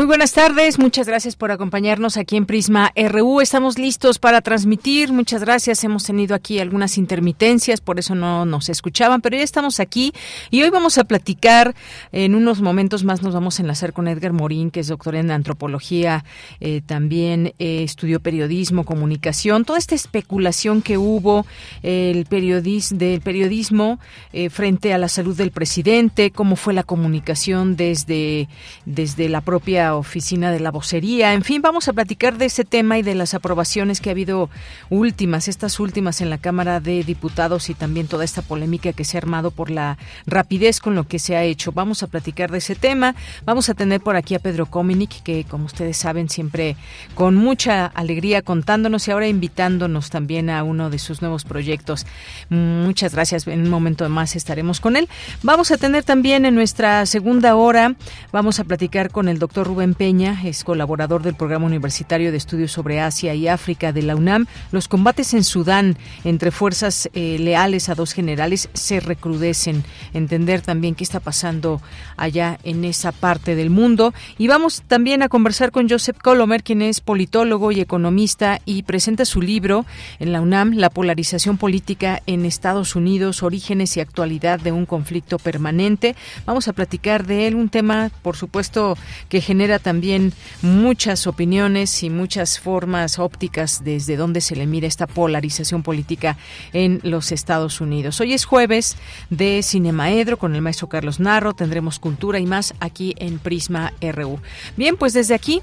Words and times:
Muy 0.00 0.06
buenas 0.06 0.32
tardes, 0.32 0.78
muchas 0.78 1.06
gracias 1.06 1.36
por 1.36 1.52
acompañarnos 1.52 2.16
aquí 2.16 2.38
en 2.38 2.46
Prisma 2.46 2.90
RU. 2.96 3.42
Estamos 3.42 3.78
listos 3.78 4.18
para 4.18 4.40
transmitir, 4.40 5.12
muchas 5.12 5.42
gracias. 5.44 5.84
Hemos 5.84 6.04
tenido 6.04 6.34
aquí 6.34 6.58
algunas 6.58 6.96
intermitencias, 6.96 7.82
por 7.82 7.98
eso 7.98 8.14
no 8.14 8.46
nos 8.46 8.70
escuchaban, 8.70 9.20
pero 9.20 9.36
ya 9.36 9.42
estamos 9.42 9.78
aquí 9.78 10.14
y 10.50 10.62
hoy 10.62 10.70
vamos 10.70 10.96
a 10.96 11.04
platicar. 11.04 11.74
En 12.12 12.34
unos 12.34 12.62
momentos 12.62 13.04
más 13.04 13.20
nos 13.20 13.34
vamos 13.34 13.58
a 13.58 13.62
enlazar 13.62 13.92
con 13.92 14.08
Edgar 14.08 14.32
Morín, 14.32 14.70
que 14.70 14.80
es 14.80 14.88
doctor 14.88 15.16
en 15.16 15.30
antropología, 15.30 16.24
eh, 16.60 16.80
también 16.80 17.52
eh, 17.58 17.82
estudió 17.82 18.20
periodismo, 18.20 18.86
comunicación, 18.86 19.66
toda 19.66 19.78
esta 19.78 19.96
especulación 19.96 20.80
que 20.80 20.96
hubo 20.96 21.44
el 21.82 22.24
periodis 22.24 22.96
del 22.96 23.20
periodismo 23.20 24.00
eh, 24.32 24.48
frente 24.48 24.94
a 24.94 24.98
la 24.98 25.08
salud 25.08 25.36
del 25.36 25.50
presidente, 25.50 26.30
cómo 26.30 26.56
fue 26.56 26.72
la 26.72 26.84
comunicación 26.84 27.76
desde, 27.76 28.48
desde 28.86 29.28
la 29.28 29.42
propia 29.42 29.89
oficina 29.94 30.50
de 30.50 30.60
la 30.60 30.70
vocería. 30.70 31.32
En 31.32 31.42
fin, 31.42 31.62
vamos 31.62 31.88
a 31.88 31.92
platicar 31.92 32.38
de 32.38 32.46
ese 32.46 32.64
tema 32.64 32.98
y 32.98 33.02
de 33.02 33.14
las 33.14 33.34
aprobaciones 33.34 34.00
que 34.00 34.10
ha 34.10 34.12
habido 34.12 34.50
últimas, 34.90 35.48
estas 35.48 35.80
últimas 35.80 36.20
en 36.20 36.30
la 36.30 36.38
Cámara 36.38 36.80
de 36.80 37.02
Diputados 37.04 37.70
y 37.70 37.74
también 37.74 38.06
toda 38.06 38.24
esta 38.24 38.42
polémica 38.42 38.92
que 38.92 39.04
se 39.04 39.16
ha 39.16 39.20
armado 39.20 39.50
por 39.50 39.70
la 39.70 39.98
rapidez 40.26 40.80
con 40.80 40.94
lo 40.94 41.04
que 41.04 41.18
se 41.18 41.36
ha 41.36 41.44
hecho. 41.44 41.72
Vamos 41.72 42.02
a 42.02 42.08
platicar 42.08 42.50
de 42.50 42.58
ese 42.58 42.74
tema. 42.74 43.14
Vamos 43.44 43.68
a 43.68 43.74
tener 43.74 44.00
por 44.00 44.16
aquí 44.16 44.34
a 44.34 44.38
Pedro 44.38 44.66
Cominic, 44.66 45.22
que 45.22 45.44
como 45.44 45.64
ustedes 45.64 45.96
saben, 45.96 46.28
siempre 46.28 46.76
con 47.14 47.34
mucha 47.34 47.86
alegría 47.86 48.42
contándonos 48.42 49.08
y 49.08 49.10
ahora 49.10 49.28
invitándonos 49.28 50.10
también 50.10 50.50
a 50.50 50.62
uno 50.62 50.90
de 50.90 50.98
sus 50.98 51.22
nuevos 51.22 51.44
proyectos. 51.44 52.06
Muchas 52.50 53.14
gracias. 53.14 53.46
En 53.46 53.62
un 53.62 53.70
momento 53.70 54.08
más 54.08 54.36
estaremos 54.36 54.80
con 54.80 54.96
él. 54.96 55.08
Vamos 55.42 55.70
a 55.70 55.78
tener 55.78 56.04
también 56.04 56.44
en 56.44 56.54
nuestra 56.54 57.06
segunda 57.06 57.56
hora, 57.56 57.94
vamos 58.32 58.60
a 58.60 58.64
platicar 58.64 59.10
con 59.10 59.28
el 59.28 59.38
doctor 59.38 59.66
Rubén 59.66 59.79
Peña, 59.80 60.38
es 60.44 60.62
colaborador 60.62 61.22
del 61.22 61.34
Programa 61.34 61.64
Universitario 61.64 62.30
de 62.30 62.36
Estudios 62.36 62.70
sobre 62.70 63.00
Asia 63.00 63.34
y 63.34 63.48
África 63.48 63.92
de 63.92 64.02
la 64.02 64.14
UNAM. 64.14 64.46
Los 64.72 64.88
combates 64.88 65.32
en 65.32 65.42
Sudán 65.42 65.96
entre 66.22 66.50
fuerzas 66.50 67.08
eh, 67.14 67.38
leales 67.40 67.88
a 67.88 67.94
dos 67.94 68.12
generales 68.12 68.68
se 68.74 69.00
recrudecen. 69.00 69.82
Entender 70.12 70.60
también 70.60 70.94
qué 70.94 71.02
está 71.02 71.18
pasando 71.18 71.80
allá 72.18 72.58
en 72.62 72.84
esa 72.84 73.10
parte 73.10 73.54
del 73.54 73.70
mundo. 73.70 74.12
Y 74.36 74.48
vamos 74.48 74.82
también 74.86 75.22
a 75.22 75.30
conversar 75.30 75.70
con 75.70 75.88
Joseph 75.88 76.18
Colomer, 76.22 76.62
quien 76.62 76.82
es 76.82 77.00
politólogo 77.00 77.72
y 77.72 77.80
economista 77.80 78.60
y 78.66 78.82
presenta 78.82 79.24
su 79.24 79.40
libro 79.40 79.86
en 80.18 80.32
la 80.32 80.42
UNAM, 80.42 80.74
La 80.74 80.90
polarización 80.90 81.56
política 81.56 82.20
en 82.26 82.44
Estados 82.44 82.96
Unidos, 82.96 83.42
orígenes 83.42 83.96
y 83.96 84.00
actualidad 84.00 84.60
de 84.60 84.72
un 84.72 84.84
conflicto 84.84 85.38
permanente. 85.38 86.16
Vamos 86.44 86.68
a 86.68 86.74
platicar 86.74 87.26
de 87.26 87.46
él, 87.46 87.54
un 87.54 87.70
tema, 87.70 88.10
por 88.22 88.36
supuesto, 88.36 88.98
que 89.28 89.40
genera 89.40 89.59
genera 89.60 89.78
también 89.78 90.32
muchas 90.62 91.26
opiniones 91.26 92.02
y 92.02 92.08
muchas 92.08 92.58
formas 92.58 93.18
ópticas 93.18 93.84
desde 93.84 94.16
donde 94.16 94.40
se 94.40 94.56
le 94.56 94.66
mira 94.66 94.86
esta 94.86 95.06
polarización 95.06 95.82
política 95.82 96.38
en 96.72 96.98
los 97.02 97.30
Estados 97.30 97.82
Unidos. 97.82 98.18
Hoy 98.22 98.32
es 98.32 98.46
jueves 98.46 98.96
de 99.28 99.62
Cinemaedro 99.62 100.38
con 100.38 100.54
el 100.54 100.62
maestro 100.62 100.88
Carlos 100.88 101.20
Narro. 101.20 101.52
Tendremos 101.52 101.98
cultura 101.98 102.38
y 102.38 102.46
más 102.46 102.72
aquí 102.80 103.14
en 103.18 103.38
Prisma 103.38 103.92
RU. 104.00 104.40
Bien, 104.78 104.96
pues 104.96 105.12
desde 105.12 105.34
aquí 105.34 105.60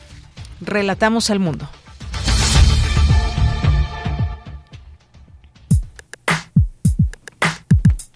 relatamos 0.62 1.32
al 1.32 1.40
mundo. 1.40 1.68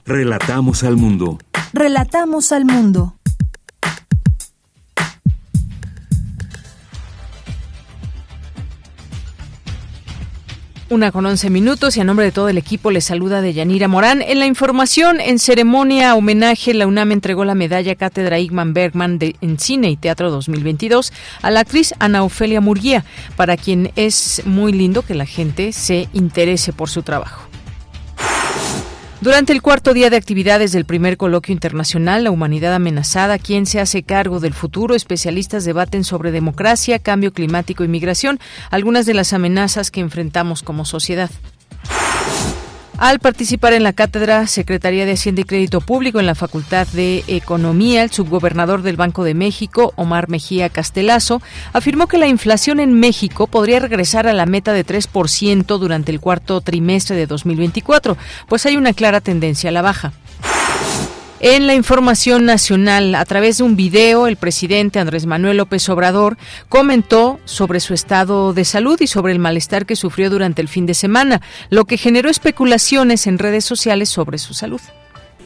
Relatamos 0.05 0.83
al 0.83 0.95
mundo. 0.95 1.39
Relatamos 1.73 2.51
al 2.51 2.65
mundo. 2.65 3.15
Una 10.91 11.13
con 11.13 11.25
once 11.25 11.49
minutos 11.49 11.95
y 11.95 12.01
a 12.01 12.03
nombre 12.03 12.25
de 12.25 12.33
todo 12.33 12.49
el 12.49 12.57
equipo 12.57 12.91
les 12.91 13.05
saluda 13.05 13.39
de 13.39 13.53
Yanira 13.53 13.87
Morán. 13.87 14.21
En 14.21 14.39
la 14.39 14.45
información, 14.45 15.21
en 15.21 15.39
ceremonia 15.39 16.15
homenaje, 16.15 16.73
la 16.73 16.85
UNAM 16.85 17.13
entregó 17.13 17.45
la 17.45 17.55
medalla 17.55 17.95
Cátedra 17.95 18.39
Igman 18.39 18.73
Bergman 18.73 19.17
de, 19.17 19.37
en 19.39 19.57
Cine 19.57 19.89
y 19.89 19.95
Teatro 19.95 20.29
2022 20.29 21.13
a 21.41 21.49
la 21.49 21.61
actriz 21.61 21.93
Ana 21.99 22.25
Ofelia 22.25 22.59
Murguía, 22.59 23.05
para 23.37 23.55
quien 23.55 23.93
es 23.95 24.41
muy 24.43 24.73
lindo 24.73 25.01
que 25.03 25.15
la 25.15 25.25
gente 25.25 25.71
se 25.71 26.09
interese 26.11 26.73
por 26.73 26.89
su 26.89 27.03
trabajo. 27.03 27.50
Durante 29.21 29.53
el 29.53 29.61
cuarto 29.61 29.93
día 29.93 30.09
de 30.09 30.17
actividades 30.17 30.71
del 30.71 30.85
primer 30.85 31.15
coloquio 31.15 31.53
internacional 31.53 32.23
La 32.23 32.31
Humanidad 32.31 32.73
Amenazada, 32.73 33.37
¿quién 33.37 33.67
se 33.67 33.79
hace 33.79 34.01
cargo 34.01 34.39
del 34.39 34.55
futuro? 34.55 34.95
Especialistas 34.95 35.63
debaten 35.63 36.03
sobre 36.03 36.31
democracia, 36.31 36.97
cambio 36.97 37.31
climático 37.31 37.83
y 37.83 37.87
migración, 37.87 38.39
algunas 38.71 39.05
de 39.05 39.13
las 39.13 39.31
amenazas 39.33 39.91
que 39.91 39.99
enfrentamos 39.99 40.63
como 40.63 40.85
sociedad. 40.85 41.29
Al 43.01 43.17
participar 43.17 43.73
en 43.73 43.81
la 43.81 43.93
cátedra 43.93 44.45
Secretaría 44.45 45.07
de 45.07 45.13
Hacienda 45.13 45.41
y 45.41 45.45
Crédito 45.45 45.81
Público 45.81 46.19
en 46.19 46.27
la 46.27 46.35
Facultad 46.35 46.87
de 46.89 47.23
Economía, 47.25 48.03
el 48.03 48.11
subgobernador 48.11 48.83
del 48.83 48.95
Banco 48.95 49.23
de 49.23 49.33
México, 49.33 49.91
Omar 49.95 50.29
Mejía 50.29 50.69
Castelazo, 50.69 51.41
afirmó 51.73 52.05
que 52.05 52.19
la 52.19 52.27
inflación 52.27 52.79
en 52.79 52.93
México 52.93 53.47
podría 53.47 53.79
regresar 53.79 54.27
a 54.27 54.33
la 54.33 54.45
meta 54.45 54.71
de 54.71 54.85
3% 54.85 55.79
durante 55.79 56.11
el 56.11 56.19
cuarto 56.19 56.61
trimestre 56.61 57.15
de 57.15 57.25
2024, 57.25 58.17
pues 58.47 58.67
hay 58.67 58.77
una 58.77 58.93
clara 58.93 59.19
tendencia 59.19 59.71
a 59.71 59.73
la 59.73 59.81
baja. 59.81 60.13
En 61.43 61.65
la 61.65 61.73
información 61.73 62.45
nacional, 62.45 63.15
a 63.15 63.25
través 63.25 63.57
de 63.57 63.63
un 63.63 63.75
video, 63.75 64.27
el 64.27 64.37
presidente 64.37 64.99
Andrés 64.99 65.25
Manuel 65.25 65.57
López 65.57 65.89
Obrador 65.89 66.37
comentó 66.69 67.39
sobre 67.45 67.79
su 67.79 67.95
estado 67.95 68.53
de 68.53 68.63
salud 68.63 69.01
y 69.01 69.07
sobre 69.07 69.33
el 69.33 69.39
malestar 69.39 69.87
que 69.87 69.95
sufrió 69.95 70.29
durante 70.29 70.61
el 70.61 70.67
fin 70.67 70.85
de 70.85 70.93
semana, 70.93 71.41
lo 71.71 71.85
que 71.85 71.97
generó 71.97 72.29
especulaciones 72.29 73.25
en 73.25 73.39
redes 73.39 73.65
sociales 73.65 74.09
sobre 74.09 74.37
su 74.37 74.53
salud. 74.53 74.81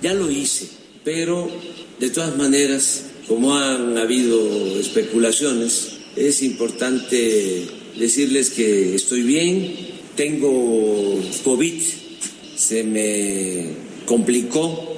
Ya 0.02 0.14
lo 0.14 0.30
hice, 0.30 0.68
pero 1.06 1.50
de 1.98 2.10
todas 2.10 2.36
maneras, 2.36 3.06
como 3.30 3.56
han 3.56 3.98
habido 3.98 4.78
especulaciones, 4.78 5.94
es 6.18 6.44
importante 6.44 7.70
decirles 7.98 8.50
que 8.50 8.96
estoy 8.96 9.22
bien, 9.22 9.74
tengo 10.18 11.22
COVID, 11.46 11.82
se 12.58 12.84
me 12.84 13.70
complicó 14.06 14.95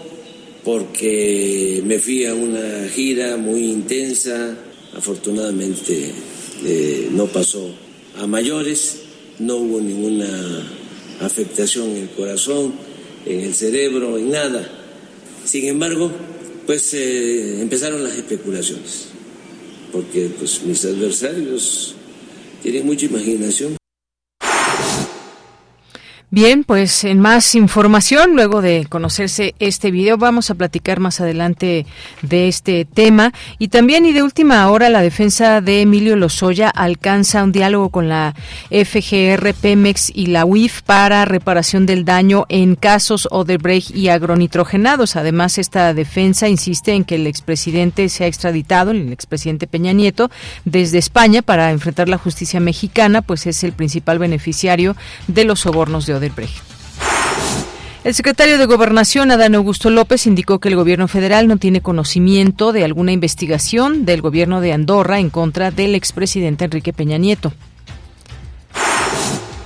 porque 0.68 1.82
me 1.86 1.98
fui 1.98 2.26
a 2.26 2.36
una 2.36 2.90
gira 2.90 3.38
muy 3.38 3.68
intensa, 3.68 4.54
afortunadamente 4.98 6.12
eh, 6.66 7.08
no 7.10 7.28
pasó 7.28 7.74
a 8.18 8.28
mayores, 8.28 8.98
no 9.40 9.56
hubo 9.56 9.80
ninguna 9.80 10.28
afectación 11.22 11.92
en 11.92 11.98
el 12.04 12.10
corazón, 12.10 12.74
en 13.26 13.46
el 13.46 13.56
cerebro, 13.56 14.18
en 14.18 14.32
nada. 14.32 14.70
Sin 15.46 15.64
embargo, 15.68 16.12
pues 16.66 16.94
eh, 16.96 17.62
empezaron 17.62 18.04
las 18.04 18.18
especulaciones, 18.18 19.06
porque 19.94 20.30
pues 20.38 20.64
mis 20.64 20.84
adversarios 20.84 21.96
tienen 22.62 22.86
mucha 22.86 23.06
imaginación 23.06 23.78
Bien, 26.30 26.66
pues 26.66 27.06
en 27.06 27.22
más 27.22 27.56
información, 27.56 28.36
luego 28.36 28.62
de 28.62 28.86
conocerse 28.90 29.56
este 29.60 29.92
video, 29.92 30.18
vamos 30.18 30.52
a 30.52 30.56
platicar 30.56 31.00
más 31.00 31.22
adelante 31.22 31.86
de 32.22 32.50
este 32.50 32.84
tema. 32.84 33.32
Y 33.60 33.70
también, 33.70 34.06
y 34.06 34.12
de 34.12 34.24
última 34.24 34.70
hora, 34.70 34.90
la 34.90 35.02
defensa 35.02 35.62
de 35.62 35.84
Emilio 35.84 36.18
Lozoya 36.18 36.70
alcanza 36.70 37.46
un 37.46 37.54
diálogo 37.54 37.92
con 37.92 38.10
la 38.10 38.36
FGR, 38.70 39.54
Pemex 39.54 40.12
y 40.14 40.26
la 40.26 40.44
UIF 40.44 40.82
para 40.82 41.24
reparación 41.24 41.86
del 41.86 42.04
daño 42.04 42.46
en 42.50 42.76
casos 42.76 43.30
Odebrecht 43.32 43.96
y 43.96 44.10
agronitrogenados. 44.10 45.16
Además, 45.16 45.58
esta 45.58 45.94
defensa 45.94 46.50
insiste 46.50 46.92
en 46.92 47.06
que 47.06 47.16
el 47.16 47.26
expresidente 47.26 48.10
sea 48.10 48.28
extraditado, 48.28 48.92
el 48.92 49.14
expresidente 49.14 49.66
Peña 49.66 49.94
Nieto, 49.94 50.30
desde 50.66 50.98
España 50.98 51.42
para 51.42 51.72
enfrentar 51.72 52.10
la 52.10 52.18
justicia 52.18 52.60
mexicana, 52.60 53.22
pues 53.22 53.48
es 53.48 53.64
el 53.64 53.72
principal 53.72 54.20
beneficiario 54.20 54.98
de 55.28 55.46
los 55.46 55.62
sobornos 55.62 56.06
de 56.06 56.17
el 58.08 58.14
secretario 58.14 58.58
de 58.58 58.66
Gobernación, 58.66 59.32
Adán 59.32 59.54
Augusto 59.56 59.90
López, 59.90 60.28
indicó 60.28 60.60
que 60.60 60.70
el 60.70 60.78
gobierno 60.78 61.10
federal 61.10 61.50
no 61.50 61.58
tiene 61.58 61.82
conocimiento 61.82 62.72
de 62.72 62.86
alguna 62.86 63.12
investigación 63.12 64.06
del 64.06 64.22
gobierno 64.22 64.62
de 64.62 64.72
Andorra 64.72 65.20
en 65.20 65.30
contra 65.30 65.72
del 65.72 65.94
expresidente 65.94 66.64
Enrique 66.64 66.94
Peña 66.94 67.18
Nieto. 67.18 67.52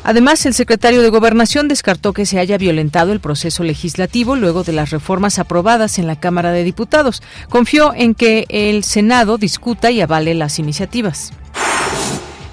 Además, 0.04 0.44
el 0.48 0.56
secretario 0.56 1.04
de 1.04 1.10
Gobernación 1.10 1.68
descartó 1.68 2.14
que 2.14 2.26
se 2.26 2.40
haya 2.40 2.58
violentado 2.58 3.12
el 3.12 3.20
proceso 3.20 3.64
legislativo 3.64 4.36
luego 4.36 4.64
de 4.64 4.74
las 4.74 4.90
reformas 4.90 5.38
aprobadas 5.38 6.00
en 6.00 6.08
la 6.08 6.20
Cámara 6.20 6.52
de 6.52 6.64
Diputados. 6.64 7.22
Confió 7.50 7.94
en 7.94 8.16
que 8.16 8.46
el 8.50 8.84
Senado 8.84 9.38
discuta 9.38 9.92
y 9.92 10.02
avale 10.02 10.34
las 10.34 10.58
iniciativas. 10.58 11.32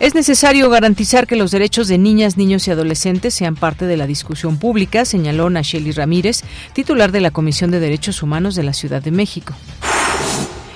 Es 0.00 0.14
necesario 0.14 0.70
garantizar 0.70 1.26
que 1.26 1.34
los 1.34 1.50
derechos 1.50 1.88
de 1.88 1.98
niñas, 1.98 2.36
niños 2.36 2.68
y 2.68 2.70
adolescentes 2.70 3.34
sean 3.34 3.56
parte 3.56 3.84
de 3.84 3.96
la 3.96 4.06
discusión 4.06 4.56
pública, 4.56 5.04
señaló 5.04 5.50
Nacheli 5.50 5.90
Ramírez, 5.90 6.42
titular 6.72 7.10
de 7.10 7.20
la 7.20 7.32
Comisión 7.32 7.72
de 7.72 7.80
Derechos 7.80 8.22
Humanos 8.22 8.54
de 8.54 8.62
la 8.62 8.74
Ciudad 8.74 9.02
de 9.02 9.10
México. 9.10 9.54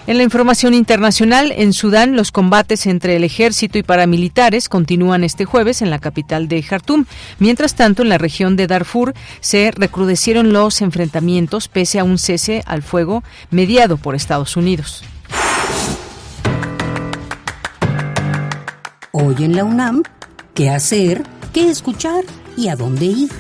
En 0.09 0.17
la 0.17 0.25
información 0.25 0.75
internacional, 0.75 1.53
en 1.57 1.73
Sudán, 1.73 2.17
los 2.17 2.33
combates 2.33 2.87
entre 2.87 3.15
el 3.15 3.23
ejército 3.23 3.79
y 3.79 3.85
paramilitares 3.85 4.69
continúan 4.69 5.23
este 5.23 5.45
jueves 5.45 5.83
en 5.83 5.91
la 5.91 6.01
capital 6.01 6.49
de 6.49 6.61
Jartum. 6.61 7.05
Mientras 7.39 7.77
tanto, 7.77 8.03
en 8.03 8.09
la 8.09 8.19
región 8.19 8.57
de 8.57 8.67
Darfur 8.67 9.15
se 9.39 9.71
recrudecieron 9.71 10.53
los 10.53 10.83
enfrentamientos 10.83 11.69
pese 11.69 12.01
a 12.01 12.05
un 12.05 12.19
cese 12.19 12.65
al 12.67 12.83
fuego 12.83 13.23
mediado 13.53 13.97
por 13.97 14.17
Estados 14.17 14.57
Unidos. 14.57 15.05
Hoy 19.15 19.35
en 19.41 19.55
la 19.55 19.65
UNAM, 19.65 20.05
¿qué 20.55 20.71
hacer? 20.71 21.23
¿Qué 21.53 21.69
escuchar? 21.69 22.25
¿Y 22.57 22.69
a 22.69 22.77
dónde 22.77 23.05
ir? 23.05 23.31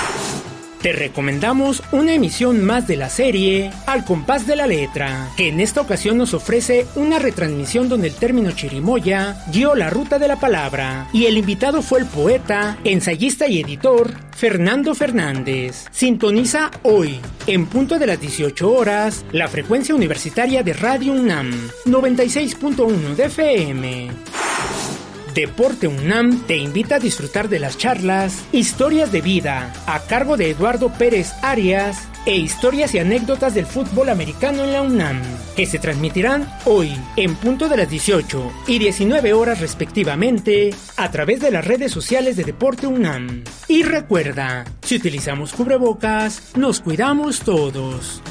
Te 0.82 0.92
recomendamos 0.92 1.82
una 1.90 2.12
emisión 2.12 2.64
más 2.64 2.86
de 2.86 2.96
la 2.96 3.08
serie 3.08 3.70
Al 3.86 4.04
compás 4.04 4.46
de 4.46 4.56
la 4.56 4.66
letra, 4.66 5.30
que 5.36 5.48
en 5.48 5.60
esta 5.60 5.80
ocasión 5.80 6.18
nos 6.18 6.34
ofrece 6.34 6.86
una 6.94 7.18
retransmisión 7.18 7.88
donde 7.88 8.08
el 8.08 8.14
término 8.14 8.52
chirimoya 8.52 9.44
dio 9.50 9.74
la 9.74 9.90
ruta 9.90 10.18
de 10.18 10.28
la 10.28 10.36
palabra 10.36 11.08
y 11.12 11.26
el 11.26 11.38
invitado 11.38 11.82
fue 11.82 12.00
el 12.00 12.06
poeta, 12.06 12.78
ensayista 12.84 13.46
y 13.48 13.60
editor 13.60 14.12
Fernando 14.36 14.94
Fernández. 14.94 15.86
Sintoniza 15.90 16.70
hoy, 16.82 17.20
en 17.46 17.66
punto 17.66 17.98
de 17.98 18.06
las 18.06 18.20
18 18.20 18.70
horas, 18.70 19.24
la 19.32 19.48
frecuencia 19.48 19.94
universitaria 19.94 20.62
de 20.62 20.74
Radio 20.74 21.14
UNAM 21.14 21.50
96.1 21.86 23.14
de 23.14 23.24
FM. 23.24 24.08
Deporte 25.36 25.86
UNAM 25.86 26.46
te 26.46 26.56
invita 26.56 26.94
a 26.94 26.98
disfrutar 26.98 27.50
de 27.50 27.58
las 27.58 27.76
charlas 27.76 28.42
Historias 28.52 29.12
de 29.12 29.20
Vida 29.20 29.70
a 29.86 30.00
cargo 30.06 30.38
de 30.38 30.48
Eduardo 30.48 30.90
Pérez 30.90 31.30
Arias 31.42 32.08
e 32.24 32.36
historias 32.36 32.94
y 32.94 33.00
anécdotas 33.00 33.52
del 33.52 33.66
fútbol 33.66 34.08
americano 34.08 34.64
en 34.64 34.72
la 34.72 34.80
UNAM, 34.80 35.20
que 35.54 35.66
se 35.66 35.78
transmitirán 35.78 36.50
hoy 36.64 36.90
en 37.16 37.34
punto 37.34 37.68
de 37.68 37.76
las 37.76 37.90
18 37.90 38.50
y 38.66 38.78
19 38.78 39.34
horas 39.34 39.60
respectivamente 39.60 40.74
a 40.96 41.10
través 41.10 41.40
de 41.40 41.50
las 41.50 41.66
redes 41.66 41.92
sociales 41.92 42.38
de 42.38 42.44
Deporte 42.44 42.86
UNAM. 42.86 43.44
Y 43.68 43.82
recuerda, 43.82 44.64
si 44.80 44.96
utilizamos 44.96 45.52
cubrebocas, 45.52 46.56
nos 46.56 46.80
cuidamos 46.80 47.40
todos. 47.40 48.22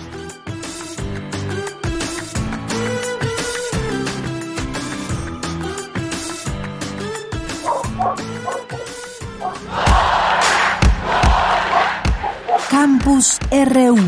Campus 13.05 13.37
RU. 13.51 13.99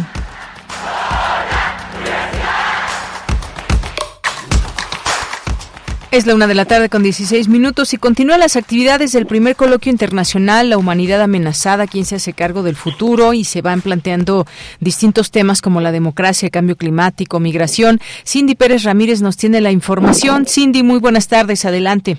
Es 6.10 6.26
la 6.26 6.34
una 6.34 6.48
de 6.48 6.56
la 6.56 6.66
tarde 6.66 6.90
con 6.90 7.04
16 7.04 7.48
minutos 7.48 7.94
y 7.94 7.98
continúan 7.98 8.40
las 8.40 8.56
actividades 8.56 9.12
del 9.12 9.28
primer 9.28 9.56
coloquio 9.56 9.92
internacional 9.92 10.72
La 10.72 10.80
humanidad 10.80 11.22
amenazada, 11.22 11.86
quien 11.86 12.06
se 12.06 12.16
hace 12.16 12.34
cargo 12.34 12.64
del 12.64 12.76
futuro 12.76 13.34
y 13.34 13.44
se 13.44 13.62
van 13.62 13.82
planteando 13.82 14.48
distintos 14.80 15.30
temas 15.30 15.62
como 15.62 15.80
la 15.80 15.92
democracia, 15.92 16.50
cambio 16.50 16.76
climático, 16.76 17.40
migración. 17.40 18.00
Cindy 18.26 18.56
Pérez 18.56 18.82
Ramírez 18.82 19.22
nos 19.22 19.38
tiene 19.38 19.62
la 19.62 19.70
información. 19.70 20.48
Cindy, 20.48 20.82
muy 20.82 20.98
buenas 20.98 21.28
tardes, 21.28 21.66
adelante. 21.66 22.18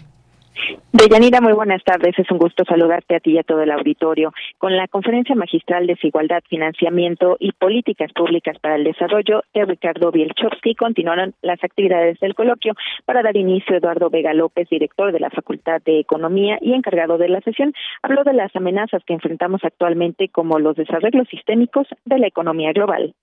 Deyanira, 0.92 1.40
muy 1.40 1.52
buenas 1.52 1.82
tardes. 1.84 2.18
Es 2.18 2.30
un 2.30 2.38
gusto 2.38 2.64
saludarte 2.64 3.16
a 3.16 3.20
ti 3.20 3.32
y 3.32 3.38
a 3.38 3.42
todo 3.42 3.62
el 3.62 3.70
auditorio. 3.70 4.32
Con 4.58 4.76
la 4.76 4.88
Conferencia 4.88 5.34
Magistral 5.34 5.86
de 5.86 5.94
Desigualdad, 5.94 6.42
Financiamiento 6.48 7.36
y 7.38 7.52
Políticas 7.52 8.12
Públicas 8.12 8.56
para 8.60 8.76
el 8.76 8.84
Desarrollo 8.84 9.42
de 9.54 9.64
Ricardo 9.64 10.10
Bielchowski 10.10 10.74
continuaron 10.74 11.34
las 11.42 11.62
actividades 11.62 12.18
del 12.20 12.34
coloquio. 12.34 12.74
Para 13.04 13.22
dar 13.22 13.36
inicio, 13.36 13.76
Eduardo 13.76 14.10
Vega 14.10 14.34
López, 14.34 14.68
director 14.68 15.12
de 15.12 15.20
la 15.20 15.30
Facultad 15.30 15.80
de 15.84 16.00
Economía 16.00 16.58
y 16.60 16.72
encargado 16.72 17.18
de 17.18 17.28
la 17.28 17.40
sesión, 17.40 17.72
habló 18.02 18.24
de 18.24 18.32
las 18.32 18.54
amenazas 18.56 19.02
que 19.04 19.14
enfrentamos 19.14 19.62
actualmente 19.64 20.28
como 20.28 20.58
los 20.58 20.76
desarrollos 20.76 21.28
sistémicos 21.28 21.86
de 22.04 22.18
la 22.18 22.26
economía 22.26 22.72
global. 22.72 23.14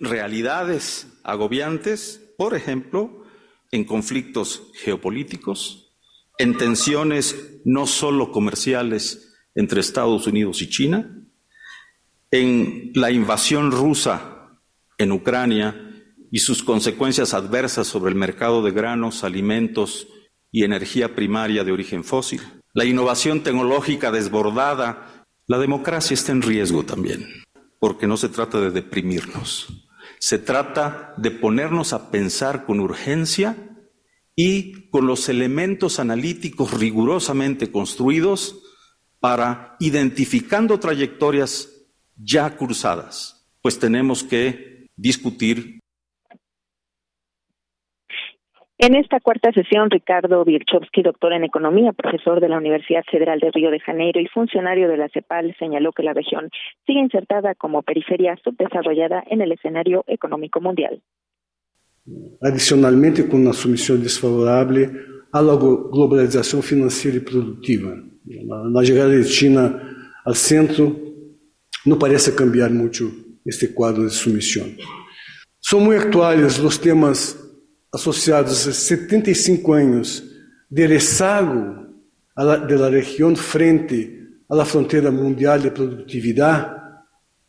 Realidades 0.00 1.20
agobiantes, 1.24 2.29
por 2.40 2.54
ejemplo, 2.54 3.22
en 3.70 3.84
conflictos 3.84 4.70
geopolíticos, 4.72 5.92
en 6.38 6.56
tensiones 6.56 7.60
no 7.66 7.86
solo 7.86 8.32
comerciales 8.32 9.34
entre 9.54 9.82
Estados 9.82 10.26
Unidos 10.26 10.62
y 10.62 10.70
China, 10.70 11.22
en 12.30 12.92
la 12.94 13.10
invasión 13.10 13.70
rusa 13.70 14.58
en 14.96 15.12
Ucrania 15.12 16.02
y 16.30 16.38
sus 16.38 16.62
consecuencias 16.62 17.34
adversas 17.34 17.86
sobre 17.86 18.10
el 18.10 18.16
mercado 18.16 18.62
de 18.62 18.70
granos, 18.70 19.22
alimentos 19.22 20.08
y 20.50 20.64
energía 20.64 21.14
primaria 21.14 21.62
de 21.62 21.72
origen 21.72 22.04
fósil, 22.04 22.40
la 22.72 22.86
innovación 22.86 23.42
tecnológica 23.42 24.10
desbordada, 24.10 25.26
la 25.46 25.58
democracia 25.58 26.14
está 26.14 26.32
en 26.32 26.40
riesgo 26.40 26.84
también, 26.84 27.44
porque 27.78 28.06
no 28.06 28.16
se 28.16 28.30
trata 28.30 28.62
de 28.62 28.70
deprimirnos, 28.70 29.89
se 30.20 30.38
trata 30.38 31.14
de 31.16 31.30
ponernos 31.30 31.94
a 31.94 32.10
pensar 32.10 32.66
con 32.66 32.78
urgencia 32.78 33.56
y 34.36 34.88
con 34.90 35.06
los 35.06 35.28
elementos 35.30 35.98
analíticos 35.98 36.78
rigurosamente 36.78 37.72
construidos 37.72 38.60
para 39.18 39.76
identificando 39.80 40.78
trayectorias 40.78 41.70
ya 42.16 42.56
cruzadas, 42.56 43.50
pues 43.62 43.78
tenemos 43.78 44.22
que 44.22 44.90
discutir 44.94 45.79
En 48.82 48.96
esta 48.96 49.20
cuarta 49.20 49.52
sesión, 49.52 49.90
Ricardo 49.90 50.42
Birchowski, 50.42 51.02
doctor 51.02 51.34
en 51.34 51.44
economía, 51.44 51.92
profesor 51.92 52.40
de 52.40 52.48
la 52.48 52.56
Universidad 52.56 53.02
Federal 53.12 53.38
de 53.38 53.50
Río 53.50 53.70
de 53.70 53.78
Janeiro 53.78 54.22
y 54.22 54.26
funcionario 54.28 54.88
de 54.88 54.96
la 54.96 55.10
CEPAL, 55.10 55.54
señaló 55.58 55.92
que 55.92 56.02
la 56.02 56.14
región 56.14 56.48
sigue 56.86 57.00
insertada 57.00 57.54
como 57.54 57.82
periferia 57.82 58.38
subdesarrollada 58.42 59.22
en 59.28 59.42
el 59.42 59.52
escenario 59.52 60.02
económico 60.06 60.62
mundial. 60.62 61.02
Adicionalmente, 62.40 63.28
con 63.28 63.42
una 63.42 63.52
sumisión 63.52 64.02
desfavorable 64.02 64.90
a 65.30 65.42
la 65.42 65.56
globalización 65.56 66.62
financiera 66.62 67.18
y 67.18 67.20
productiva. 67.20 67.94
La 68.24 68.82
llegada 68.82 69.10
de 69.10 69.24
China 69.24 69.78
al 70.24 70.34
centro 70.34 70.96
no 71.84 71.98
parece 71.98 72.34
cambiar 72.34 72.70
mucho 72.70 73.10
este 73.44 73.74
cuadro 73.74 74.04
de 74.04 74.10
sumisión. 74.10 74.74
Son 75.58 75.84
muy 75.84 75.96
actuales 75.96 76.58
los 76.58 76.80
temas 76.80 77.39
associados 77.92 78.68
a 78.68 78.72
75 78.72 79.72
anos 79.72 80.22
de 80.70 80.86
rezago 80.86 81.86
de 82.66 82.76
la 82.76 82.88
região 82.88 83.34
frente 83.36 84.18
à 84.48 84.54
la 84.54 84.64
fronteira 84.64 85.10
mundial 85.10 85.58
de 85.58 85.70
produtividade 85.70 86.80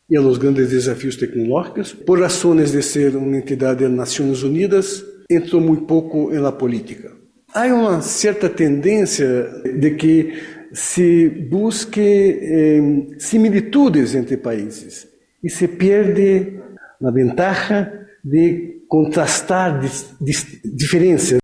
e 0.09 0.17
a 0.17 0.21
los 0.21 0.37
grandes 0.37 0.69
desafios 0.69 1.15
tecnológicos, 1.15 1.93
por 1.93 2.19
razões 2.19 2.71
de 2.71 2.81
ser 2.81 3.15
uma 3.15 3.37
entidade 3.37 3.83
das 3.83 3.91
Nações 3.91 4.43
Unidas, 4.43 5.05
entrou 5.29 5.61
muito 5.61 5.85
pouco 5.85 6.29
na 6.33 6.51
política. 6.51 7.11
Há 7.53 7.65
uma 7.67 8.01
certa 8.01 8.49
tendência 8.49 9.49
de 9.63 9.91
que 9.91 10.33
se 10.73 11.29
busque 11.29 12.01
eh, 12.01 13.17
similitudes 13.19 14.15
entre 14.15 14.37
países 14.37 15.07
e 15.43 15.49
se 15.49 15.67
perde 15.67 16.59
a 17.03 17.11
ventaja 17.11 18.07
de 18.23 18.80
contrastar 18.91 19.79
diferencias. 20.19 21.39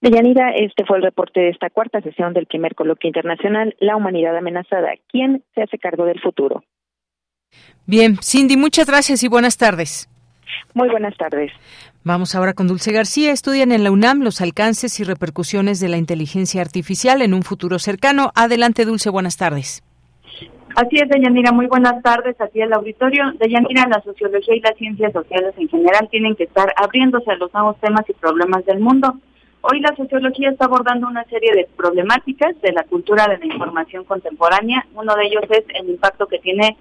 Deyanira, 0.00 0.50
este 0.56 0.84
fue 0.84 0.96
el 0.96 1.04
reporte 1.04 1.38
de 1.38 1.50
esta 1.50 1.70
cuarta 1.70 2.00
sesión 2.00 2.34
del 2.34 2.46
primer 2.46 2.74
coloquio 2.74 3.06
internacional 3.06 3.76
La 3.78 3.94
humanidad 3.94 4.36
amenazada. 4.36 4.88
¿Quién 5.08 5.44
se 5.54 5.62
hace 5.62 5.78
cargo 5.78 6.04
del 6.04 6.20
futuro? 6.20 6.64
Bien, 7.86 8.16
Cindy, 8.20 8.56
muchas 8.56 8.88
gracias 8.88 9.22
y 9.22 9.28
buenas 9.28 9.56
tardes. 9.56 10.08
Muy 10.74 10.88
buenas 10.88 11.16
tardes. 11.16 11.52
Vamos 12.02 12.34
ahora 12.34 12.52
con 12.52 12.66
Dulce 12.66 12.90
García. 12.90 13.30
Estudian 13.30 13.70
en 13.70 13.84
la 13.84 13.92
UNAM 13.92 14.20
los 14.20 14.40
alcances 14.40 14.98
y 14.98 15.04
repercusiones 15.04 15.78
de 15.78 15.90
la 15.90 15.96
inteligencia 15.96 16.60
artificial 16.60 17.22
en 17.22 17.34
un 17.34 17.44
futuro 17.44 17.78
cercano. 17.78 18.32
Adelante, 18.34 18.84
Dulce, 18.84 19.10
buenas 19.10 19.36
tardes. 19.36 19.83
Así 20.76 20.96
es, 20.96 21.08
Deyanira, 21.08 21.52
muy 21.52 21.66
buenas 21.66 22.02
tardes 22.02 22.34
aquí 22.40 22.60
al 22.60 22.72
auditorio. 22.72 23.32
Deyanira, 23.38 23.86
la 23.86 24.02
sociología 24.02 24.56
y 24.56 24.60
las 24.60 24.76
ciencias 24.76 25.12
sociales 25.12 25.54
en 25.56 25.68
general 25.68 26.08
tienen 26.10 26.34
que 26.34 26.44
estar 26.44 26.74
abriéndose 26.76 27.30
a 27.30 27.36
los 27.36 27.54
nuevos 27.54 27.78
temas 27.78 28.02
y 28.08 28.12
problemas 28.12 28.64
del 28.66 28.80
mundo. 28.80 29.14
Hoy 29.60 29.78
la 29.78 29.94
sociología 29.94 30.50
está 30.50 30.64
abordando 30.64 31.06
una 31.06 31.22
serie 31.26 31.52
de 31.54 31.68
problemáticas 31.76 32.60
de 32.60 32.72
la 32.72 32.82
cultura 32.82 33.28
de 33.28 33.38
la 33.38 33.46
información 33.46 34.02
contemporánea. 34.02 34.84
Uno 34.94 35.14
de 35.14 35.26
ellos 35.26 35.44
es 35.48 35.64
el 35.80 35.90
impacto 35.90 36.26
que 36.26 36.40
tiene 36.40 36.76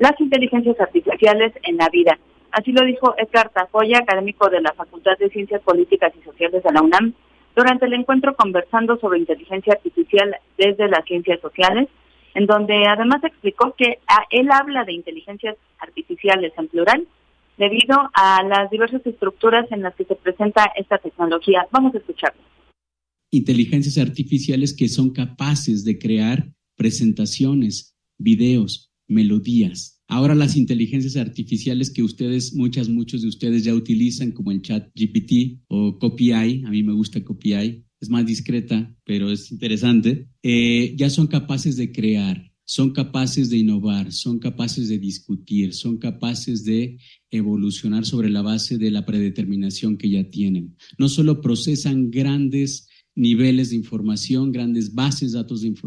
las 0.00 0.20
inteligencias 0.20 0.80
artificiales 0.80 1.52
en 1.62 1.76
la 1.76 1.88
vida. 1.88 2.18
Así 2.50 2.72
lo 2.72 2.84
dijo 2.84 3.14
Edgar 3.16 3.50
Tafoya, 3.50 3.98
académico 3.98 4.50
de 4.50 4.60
la 4.60 4.72
Facultad 4.72 5.16
de 5.18 5.30
Ciencias 5.30 5.62
Políticas 5.62 6.12
y 6.20 6.24
Sociales 6.24 6.64
de 6.64 6.72
la 6.72 6.82
UNAM, 6.82 7.14
durante 7.54 7.86
el 7.86 7.92
encuentro 7.92 8.34
conversando 8.34 8.96
sobre 8.96 9.20
inteligencia 9.20 9.74
artificial 9.74 10.34
desde 10.58 10.88
las 10.88 11.04
ciencias 11.04 11.40
sociales 11.40 11.86
en 12.36 12.44
donde 12.44 12.86
además 12.86 13.24
explicó 13.24 13.74
que 13.78 13.98
él 14.30 14.48
habla 14.50 14.84
de 14.84 14.92
inteligencias 14.92 15.56
artificiales 15.78 16.52
en 16.58 16.68
plural 16.68 17.08
debido 17.56 17.96
a 18.12 18.42
las 18.42 18.70
diversas 18.70 19.04
estructuras 19.06 19.66
en 19.72 19.80
las 19.80 19.94
que 19.94 20.04
se 20.04 20.16
presenta 20.16 20.70
esta 20.76 20.98
tecnología. 20.98 21.66
Vamos 21.72 21.94
a 21.94 21.98
escucharlo. 21.98 22.42
Inteligencias 23.30 23.96
artificiales 23.96 24.76
que 24.76 24.88
son 24.88 25.14
capaces 25.14 25.82
de 25.84 25.98
crear 25.98 26.44
presentaciones, 26.76 27.96
videos, 28.18 28.92
melodías. 29.08 30.02
Ahora 30.06 30.34
las 30.34 30.58
inteligencias 30.58 31.16
artificiales 31.16 31.90
que 31.90 32.02
ustedes, 32.02 32.54
muchas, 32.54 32.90
muchos 32.90 33.22
de 33.22 33.28
ustedes 33.28 33.64
ya 33.64 33.74
utilizan, 33.74 34.32
como 34.32 34.52
el 34.52 34.60
chat 34.60 34.90
GPT 34.94 35.62
o 35.68 35.98
CopyAI, 35.98 36.64
a 36.66 36.70
mí 36.70 36.82
me 36.82 36.92
gusta 36.92 37.24
CopyAI, 37.24 37.85
es 38.00 38.10
más 38.10 38.26
discreta, 38.26 38.94
pero 39.04 39.30
es 39.30 39.50
interesante, 39.50 40.28
eh, 40.42 40.94
ya 40.96 41.10
son 41.10 41.26
capaces 41.26 41.76
de 41.76 41.92
crear, 41.92 42.52
son 42.64 42.92
capaces 42.92 43.48
de 43.48 43.58
innovar, 43.58 44.12
son 44.12 44.38
capaces 44.38 44.88
de 44.88 44.98
discutir, 44.98 45.72
son 45.72 45.98
capaces 45.98 46.64
de 46.64 46.98
evolucionar 47.30 48.04
sobre 48.04 48.28
la 48.28 48.42
base 48.42 48.76
de 48.76 48.90
la 48.90 49.06
predeterminación 49.06 49.96
que 49.96 50.10
ya 50.10 50.28
tienen. 50.28 50.76
No 50.98 51.08
solo 51.08 51.40
procesan 51.40 52.10
grandes 52.10 52.88
niveles 53.14 53.70
de 53.70 53.76
información, 53.76 54.52
grandes 54.52 54.94
bases, 54.94 55.32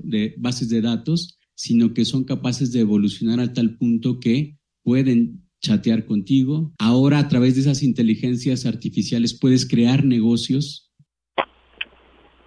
de, 0.03 0.35
bases 0.37 0.69
de 0.69 0.81
datos, 0.81 1.37
sino 1.53 1.93
que 1.93 2.05
son 2.05 2.23
capaces 2.23 2.71
de 2.71 2.79
evolucionar 2.79 3.39
a 3.41 3.53
tal 3.53 3.77
punto 3.77 4.19
que 4.19 4.57
pueden 4.81 5.43
chatear 5.61 6.05
contigo. 6.05 6.73
Ahora 6.79 7.19
a 7.19 7.27
través 7.27 7.55
de 7.55 7.61
esas 7.61 7.83
inteligencias 7.83 8.65
artificiales 8.65 9.33
puedes 9.33 9.67
crear 9.67 10.05
negocios 10.05 10.88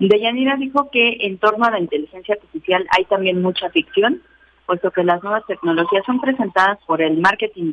Deyanira 0.08 0.56
dijo 0.56 0.90
que 0.90 1.18
en 1.20 1.38
torno 1.38 1.64
a 1.64 1.70
la 1.70 1.80
inteligencia 1.80 2.34
artificial 2.34 2.86
hay 2.90 3.04
también 3.04 3.40
mucha 3.40 3.70
ficción, 3.70 4.22
puesto 4.66 4.90
que 4.90 5.04
las 5.04 5.22
nuevas 5.22 5.44
tecnologías 5.46 6.04
son 6.04 6.20
presentadas 6.20 6.78
por 6.86 7.02
el 7.02 7.18
marketing 7.18 7.72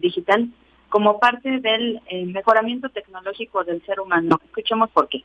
digital, 0.00 0.50
como 0.88 1.18
parte 1.18 1.60
del 1.60 2.00
eh, 2.10 2.26
mejoramiento 2.26 2.90
tecnológico 2.90 3.64
del 3.64 3.82
ser 3.86 4.00
humano. 4.00 4.38
Escuchemos 4.44 4.90
por 4.90 5.08
qué. 5.08 5.24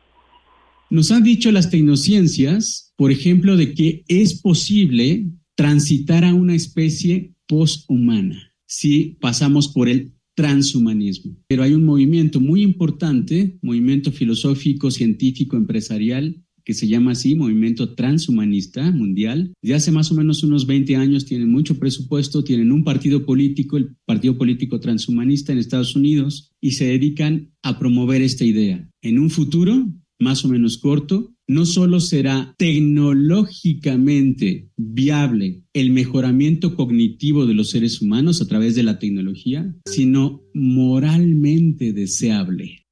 Nos 0.89 1.11
han 1.11 1.23
dicho 1.23 1.51
las 1.51 1.69
tecnociencias, 1.69 2.93
por 2.95 3.11
ejemplo, 3.11 3.57
de 3.57 3.73
que 3.73 4.03
es 4.07 4.41
posible 4.41 5.25
transitar 5.55 6.23
a 6.23 6.33
una 6.33 6.55
especie 6.55 7.33
poshumana 7.47 8.53
si 8.65 9.17
pasamos 9.19 9.67
por 9.67 9.89
el 9.89 10.11
transhumanismo. 10.37 11.35
Pero 11.47 11.63
hay 11.63 11.73
un 11.73 11.83
movimiento 11.83 12.39
muy 12.39 12.61
importante, 12.61 13.57
movimiento 13.63 14.11
filosófico, 14.11 14.91
científico, 14.91 15.57
empresarial, 15.57 16.43
que 16.63 16.75
se 16.75 16.87
llama 16.87 17.13
así, 17.13 17.33
Movimiento 17.33 17.95
Transhumanista 17.95 18.91
Mundial. 18.91 19.53
De 19.63 19.73
hace 19.73 19.91
más 19.91 20.11
o 20.11 20.15
menos 20.15 20.43
unos 20.43 20.67
20 20.67 20.95
años 20.95 21.25
tienen 21.25 21.49
mucho 21.49 21.79
presupuesto, 21.79 22.43
tienen 22.43 22.71
un 22.71 22.83
partido 22.83 23.25
político, 23.25 23.77
el 23.77 23.95
Partido 24.05 24.37
Político 24.37 24.79
Transhumanista 24.79 25.53
en 25.53 25.57
Estados 25.57 25.95
Unidos, 25.95 26.51
y 26.61 26.71
se 26.71 26.85
dedican 26.85 27.53
a 27.63 27.79
promover 27.79 28.21
esta 28.21 28.45
idea. 28.45 28.87
En 29.01 29.17
un 29.17 29.31
futuro, 29.31 29.87
más 30.19 30.45
o 30.45 30.49
menos 30.49 30.77
corto, 30.77 31.33
no 31.47 31.65
solo 31.65 32.01
será 32.01 32.53
tecnológicamente 32.57 34.67
viable 34.75 35.61
el 35.73 35.91
mejoramiento 35.91 36.75
cognitivo 36.75 37.45
de 37.45 37.53
los 37.53 37.69
seres 37.71 38.01
humanos 38.01 38.41
a 38.41 38.47
través 38.47 38.75
de 38.75 38.83
la 38.83 38.99
tecnología, 38.99 39.63
sino 39.85 40.41
moralmente 40.53 41.93
deseable. 41.93 42.83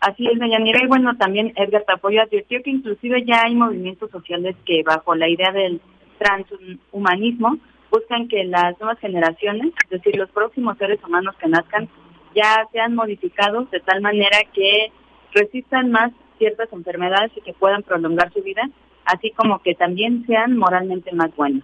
Así 0.00 0.26
es, 0.26 0.38
Deyanira. 0.38 0.84
Y 0.84 0.88
bueno, 0.88 1.16
también 1.16 1.54
Edgar 1.56 1.84
Tapoyo 1.86 2.20
advirtió 2.22 2.62
que 2.62 2.70
inclusive 2.70 3.24
ya 3.26 3.44
hay 3.44 3.54
movimientos 3.54 4.10
sociales 4.10 4.56
que 4.66 4.82
bajo 4.82 5.14
la 5.14 5.28
idea 5.28 5.52
del 5.52 5.80
transhumanismo 6.18 7.58
buscan 7.90 8.28
que 8.28 8.44
las 8.44 8.78
nuevas 8.78 8.98
generaciones, 9.00 9.72
es 9.84 9.90
decir, 9.90 10.16
los 10.16 10.30
próximos 10.30 10.78
seres 10.78 11.02
humanos 11.04 11.34
que 11.40 11.48
nazcan, 11.48 11.88
ya 12.34 12.66
sean 12.72 12.94
modificados 12.94 13.70
de 13.70 13.80
tal 13.80 14.00
manera 14.00 14.38
que 14.54 14.92
resistan 15.32 15.90
más 15.90 16.12
ciertas 16.40 16.72
enfermedades 16.72 17.30
y 17.36 17.42
que 17.42 17.52
puedan 17.52 17.82
prolongar 17.82 18.32
su 18.32 18.42
vida, 18.42 18.62
así 19.04 19.30
como 19.32 19.60
que 19.62 19.74
también 19.74 20.24
sean 20.26 20.56
moralmente 20.56 21.12
más 21.12 21.30
buenos. 21.36 21.62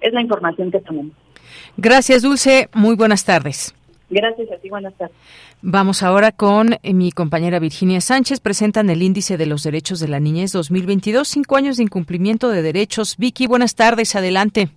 Es 0.00 0.12
la 0.12 0.20
información 0.20 0.70
que 0.70 0.80
tenemos. 0.80 1.12
Gracias, 1.76 2.22
Dulce. 2.22 2.68
Muy 2.74 2.94
buenas 2.94 3.24
tardes. 3.24 3.74
Gracias 4.10 4.50
a 4.52 4.58
ti, 4.58 4.68
buenas 4.68 4.94
tardes. 4.94 5.16
Vamos 5.62 6.02
ahora 6.02 6.30
con 6.30 6.74
eh, 6.74 6.92
mi 6.92 7.10
compañera 7.10 7.58
Virginia 7.58 8.02
Sánchez. 8.02 8.40
Presentan 8.40 8.90
el 8.90 9.02
índice 9.02 9.38
de 9.38 9.46
los 9.46 9.62
derechos 9.62 9.98
de 9.98 10.08
la 10.08 10.20
niñez 10.20 10.52
2022, 10.52 11.26
cinco 11.26 11.56
años 11.56 11.78
de 11.78 11.84
incumplimiento 11.84 12.50
de 12.50 12.60
derechos. 12.60 13.16
Vicky, 13.16 13.46
buenas 13.46 13.74
tardes, 13.74 14.14
adelante. 14.14 14.68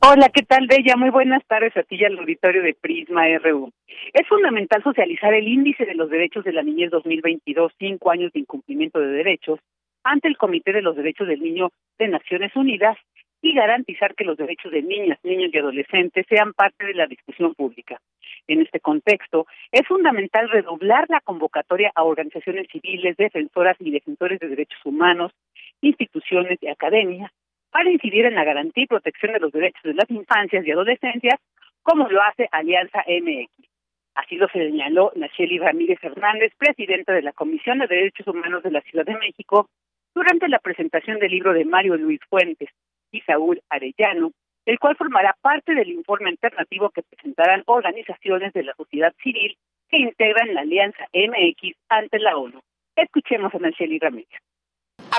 Hola, 0.00 0.28
¿qué 0.32 0.42
tal, 0.42 0.68
Bella? 0.68 0.94
Muy 0.96 1.10
buenas 1.10 1.44
tardes 1.48 1.76
a 1.76 1.82
ti 1.82 1.96
y 1.96 2.04
al 2.04 2.16
auditorio 2.16 2.62
de 2.62 2.72
Prisma 2.72 3.26
RU. 3.38 3.72
Es 4.12 4.28
fundamental 4.28 4.80
socializar 4.84 5.34
el 5.34 5.48
índice 5.48 5.84
de 5.86 5.96
los 5.96 6.08
derechos 6.08 6.44
de 6.44 6.52
la 6.52 6.62
niñez 6.62 6.92
2022, 6.92 7.72
cinco 7.80 8.12
años 8.12 8.32
de 8.32 8.38
incumplimiento 8.38 9.00
de 9.00 9.08
derechos, 9.08 9.58
ante 10.04 10.28
el 10.28 10.36
Comité 10.36 10.72
de 10.72 10.82
los 10.82 10.94
Derechos 10.94 11.26
del 11.26 11.42
Niño 11.42 11.72
de 11.98 12.06
Naciones 12.06 12.54
Unidas 12.54 12.96
y 13.42 13.54
garantizar 13.54 14.14
que 14.14 14.22
los 14.22 14.36
derechos 14.36 14.70
de 14.70 14.82
niñas, 14.82 15.18
niños 15.24 15.50
y 15.52 15.58
adolescentes 15.58 16.26
sean 16.28 16.52
parte 16.52 16.86
de 16.86 16.94
la 16.94 17.08
discusión 17.08 17.54
pública. 17.56 18.00
En 18.46 18.62
este 18.62 18.78
contexto, 18.78 19.48
es 19.72 19.84
fundamental 19.84 20.48
redoblar 20.48 21.06
la 21.08 21.20
convocatoria 21.22 21.90
a 21.96 22.04
organizaciones 22.04 22.68
civiles, 22.70 23.16
defensoras 23.16 23.76
y 23.80 23.90
defensores 23.90 24.38
de 24.38 24.46
derechos 24.46 24.80
humanos, 24.84 25.32
instituciones 25.80 26.56
y 26.62 26.68
academias 26.68 27.32
para 27.70 27.90
incidir 27.90 28.24
en 28.26 28.34
la 28.34 28.44
garantía 28.44 28.84
y 28.84 28.86
protección 28.86 29.32
de 29.32 29.40
los 29.40 29.52
derechos 29.52 29.82
de 29.82 29.94
las 29.94 30.10
infancias 30.10 30.66
y 30.66 30.72
adolescencias, 30.72 31.40
como 31.82 32.08
lo 32.08 32.22
hace 32.22 32.48
Alianza 32.52 33.04
MX. 33.06 33.50
Así 34.14 34.36
lo 34.36 34.48
señaló 34.48 35.12
Nacheli 35.14 35.58
Ramírez 35.58 35.98
Hernández, 36.02 36.52
presidenta 36.58 37.12
de 37.12 37.22
la 37.22 37.32
Comisión 37.32 37.78
de 37.78 37.86
Derechos 37.86 38.26
Humanos 38.26 38.62
de 38.62 38.72
la 38.72 38.80
Ciudad 38.80 39.04
de 39.04 39.16
México, 39.16 39.68
durante 40.14 40.48
la 40.48 40.58
presentación 40.58 41.18
del 41.18 41.30
libro 41.30 41.52
de 41.52 41.64
Mario 41.64 41.96
Luis 41.96 42.20
Fuentes 42.28 42.68
y 43.12 43.20
Saúl 43.20 43.60
Arellano, 43.68 44.32
el 44.66 44.78
cual 44.78 44.96
formará 44.96 45.36
parte 45.40 45.74
del 45.74 45.88
informe 45.90 46.30
alternativo 46.30 46.90
que 46.90 47.02
presentarán 47.02 47.62
organizaciones 47.66 48.52
de 48.52 48.64
la 48.64 48.74
sociedad 48.74 49.14
civil 49.22 49.56
que 49.88 49.98
integran 49.98 50.52
la 50.54 50.62
Alianza 50.62 51.06
MX 51.14 51.76
ante 51.88 52.18
la 52.18 52.36
ONU. 52.36 52.60
Escuchemos 52.96 53.54
a 53.54 53.58
Nacheli 53.58 53.98
Ramírez. 53.98 54.40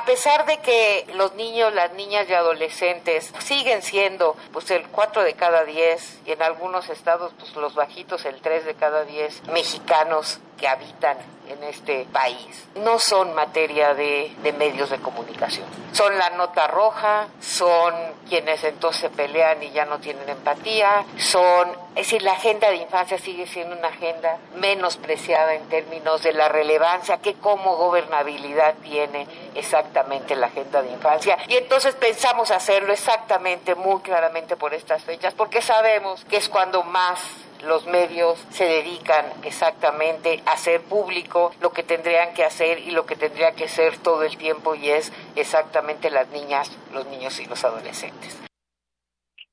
A 0.10 0.12
pesar 0.12 0.48
de 0.48 0.58
que 0.58 1.06
los 1.14 1.36
niños, 1.36 1.72
las 1.72 1.94
niñas 1.94 2.28
y 2.28 2.34
adolescentes 2.34 3.32
siguen 3.38 3.84
siendo 3.84 4.36
pues 4.52 4.72
el 4.72 4.88
4 4.88 5.22
de 5.22 5.34
cada 5.34 5.66
10 5.66 6.22
y 6.26 6.32
en 6.32 6.42
algunos 6.42 6.90
estados 6.90 7.32
pues 7.38 7.56
los 7.56 7.76
bajitos 7.76 8.26
el 8.26 8.42
3 8.42 8.66
de 8.66 8.74
cada 8.74 9.06
10 9.06 9.44
mexicanos 9.50 10.40
que 10.60 10.68
habitan 10.68 11.18
en 11.50 11.64
este 11.64 12.06
país 12.12 12.68
no 12.76 13.00
son 13.00 13.34
materia 13.34 13.94
de, 13.94 14.32
medios 14.58 14.90
de 14.90 15.00
comunicación. 15.00 15.66
Son 15.92 16.16
la 16.18 16.30
nota 16.32 16.68
roja, 16.68 17.28
son 17.40 17.94
quienes 18.28 18.64
entonces 18.64 19.10
pelean 19.16 19.62
y 19.64 19.72
ya 19.72 19.86
no 19.86 20.00
tienen 20.00 20.30
empatía, 20.30 21.04
son, 21.18 21.70
es 21.96 22.08
decir, 22.08 22.22
la 22.22 22.34
agenda 22.34 22.70
de 22.70 22.78
infancia 22.78 23.18
sigue 23.18 23.48
siendo 23.48 23.76
una 23.76 23.88
agenda 23.88 24.38
menospreciada 24.56 25.56
en 25.56 25.68
términos 25.70 26.22
de 26.24 26.34
la 26.34 26.48
relevancia 26.50 27.18
que 27.18 27.34
como 27.36 27.76
gobernabilidad 27.78 28.76
tiene 28.84 29.28
exactamente 29.56 30.36
la 30.36 30.48
agenda 30.48 30.82
de 30.82 30.92
infancia. 30.92 31.38
Y 31.48 31.56
entonces 31.56 31.96
pensamos 31.96 32.52
hacerlo 32.52 32.94
exactamente, 32.94 33.74
muy 33.76 34.02
claramente 34.02 34.56
por 34.56 34.74
estas 34.74 35.04
fechas, 35.04 35.34
porque 35.34 35.62
sabemos 35.62 36.24
que 36.26 36.38
es 36.38 36.48
cuando 36.48 36.84
más 36.84 37.20
los 37.66 37.86
medios 37.88 38.40
se 38.50 38.66
dedican 38.66 39.26
exactamente 39.44 40.42
a 40.46 40.54
hacer 40.54 40.82
público 40.82 41.52
lo 41.62 41.72
que 41.72 41.84
tendrían 41.84 42.34
que 42.34 42.44
hacer 42.44 42.80
y 42.80 42.92
lo 42.92 43.06
que 43.06 43.16
tendría 43.16 43.52
que 43.56 43.68
ser 43.68 43.98
todo 43.98 44.24
el 44.24 44.38
tiempo 44.38 44.76
y 44.76 44.90
es 44.90 45.12
exactamente 45.36 46.10
las 46.10 46.30
niñas, 46.32 46.70
los 46.94 47.08
niños 47.08 47.40
y 47.40 47.48
los 47.48 47.64
adolescentes. 47.64 48.42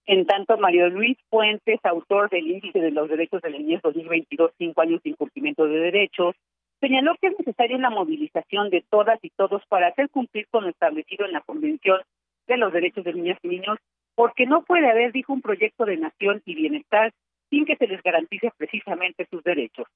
En 0.07 0.25
tanto, 0.25 0.57
Mario 0.57 0.89
Luis 0.89 1.19
Fuentes, 1.31 1.81
autor 1.83 2.31
del 2.31 2.47
Índice 2.47 2.79
de 2.79 2.93
los 2.93 3.09
Derechos 3.09 3.43
de 3.43 3.51
la 3.51 3.59
Niñez 3.59 3.83
2022, 3.83 4.53
cinco 4.57 4.81
años 4.81 5.03
de 5.03 5.11
incumplimiento 5.11 5.67
de 5.67 5.79
derechos, 5.79 6.37
señaló 6.81 7.17
que 7.21 7.29
es 7.29 7.39
necesaria 7.39 7.77
una 7.77 7.91
movilización 7.91 8.71
de 8.71 8.85
todas 8.89 9.19
y 9.23 9.31
todos 9.31 9.63
para 9.69 9.89
hacer 9.89 10.09
cumplir 10.11 10.47
con 10.49 10.63
lo 10.63 10.71
establecido 10.71 11.27
en 11.27 11.33
la 11.33 11.41
Convención 11.41 12.01
de 12.47 12.57
los 12.57 12.73
Derechos 12.73 13.05
de 13.05 13.15
Niñas 13.15 13.39
y 13.43 13.49
Niños, 13.49 13.79
porque 14.15 14.47
no 14.47 14.63
puede 14.63 14.89
haber, 14.89 15.11
dijo, 15.11 15.33
un 15.33 15.43
proyecto 15.43 15.85
de 15.85 15.97
nación 15.97 16.41
y 16.45 16.55
bienestar 16.55 17.13
sin 17.51 17.65
que 17.65 17.77
se 17.77 17.87
les 17.87 18.03
garantice 18.03 18.51
precisamente 18.57 19.27
sus 19.31 19.43
derechos. 19.43 19.87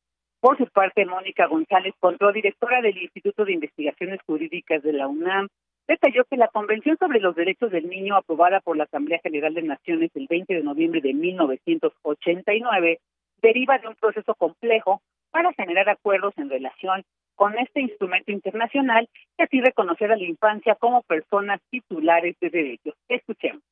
Por 0.40 0.56
su 0.56 0.66
parte, 0.66 1.04
Mónica 1.04 1.46
González 1.46 1.94
Contró, 2.00 2.32
directora 2.32 2.80
del 2.80 2.96
Instituto 2.96 3.44
de 3.44 3.52
Investigaciones 3.52 4.20
Jurídicas 4.26 4.82
de 4.82 4.94
la 4.94 5.06
UNAM, 5.06 5.48
detalló 5.86 6.24
que 6.24 6.36
la 6.36 6.48
Convención 6.48 6.96
sobre 6.98 7.20
los 7.20 7.34
Derechos 7.34 7.70
del 7.70 7.88
Niño, 7.88 8.16
aprobada 8.16 8.60
por 8.60 8.76
la 8.76 8.84
Asamblea 8.84 9.20
General 9.22 9.52
de 9.52 9.62
Naciones 9.62 10.10
el 10.14 10.26
20 10.28 10.54
de 10.54 10.62
noviembre 10.62 11.00
de 11.00 11.12
1989, 11.12 13.00
deriva 13.42 13.78
de 13.78 13.88
un 13.88 13.96
proceso 13.96 14.34
complejo 14.34 15.02
para 15.30 15.52
generar 15.52 15.88
acuerdos 15.88 16.32
en 16.38 16.48
relación 16.48 17.04
con 17.34 17.58
este 17.58 17.80
instrumento 17.80 18.32
internacional 18.32 19.08
y 19.38 19.42
así 19.42 19.60
reconocer 19.60 20.12
a 20.12 20.16
la 20.16 20.24
infancia 20.24 20.74
como 20.74 21.02
personas 21.02 21.60
titulares 21.70 22.36
de 22.40 22.50
derechos. 22.50 22.94
Escuchemos. 23.08 23.62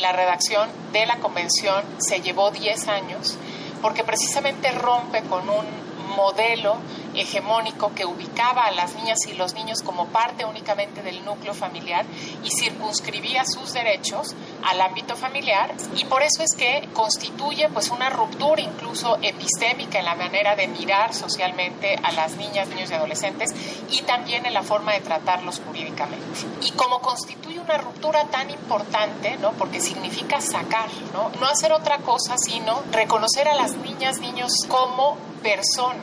La 0.00 0.10
redacción 0.12 0.70
de 0.94 1.04
la 1.04 1.18
convención 1.18 1.84
se 1.98 2.22
llevó 2.22 2.50
10 2.50 2.88
años 2.88 3.36
porque 3.82 4.04
precisamente 4.04 4.72
rompe 4.72 5.20
con 5.24 5.46
un 5.50 5.66
modelo 6.12 6.76
hegemónico 7.14 7.92
que 7.94 8.06
ubicaba 8.06 8.64
a 8.64 8.70
las 8.70 8.94
niñas 8.94 9.18
y 9.26 9.34
los 9.34 9.54
niños 9.54 9.82
como 9.82 10.06
parte 10.06 10.44
únicamente 10.44 11.02
del 11.02 11.24
núcleo 11.24 11.54
familiar 11.54 12.06
y 12.42 12.50
circunscribía 12.50 13.44
sus 13.44 13.72
derechos 13.72 14.34
al 14.64 14.80
ámbito 14.80 15.16
familiar 15.16 15.74
y 15.96 16.04
por 16.04 16.22
eso 16.22 16.42
es 16.42 16.54
que 16.56 16.88
constituye 16.92 17.68
pues 17.68 17.90
una 17.90 18.08
ruptura 18.10 18.62
incluso 18.62 19.18
epistémica 19.20 19.98
en 19.98 20.06
la 20.06 20.14
manera 20.14 20.56
de 20.56 20.68
mirar 20.68 21.14
socialmente 21.14 21.96
a 22.02 22.12
las 22.12 22.36
niñas, 22.36 22.68
niños 22.68 22.90
y 22.90 22.94
adolescentes 22.94 23.50
y 23.90 24.02
también 24.02 24.46
en 24.46 24.54
la 24.54 24.62
forma 24.62 24.92
de 24.92 25.00
tratarlos 25.00 25.60
jurídicamente. 25.66 26.24
Y 26.62 26.70
como 26.72 27.00
constituye 27.00 27.58
una 27.60 27.78
ruptura 27.78 28.24
tan 28.26 28.50
importante, 28.50 29.36
¿no? 29.38 29.52
Porque 29.52 29.80
significa 29.80 30.40
sacar, 30.40 30.88
¿no? 31.12 31.30
No 31.40 31.46
hacer 31.46 31.72
otra 31.72 31.98
cosa 31.98 32.36
sino 32.38 32.82
reconocer 32.90 33.48
a 33.48 33.54
las 33.54 33.74
niñas, 33.76 34.18
niños 34.18 34.52
como 34.68 35.16
personas, 35.42 36.01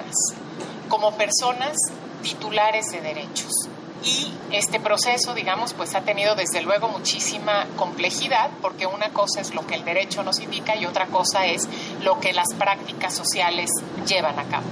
como 0.87 1.15
personas 1.17 1.77
titulares 2.21 2.85
de 2.91 3.01
derechos. 3.01 3.69
Y 4.03 4.55
este 4.55 4.79
proceso, 4.79 5.35
digamos, 5.35 5.73
pues 5.73 5.93
ha 5.95 6.05
tenido 6.05 6.35
desde 6.35 6.63
luego 6.63 6.87
muchísima 6.87 7.65
complejidad, 7.77 8.49
porque 8.61 8.85
una 8.85 9.09
cosa 9.09 9.41
es 9.41 9.53
lo 9.53 9.67
que 9.67 9.75
el 9.75 9.83
derecho 9.83 10.23
nos 10.23 10.39
indica 10.39 10.75
y 10.75 10.85
otra 10.85 11.07
cosa 11.07 11.45
es 11.45 11.67
lo 12.03 12.19
que 12.19 12.33
las 12.33 12.53
prácticas 12.57 13.15
sociales 13.15 13.69
llevan 14.07 14.39
a 14.39 14.49
cabo. 14.49 14.67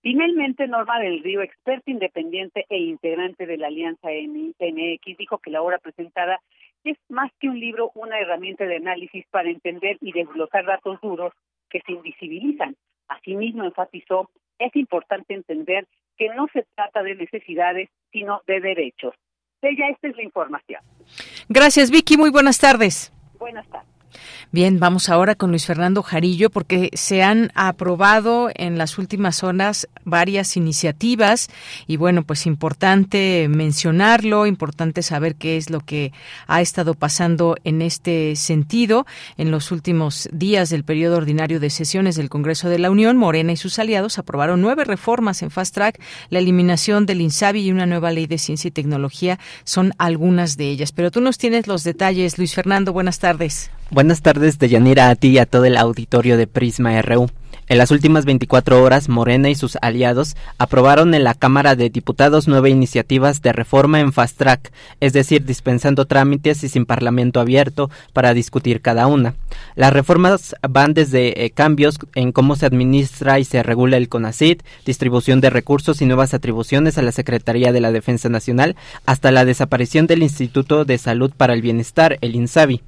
Finalmente, 0.00 0.68
Norma 0.68 1.00
del 1.00 1.22
Río, 1.22 1.42
experta 1.42 1.90
independiente 1.90 2.64
e 2.68 2.78
integrante 2.78 3.44
de 3.44 3.58
la 3.58 3.66
Alianza 3.66 4.08
MX, 4.08 5.18
dijo 5.18 5.38
que 5.38 5.50
la 5.50 5.62
obra 5.62 5.78
presentada 5.78 6.40
es 6.84 6.96
más 7.08 7.32
que 7.40 7.48
un 7.48 7.58
libro, 7.58 7.90
una 7.94 8.18
herramienta 8.20 8.64
de 8.66 8.76
análisis 8.76 9.26
para 9.32 9.50
entender 9.50 9.98
y 10.00 10.12
desglosar 10.12 10.64
datos 10.64 11.00
duros 11.00 11.32
que 11.68 11.80
se 11.80 11.92
invisibilizan. 11.92 12.76
Asimismo, 13.08 13.64
enfatizó, 13.64 14.30
es 14.58 14.74
importante 14.76 15.34
entender 15.34 15.86
que 16.16 16.28
no 16.34 16.46
se 16.52 16.66
trata 16.74 17.02
de 17.02 17.14
necesidades, 17.14 17.88
sino 18.10 18.40
de 18.46 18.60
derechos. 18.60 19.14
Ella, 19.62 19.88
esta 19.90 20.08
es 20.08 20.16
la 20.16 20.22
información. 20.22 20.80
Gracias, 21.48 21.90
Vicky. 21.90 22.16
Muy 22.16 22.30
buenas 22.30 22.58
tardes. 22.58 23.12
Bien, 24.52 24.78
vamos 24.78 25.08
ahora 25.08 25.34
con 25.34 25.50
Luis 25.50 25.66
Fernando 25.66 26.04
Jarillo 26.04 26.50
porque 26.50 26.90
se 26.94 27.22
han 27.24 27.50
aprobado 27.56 28.48
en 28.54 28.78
las 28.78 28.96
últimas 28.96 29.42
horas 29.42 29.88
varias 30.04 30.56
iniciativas 30.56 31.48
y 31.88 31.96
bueno, 31.96 32.22
pues 32.22 32.46
importante 32.46 33.48
mencionarlo, 33.50 34.46
importante 34.46 35.02
saber 35.02 35.34
qué 35.34 35.56
es 35.56 35.68
lo 35.68 35.80
que 35.80 36.12
ha 36.46 36.60
estado 36.60 36.94
pasando 36.94 37.56
en 37.64 37.82
este 37.82 38.36
sentido. 38.36 39.04
En 39.36 39.50
los 39.50 39.72
últimos 39.72 40.28
días 40.32 40.70
del 40.70 40.84
periodo 40.84 41.16
ordinario 41.16 41.58
de 41.58 41.68
sesiones 41.68 42.14
del 42.14 42.30
Congreso 42.30 42.68
de 42.68 42.78
la 42.78 42.90
Unión, 42.90 43.16
Morena 43.16 43.50
y 43.52 43.56
sus 43.56 43.80
aliados 43.80 44.16
aprobaron 44.18 44.60
nueve 44.62 44.84
reformas 44.84 45.42
en 45.42 45.50
Fast 45.50 45.74
Track, 45.74 46.00
la 46.30 46.38
eliminación 46.38 47.04
del 47.04 47.20
INSABI 47.20 47.62
y 47.62 47.72
una 47.72 47.84
nueva 47.84 48.12
ley 48.12 48.28
de 48.28 48.38
ciencia 48.38 48.68
y 48.68 48.70
tecnología 48.72 49.40
son 49.64 49.92
algunas 49.98 50.56
de 50.56 50.70
ellas. 50.70 50.92
Pero 50.92 51.10
tú 51.10 51.20
nos 51.20 51.36
tienes 51.36 51.66
los 51.66 51.82
detalles, 51.82 52.38
Luis 52.38 52.54
Fernando, 52.54 52.92
buenas 52.92 53.18
tardes. 53.18 53.70
Buenas 53.88 54.20
tardes, 54.20 54.58
Deyanira, 54.58 55.10
a 55.10 55.14
ti 55.14 55.28
y 55.28 55.38
a 55.38 55.46
todo 55.46 55.64
el 55.64 55.76
auditorio 55.76 56.36
de 56.36 56.48
Prisma 56.48 57.00
RU. 57.02 57.30
En 57.68 57.78
las 57.78 57.92
últimas 57.92 58.24
24 58.24 58.82
horas, 58.82 59.08
Morena 59.08 59.48
y 59.48 59.54
sus 59.54 59.78
aliados 59.80 60.36
aprobaron 60.58 61.14
en 61.14 61.22
la 61.22 61.34
Cámara 61.34 61.76
de 61.76 61.88
Diputados 61.88 62.48
nueve 62.48 62.68
iniciativas 62.70 63.42
de 63.42 63.52
reforma 63.52 64.00
en 64.00 64.12
fast 64.12 64.38
track, 64.38 64.72
es 64.98 65.12
decir, 65.12 65.44
dispensando 65.44 66.04
trámites 66.04 66.64
y 66.64 66.68
sin 66.68 66.84
parlamento 66.84 67.38
abierto 67.38 67.88
para 68.12 68.34
discutir 68.34 68.80
cada 68.80 69.06
una. 69.06 69.34
Las 69.76 69.92
reformas 69.92 70.56
van 70.68 70.92
desde 70.92 71.44
eh, 71.44 71.50
cambios 71.50 71.98
en 72.16 72.32
cómo 72.32 72.56
se 72.56 72.66
administra 72.66 73.38
y 73.38 73.44
se 73.44 73.62
regula 73.62 73.98
el 73.98 74.08
CONACID, 74.08 74.62
distribución 74.84 75.40
de 75.40 75.50
recursos 75.50 76.02
y 76.02 76.06
nuevas 76.06 76.34
atribuciones 76.34 76.98
a 76.98 77.02
la 77.02 77.12
Secretaría 77.12 77.72
de 77.72 77.80
la 77.80 77.92
Defensa 77.92 78.28
Nacional, 78.28 78.74
hasta 79.06 79.30
la 79.30 79.44
desaparición 79.44 80.08
del 80.08 80.24
Instituto 80.24 80.84
de 80.84 80.98
Salud 80.98 81.30
para 81.36 81.54
el 81.54 81.62
Bienestar, 81.62 82.18
el 82.20 82.34
INSABI. 82.34 82.82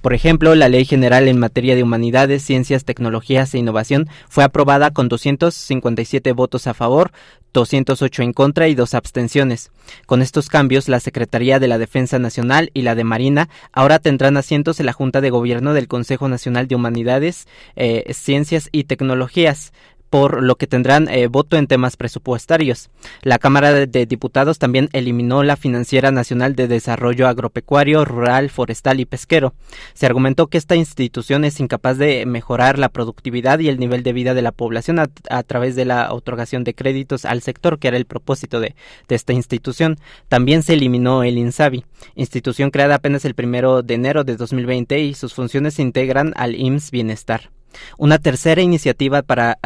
Por 0.00 0.12
ejemplo, 0.12 0.54
la 0.54 0.68
Ley 0.68 0.84
General 0.84 1.28
en 1.28 1.38
materia 1.38 1.74
de 1.74 1.82
humanidades, 1.82 2.42
ciencias, 2.42 2.84
tecnologías 2.84 3.54
e 3.54 3.58
innovación 3.58 4.08
fue 4.28 4.44
aprobada 4.44 4.90
con 4.90 5.08
257 5.08 6.32
votos 6.32 6.66
a 6.66 6.74
favor, 6.74 7.12
208 7.54 8.22
en 8.22 8.32
contra 8.32 8.68
y 8.68 8.74
dos 8.74 8.94
abstenciones. 8.94 9.70
Con 10.06 10.20
estos 10.20 10.48
cambios, 10.48 10.88
la 10.88 11.00
Secretaría 11.00 11.58
de 11.58 11.68
la 11.68 11.78
Defensa 11.78 12.18
Nacional 12.18 12.70
y 12.74 12.82
la 12.82 12.94
de 12.94 13.04
Marina 13.04 13.48
ahora 13.72 13.98
tendrán 13.98 14.36
asientos 14.36 14.80
en 14.80 14.86
la 14.86 14.92
Junta 14.92 15.20
de 15.20 15.30
Gobierno 15.30 15.72
del 15.72 15.88
Consejo 15.88 16.28
Nacional 16.28 16.68
de 16.68 16.74
Humanidades, 16.74 17.46
eh, 17.76 18.12
Ciencias 18.12 18.68
y 18.72 18.84
Tecnologías 18.84 19.72
por 20.14 20.44
lo 20.44 20.54
que 20.54 20.68
tendrán 20.68 21.08
eh, 21.08 21.26
voto 21.26 21.56
en 21.56 21.66
temas 21.66 21.96
presupuestarios. 21.96 22.88
La 23.22 23.40
Cámara 23.40 23.72
de, 23.72 24.06
Diputados 24.06 24.60
también 24.60 24.88
eliminó 24.92 25.42
la 25.42 25.56
Financiera 25.56 26.12
Nacional 26.12 26.54
de 26.54 26.68
Desarrollo 26.68 27.26
Agropecuario, 27.26 28.04
Rural, 28.04 28.48
Forestal 28.48 29.00
y 29.00 29.06
Pesquero. 29.06 29.54
Se 29.92 30.06
argumentó 30.06 30.46
que 30.46 30.56
esta 30.56 30.76
institución 30.76 31.44
es 31.44 31.58
incapaz 31.58 31.98
de 31.98 32.26
mejorar 32.26 32.78
la 32.78 32.90
productividad 32.90 33.58
y 33.58 33.68
el 33.68 33.80
nivel 33.80 34.04
de 34.04 34.12
vida 34.12 34.34
de 34.34 34.42
la 34.42 34.52
población 34.52 35.00
a, 35.00 35.42
través 35.42 35.74
de 35.74 35.84
la 35.84 36.12
otorgación 36.12 36.62
de 36.62 36.74
créditos 36.74 37.24
al 37.24 37.42
sector, 37.42 37.80
que 37.80 37.88
era 37.88 37.96
el 37.96 38.06
propósito 38.06 38.60
de, 38.60 38.76
de 39.08 39.14
esta 39.16 39.32
institución. 39.32 39.98
También 40.28 40.62
se 40.62 40.74
eliminó 40.74 41.24
el 41.24 41.38
INSABI, 41.38 41.86
institución 42.14 42.70
creada 42.70 42.94
apenas 42.94 43.24
el 43.24 43.34
primero 43.34 43.82
de 43.82 43.94
enero 43.94 44.22
de 44.22 44.36
2020 44.36 44.96
y 45.00 45.14
sus 45.14 45.34
funciones 45.34 45.74
se 45.74 45.82
integran 45.82 46.34
al 46.36 46.54
IMSS 46.54 46.92
Bienestar. 46.92 47.50
Una 47.98 48.18
tercera 48.18 48.62
iniciativa 48.62 49.22
para 49.22 49.58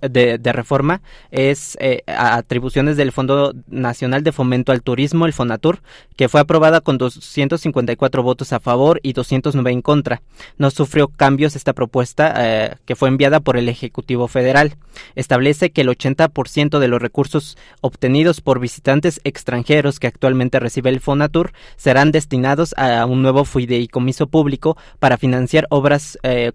de, 0.00 0.52
reforma 0.52 1.02
es 1.30 1.76
eh, 1.80 2.02
atribuciones 2.06 2.96
del 2.96 3.12
Fondo 3.12 3.54
Nacional 3.68 4.22
de 4.22 4.32
Fomento 4.32 4.72
al 4.72 4.82
Turismo, 4.82 5.26
el 5.26 5.32
FONATUR, 5.32 5.80
que 6.16 6.28
fue 6.28 6.40
aprobada 6.40 6.80
con 6.80 6.98
254 6.98 8.22
votos 8.22 8.52
a 8.52 8.60
favor 8.60 9.00
y 9.02 9.12
209 9.12 9.70
en 9.70 9.82
contra. 9.82 10.22
No 10.56 10.70
sufrió 10.70 11.08
cambios 11.08 11.56
esta 11.56 11.72
propuesta 11.72 12.34
eh, 12.36 12.76
que 12.84 12.96
fue 12.96 13.08
enviada 13.08 13.40
por 13.40 13.56
el 13.56 13.68
Ejecutivo 13.68 14.28
Federal. 14.28 14.76
Establece 15.14 15.70
que 15.70 15.82
el 15.82 15.88
80% 15.88 16.78
de 16.78 16.88
los 16.88 17.00
recursos 17.00 17.56
obtenidos 17.80 18.40
por 18.40 18.60
visitantes 18.60 19.20
extranjeros 19.24 20.00
que 20.00 20.06
actualmente 20.06 20.60
recibe 20.60 20.90
el 20.90 21.00
FONATUR 21.00 21.52
serán 21.76 22.12
destinados 22.12 22.74
a 22.76 23.06
un 23.06 23.22
nuevo 23.22 23.44
fideicomiso 23.44 24.26
público 24.26 24.76
para 24.98 25.18
financiar 25.18 25.66
obras 25.70 26.18
eh, 26.22 26.52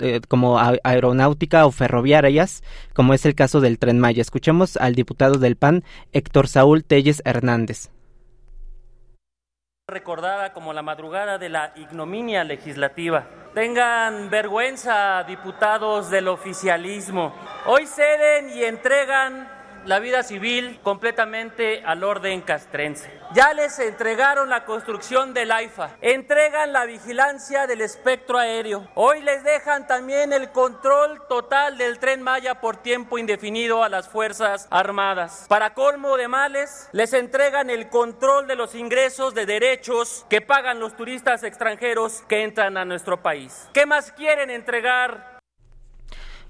eh, 0.00 0.20
como 0.28 0.58
aeronáutica 0.58 1.66
o 1.66 1.70
ferroviarias, 1.70 2.62
como 2.94 3.14
es 3.14 3.24
el 3.26 3.34
caso 3.34 3.60
del 3.60 3.78
Tren 3.78 3.98
Maya. 3.98 4.22
Escuchemos 4.22 4.76
al 4.76 4.94
diputado 4.94 5.38
del 5.38 5.56
PAN, 5.56 5.84
Héctor 6.12 6.48
Saúl 6.48 6.84
Telles 6.84 7.22
Hernández 7.24 7.90
recordada 9.90 10.52
como 10.52 10.72
la 10.72 10.82
madrugada 10.82 11.36
de 11.36 11.48
la 11.48 11.72
ignominia 11.76 12.44
legislativa. 12.44 13.26
Tengan 13.54 14.30
vergüenza, 14.30 15.24
diputados 15.24 16.10
del 16.10 16.28
oficialismo. 16.28 17.34
Hoy 17.66 17.86
ceden 17.86 18.50
y 18.50 18.62
entregan 18.62 19.49
la 19.84 19.98
vida 19.98 20.22
civil 20.22 20.78
completamente 20.82 21.82
al 21.84 22.04
orden 22.04 22.42
castrense. 22.42 23.10
Ya 23.32 23.54
les 23.54 23.78
entregaron 23.78 24.50
la 24.50 24.64
construcción 24.64 25.32
del 25.32 25.52
AIFA, 25.52 25.96
entregan 26.00 26.72
la 26.72 26.84
vigilancia 26.84 27.66
del 27.66 27.80
espectro 27.80 28.38
aéreo. 28.38 28.88
Hoy 28.94 29.22
les 29.22 29.44
dejan 29.44 29.86
también 29.86 30.32
el 30.32 30.50
control 30.50 31.22
total 31.28 31.78
del 31.78 31.98
tren 31.98 32.22
Maya 32.22 32.60
por 32.60 32.78
tiempo 32.78 33.18
indefinido 33.18 33.84
a 33.84 33.88
las 33.88 34.08
Fuerzas 34.08 34.66
Armadas. 34.70 35.46
Para 35.48 35.74
colmo 35.74 36.16
de 36.16 36.26
males, 36.26 36.88
les 36.92 37.12
entregan 37.12 37.70
el 37.70 37.88
control 37.88 38.48
de 38.48 38.56
los 38.56 38.74
ingresos 38.74 39.32
de 39.34 39.46
derechos 39.46 40.26
que 40.28 40.40
pagan 40.40 40.80
los 40.80 40.96
turistas 40.96 41.44
extranjeros 41.44 42.22
que 42.28 42.42
entran 42.42 42.76
a 42.76 42.84
nuestro 42.84 43.22
país. 43.22 43.68
¿Qué 43.72 43.86
más 43.86 44.10
quieren 44.12 44.50
entregar 44.50 45.29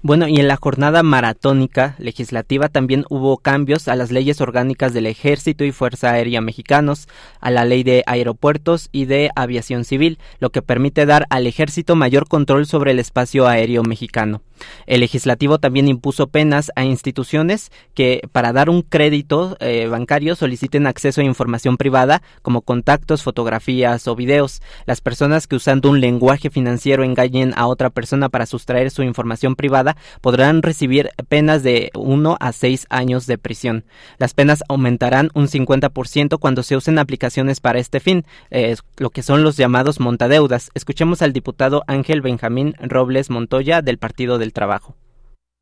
bueno, 0.03 0.27
y 0.27 0.39
en 0.39 0.47
la 0.47 0.57
jornada 0.57 1.03
maratónica 1.03 1.95
legislativa 1.99 2.69
también 2.69 3.05
hubo 3.09 3.37
cambios 3.37 3.87
a 3.87 3.95
las 3.95 4.11
leyes 4.11 4.41
orgánicas 4.41 4.93
del 4.93 5.05
Ejército 5.05 5.63
y 5.63 5.71
Fuerza 5.71 6.11
Aérea 6.11 6.41
Mexicanos, 6.41 7.07
a 7.39 7.51
la 7.51 7.65
ley 7.65 7.83
de 7.83 8.03
aeropuertos 8.07 8.89
y 8.91 9.05
de 9.05 9.29
aviación 9.35 9.85
civil, 9.85 10.17
lo 10.39 10.49
que 10.49 10.61
permite 10.61 11.05
dar 11.05 11.27
al 11.29 11.45
Ejército 11.45 11.95
mayor 11.95 12.27
control 12.27 12.65
sobre 12.65 12.91
el 12.91 12.99
espacio 12.99 13.47
aéreo 13.47 13.83
mexicano. 13.83 14.41
El 14.85 15.01
legislativo 15.01 15.59
también 15.59 15.87
impuso 15.87 16.27
penas 16.27 16.71
a 16.75 16.83
instituciones 16.83 17.71
que 17.93 18.21
para 18.31 18.53
dar 18.53 18.69
un 18.69 18.81
crédito 18.81 19.57
eh, 19.59 19.87
bancario 19.87 20.35
soliciten 20.35 20.87
acceso 20.87 21.21
a 21.21 21.23
información 21.25 21.77
privada 21.77 22.21
como 22.41 22.61
contactos, 22.61 23.23
fotografías 23.23 24.07
o 24.07 24.15
videos. 24.15 24.61
Las 24.85 25.01
personas 25.01 25.47
que 25.47 25.55
usando 25.55 25.89
un 25.89 26.01
lenguaje 26.01 26.49
financiero 26.49 27.03
engañen 27.03 27.53
a 27.55 27.67
otra 27.67 27.89
persona 27.89 28.29
para 28.29 28.45
sustraer 28.45 28.91
su 28.91 29.03
información 29.03 29.55
privada 29.55 29.97
podrán 30.21 30.61
recibir 30.61 31.11
penas 31.27 31.63
de 31.63 31.91
1 31.95 32.37
a 32.39 32.51
6 32.51 32.87
años 32.89 33.27
de 33.27 33.37
prisión. 33.37 33.83
Las 34.17 34.33
penas 34.33 34.63
aumentarán 34.67 35.29
un 35.33 35.47
50% 35.47 36.39
cuando 36.39 36.63
se 36.63 36.75
usen 36.75 36.99
aplicaciones 36.99 37.59
para 37.59 37.79
este 37.79 37.99
fin, 37.99 38.25
eh, 38.49 38.75
lo 38.97 39.09
que 39.09 39.23
son 39.23 39.43
los 39.43 39.57
llamados 39.57 39.99
montadeudas. 39.99 40.69
Escuchemos 40.73 41.21
al 41.21 41.33
diputado 41.33 41.83
Ángel 41.87 42.21
Benjamín 42.21 42.75
Robles 42.79 43.29
Montoya 43.29 43.81
del 43.81 43.97
Partido 43.97 44.37
del 44.37 44.50
Trabajo. 44.51 44.95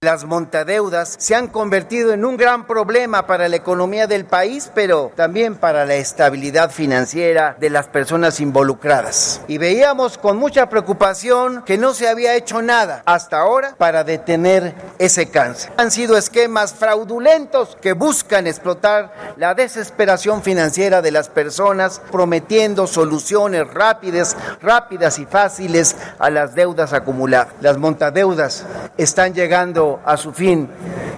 Las 0.01 0.23
montadeudas 0.23 1.15
se 1.19 1.35
han 1.35 1.49
convertido 1.49 2.13
en 2.13 2.23
un 2.23 2.37
gran 2.37 2.65
problema 2.65 3.27
para 3.27 3.49
la 3.49 3.57
economía 3.57 4.07
del 4.07 4.23
país, 4.23 4.71
pero 4.73 5.11
también 5.13 5.55
para 5.55 5.85
la 5.85 5.95
estabilidad 5.95 6.71
financiera 6.71 7.57
de 7.59 7.69
las 7.69 7.87
personas 7.87 8.39
involucradas. 8.39 9.41
Y 9.49 9.57
veíamos 9.57 10.17
con 10.17 10.37
mucha 10.37 10.69
preocupación 10.69 11.63
que 11.65 11.77
no 11.77 11.93
se 11.93 12.07
había 12.07 12.35
hecho 12.35 12.61
nada 12.61 13.03
hasta 13.05 13.41
ahora 13.41 13.75
para 13.77 14.05
detener 14.05 14.73
ese 14.99 15.29
cáncer. 15.29 15.73
Han 15.75 15.91
sido 15.91 16.15
esquemas 16.15 16.73
fraudulentos 16.73 17.77
que 17.81 17.91
buscan 17.91 18.47
explotar 18.47 19.33
la 19.35 19.53
desesperación 19.53 20.43
financiera 20.43 21.01
de 21.01 21.11
las 21.11 21.27
personas, 21.27 22.01
prometiendo 22.09 22.87
soluciones 22.87 23.67
rápidas, 23.73 24.37
rápidas 24.61 25.19
y 25.19 25.25
fáciles 25.25 25.97
a 26.19 26.29
las 26.29 26.55
deudas 26.55 26.93
acumuladas. 26.93 27.53
Las 27.59 27.77
montadeudas 27.77 28.63
están 28.95 29.33
llegando 29.33 29.88
a 30.05 30.17
su 30.17 30.31
fin 30.31 30.69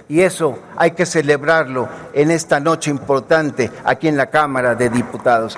y 0.08 0.22
eso 0.22 0.60
hay 0.78 0.92
que 0.92 1.06
celebrarlo 1.06 1.88
en 2.14 2.32
esta 2.32 2.60
noche 2.60 2.92
importante 2.92 3.72
aquí 3.84 4.08
en 4.08 4.18
la 4.18 4.28
Cámara 4.30 4.76
de 4.76 4.90
Diputados. 4.90 5.58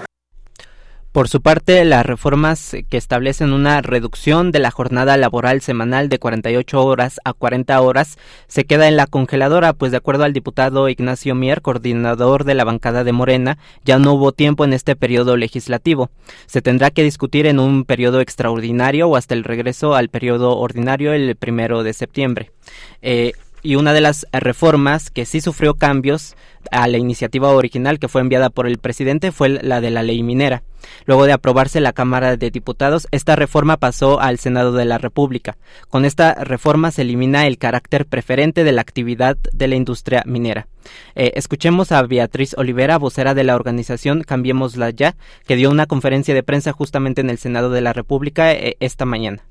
Por 1.14 1.30
su 1.30 1.44
parte, 1.44 1.86
las 1.86 2.08
reformas 2.08 2.76
que 2.90 2.98
establecen 2.98 3.54
una 3.54 3.84
reducción 3.84 4.52
de 4.52 4.58
la 4.58 4.72
jornada 4.72 5.16
laboral 5.16 5.62
semanal 5.62 6.10
de 6.10 6.18
48 6.18 6.84
horas 6.84 7.20
a 7.24 7.34
40 7.34 7.80
horas 7.82 8.18
se 8.48 8.64
queda 8.64 8.88
en 8.88 8.98
la 8.98 9.06
congeladora, 9.06 9.74
pues 9.74 9.92
de 9.92 9.98
acuerdo 9.98 10.24
al 10.24 10.34
diputado 10.34 10.90
Ignacio 10.90 11.36
Mier, 11.36 11.62
coordinador 11.62 12.46
de 12.46 12.56
la 12.56 12.64
bancada 12.64 13.04
de 13.04 13.12
Morena, 13.12 13.60
ya 13.86 14.00
no 14.00 14.14
hubo 14.14 14.32
tiempo 14.32 14.66
en 14.66 14.74
este 14.74 14.96
periodo 14.96 15.38
legislativo. 15.38 16.10
Se 16.48 16.64
tendrá 16.64 16.90
que 16.90 17.04
discutir 17.04 17.46
en 17.46 17.60
un 17.60 17.86
periodo 17.86 18.20
extraordinario 18.20 19.08
o 19.08 19.16
hasta 19.16 19.36
el 19.36 19.44
regreso 19.44 19.94
al 19.94 20.10
periodo 20.10 20.58
ordinario 20.58 21.14
el 21.14 21.36
primero 21.36 21.84
de 21.84 21.94
septiembre. 21.94 22.50
Eh, 23.04 23.34
y 23.64 23.76
una 23.76 23.94
de 23.94 24.02
las 24.02 24.28
reformas 24.32 25.10
que 25.10 25.26
sí 25.26 25.42
sufrió 25.42 25.74
cambios 25.74 26.36
a 26.72 26.88
la 26.88 26.98
iniciativa 26.98 27.50
original 27.50 28.00
que 28.00 28.08
fue 28.08 28.22
enviada 28.22 28.50
por 28.50 28.68
el 28.68 28.78
presidente 28.78 29.32
fue 29.32 29.50
la 29.50 29.82
de 29.82 29.90
la 29.90 30.04
ley 30.04 30.22
minera. 30.22 30.64
Luego 31.06 31.26
de 31.26 31.34
aprobarse 31.34 31.80
la 31.80 31.94
Cámara 31.94 32.36
de 32.36 32.52
Diputados, 32.52 33.08
esta 33.12 33.36
reforma 33.36 33.78
pasó 33.78 34.20
al 34.20 34.38
Senado 34.38 34.74
de 34.74 34.86
la 34.86 34.98
República. 34.98 35.58
Con 35.90 36.04
esta 36.06 36.34
reforma 36.36 36.92
se 36.92 37.04
elimina 37.04 37.48
el 37.48 37.58
carácter 37.58 38.06
preferente 38.06 38.64
de 38.64 38.74
la 38.74 38.82
actividad 38.82 39.38
de 39.54 39.68
la 39.68 39.76
industria 39.76 40.24
minera. 40.26 40.68
Eh, 41.16 41.32
escuchemos 41.36 41.92
a 41.94 42.02
Beatriz 42.04 42.56
Olivera, 42.58 42.98
vocera 42.98 43.34
de 43.34 43.46
la 43.46 43.56
organización 43.56 44.24
Cambiémosla 44.24 44.90
Ya, 44.90 45.16
que 45.48 45.56
dio 45.56 45.72
una 45.72 45.86
conferencia 45.86 46.34
de 46.34 46.44
prensa 46.44 46.74
justamente 46.74 47.22
en 47.22 47.30
el 47.30 47.38
Senado 47.38 47.70
de 47.70 47.82
la 47.82 47.94
República 47.94 48.52
eh, 48.52 48.76
esta 48.80 49.06
mañana. 49.06 49.44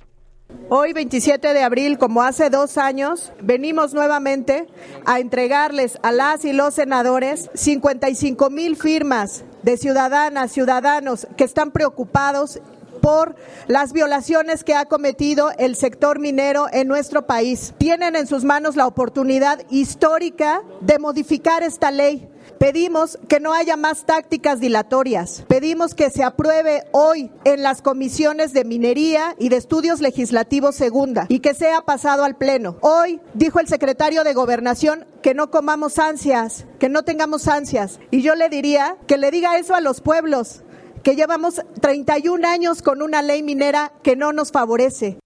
Hoy, 0.68 0.92
27 0.92 1.52
de 1.52 1.62
abril, 1.62 1.98
como 1.98 2.22
hace 2.22 2.48
dos 2.48 2.78
años, 2.78 3.32
venimos 3.42 3.92
nuevamente 3.92 4.66
a 5.04 5.20
entregarles 5.20 5.98
a 6.02 6.12
las 6.12 6.44
y 6.44 6.52
los 6.52 6.74
senadores 6.74 7.50
55 7.54 8.48
mil 8.50 8.76
firmas 8.76 9.44
de 9.62 9.76
ciudadanas, 9.76 10.52
ciudadanos 10.52 11.26
que 11.36 11.44
están 11.44 11.72
preocupados 11.72 12.60
por 13.02 13.34
las 13.66 13.92
violaciones 13.92 14.64
que 14.64 14.74
ha 14.74 14.86
cometido 14.86 15.50
el 15.58 15.76
sector 15.76 16.20
minero 16.20 16.68
en 16.72 16.88
nuestro 16.88 17.26
país. 17.26 17.74
Tienen 17.76 18.16
en 18.16 18.26
sus 18.26 18.44
manos 18.44 18.76
la 18.76 18.86
oportunidad 18.86 19.60
histórica 19.68 20.62
de 20.80 20.98
modificar 20.98 21.62
esta 21.62 21.90
ley 21.90 22.31
Pedimos 22.62 23.18
que 23.26 23.40
no 23.40 23.52
haya 23.54 23.76
más 23.76 24.06
tácticas 24.06 24.60
dilatorias. 24.60 25.44
Pedimos 25.48 25.96
que 25.96 26.10
se 26.10 26.22
apruebe 26.22 26.84
hoy 26.92 27.32
en 27.42 27.64
las 27.64 27.82
comisiones 27.82 28.52
de 28.52 28.64
minería 28.64 29.34
y 29.36 29.48
de 29.48 29.56
estudios 29.56 30.00
legislativos 30.00 30.76
segunda 30.76 31.26
y 31.28 31.40
que 31.40 31.54
sea 31.54 31.80
pasado 31.80 32.22
al 32.22 32.36
Pleno. 32.36 32.76
Hoy 32.80 33.20
dijo 33.34 33.58
el 33.58 33.66
secretario 33.66 34.22
de 34.22 34.32
Gobernación 34.32 35.06
que 35.22 35.34
no 35.34 35.50
comamos 35.50 35.98
ansias, 35.98 36.66
que 36.78 36.88
no 36.88 37.02
tengamos 37.02 37.48
ansias. 37.48 37.98
Y 38.12 38.22
yo 38.22 38.36
le 38.36 38.48
diría 38.48 38.96
que 39.08 39.18
le 39.18 39.32
diga 39.32 39.58
eso 39.58 39.74
a 39.74 39.80
los 39.80 40.00
pueblos 40.00 40.62
que 41.02 41.16
llevamos 41.16 41.62
31 41.80 42.46
años 42.46 42.80
con 42.80 43.02
una 43.02 43.22
ley 43.22 43.42
minera 43.42 43.92
que 44.04 44.14
no 44.14 44.32
nos 44.32 44.52
favorece. 44.52 45.18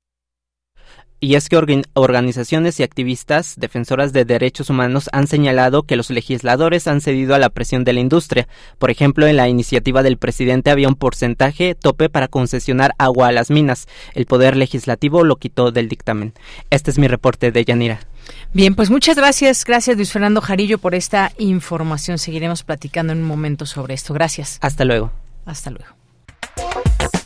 Y 1.27 1.35
es 1.35 1.49
que 1.49 1.57
organizaciones 1.95 2.79
y 2.79 2.85
activistas 2.85 3.55
defensoras 3.57 4.13
de 4.13 4.25
derechos 4.25 4.71
humanos 4.71 5.11
han 5.13 5.27
señalado 5.27 5.83
que 5.83 5.97
los 5.97 6.09
legisladores 6.09 6.87
han 6.87 7.01
cedido 7.01 7.35
a 7.35 7.41
la 7.41 7.51
presión 7.51 7.83
de 7.83 7.93
la 7.93 7.99
industria. 7.99 8.47
Por 8.79 8.93
ejemplo, 8.93 9.27
en 9.27 9.35
la 9.35 9.49
iniciativa 9.49 10.05
del 10.05 10.19
presidente 10.19 10.71
había 10.71 10.87
un 10.87 10.95
porcentaje 10.95 11.75
tope 11.75 12.09
para 12.09 12.29
concesionar 12.29 12.95
agua 12.99 13.27
a 13.27 13.33
las 13.33 13.51
minas. 13.51 13.89
El 14.15 14.27
Poder 14.27 14.57
Legislativo 14.57 15.25
lo 15.25 15.35
quitó 15.35 15.73
del 15.73 15.89
dictamen. 15.89 16.33
Este 16.71 16.93
es 16.93 16.99
mi 17.01 17.09
reporte 17.09 17.51
de 17.51 17.65
Yanira. 17.65 17.99
Bien, 18.53 18.77
pues 18.77 18.91
muchas 18.91 19.17
gracias. 19.17 19.65
Gracias, 19.65 19.97
Luis 19.97 20.13
Fernando 20.13 20.41
Jarillo, 20.41 20.79
por 20.79 20.95
esta 20.95 21.33
información. 21.39 22.19
Seguiremos 22.19 22.63
platicando 22.63 23.13
en 23.13 23.19
un 23.19 23.25
momento 23.25 23.67
sobre 23.67 23.95
esto. 23.95 24.15
Gracias. 24.15 24.59
Hasta 24.61 24.85
luego. 24.85 25.11
Hasta 25.45 25.71
luego. 25.71 25.96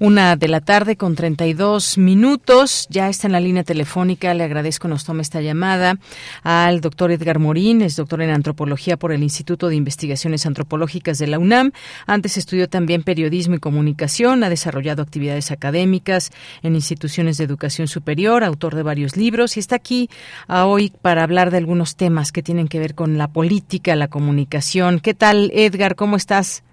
Una 0.00 0.34
de 0.34 0.48
la 0.48 0.60
tarde 0.60 0.96
con 0.96 1.14
32 1.14 1.98
minutos. 1.98 2.88
Ya 2.90 3.08
está 3.08 3.28
en 3.28 3.32
la 3.32 3.38
línea 3.38 3.62
telefónica. 3.62 4.34
Le 4.34 4.42
agradezco 4.42 4.88
nos 4.88 5.04
tome 5.04 5.22
esta 5.22 5.40
llamada 5.40 6.00
al 6.42 6.80
doctor 6.80 7.12
Edgar 7.12 7.38
Morín. 7.38 7.80
Es 7.80 7.94
doctor 7.94 8.20
en 8.20 8.30
antropología 8.30 8.96
por 8.96 9.12
el 9.12 9.22
Instituto 9.22 9.68
de 9.68 9.76
Investigaciones 9.76 10.46
Antropológicas 10.46 11.18
de 11.18 11.28
la 11.28 11.38
UNAM. 11.38 11.70
Antes 12.06 12.36
estudió 12.36 12.68
también 12.68 13.04
periodismo 13.04 13.54
y 13.54 13.60
comunicación. 13.60 14.42
Ha 14.42 14.50
desarrollado 14.50 15.00
actividades 15.00 15.52
académicas 15.52 16.32
en 16.64 16.74
instituciones 16.74 17.38
de 17.38 17.44
educación 17.44 17.86
superior. 17.86 18.42
Autor 18.42 18.74
de 18.74 18.82
varios 18.82 19.16
libros 19.16 19.56
y 19.56 19.60
está 19.60 19.76
aquí 19.76 20.10
hoy 20.48 20.92
para 21.02 21.22
hablar 21.22 21.52
de 21.52 21.58
algunos 21.58 21.94
temas 21.94 22.32
que 22.32 22.42
tienen 22.42 22.66
que 22.66 22.80
ver 22.80 22.96
con 22.96 23.16
la 23.16 23.28
política, 23.28 23.94
la 23.94 24.08
comunicación. 24.08 24.98
¿Qué 24.98 25.14
tal, 25.14 25.52
Edgar? 25.54 25.94
¿Cómo 25.94 26.16
estás? 26.16 26.64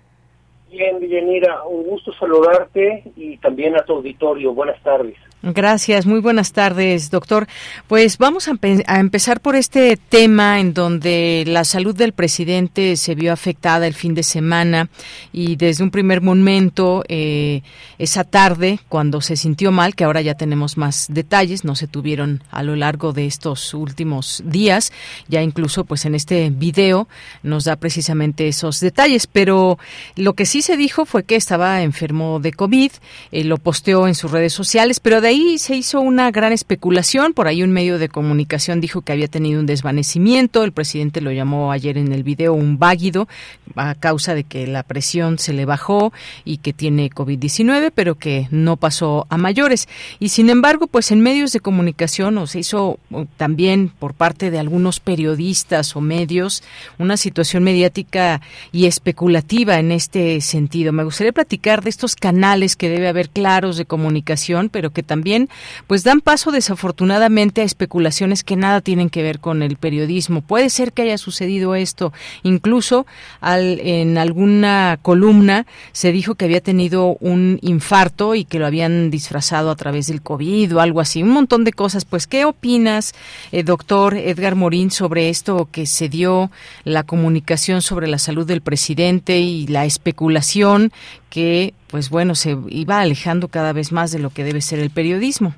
Bien, 0.71 1.01
Villanira, 1.01 1.65
un 1.65 1.84
gusto 1.84 2.13
saludarte 2.13 3.03
y 3.17 3.38
también 3.39 3.75
a 3.75 3.84
tu 3.84 3.93
auditorio. 3.93 4.53
Buenas 4.53 4.81
tardes. 4.81 5.17
Gracias, 5.43 6.06
muy 6.06 6.19
buenas 6.19 6.51
tardes, 6.51 7.10
doctor. 7.10 7.47
Pues 7.88 8.19
vamos 8.19 8.47
a, 8.47 8.51
empezar 8.99 9.41
por 9.41 9.56
este 9.56 9.97
tema 9.97 10.60
en 10.60 10.75
donde 10.75 11.43
la 11.47 11.63
salud 11.63 11.95
del 11.95 12.13
presidente 12.13 12.95
se 12.95 13.15
vio 13.15 13.34
afectada 13.34 13.88
el 13.88 13.95
fin 13.95 14.13
de 14.13 14.21
semana 14.21 14.89
y 15.34 15.56
desde 15.56 15.84
un 15.84 15.89
primer 15.89 16.21
momento, 16.21 17.04
eh, 17.08 17.63
esa 17.97 18.23
tarde, 18.23 18.82
cuando 18.88 19.19
se 19.19 19.36
sintió 19.36 19.71
mal, 19.71 19.95
que 19.95 20.04
ahora 20.04 20.21
ya 20.21 20.36
tenemos 20.36 20.77
más 20.77 21.08
detalles, 21.10 21.65
no 21.65 21.73
se 21.73 21.88
tuvieron 21.88 22.43
a 22.51 22.62
lo 22.62 22.75
largo 22.75 23.12
de 23.12 23.25
estos 23.25 23.73
últimos 23.73 24.43
días, 24.45 24.93
ya 25.27 25.41
incluso 25.41 25.86
pues 25.86 26.06
en 26.06 26.13
este 26.13 26.51
video 26.51 27.08
nos 27.41 27.63
da 27.63 27.77
precisamente 27.77 28.47
esos 28.47 28.80
detalles, 28.80 29.25
pero 29.25 29.80
lo 30.15 30.34
que 30.34 30.45
sí 30.45 30.62
se 30.62 30.77
dijo 30.77 31.06
fue 31.06 31.23
que 31.23 31.36
estaba 31.36 31.82
enfermo 31.82 32.39
de 32.39 32.54
COVID, 32.54 32.91
eh, 33.32 33.43
lo 33.43 33.58
posteó 33.58 34.08
en 34.08 34.13
sus 34.13 34.30
redes 34.30 34.54
sociales, 34.54 34.99
pero 34.99 35.19
de 35.19 35.31
ahí 35.32 35.58
se 35.58 35.76
hizo 35.76 36.02
una 36.02 36.30
gran 36.30 36.52
especulación. 36.52 37.34
Por 37.34 37.48
ahí 37.48 37.63
un 37.63 37.72
medio 37.72 37.98
de 37.98 38.10
comunicación 38.10 38.82
dijo 38.82 39.02
que 39.02 39.13
había 39.13 39.30
tenido 39.30 39.62
un 39.62 39.65
desvanecimiento. 39.65 40.63
El 40.63 40.74
presidente 40.74 41.22
lo 41.22 41.32
llamó 41.32 41.72
ayer 41.72 41.98
en 41.98 42.12
el 42.12 42.24
video 42.24 42.54
un 42.54 42.78
váguido 42.78 43.30
a 43.76 43.96
causa 43.96 44.36
de 44.36 44.44
que 44.44 44.67
la 44.67 44.84
presión 44.84 45.39
se 45.39 45.54
le 45.54 45.63
bajó 45.63 46.12
y 46.44 46.58
que 46.58 46.74
tiene 46.74 47.10
COVID-19, 47.10 47.94
pero 47.96 48.15
que 48.15 48.48
no 48.52 48.76
pasó 48.76 49.26
a 49.30 49.38
mayores. 49.38 49.88
Y 50.20 50.30
sin 50.30 50.50
embargo, 50.50 50.88
pues 50.88 51.12
en 51.12 51.22
medios 51.22 51.54
de 51.54 51.62
comunicación 51.62 52.38
o 52.38 52.46
se 52.46 52.60
hizo 52.60 53.00
también 53.38 53.88
por 53.88 54.13
parte 54.13 54.52
de 54.52 54.60
algunos 54.60 55.00
periodistas 55.00 55.96
o 55.96 56.02
medios 56.02 56.62
una 56.98 57.15
situación 57.15 57.63
mediática 57.63 58.41
y 58.74 58.86
especulativa 58.86 59.80
en 59.80 59.94
este 59.94 60.41
sentido. 60.41 60.91
Me 60.91 61.06
gustaría 61.06 61.32
platicar 61.32 61.84
de 61.84 61.89
estos 61.89 62.15
canales 62.15 62.76
que 62.76 62.89
debe 62.89 63.08
haber 63.08 63.30
claros 63.30 63.78
de 63.78 63.86
comunicación, 63.86 64.67
pero 64.67 64.89
que 64.89 65.04
también 65.04 65.20
también 65.21 65.49
pues 65.86 66.03
dan 66.03 66.19
paso 66.19 66.51
desafortunadamente 66.51 67.62
a 67.62 67.63
especulaciones 67.63 68.43
que 68.43 68.55
nada 68.55 68.81
tienen 68.81 69.12
que 69.12 69.21
ver 69.21 69.39
con 69.39 69.62
el 69.62 69.75
periodismo. 69.75 70.41
Puede 70.41 70.71
ser 70.71 70.93
que 70.93 71.03
haya 71.03 71.19
sucedido 71.19 71.75
esto. 71.75 72.12
Incluso 72.41 73.05
al, 73.39 73.79
en 73.81 74.17
alguna 74.17 74.97
columna 75.03 75.67
se 75.91 76.12
dijo 76.12 76.34
que 76.34 76.45
había 76.45 76.60
tenido 76.60 77.17
un 77.19 77.60
infarto 77.62 78.34
y 78.34 78.45
que 78.45 78.57
lo 78.57 78.65
habían 78.65 79.12
disfrazado 79.12 79.69
a 79.69 79.75
través 79.75 80.07
del 80.07 80.23
COVID 80.23 80.75
o 80.75 80.79
algo 80.79 81.01
así. 81.01 81.21
Un 81.21 81.29
montón 81.29 81.65
de 81.65 81.73
cosas. 81.73 82.03
Pues, 82.03 82.25
¿qué 82.25 82.45
opinas, 82.45 83.13
eh, 83.51 83.62
doctor 83.62 84.17
Edgar 84.17 84.55
Morín, 84.55 84.89
sobre 84.89 85.29
esto 85.29 85.69
que 85.71 85.86
se 85.86 86.10
dio 86.10 86.49
la 86.84 87.03
comunicación 87.03 87.84
sobre 87.84 88.07
la 88.07 88.17
salud 88.17 88.47
del 88.47 88.62
presidente 88.62 89.38
y 89.38 89.67
la 89.67 89.86
especulación 89.86 90.91
que, 91.29 91.73
pues 91.91 92.10
bueno, 92.10 92.36
se 92.36 92.58
iba 92.69 93.01
alejando 93.01 93.49
cada 93.49 93.73
vez 93.73 93.91
más 93.91 94.12
de 94.12 94.19
lo 94.19 94.30
que 94.30 94.45
debe 94.45 94.62
ser 94.62 94.80
el 94.80 94.89
periodismo. 94.89 95.54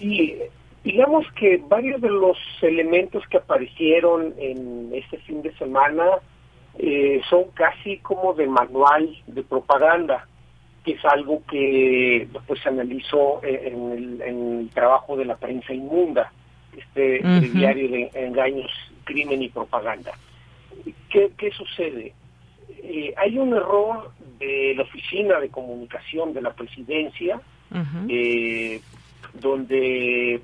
Y 0.00 0.34
digamos 0.82 1.24
que 1.38 1.62
varios 1.68 2.00
de 2.00 2.10
los 2.10 2.36
elementos 2.60 3.22
que 3.28 3.36
aparecieron 3.36 4.34
en 4.36 4.90
este 4.92 5.18
fin 5.18 5.40
de 5.42 5.54
semana 5.54 6.04
eh, 6.78 7.20
son 7.30 7.44
casi 7.54 7.98
como 7.98 8.34
de 8.34 8.48
manual 8.48 9.16
de 9.28 9.42
propaganda, 9.44 10.26
que 10.84 10.92
es 10.92 11.04
algo 11.04 11.42
que 11.48 12.26
pues 12.46 12.60
se 12.60 12.68
analizó 12.68 13.40
en 13.44 14.20
el, 14.20 14.70
trabajo 14.74 15.16
de 15.16 15.26
la 15.26 15.36
prensa 15.36 15.72
inmunda, 15.72 16.32
este 16.76 17.20
diario 17.52 17.88
de 17.88 18.10
engaños, 18.14 18.70
crimen 19.04 19.42
y 19.42 19.48
propaganda. 19.48 20.12
¿Qué, 21.10 21.30
qué 21.36 21.50
sucede? 21.52 22.12
Eh, 22.82 23.14
hay 23.16 23.38
un 23.38 23.54
error 23.54 24.10
la 24.76 24.82
Oficina 24.82 25.38
de 25.40 25.48
Comunicación 25.48 26.32
de 26.32 26.42
la 26.42 26.52
Presidencia, 26.52 27.40
eh, 28.08 28.80
donde 29.34 30.40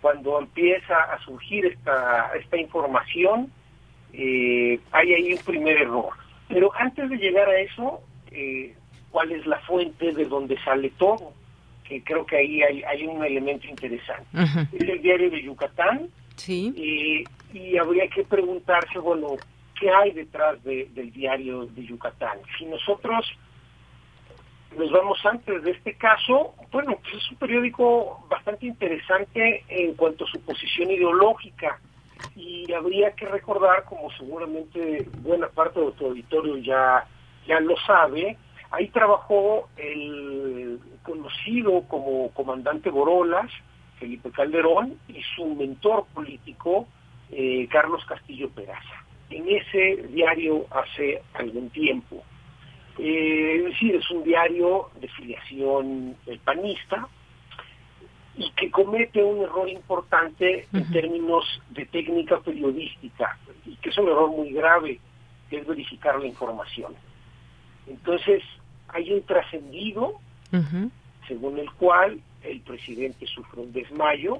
cuando 0.00 0.38
empieza 0.38 0.94
a 0.94 1.22
surgir 1.24 1.66
esta, 1.66 2.32
esta 2.38 2.56
información, 2.56 3.52
eh, 4.12 4.80
hay 4.92 5.14
ahí 5.14 5.32
un 5.34 5.44
primer 5.44 5.76
error. 5.76 6.10
Pero 6.48 6.72
antes 6.74 7.08
de 7.10 7.16
llegar 7.16 7.48
a 7.48 7.60
eso, 7.60 8.00
¿cuál 9.10 9.32
es 9.32 9.46
la 9.46 9.58
fuente 9.60 10.12
de 10.12 10.24
donde 10.24 10.58
sale 10.62 10.90
todo? 10.98 11.32
Que 11.84 12.02
creo 12.02 12.24
que 12.24 12.36
ahí 12.36 12.62
hay, 12.62 12.82
hay 12.82 13.06
un 13.06 13.24
elemento 13.24 13.66
interesante. 13.68 14.26
Es 14.72 14.88
el 14.88 15.02
diario 15.02 15.30
de 15.30 15.42
Yucatán. 15.42 16.08
Sí. 16.36 16.72
y 17.52 17.76
habría 17.76 18.08
que 18.08 18.24
preguntarse, 18.24 18.98
bueno, 18.98 19.36
qué 19.80 19.90
hay 19.90 20.12
detrás 20.12 20.62
del 20.62 21.10
diario 21.12 21.64
de 21.66 21.86
Yucatán. 21.86 22.38
Si 22.58 22.66
nosotros 22.66 23.26
nos 24.76 24.92
vamos 24.92 25.18
antes 25.24 25.62
de 25.64 25.70
este 25.70 25.94
caso, 25.94 26.54
bueno, 26.70 26.98
pues 27.02 27.14
es 27.14 27.30
un 27.30 27.38
periódico 27.38 28.24
bastante 28.28 28.66
interesante 28.66 29.64
en 29.68 29.94
cuanto 29.94 30.24
a 30.24 30.28
su 30.28 30.40
posición 30.42 30.90
ideológica 30.90 31.80
y 32.36 32.70
habría 32.72 33.12
que 33.12 33.26
recordar, 33.26 33.84
como 33.84 34.10
seguramente 34.12 35.08
buena 35.22 35.48
parte 35.48 35.80
de 35.80 35.92
tu 35.92 36.06
auditorio 36.06 36.58
ya, 36.58 37.06
ya 37.46 37.58
lo 37.58 37.74
sabe, 37.78 38.36
ahí 38.70 38.88
trabajó 38.88 39.70
el 39.78 40.78
conocido 41.02 41.82
como 41.88 42.30
comandante 42.32 42.90
Borolas, 42.90 43.50
Felipe 43.98 44.30
Calderón, 44.30 44.98
y 45.08 45.22
su 45.34 45.46
mentor 45.54 46.04
político, 46.14 46.86
eh, 47.30 47.66
Carlos 47.70 48.04
Castillo 48.04 48.50
Peraza 48.50 49.09
en 49.30 49.48
ese 49.48 50.08
diario 50.08 50.66
hace 50.70 51.22
algún 51.34 51.70
tiempo. 51.70 52.22
Eh, 52.98 53.56
es 53.56 53.64
decir, 53.64 53.94
es 53.94 54.10
un 54.10 54.24
diario 54.24 54.90
de 55.00 55.08
filiación 55.08 56.16
panista 56.44 57.08
y 58.36 58.50
que 58.52 58.70
comete 58.70 59.22
un 59.22 59.42
error 59.42 59.68
importante 59.68 60.66
en 60.72 60.90
términos 60.90 61.44
de 61.70 61.86
técnica 61.86 62.40
periodística 62.40 63.38
y 63.64 63.76
que 63.76 63.90
es 63.90 63.98
un 63.98 64.08
error 64.08 64.30
muy 64.30 64.52
grave, 64.52 64.98
que 65.48 65.58
es 65.58 65.66
verificar 65.66 66.18
la 66.18 66.26
información. 66.26 66.94
Entonces, 67.86 68.42
hay 68.88 69.12
un 69.12 69.22
trascendido 69.22 70.20
según 71.28 71.58
el 71.58 71.70
cual 71.72 72.20
el 72.42 72.60
presidente 72.60 73.26
sufre 73.26 73.60
un 73.60 73.72
desmayo 73.72 74.38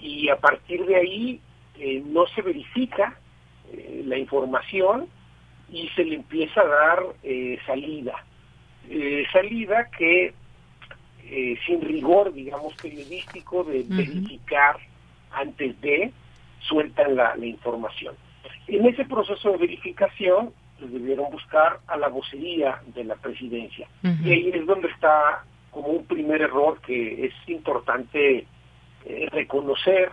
y 0.00 0.28
a 0.28 0.36
partir 0.36 0.84
de 0.86 0.96
ahí 0.96 1.40
eh, 1.78 2.02
no 2.06 2.26
se 2.28 2.42
verifica 2.42 3.18
eh, 3.72 4.02
la 4.04 4.18
información 4.18 5.08
y 5.70 5.88
se 5.90 6.04
le 6.04 6.16
empieza 6.16 6.60
a 6.60 6.66
dar 6.66 6.98
eh, 7.22 7.58
salida. 7.66 8.24
Eh, 8.88 9.24
salida 9.32 9.90
que 9.96 10.34
sin 11.66 11.80
rigor, 11.80 12.32
digamos, 12.32 12.72
periodístico 12.76 13.64
de 13.64 13.82
verificar 13.88 14.76
antes 15.32 15.80
de 15.80 16.12
sueltan 16.60 17.16
la, 17.16 17.36
información. 17.44 18.14
En 18.68 18.86
ese 18.86 19.04
proceso 19.06 19.50
de 19.50 19.58
verificación 19.58 20.52
pues, 20.78 20.92
debieron 20.92 21.32
buscar 21.32 21.80
a 21.88 21.96
la 21.96 22.06
vocería 22.06 22.80
de 22.94 23.02
la 23.02 23.16
presidencia. 23.16 23.88
Y 24.22 24.30
ahí 24.30 24.50
es 24.54 24.66
donde 24.66 24.86
está 24.86 25.42
como 25.72 25.88
un 25.88 26.06
primer 26.06 26.42
error 26.42 26.80
que 26.80 27.26
es 27.26 27.34
importante 27.48 28.46
reconocer 29.32 30.12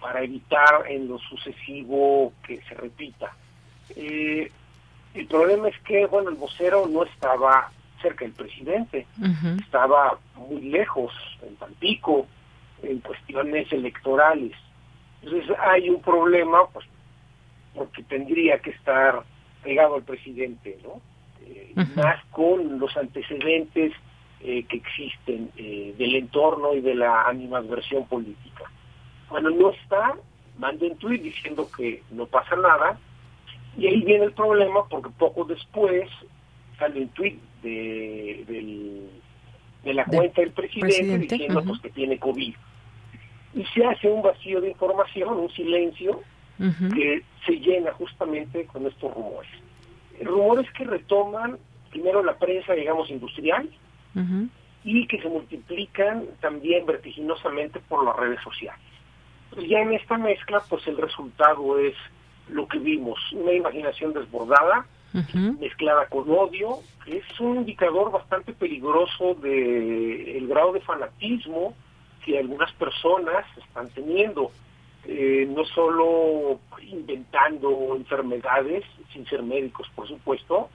para 0.00 0.22
evitar 0.22 0.84
en 0.88 1.08
lo 1.08 1.18
sucesivo 1.18 2.32
que 2.46 2.60
se 2.62 2.74
repita. 2.74 3.34
Eh, 3.96 4.50
el 5.14 5.26
problema 5.26 5.68
es 5.68 5.78
que, 5.80 6.06
bueno, 6.06 6.30
el 6.30 6.36
vocero 6.36 6.86
no 6.86 7.04
estaba 7.04 7.70
cerca 8.00 8.24
del 8.24 8.34
presidente, 8.34 9.06
estaba 9.58 10.18
muy 10.36 10.60
lejos, 10.60 11.12
en 11.42 11.56
Tampico, 11.56 12.28
en 12.82 13.00
cuestiones 13.00 13.72
electorales. 13.72 14.52
Entonces 15.22 15.56
hay 15.58 15.90
un 15.90 16.00
problema, 16.00 16.68
pues, 16.72 16.86
porque 17.74 18.04
tendría 18.04 18.60
que 18.60 18.70
estar 18.70 19.24
pegado 19.64 19.96
al 19.96 20.04
presidente, 20.04 20.78
¿no? 20.84 21.00
Eh, 21.44 21.72
más 21.96 22.24
con 22.30 22.78
los 22.78 22.96
antecedentes 22.96 23.92
eh, 24.40 24.62
que 24.64 24.76
existen 24.76 25.50
del 25.56 26.14
entorno 26.14 26.74
y 26.74 26.80
de 26.80 26.94
la 26.94 27.24
animadversión 27.24 28.06
política. 28.06 28.70
Cuando 29.28 29.50
no 29.50 29.70
está, 29.70 30.16
manda 30.58 30.86
un 30.86 30.96
tweet 30.96 31.18
diciendo 31.18 31.68
que 31.76 32.02
no 32.10 32.26
pasa 32.26 32.56
nada, 32.56 32.98
y 33.76 33.86
ahí 33.86 34.02
viene 34.02 34.24
el 34.24 34.32
problema 34.32 34.84
porque 34.88 35.10
poco 35.18 35.44
después 35.44 36.08
sale 36.78 37.02
un 37.02 37.08
tweet 37.08 37.38
de, 37.62 39.08
de 39.84 39.94
la 39.94 40.04
cuenta 40.04 40.40
del 40.40 40.52
presidente, 40.52 41.18
diciendo 41.18 41.62
pues, 41.64 41.80
que 41.80 41.90
tiene 41.90 42.18
COVID. 42.18 42.54
Y 43.54 43.64
se 43.66 43.84
hace 43.84 44.08
un 44.08 44.22
vacío 44.22 44.60
de 44.60 44.70
información, 44.70 45.36
un 45.38 45.50
silencio, 45.50 46.20
que 46.92 47.22
se 47.46 47.52
llena 47.52 47.92
justamente 47.92 48.64
con 48.66 48.84
estos 48.86 49.14
rumores. 49.14 49.50
Rumores 50.20 50.70
que 50.72 50.84
retoman 50.84 51.56
primero 51.90 52.22
la 52.22 52.36
prensa, 52.36 52.72
digamos, 52.72 53.10
industrial, 53.10 53.68
y 54.84 55.06
que 55.06 55.20
se 55.22 55.28
multiplican 55.28 56.26
también 56.40 56.84
vertiginosamente 56.84 57.78
por 57.80 58.04
las 58.04 58.16
redes 58.16 58.40
sociales. 58.42 58.80
Ya 59.66 59.80
en 59.80 59.92
esta 59.92 60.16
mezcla, 60.18 60.62
pues 60.68 60.86
el 60.86 60.96
resultado 60.96 61.78
es 61.78 61.94
lo 62.48 62.66
que 62.66 62.78
vimos, 62.78 63.18
una 63.32 63.52
imaginación 63.52 64.12
desbordada, 64.12 64.86
mezclada 65.58 66.06
con 66.06 66.30
odio, 66.30 66.80
que 67.04 67.18
es 67.18 67.40
un 67.40 67.58
indicador 67.58 68.12
bastante 68.12 68.52
peligroso 68.52 69.34
de 69.34 70.38
el 70.38 70.46
grado 70.46 70.72
de 70.72 70.80
fanatismo 70.80 71.74
que 72.24 72.38
algunas 72.38 72.70
personas 72.72 73.44
están 73.56 73.88
teniendo, 73.90 74.50
eh, 75.04 75.48
no 75.48 75.64
solo 75.64 76.60
inventando 76.82 77.96
enfermedades, 77.96 78.84
sin 79.12 79.26
ser 79.26 79.42
médicos 79.42 79.88
por 79.94 80.06
supuesto, 80.06 80.68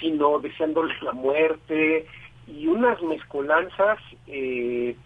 sino 0.00 0.38
deseándoles 0.38 1.00
la 1.02 1.12
muerte 1.12 2.06
y 2.46 2.66
unas 2.66 3.00
mezcolanzas 3.02 3.98
eh, 4.26 4.96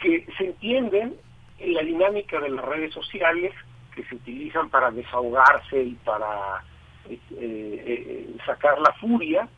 que 0.00 0.26
se 0.38 0.46
entienden 0.46 1.14
en 1.62 1.74
la 1.74 1.82
dinámica 1.82 2.40
de 2.40 2.50
las 2.50 2.64
redes 2.64 2.92
sociales 2.92 3.52
que 3.94 4.04
se 4.04 4.16
utilizan 4.16 4.68
para 4.68 4.90
desahogarse 4.90 5.82
y 5.82 5.94
para 6.04 6.64
eh, 7.08 7.18
eh, 7.30 8.36
sacar 8.44 8.78
la 8.80 8.92
furia, 8.94 9.48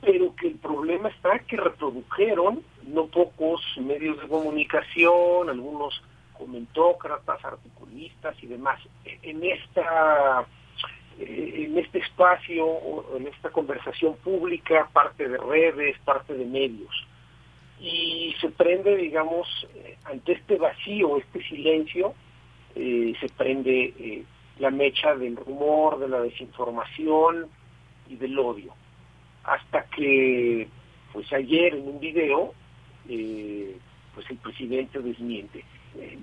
pero 0.00 0.34
que 0.36 0.48
el 0.48 0.56
problema 0.56 1.08
está 1.08 1.38
que 1.40 1.56
reprodujeron 1.56 2.62
no 2.86 3.06
pocos 3.06 3.62
medios 3.78 4.20
de 4.20 4.28
comunicación, 4.28 5.48
algunos 5.48 6.02
comentócratas, 6.36 7.44
articulistas 7.44 8.34
y 8.42 8.46
demás, 8.46 8.80
en 9.04 9.44
esta 9.44 10.46
en 11.18 11.76
este 11.76 11.98
espacio, 11.98 12.66
en 13.14 13.26
esta 13.26 13.50
conversación 13.50 14.16
pública, 14.16 14.88
parte 14.90 15.28
de 15.28 15.36
redes, 15.36 15.98
parte 15.98 16.32
de 16.32 16.46
medios. 16.46 17.06
Y 17.80 18.34
se 18.40 18.50
prende, 18.50 18.96
digamos, 18.96 19.48
ante 20.04 20.32
este 20.32 20.56
vacío, 20.56 21.16
este 21.16 21.42
silencio, 21.44 22.14
eh, 22.74 23.14
se 23.20 23.28
prende 23.30 23.94
eh, 23.98 24.24
la 24.58 24.70
mecha 24.70 25.14
del 25.14 25.36
rumor, 25.36 25.98
de 25.98 26.08
la 26.08 26.20
desinformación 26.20 27.46
y 28.08 28.16
del 28.16 28.38
odio. 28.38 28.74
Hasta 29.44 29.84
que, 29.86 30.68
pues 31.12 31.32
ayer 31.32 31.74
en 31.74 31.88
un 31.88 32.00
video, 32.00 32.54
eh, 33.08 33.76
pues 34.14 34.30
el 34.30 34.36
presidente 34.38 35.00
desmiente. 35.00 35.64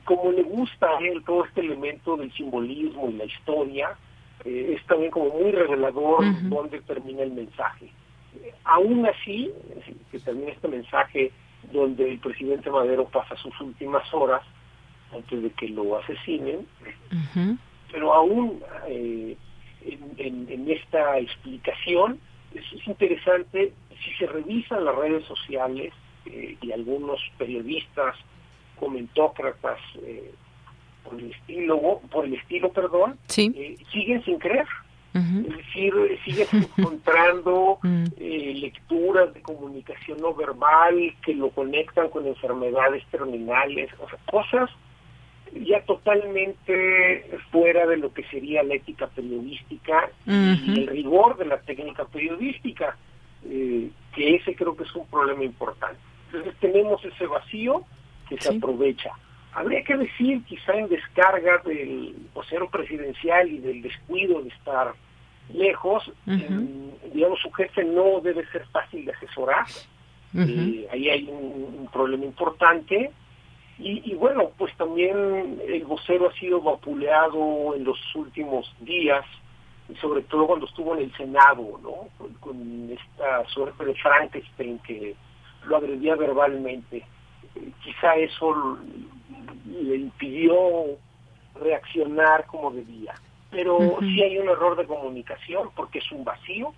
como 0.06 0.32
le 0.32 0.44
gusta 0.44 0.88
a 0.88 1.00
él 1.00 1.24
todo 1.26 1.44
este 1.44 1.60
elemento 1.60 2.16
del 2.16 2.32
simbolismo 2.32 3.10
y 3.10 3.14
la 3.14 3.26
historia, 3.26 3.98
es 4.46 4.82
también 4.86 5.12
como 5.12 5.30
muy 5.32 5.52
revelador 5.52 6.24
dónde 6.44 6.80
termina 6.82 7.24
el 7.24 7.32
mensaje. 7.32 7.90
aún 8.64 9.06
así, 9.06 9.52
que 10.10 10.20
termina 10.20 10.52
este 10.52 10.68
mensaje 10.70 11.32
donde 11.72 12.12
el 12.12 12.20
presidente 12.20 12.70
Madero 12.70 13.06
pasa 13.06 13.36
sus 13.38 13.60
últimas 13.62 14.12
horas 14.14 14.42
antes 15.14 15.42
de 15.42 15.50
que 15.52 15.70
lo 15.70 15.98
asesinen, 15.98 16.68
pero 17.92 18.14
aún 18.14 18.62
eh, 18.88 19.38
en, 19.82 20.70
esta 20.70 21.18
explicación 21.18 22.20
es, 22.54 22.88
interesante, 22.88 23.74
si 24.04 24.12
se 24.18 24.28
revisan 24.28 24.86
las 24.86 24.96
redes 24.96 25.26
sociales 25.26 25.94
eh, 26.26 26.58
y 26.62 26.72
algunos 26.72 27.20
periodistas, 27.38 28.16
comentócratas, 28.80 29.80
eh, 30.04 30.32
por 31.04 31.20
el 31.20 31.32
estilo, 31.32 32.02
por 32.12 32.26
el 32.26 32.34
estilo, 32.34 32.72
perdón, 32.72 33.18
siguen 33.28 34.24
sin 34.26 34.40
creer. 34.40 34.68
Es 35.18 35.58
decir, 35.58 35.94
siguen 36.26 36.48
encontrando 36.78 37.80
mm. 37.82 38.06
lecturas 38.18 39.34
de 39.34 39.42
comunicación 39.42 40.20
no 40.22 40.34
verbal 40.34 41.14
que 41.24 41.34
lo 41.34 41.50
conectan 41.50 42.10
con 42.10 42.28
enfermedades 42.28 43.04
terminales, 43.12 43.90
o 44.00 44.10
sea, 44.10 44.20
cosas 44.30 44.70
ya 45.54 45.82
totalmente 45.82 47.30
fuera 47.52 47.86
de 47.86 47.98
lo 47.98 48.14
que 48.14 48.24
sería 48.26 48.64
la 48.64 48.76
ética 48.76 49.08
periodística 49.08 50.10
y 50.26 50.82
el 50.82 50.88
rigor 50.88 51.38
de 51.38 51.46
la 51.46 51.60
técnica 51.60 52.06
periodística, 52.06 52.98
eh, 53.46 53.90
que 54.14 54.36
ese 54.36 54.56
creo 54.56 54.76
que 54.76 54.84
es 54.84 54.96
un 54.96 55.08
problema 55.08 55.44
importante. 55.44 56.00
Entonces 56.28 56.54
tenemos 56.60 57.04
ese 57.06 57.26
vacío 57.28 57.84
que 58.30 58.38
se 58.40 58.56
aprovecha. 58.56 59.12
Habría 59.54 59.84
que 59.84 59.96
decir 59.96 60.44
quizá 60.44 60.74
en 60.74 60.90
descarga 60.90 61.60
del 61.66 62.16
vocero 62.34 62.70
presidencial 62.70 63.50
y 63.50 63.60
del 63.60 63.82
descuido 63.82 64.42
de 64.42 64.50
estar 64.50 64.94
lejos, 65.54 66.12
digamos 66.26 67.40
su 67.40 67.52
jefe 67.52 67.84
no 67.84 68.20
debe 68.22 68.46
ser 68.48 68.66
fácil 68.68 69.06
de 69.06 69.12
asesorar, 69.14 69.66
eh, 70.36 70.88
ahí 70.92 71.10
hay 71.10 71.30
un 71.30 71.90
problema 71.92 72.26
importante, 72.26 73.12
y, 73.80 74.16
bueno, 74.16 74.50
pues 74.58 74.76
también 74.76 75.62
el 75.68 75.84
vocero 75.86 76.30
ha 76.30 76.40
sido 76.40 76.60
vapuleado 76.60 77.76
en 77.76 77.84
los 77.84 78.00
últimos 78.16 78.74
días, 78.80 79.24
sobre 80.02 80.24
todo 80.24 80.48
cuando 80.48 80.66
estuvo 80.66 80.96
en 80.96 81.04
el 81.04 81.16
Senado, 81.16 81.80
¿no? 81.84 82.28
Con, 82.40 82.90
esta 82.90 83.48
suerte 83.50 83.86
de 83.86 83.94
Frankenstein 83.94 84.80
que 84.80 85.16
lo 85.68 85.78
agredía 85.78 86.16
verbalmente. 86.16 87.04
quizá 87.84 88.16
eso 88.16 88.80
le 89.68 89.96
impidió 89.96 90.98
reaccionar 91.62 92.48
como 92.48 92.72
debía. 92.72 93.14
Pero 93.50 93.98
sí 94.02 94.22
hay 94.22 94.38
un 94.38 94.50
error 94.50 94.76
de 94.76 94.86
comunicación 94.86 95.70
porque 95.76 96.00
es 96.00 96.12
un 96.12 96.24
vacío. 96.24 96.74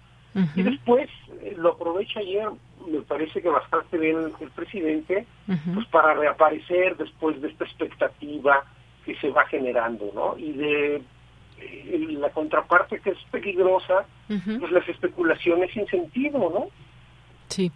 Y 0.55 0.62
después 0.62 1.10
eh, 1.41 1.55
lo 1.58 1.73
aprovecha 1.73 2.19
ayer 2.19 2.47
me 2.88 3.01
parece 3.01 3.41
que 3.41 3.49
bastante 3.49 3.97
bien 3.97 4.32
el 4.39 4.51
presidente, 4.51 5.25
pues 5.73 5.86
para 5.88 6.13
reaparecer 6.13 6.95
después 6.97 7.41
de 7.41 7.49
esta 7.49 7.65
expectativa 7.65 8.63
que 9.05 9.15
se 9.15 9.29
va 9.29 9.45
generando, 9.47 10.12
¿no? 10.13 10.38
Y 10.38 10.53
de 10.53 11.01
eh, 11.60 12.08
la 12.12 12.29
contraparte 12.29 12.99
que 12.99 13.12
es 13.12 13.17
peligrosa, 13.32 14.05
pues 14.27 14.71
las 14.71 14.88
especulaciones 14.88 15.71
sin 15.71 15.88
sentido, 15.88 16.39
¿no? 16.39 16.67
Sí. 17.47 17.71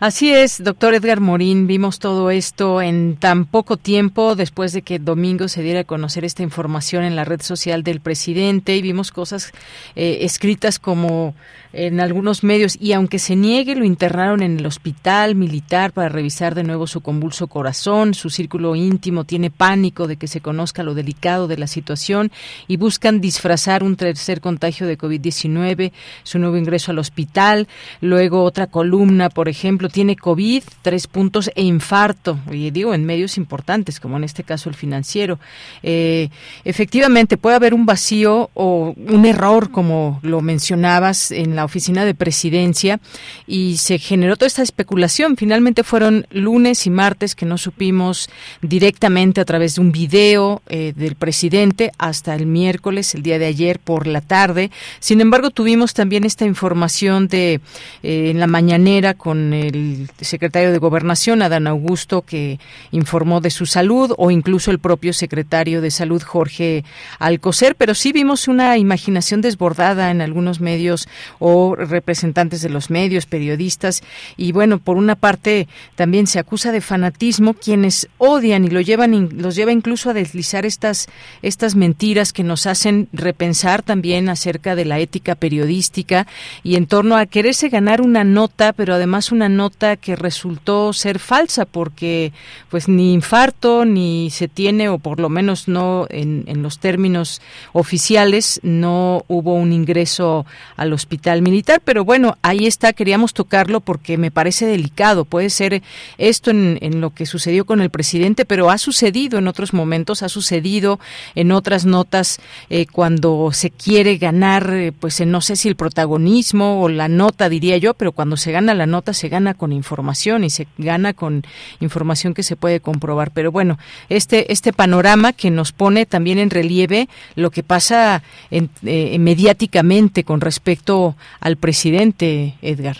Así 0.00 0.32
es, 0.32 0.62
doctor 0.64 0.92
Edgar 0.92 1.20
Morín, 1.20 1.68
vimos 1.68 2.00
todo 2.00 2.30
esto 2.30 2.82
en 2.82 3.14
tan 3.16 3.44
poco 3.44 3.76
tiempo 3.76 4.34
después 4.34 4.72
de 4.72 4.82
que 4.82 4.98
domingo 4.98 5.46
se 5.46 5.62
diera 5.62 5.80
a 5.80 5.84
conocer 5.84 6.24
esta 6.24 6.42
información 6.42 7.04
en 7.04 7.14
la 7.14 7.24
red 7.24 7.40
social 7.40 7.84
del 7.84 8.00
presidente 8.00 8.76
y 8.76 8.82
vimos 8.82 9.12
cosas 9.12 9.52
eh, 9.94 10.18
escritas 10.22 10.80
como 10.80 11.36
en 11.74 12.00
algunos 12.00 12.42
medios. 12.42 12.76
Y 12.80 12.92
aunque 12.92 13.18
se 13.18 13.36
niegue 13.36 13.74
lo 13.76 13.84
internaron 13.84 14.42
en 14.42 14.58
el 14.58 14.66
hospital 14.66 15.34
militar 15.34 15.92
para 15.92 16.08
revisar 16.08 16.54
de 16.54 16.64
nuevo 16.64 16.86
su 16.86 17.00
convulso 17.00 17.46
corazón, 17.48 18.14
su 18.14 18.30
círculo 18.30 18.74
íntimo. 18.76 19.24
Tiene 19.24 19.50
pánico 19.50 20.06
de 20.06 20.16
que 20.16 20.28
se 20.28 20.40
conozca 20.40 20.82
lo 20.82 20.94
delicado 20.94 21.48
de 21.48 21.58
la 21.58 21.66
situación 21.66 22.32
y 22.68 22.76
buscan 22.76 23.20
disfrazar 23.20 23.82
un 23.82 23.96
tercer 23.96 24.40
contagio 24.40 24.86
de 24.86 24.98
COVID-19, 24.98 25.92
su 26.22 26.38
nuevo 26.38 26.56
ingreso 26.56 26.92
al 26.92 26.98
hospital, 26.98 27.68
luego 28.00 28.42
otra 28.42 28.66
columna, 28.66 29.28
por 29.28 29.48
ejemplo, 29.48 29.83
tiene 29.88 30.16
COVID, 30.16 30.62
tres 30.82 31.06
puntos 31.06 31.50
e 31.54 31.62
infarto, 31.62 32.38
y 32.50 32.70
digo 32.70 32.94
en 32.94 33.04
medios 33.04 33.36
importantes 33.36 34.00
como 34.00 34.16
en 34.16 34.24
este 34.24 34.44
caso 34.44 34.68
el 34.68 34.74
financiero. 34.74 35.38
Eh, 35.82 36.28
efectivamente 36.64 37.36
puede 37.36 37.56
haber 37.56 37.74
un 37.74 37.86
vacío 37.86 38.50
o 38.54 38.94
un 38.96 39.24
error 39.26 39.70
como 39.70 40.20
lo 40.22 40.40
mencionabas 40.40 41.30
en 41.30 41.56
la 41.56 41.64
oficina 41.64 42.04
de 42.04 42.14
presidencia 42.14 43.00
y 43.46 43.76
se 43.76 43.98
generó 43.98 44.36
toda 44.36 44.46
esta 44.46 44.62
especulación. 44.62 45.36
Finalmente 45.36 45.84
fueron 45.84 46.26
lunes 46.30 46.86
y 46.86 46.90
martes 46.90 47.34
que 47.34 47.46
no 47.46 47.58
supimos 47.58 48.28
directamente 48.62 49.40
a 49.40 49.44
través 49.44 49.76
de 49.76 49.80
un 49.80 49.92
video 49.92 50.62
eh, 50.68 50.92
del 50.96 51.14
presidente 51.14 51.92
hasta 51.98 52.34
el 52.34 52.46
miércoles, 52.46 53.14
el 53.14 53.22
día 53.22 53.38
de 53.38 53.46
ayer 53.46 53.78
por 53.78 54.06
la 54.06 54.20
tarde. 54.20 54.70
Sin 55.00 55.20
embargo, 55.20 55.50
tuvimos 55.50 55.94
también 55.94 56.24
esta 56.24 56.44
información 56.44 57.28
de 57.28 57.60
eh, 58.02 58.30
en 58.30 58.40
la 58.40 58.46
mañanera 58.46 59.14
con 59.14 59.52
el 59.52 59.73
secretario 60.20 60.72
de 60.72 60.78
Gobernación, 60.78 61.42
Adán 61.42 61.66
Augusto, 61.66 62.22
que 62.22 62.58
informó 62.90 63.40
de 63.40 63.50
su 63.50 63.66
salud, 63.66 64.12
o 64.16 64.30
incluso 64.30 64.70
el 64.70 64.78
propio 64.78 65.12
secretario 65.12 65.80
de 65.80 65.90
Salud, 65.90 66.22
Jorge 66.22 66.84
Alcocer, 67.18 67.76
pero 67.76 67.94
sí 67.94 68.12
vimos 68.12 68.48
una 68.48 68.78
imaginación 68.78 69.40
desbordada 69.40 70.10
en 70.10 70.20
algunos 70.20 70.60
medios 70.60 71.08
o 71.38 71.74
representantes 71.76 72.62
de 72.62 72.68
los 72.68 72.90
medios, 72.90 73.26
periodistas, 73.26 74.02
y 74.36 74.52
bueno, 74.52 74.78
por 74.78 74.96
una 74.96 75.14
parte 75.14 75.68
también 75.94 76.26
se 76.26 76.38
acusa 76.38 76.72
de 76.72 76.80
fanatismo 76.80 77.54
quienes 77.54 78.08
odian 78.18 78.64
y 78.64 78.68
lo 78.68 78.80
llevan, 78.80 79.30
los 79.36 79.56
lleva 79.56 79.72
incluso 79.72 80.10
a 80.10 80.14
deslizar 80.14 80.66
estas, 80.66 81.08
estas 81.42 81.74
mentiras 81.74 82.32
que 82.32 82.44
nos 82.44 82.66
hacen 82.66 83.08
repensar 83.12 83.82
también 83.82 84.28
acerca 84.28 84.74
de 84.74 84.84
la 84.84 84.98
ética 84.98 85.34
periodística 85.34 86.26
y 86.62 86.76
en 86.76 86.86
torno 86.86 87.16
a 87.16 87.26
quererse 87.26 87.68
ganar 87.68 88.00
una 88.00 88.24
nota, 88.24 88.72
pero 88.72 88.94
además 88.94 89.32
una 89.32 89.48
nota 89.48 89.63
que 89.70 90.16
resultó 90.16 90.92
ser 90.92 91.18
falsa 91.18 91.64
porque 91.64 92.32
pues 92.70 92.88
ni 92.88 93.12
infarto 93.12 93.84
ni 93.84 94.30
se 94.30 94.48
tiene 94.48 94.88
o 94.88 94.98
por 94.98 95.20
lo 95.20 95.28
menos 95.28 95.68
no 95.68 96.06
en, 96.10 96.44
en 96.46 96.62
los 96.62 96.78
términos 96.78 97.40
oficiales 97.72 98.60
no 98.62 99.24
hubo 99.28 99.54
un 99.54 99.72
ingreso 99.72 100.46
al 100.76 100.92
hospital 100.92 101.42
militar, 101.42 101.80
pero 101.84 102.04
bueno, 102.04 102.36
ahí 102.42 102.66
está, 102.66 102.92
queríamos 102.92 103.34
tocarlo 103.34 103.80
porque 103.80 104.16
me 104.16 104.30
parece 104.30 104.66
delicado, 104.66 105.24
puede 105.24 105.50
ser 105.50 105.82
esto 106.18 106.50
en, 106.50 106.78
en 106.80 107.00
lo 107.00 107.10
que 107.10 107.26
sucedió 107.26 107.64
con 107.64 107.80
el 107.80 107.90
presidente, 107.90 108.44
pero 108.44 108.70
ha 108.70 108.78
sucedido 108.78 109.38
en 109.38 109.48
otros 109.48 109.72
momentos, 109.72 110.22
ha 110.22 110.28
sucedido 110.28 110.98
en 111.34 111.52
otras 111.52 111.84
notas 111.84 112.40
eh, 112.70 112.86
cuando 112.86 113.50
se 113.52 113.70
quiere 113.70 114.16
ganar, 114.16 114.70
eh, 114.72 114.92
pues 114.92 115.20
no 115.24 115.40
sé 115.40 115.56
si 115.56 115.68
el 115.68 115.76
protagonismo 115.76 116.82
o 116.82 116.88
la 116.88 117.08
nota, 117.08 117.48
diría 117.48 117.76
yo, 117.78 117.94
pero 117.94 118.12
cuando 118.12 118.36
se 118.36 118.52
gana 118.52 118.74
la 118.74 118.86
nota 118.86 119.12
se 119.12 119.28
gana 119.28 119.53
con 119.54 119.72
información 119.72 120.44
y 120.44 120.50
se 120.50 120.66
gana 120.78 121.14
con 121.14 121.42
información 121.80 122.34
que 122.34 122.42
se 122.42 122.56
puede 122.56 122.80
comprobar. 122.80 123.30
Pero 123.32 123.52
bueno, 123.52 123.78
este, 124.08 124.52
este 124.52 124.72
panorama 124.72 125.32
que 125.32 125.50
nos 125.50 125.72
pone 125.72 126.06
también 126.06 126.38
en 126.38 126.50
relieve 126.50 127.08
lo 127.34 127.50
que 127.50 127.62
pasa 127.62 128.22
en, 128.50 128.70
eh, 128.84 129.18
mediáticamente 129.18 130.24
con 130.24 130.40
respecto 130.40 131.16
al 131.40 131.56
presidente, 131.56 132.54
Edgar. 132.62 132.96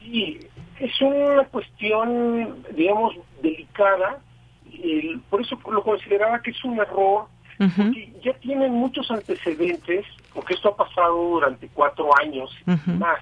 Sí, 0.00 0.38
es 0.80 1.00
una 1.00 1.44
cuestión, 1.44 2.64
digamos, 2.76 3.14
delicada. 3.42 4.18
por 5.30 5.40
eso 5.40 5.58
lo 5.70 5.82
consideraba 5.82 6.42
que 6.42 6.50
es 6.50 6.64
un 6.64 6.78
error 6.78 7.26
porque 7.76 8.12
ya 8.24 8.32
tienen 8.34 8.72
muchos 8.72 9.10
antecedentes, 9.10 10.04
porque 10.34 10.54
esto 10.54 10.70
ha 10.70 10.76
pasado 10.76 11.14
durante 11.14 11.68
cuatro 11.68 12.10
años 12.18 12.50
más. 12.98 13.20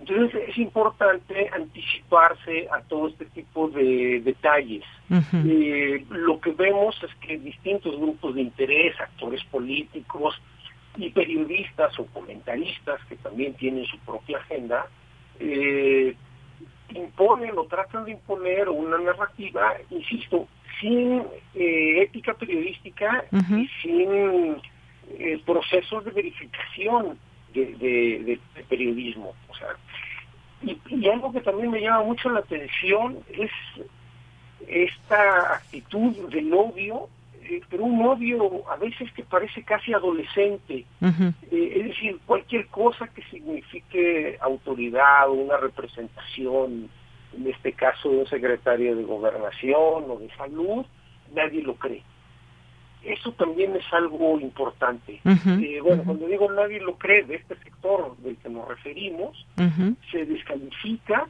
Entonces 0.00 0.48
es 0.48 0.58
importante 0.58 1.50
anticiparse 1.52 2.68
a 2.70 2.80
todo 2.82 3.08
este 3.08 3.24
tipo 3.26 3.68
de 3.68 4.20
detalles. 4.24 4.84
Eh, 5.10 6.04
lo 6.10 6.40
que 6.40 6.52
vemos 6.52 6.96
es 7.02 7.14
que 7.16 7.38
distintos 7.38 7.96
grupos 7.98 8.34
de 8.34 8.42
interés, 8.42 8.98
actores 9.00 9.42
políticos 9.44 10.40
y 10.96 11.10
periodistas 11.10 11.98
o 11.98 12.06
comentaristas 12.06 13.00
que 13.08 13.16
también 13.16 13.54
tienen 13.54 13.86
su 13.86 13.98
propia 14.00 14.38
agenda, 14.38 14.86
eh, 15.40 16.14
imponen 16.90 17.56
o 17.56 17.64
tratan 17.64 18.04
de 18.04 18.12
imponer 18.12 18.68
una 18.68 18.98
narrativa, 18.98 19.74
insisto, 19.90 20.48
sin 20.80 21.22
eh, 21.54 22.02
ética 22.02 22.34
periodística 22.34 23.24
y 23.32 23.68
sin 23.82 24.56
procesos 25.44 26.04
de 26.04 26.10
verificación 26.10 27.18
de, 27.66 28.40
periodismo. 28.68 29.34
O 29.48 29.54
sea, 29.54 29.68
y, 30.62 31.08
algo 31.08 31.32
que 31.32 31.40
también 31.40 31.70
me 31.70 31.80
llama 31.80 32.04
mucho 32.04 32.30
la 32.30 32.40
atención 32.40 33.18
es 33.30 33.50
esta 34.66 35.54
actitud 35.54 36.30
del 36.30 36.52
odio, 36.52 37.08
eh, 37.44 37.60
pero 37.70 37.84
un 37.84 38.04
odio 38.04 38.68
a 38.70 38.76
veces 38.76 39.12
que 39.12 39.22
parece 39.22 39.62
casi 39.62 39.92
adolescente. 39.92 40.84
es 41.00 41.84
decir, 41.84 42.18
cualquier 42.26 42.66
cosa 42.66 43.06
que 43.08 43.22
signifique 43.24 44.36
autoridad 44.40 45.28
o 45.28 45.32
una 45.32 45.56
representación 45.56 46.90
en 47.36 47.46
este 47.46 47.72
caso 47.72 48.10
de 48.10 48.18
un 48.18 48.26
secretario 48.26 48.96
de 48.96 49.04
gobernación 49.04 50.04
o 50.08 50.18
de 50.18 50.30
salud, 50.36 50.84
nadie 51.34 51.62
lo 51.62 51.74
cree. 51.74 52.02
Eso 53.02 53.32
también 53.32 53.74
es 53.76 53.84
algo 53.92 54.38
importante. 54.40 55.20
Eh, 55.24 55.80
bueno, 55.82 56.02
cuando 56.04 56.26
digo 56.26 56.50
nadie 56.52 56.80
lo 56.80 56.96
cree 56.96 57.24
de 57.24 57.36
este 57.36 57.56
sector 57.56 58.16
del 58.18 58.36
que 58.36 58.48
nos 58.48 58.66
referimos, 58.68 59.46
se 60.10 60.24
descalifica 60.24 61.26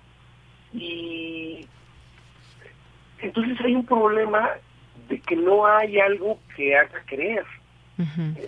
y 0.73 1.67
entonces 3.21 3.59
hay 3.61 3.75
un 3.75 3.85
problema 3.85 4.51
de 5.09 5.21
que 5.21 5.37
no 5.37 5.67
hay 5.67 5.99
algo 5.99 6.39
que 6.57 6.77
haga 6.77 7.03
creer. 7.07 7.45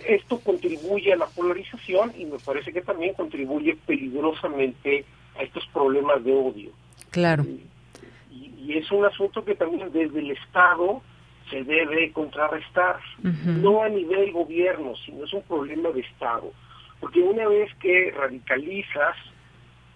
Esto 0.07 0.39
contribuye 0.39 1.11
a 1.11 1.17
la 1.17 1.25
polarización 1.25 2.13
y 2.17 2.23
me 2.23 2.39
parece 2.39 2.71
que 2.71 2.81
también 2.81 3.13
contribuye 3.15 3.77
peligrosamente 3.85 5.03
a 5.37 5.43
estos 5.43 5.67
problemas 5.73 6.23
de 6.23 6.31
odio. 6.31 6.71
Claro. 7.09 7.43
Y, 7.43 8.73
es 8.73 8.89
un 8.89 9.03
asunto 9.03 9.43
que 9.43 9.55
también 9.55 9.91
desde 9.91 10.19
el 10.19 10.31
Estado 10.31 11.01
se 11.49 11.63
debe 11.63 12.11
contrarrestar, 12.11 12.99
no 13.21 13.83
a 13.83 13.89
nivel 13.89 14.31
gobierno, 14.31 14.93
sino 15.05 15.25
es 15.25 15.33
un 15.33 15.43
problema 15.43 15.89
de 15.89 16.01
Estado. 16.01 16.51
Porque 16.99 17.19
una 17.21 17.47
vez 17.47 17.73
que 17.75 18.11
radicalizas 18.11 19.15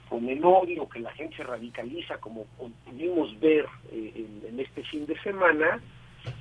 con 0.10 0.28
el 0.28 0.43
odio, 0.43 0.88
que 0.89 1.00
la 1.00 1.12
gente 1.12 1.38
se 1.38 1.43
radicaliza, 1.43 2.18
como 2.18 2.46
pudimos 2.86 3.39
ver 3.39 3.66
eh, 3.91 4.28
en, 4.48 4.60
este 4.60 4.84
fin 4.84 5.06
de 5.06 5.20
semana, 5.22 5.80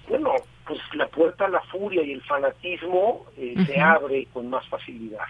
bueno, 0.08 0.32
pues 0.66 0.80
la 0.94 1.06
puerta 1.08 1.46
a 1.46 1.50
la 1.50 1.60
furia 1.62 2.02
y 2.02 2.12
el 2.12 2.22
fanatismo 2.22 3.26
eh, 3.36 3.54
se 3.66 3.80
abre 3.80 4.26
con 4.32 4.48
más 4.48 4.66
facilidad. 4.68 5.26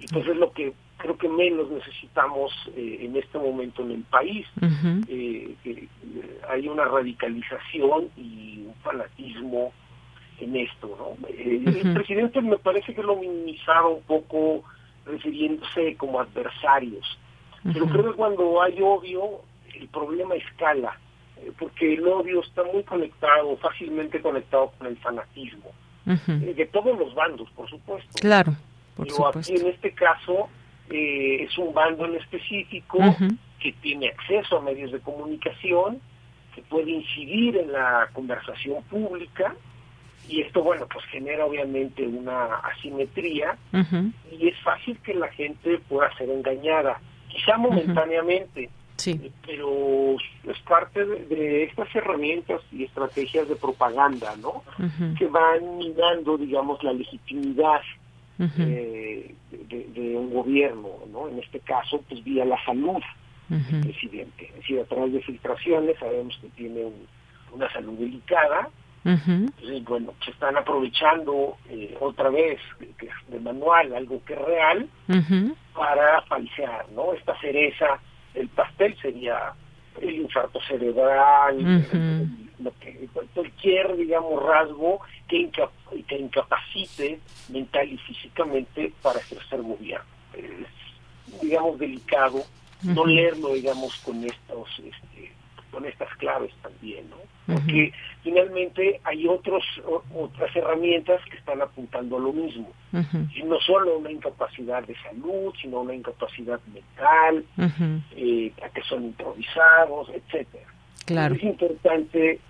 Y 0.00 0.06
pues 0.08 0.26
es 0.26 0.36
lo 0.36 0.52
que 0.52 0.72
creo 0.98 1.16
que 1.18 1.28
menos 1.28 1.70
necesitamos 1.70 2.52
eh, 2.76 2.98
en 3.00 3.16
este 3.16 3.38
momento 3.38 3.82
en 3.82 3.90
el 3.92 4.02
país. 4.04 4.46
Eh, 5.08 5.54
eh, 5.64 5.88
hay 6.48 6.68
una 6.68 6.84
radicalización 6.84 8.08
y 8.16 8.64
un 8.66 8.74
fanatismo 8.82 9.72
en 10.40 10.56
esto. 10.56 10.96
¿no? 10.98 11.28
El 11.28 11.94
presidente 11.94 12.40
me 12.40 12.58
parece 12.58 12.94
que 12.94 13.02
lo 13.02 13.16
minimizaba 13.16 13.88
un 13.88 14.02
poco 14.02 14.64
refiriéndose 15.06 15.96
como 15.96 16.20
adversarios. 16.20 17.18
Pero 17.62 17.86
creo 17.86 18.10
que 18.10 18.16
cuando 18.16 18.62
hay 18.62 18.78
odio, 18.82 19.40
el 19.74 19.88
problema 19.88 20.34
escala, 20.34 20.98
porque 21.58 21.94
el 21.94 22.06
odio 22.06 22.40
está 22.42 22.62
muy 22.62 22.82
conectado, 22.82 23.56
fácilmente 23.56 24.20
conectado 24.20 24.72
con 24.76 24.86
el 24.86 24.96
fanatismo. 24.98 25.70
de 26.04 26.68
todos 26.70 26.98
los 26.98 27.14
bandos, 27.14 27.48
por 27.52 27.68
supuesto. 27.68 28.10
Claro. 28.20 28.52
Pero 28.96 29.28
aquí 29.28 29.56
en 29.56 29.66
este 29.66 29.92
caso 29.92 30.48
eh, 30.90 31.44
es 31.44 31.56
un 31.58 31.72
bando 31.72 32.04
en 32.06 32.16
específico 32.16 32.98
que 33.58 33.72
tiene 33.72 34.08
acceso 34.08 34.58
a 34.58 34.62
medios 34.62 34.92
de 34.92 35.00
comunicación, 35.00 36.00
que 36.54 36.62
puede 36.62 36.90
incidir 36.90 37.56
en 37.56 37.72
la 37.72 38.08
conversación 38.12 38.82
pública 38.84 39.54
y 40.28 40.40
esto, 40.40 40.62
bueno, 40.62 40.86
pues 40.90 41.04
genera 41.06 41.44
obviamente 41.44 42.06
una 42.06 42.56
asimetría 42.56 43.56
y 44.30 44.48
es 44.48 44.58
fácil 44.62 44.98
que 45.00 45.14
la 45.14 45.28
gente 45.28 45.78
pueda 45.88 46.14
ser 46.16 46.30
engañada, 46.30 46.98
quizá 47.28 47.56
momentáneamente, 47.58 48.70
sí. 48.96 49.30
pero 49.44 50.16
es 50.48 50.58
parte 50.66 51.04
de, 51.04 51.64
estas 51.64 51.94
herramientas 51.94 52.62
y 52.72 52.84
estrategias 52.84 53.48
de 53.48 53.56
propaganda, 53.56 54.34
¿no? 54.36 54.62
Que 55.18 55.26
van 55.26 55.78
minando, 55.78 56.38
digamos, 56.38 56.82
la 56.82 56.92
legitimidad 56.92 57.80
eh, 58.38 59.34
de, 59.50 60.16
un 60.16 60.32
gobierno, 60.32 60.88
¿no? 61.12 61.28
En 61.28 61.38
este 61.38 61.60
caso, 61.60 62.02
pues 62.08 62.22
vía 62.24 62.44
la 62.44 62.62
salud 62.64 63.02
del 63.48 63.80
presidente. 63.82 64.46
Es 64.46 64.54
decir, 64.56 64.80
a 64.80 64.84
través 64.84 65.12
de 65.12 65.22
filtraciones 65.22 65.98
sabemos 65.98 66.36
que 66.40 66.48
tiene 66.50 66.86
una 67.52 67.72
salud 67.72 67.98
delicada. 67.98 68.68
Entonces, 69.04 69.84
bueno, 69.84 70.14
se 70.24 70.30
están 70.30 70.56
aprovechando 70.56 71.58
eh, 71.68 71.94
otra 72.00 72.30
vez 72.30 72.58
que 72.98 73.10
de 73.28 73.38
manual, 73.38 73.94
algo 73.94 74.22
que 74.24 74.32
es 74.32 74.40
real, 74.40 74.88
para 75.74 76.22
falsear, 76.22 76.86
¿no? 76.94 77.12
Esta 77.12 77.38
cereza, 77.38 78.00
el 78.32 78.48
pastel 78.48 78.96
sería 79.02 79.52
el 80.00 80.14
infarto 80.22 80.58
cerebral, 80.62 81.58
cualquier, 83.32 83.96
digamos, 83.96 84.42
rasgo 84.42 85.00
que, 85.28 85.50
que 86.06 86.18
incapacite 86.18 87.20
mental 87.48 87.92
y 87.92 87.98
físicamente 87.98 88.92
para 89.02 89.20
ejercer 89.20 89.62
gobierno. 89.62 90.06
Es, 90.34 91.40
digamos, 91.42 91.78
delicado 91.78 92.44
no 92.82 93.06
leerlo, 93.06 93.54
digamos, 93.54 93.96
con 94.04 94.22
estos 94.24 94.68
este, 94.78 95.32
con 95.70 95.84
estas 95.86 96.14
claves 96.16 96.52
también, 96.62 97.08
¿no? 97.10 97.16
Porque 97.46 97.92
finalmente 98.22 99.00
hay 99.04 99.26
otros 99.26 99.62
otras 100.14 100.54
herramientas 100.56 101.20
que 101.30 101.36
están 101.36 101.60
apuntando 101.60 102.16
a 102.16 102.20
lo 102.20 102.32
mismo. 102.32 102.70
Y 103.34 103.42
no 103.42 103.60
solo 103.60 103.98
una 103.98 104.10
incapacidad 104.10 104.82
de 104.84 104.96
salud, 105.02 105.52
sino 105.60 105.80
una 105.80 105.94
incapacidad 105.94 106.60
mental, 106.72 107.44
eh, 108.16 108.52
que 108.72 108.82
son 108.88 109.04
improvisados, 109.04 110.08
etcétera. 110.10 110.73
Claro. 111.04 111.34
Es 111.34 111.42
importante 111.42 112.40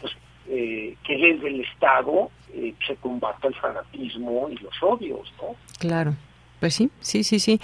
pues, 0.00 0.12
eh, 0.48 0.96
que 1.04 1.16
desde 1.16 1.48
el 1.48 1.60
Estado 1.60 2.30
eh, 2.52 2.74
se 2.86 2.96
combata 2.96 3.48
el 3.48 3.54
fanatismo 3.54 4.48
y 4.50 4.56
los 4.56 4.74
odios, 4.82 5.32
¿no? 5.40 5.56
Claro. 5.78 6.14
Pues 6.60 6.74
sí, 6.74 6.90
sí, 7.00 7.22
sí, 7.22 7.38
sí. 7.38 7.60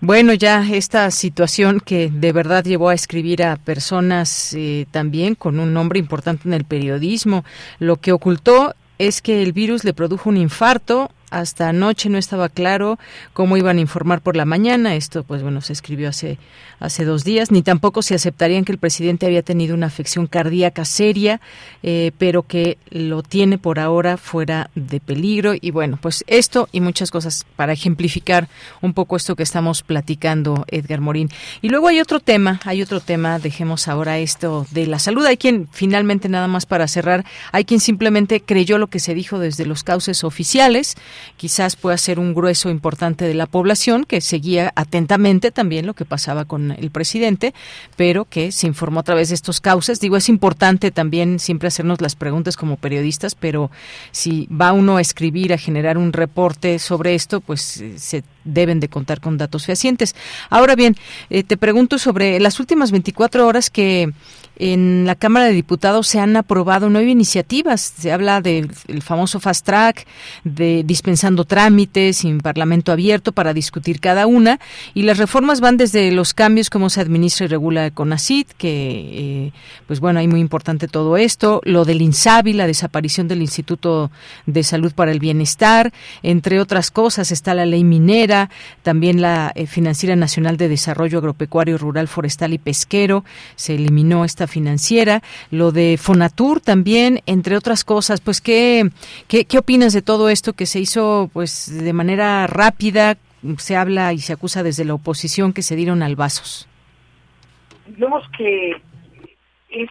Bueno, 0.00 0.32
ya 0.32 0.64
esta 0.70 1.10
situación 1.10 1.80
que 1.80 2.10
de 2.12 2.32
verdad 2.32 2.64
llevó 2.64 2.90
a 2.90 2.94
escribir 2.94 3.42
a 3.42 3.56
personas 3.56 4.54
eh, 4.54 4.86
también 4.92 5.34
con 5.34 5.58
un 5.58 5.74
nombre 5.74 5.98
importante 5.98 6.46
en 6.46 6.54
el 6.54 6.64
periodismo, 6.64 7.44
lo 7.80 7.96
que 7.96 8.12
ocultó 8.12 8.74
es 8.98 9.20
que 9.20 9.42
el 9.42 9.52
virus 9.52 9.84
le 9.84 9.92
produjo 9.92 10.30
un 10.30 10.36
infarto, 10.36 11.10
hasta 11.30 11.68
anoche 11.68 12.08
no 12.08 12.18
estaba 12.18 12.48
claro 12.48 12.98
cómo 13.32 13.56
iban 13.56 13.78
a 13.78 13.80
informar 13.80 14.20
por 14.20 14.36
la 14.36 14.44
mañana. 14.44 14.94
Esto, 14.94 15.24
pues 15.24 15.42
bueno, 15.42 15.60
se 15.60 15.72
escribió 15.72 16.08
hace, 16.08 16.38
hace 16.78 17.04
dos 17.04 17.24
días. 17.24 17.50
Ni 17.50 17.62
tampoco 17.62 18.02
se 18.02 18.14
aceptarían 18.14 18.64
que 18.64 18.72
el 18.72 18.78
presidente 18.78 19.26
había 19.26 19.42
tenido 19.42 19.74
una 19.74 19.86
afección 19.86 20.26
cardíaca 20.26 20.84
seria, 20.84 21.40
eh, 21.82 22.12
pero 22.18 22.42
que 22.42 22.78
lo 22.90 23.22
tiene 23.22 23.58
por 23.58 23.78
ahora 23.78 24.16
fuera 24.16 24.70
de 24.74 25.00
peligro. 25.00 25.54
Y 25.60 25.70
bueno, 25.70 25.98
pues 26.00 26.24
esto 26.26 26.68
y 26.72 26.80
muchas 26.80 27.10
cosas 27.10 27.44
para 27.56 27.72
ejemplificar 27.72 28.48
un 28.80 28.94
poco 28.94 29.16
esto 29.16 29.36
que 29.36 29.42
estamos 29.42 29.82
platicando, 29.82 30.64
Edgar 30.68 31.00
Morín. 31.00 31.30
Y 31.60 31.68
luego 31.68 31.88
hay 31.88 32.00
otro 32.00 32.20
tema, 32.20 32.60
hay 32.64 32.82
otro 32.82 33.00
tema, 33.00 33.38
dejemos 33.38 33.88
ahora 33.88 34.18
esto 34.18 34.66
de 34.70 34.86
la 34.86 34.98
salud. 34.98 35.26
Hay 35.26 35.36
quien, 35.36 35.68
finalmente, 35.72 36.28
nada 36.28 36.46
más 36.46 36.66
para 36.66 36.86
cerrar, 36.88 37.24
hay 37.52 37.64
quien 37.64 37.80
simplemente 37.80 38.40
creyó 38.40 38.78
lo 38.78 38.86
que 38.86 39.00
se 39.00 39.14
dijo 39.14 39.38
desde 39.38 39.66
los 39.66 39.82
cauces 39.82 40.24
oficiales 40.24 40.96
quizás 41.36 41.76
pueda 41.76 41.96
ser 41.98 42.18
un 42.18 42.34
grueso 42.34 42.70
importante 42.70 43.26
de 43.26 43.34
la 43.34 43.46
población 43.46 44.04
que 44.04 44.20
seguía 44.20 44.72
atentamente 44.74 45.50
también 45.50 45.86
lo 45.86 45.94
que 45.94 46.04
pasaba 46.04 46.44
con 46.44 46.72
el 46.72 46.90
presidente, 46.90 47.54
pero 47.96 48.24
que 48.24 48.52
se 48.52 48.66
informó 48.66 49.00
a 49.00 49.04
través 49.04 49.28
de 49.28 49.34
estos 49.34 49.60
cauces. 49.60 50.00
Digo, 50.00 50.16
es 50.16 50.28
importante 50.28 50.90
también 50.90 51.38
siempre 51.38 51.68
hacernos 51.68 52.00
las 52.00 52.16
preguntas 52.16 52.56
como 52.56 52.76
periodistas, 52.76 53.34
pero 53.34 53.70
si 54.12 54.48
va 54.48 54.72
uno 54.72 54.96
a 54.96 55.00
escribir, 55.00 55.52
a 55.52 55.58
generar 55.58 55.98
un 55.98 56.12
reporte 56.12 56.78
sobre 56.78 57.14
esto, 57.14 57.40
pues 57.40 57.80
eh, 57.80 57.98
se 57.98 58.24
deben 58.44 58.80
de 58.80 58.88
contar 58.88 59.20
con 59.20 59.38
datos 59.38 59.66
fehacientes. 59.66 60.14
Ahora 60.50 60.76
bien, 60.76 60.96
eh, 61.30 61.42
te 61.42 61.56
pregunto 61.56 61.98
sobre 61.98 62.40
las 62.40 62.60
últimas 62.60 62.90
24 62.90 63.46
horas 63.46 63.70
que 63.70 64.12
en 64.58 65.04
la 65.06 65.14
Cámara 65.14 65.46
de 65.46 65.52
Diputados 65.52 66.06
se 66.06 66.18
han 66.18 66.36
aprobado 66.36 66.88
nueve 66.88 67.10
iniciativas. 67.10 67.92
Se 67.98 68.12
habla 68.12 68.40
del 68.40 68.70
famoso 69.02 69.40
fast 69.40 69.66
track, 69.66 70.06
de 70.44 70.82
dispensando 70.84 71.44
trámites, 71.44 72.18
sin 72.18 72.40
parlamento 72.40 72.92
abierto 72.92 73.32
para 73.32 73.52
discutir 73.52 74.00
cada 74.00 74.26
una. 74.26 74.58
Y 74.94 75.02
las 75.02 75.18
reformas 75.18 75.60
van 75.60 75.76
desde 75.76 76.10
los 76.10 76.34
cambios, 76.34 76.70
cómo 76.70 76.90
se 76.90 77.00
administra 77.00 77.46
y 77.46 77.48
regula 77.48 77.90
con 77.90 78.06
CONACID, 78.06 78.46
que, 78.56 79.46
eh, 79.46 79.52
pues 79.86 80.00
bueno, 80.00 80.20
hay 80.20 80.28
muy 80.28 80.40
importante 80.40 80.88
todo 80.88 81.16
esto. 81.16 81.60
Lo 81.64 81.84
del 81.84 82.00
INSABI, 82.00 82.52
la 82.52 82.66
desaparición 82.66 83.28
del 83.28 83.42
Instituto 83.42 84.10
de 84.46 84.62
Salud 84.62 84.92
para 84.92 85.12
el 85.12 85.18
Bienestar. 85.18 85.92
Entre 86.22 86.60
otras 86.60 86.90
cosas, 86.90 87.30
está 87.32 87.54
la 87.54 87.66
ley 87.66 87.84
minera, 87.84 88.50
también 88.82 89.20
la 89.20 89.52
eh, 89.54 89.66
Financiera 89.66 90.16
Nacional 90.16 90.56
de 90.56 90.68
Desarrollo 90.68 91.18
Agropecuario, 91.18 91.78
Rural, 91.78 92.08
Forestal 92.08 92.52
y 92.52 92.58
Pesquero. 92.58 93.24
Se 93.56 93.74
eliminó 93.74 94.24
esta 94.24 94.45
financiera, 94.46 95.22
lo 95.50 95.72
de 95.72 95.98
Fonatur 95.98 96.60
también, 96.60 97.20
entre 97.26 97.56
otras 97.56 97.84
cosas. 97.84 98.20
Pues, 98.20 98.40
¿qué, 98.40 98.90
qué, 99.28 99.44
qué 99.44 99.58
opinas 99.58 99.92
de 99.92 100.02
todo 100.02 100.28
esto 100.28 100.52
que 100.52 100.66
se 100.66 100.80
hizo 100.80 101.30
pues 101.32 101.70
de 101.72 101.92
manera 101.92 102.46
rápida? 102.46 103.16
Se 103.58 103.76
habla 103.76 104.12
y 104.12 104.18
se 104.18 104.32
acusa 104.32 104.62
desde 104.62 104.84
la 104.84 104.94
oposición 104.94 105.52
que 105.52 105.62
se 105.62 105.76
dieron 105.76 106.02
albazos. 106.02 106.68
Digamos 107.86 108.24
que 108.36 108.72
es 109.70 109.90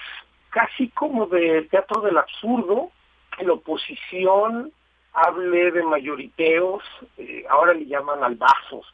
casi 0.49 0.89
como 0.89 1.27
de 1.27 1.67
teatro 1.69 2.01
del 2.01 2.17
absurdo 2.17 2.91
que 3.37 3.45
la 3.45 3.53
oposición 3.53 4.71
hable 5.13 5.71
de 5.71 5.83
mayoriteos, 5.83 6.83
eh, 7.17 7.45
ahora 7.49 7.73
le 7.73 7.85
llaman 7.85 8.21
albazos, 8.23 8.85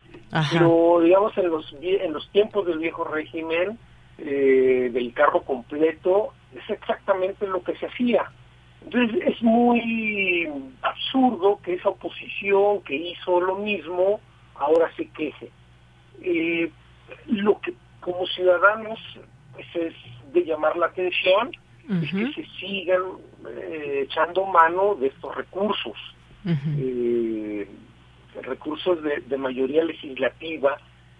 pero 0.51 0.99
digamos 1.03 1.35
en 1.37 1.49
los 1.49 1.75
en 1.81 2.13
los 2.13 2.29
tiempos 2.31 2.65
del 2.67 2.77
viejo 2.77 3.03
régimen 3.03 3.79
eh, 4.23 4.91
del 4.93 5.13
carro 5.13 5.41
completo 5.41 6.33
es 6.55 6.69
exactamente 6.69 7.47
lo 7.47 7.63
que 7.63 7.75
se 7.77 7.87
hacía. 7.87 8.31
Entonces 8.83 9.19
es 9.25 9.41
muy 9.41 10.47
absurdo 10.83 11.59
que 11.63 11.73
esa 11.73 11.89
oposición 11.89 12.83
que 12.83 12.95
hizo 12.95 13.41
lo 13.41 13.55
mismo 13.55 14.19
ahora 14.55 14.91
se 14.95 15.07
queje. 15.09 15.49
Eh, 16.21 16.71
lo 17.27 17.59
que 17.61 17.73
como 17.99 18.27
ciudadanos 18.27 18.99
pues, 19.53 19.65
es 19.75 19.93
de 20.33 20.45
llamar 20.45 20.77
la 20.77 20.87
atención 20.87 21.51
es 21.89 22.11
que 22.11 22.31
se 22.33 22.45
sigan 22.59 23.01
eh, 23.49 24.05
echando 24.07 24.45
mano 24.45 24.95
de 24.95 25.07
estos 25.07 25.35
recursos, 25.35 25.97
recursos 28.43 29.01
de, 29.01 29.21
de, 29.21 29.37
mayoría 29.37 29.83
legislativa, 29.83 30.77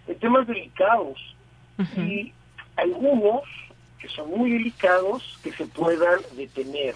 en 0.07 0.19
temas 0.19 0.45
delicados. 0.45 1.17
Y 1.97 2.31
algunos 2.75 3.41
que 3.99 4.07
son 4.09 4.29
muy 4.31 4.51
delicados 4.51 5.39
que 5.43 5.51
se 5.53 5.65
puedan 5.65 6.19
detener 6.35 6.95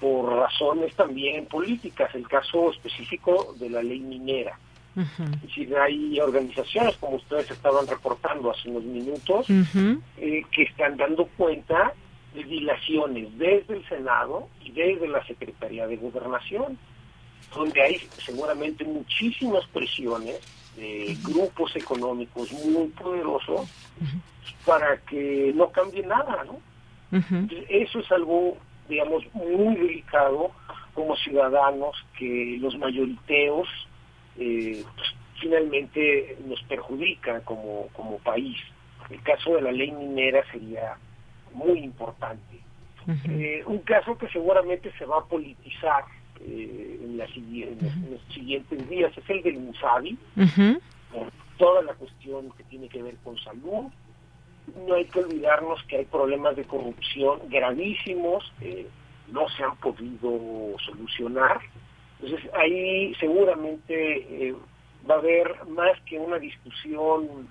por 0.00 0.32
razones 0.32 0.94
también 0.94 1.46
políticas, 1.46 2.14
el 2.14 2.26
caso 2.26 2.70
específico 2.70 3.54
de 3.58 3.70
la 3.70 3.82
ley 3.82 4.00
minera. 4.00 4.58
Es 4.96 5.42
decir, 5.42 5.76
hay 5.76 6.18
organizaciones, 6.18 6.96
como 6.96 7.16
ustedes 7.16 7.48
estaban 7.50 7.86
reportando 7.86 8.50
hace 8.50 8.68
unos 8.68 8.82
minutos, 8.82 9.46
eh, 9.48 10.42
que 10.50 10.62
están 10.62 10.96
dando 10.96 11.26
cuenta 11.36 11.92
de 12.34 12.42
dilaciones 12.42 13.38
desde 13.38 13.74
el 13.76 13.88
Senado 13.88 14.48
y 14.64 14.72
desde 14.72 15.06
la 15.06 15.24
Secretaría 15.24 15.86
de 15.86 15.96
Gobernación, 15.96 16.78
donde 17.54 17.80
hay 17.80 18.00
seguramente 18.24 18.84
muchísimas 18.84 19.64
presiones 19.66 20.40
de 20.78 21.16
grupos 21.24 21.74
económicos 21.76 22.52
muy 22.52 22.88
poderosos 22.88 23.68
para 24.64 24.96
que 24.98 25.52
no 25.54 25.70
cambie 25.70 26.04
nada, 26.06 26.44
¿no? 26.44 26.60
Eso 27.68 28.00
es 28.00 28.12
algo, 28.12 28.56
digamos, 28.88 29.24
muy 29.34 29.74
delicado 29.76 30.50
como 30.94 31.16
ciudadanos 31.16 31.96
que 32.18 32.58
los 32.60 32.76
mayoriteos 32.76 33.68
eh, 34.38 34.84
pues, 34.94 35.08
finalmente 35.40 36.36
nos 36.46 36.62
perjudican 36.64 37.40
como, 37.42 37.88
como 37.92 38.18
país. 38.18 38.56
El 39.10 39.22
caso 39.22 39.54
de 39.54 39.62
la 39.62 39.72
ley 39.72 39.90
minera 39.90 40.44
sería 40.52 40.96
muy 41.54 41.80
importante. 41.80 42.60
Eh, 43.26 43.62
un 43.64 43.78
caso 43.78 44.18
que 44.18 44.28
seguramente 44.28 44.92
se 44.98 45.06
va 45.06 45.20
a 45.20 45.24
politizar 45.24 46.04
eh, 46.40 47.00
en, 47.02 47.20
en, 47.20 48.10
los 48.10 48.34
siguientes 48.34 48.88
días 48.88 49.12
es 49.16 49.30
el 49.30 49.42
del 49.42 49.58
Musabi, 49.58 50.18
por 51.12 51.30
toda 51.56 51.82
la 51.82 51.94
cuestión 51.94 52.50
que 52.52 52.64
tiene 52.64 52.88
que 52.88 53.02
ver 53.02 53.16
con 53.24 53.36
salud, 53.38 53.90
no 54.86 54.94
hay 54.94 55.04
que 55.06 55.20
olvidarnos 55.20 55.82
que 55.84 55.98
hay 55.98 56.04
problemas 56.04 56.56
de 56.56 56.64
corrupción 56.64 57.40
gravísimos 57.48 58.52
que 58.60 58.86
no 59.32 59.48
se 59.50 59.64
han 59.64 59.76
podido 59.76 60.76
solucionar. 60.84 61.60
Entonces 62.20 62.50
ahí 62.54 63.14
seguramente 63.16 64.48
eh, 64.48 64.54
va 65.08 65.16
a 65.16 65.18
haber 65.18 65.66
más 65.68 66.00
que 66.02 66.18
una 66.18 66.38
discusión 66.38 67.48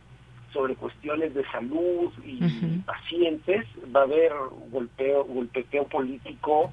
sobre 0.53 0.75
cuestiones 0.75 1.33
de 1.33 1.45
salud 1.49 2.11
y 2.25 2.39
pacientes, 2.85 3.65
va 3.95 4.01
a 4.01 4.03
haber 4.03 4.31
golpeo, 4.71 5.25
golpeteo 5.25 5.85
político 5.87 6.71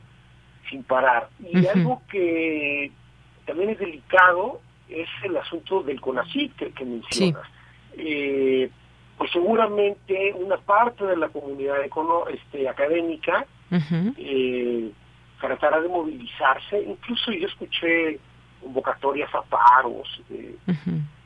sin 0.69 0.83
parar. 0.83 1.29
Y 1.41 1.67
algo 1.67 2.03
que 2.11 2.91
también 3.47 3.71
es 3.71 3.79
delicado 3.79 4.61
es 4.89 5.09
el 5.23 5.37
asunto 5.37 5.83
del 5.83 6.01
CONACYT 6.01 6.57
que, 6.57 6.73
que 6.73 6.85
mencionas. 6.85 7.49
Eh, 7.97 8.71
pues 9.17 9.31
seguramente 9.31 10.33
una 10.35 10.57
parte 10.57 11.05
de 11.05 11.17
la 11.17 11.29
comunidad 11.29 11.77
este, 12.31 12.69
académica 12.69 13.47
eh, 14.19 14.91
tratará 15.41 15.81
de 15.81 15.89
movilizarse. 15.89 16.83
Incluso 16.83 17.33
yo 17.33 17.47
escuché 17.47 18.19
convocatorias 18.61 19.33
a 19.35 19.43
paros, 19.43 20.23
eh, 20.31 20.57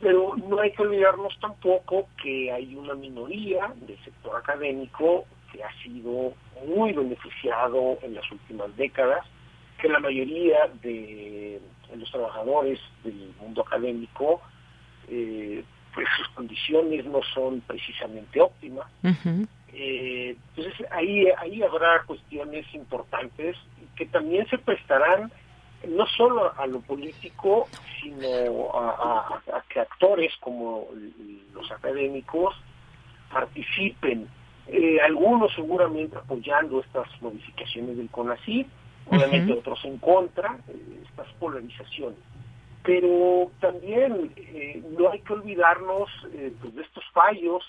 pero 0.01 0.34
no 0.36 0.61
hay 0.61 0.72
que 0.72 0.82
olvidarnos 0.82 1.39
tampoco 1.41 2.09
que 2.20 2.51
hay 2.51 2.74
una 2.74 2.95
minoría 2.95 3.72
del 3.76 3.99
sector 4.05 4.36
académico 4.36 5.24
que 5.53 5.62
ha 5.62 5.72
sido 5.82 6.34
muy 6.66 6.92
beneficiado 6.92 7.99
en 8.03 8.14
las 8.14 8.30
últimas 8.30 8.74
décadas, 8.76 9.24
que 9.80 9.88
la 9.88 10.01
mayoría 10.01 10.68
de, 10.82 11.61
los 11.96 12.11
trabajadores 12.11 12.78
del 13.05 13.32
mundo 13.40 13.62
académico 13.62 14.40
eh, 15.09 15.64
pues 15.94 16.07
sus 16.16 16.28
condiciones 16.28 17.05
no 17.07 17.20
son 17.34 17.61
precisamente 17.62 18.40
óptimas. 18.40 18.86
Eh, 19.72 20.36
entonces 20.57 20.86
ahí, 20.90 21.26
ahí 21.38 21.62
habrá 21.62 22.03
cuestiones 22.05 22.66
importantes 22.74 23.57
que 23.96 24.07
también 24.07 24.46
se 24.49 24.59
prestarán 24.59 25.32
no 25.86 26.07
solo 26.07 26.53
a 26.57 26.66
lo 26.66 26.80
político, 26.80 27.68
sino 28.01 28.70
a, 28.74 29.40
que 29.68 29.80
actores 29.80 30.32
como 30.40 30.86
los 31.53 31.70
académicos 31.70 32.55
participen, 33.30 34.28
eh, 34.70 35.00
algunos 35.00 35.54
seguramente 35.54 36.18
apoyando 36.18 36.80
estas 36.80 37.08
modificaciones 37.22 37.96
del 37.96 38.10
CONACYT, 38.10 38.66
obviamente 39.06 39.54
otros 39.54 39.82
en 39.84 39.96
contra, 39.96 40.58
eh, 40.68 41.02
estas 41.08 41.26
polarizaciones. 41.38 42.18
Pero 42.82 43.50
también 43.60 44.30
eh, 44.36 44.82
no 44.98 45.10
hay 45.10 45.20
que 45.20 45.32
olvidarnos 45.32 46.10
pues, 46.60 46.74
de 46.74 46.82
estos 46.82 47.04
fallos 47.12 47.64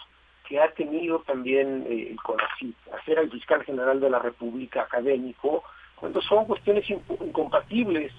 que 0.48 0.60
ha 0.60 0.72
tenido 0.74 1.20
también 1.20 1.86
el 1.88 2.18
CONACYT, 2.22 2.76
hacer 3.00 3.20
al 3.20 3.32
fiscal 3.32 3.64
general 3.64 4.02
de 4.02 4.10
la 4.10 4.20
República 4.20 4.82
académico, 4.82 5.64
cuando 5.96 6.22
son 6.22 6.46
cuestiones 6.46 6.90
incompatibles, 6.90 8.12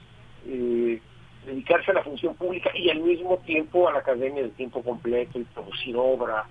dedicarse 1.44 1.90
a 1.90 1.94
la 1.94 2.04
función 2.04 2.34
pública 2.34 2.70
y 2.74 2.88
al 2.88 3.00
mismo 3.00 3.38
tiempo 3.38 3.88
a 3.88 3.92
la 3.92 3.98
academia 3.98 4.42
de 4.42 4.50
tiempo 4.50 4.82
completo 4.82 5.38
y 5.38 5.44
producir 5.44 5.96
obra, 5.96 6.46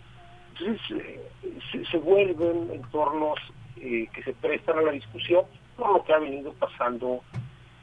entonces 0.59 0.79
eh, 0.91 1.85
se, 1.89 1.97
vuelven 1.97 2.69
entornos 2.73 3.39
eh, 3.77 4.07
que 4.13 4.23
se 4.23 4.33
prestan 4.33 4.79
a 4.79 4.81
la 4.81 4.91
discusión 4.91 5.45
por 5.77 5.93
lo 5.93 6.03
que 6.03 6.13
ha 6.13 6.19
venido 6.19 6.53
pasando 6.53 7.21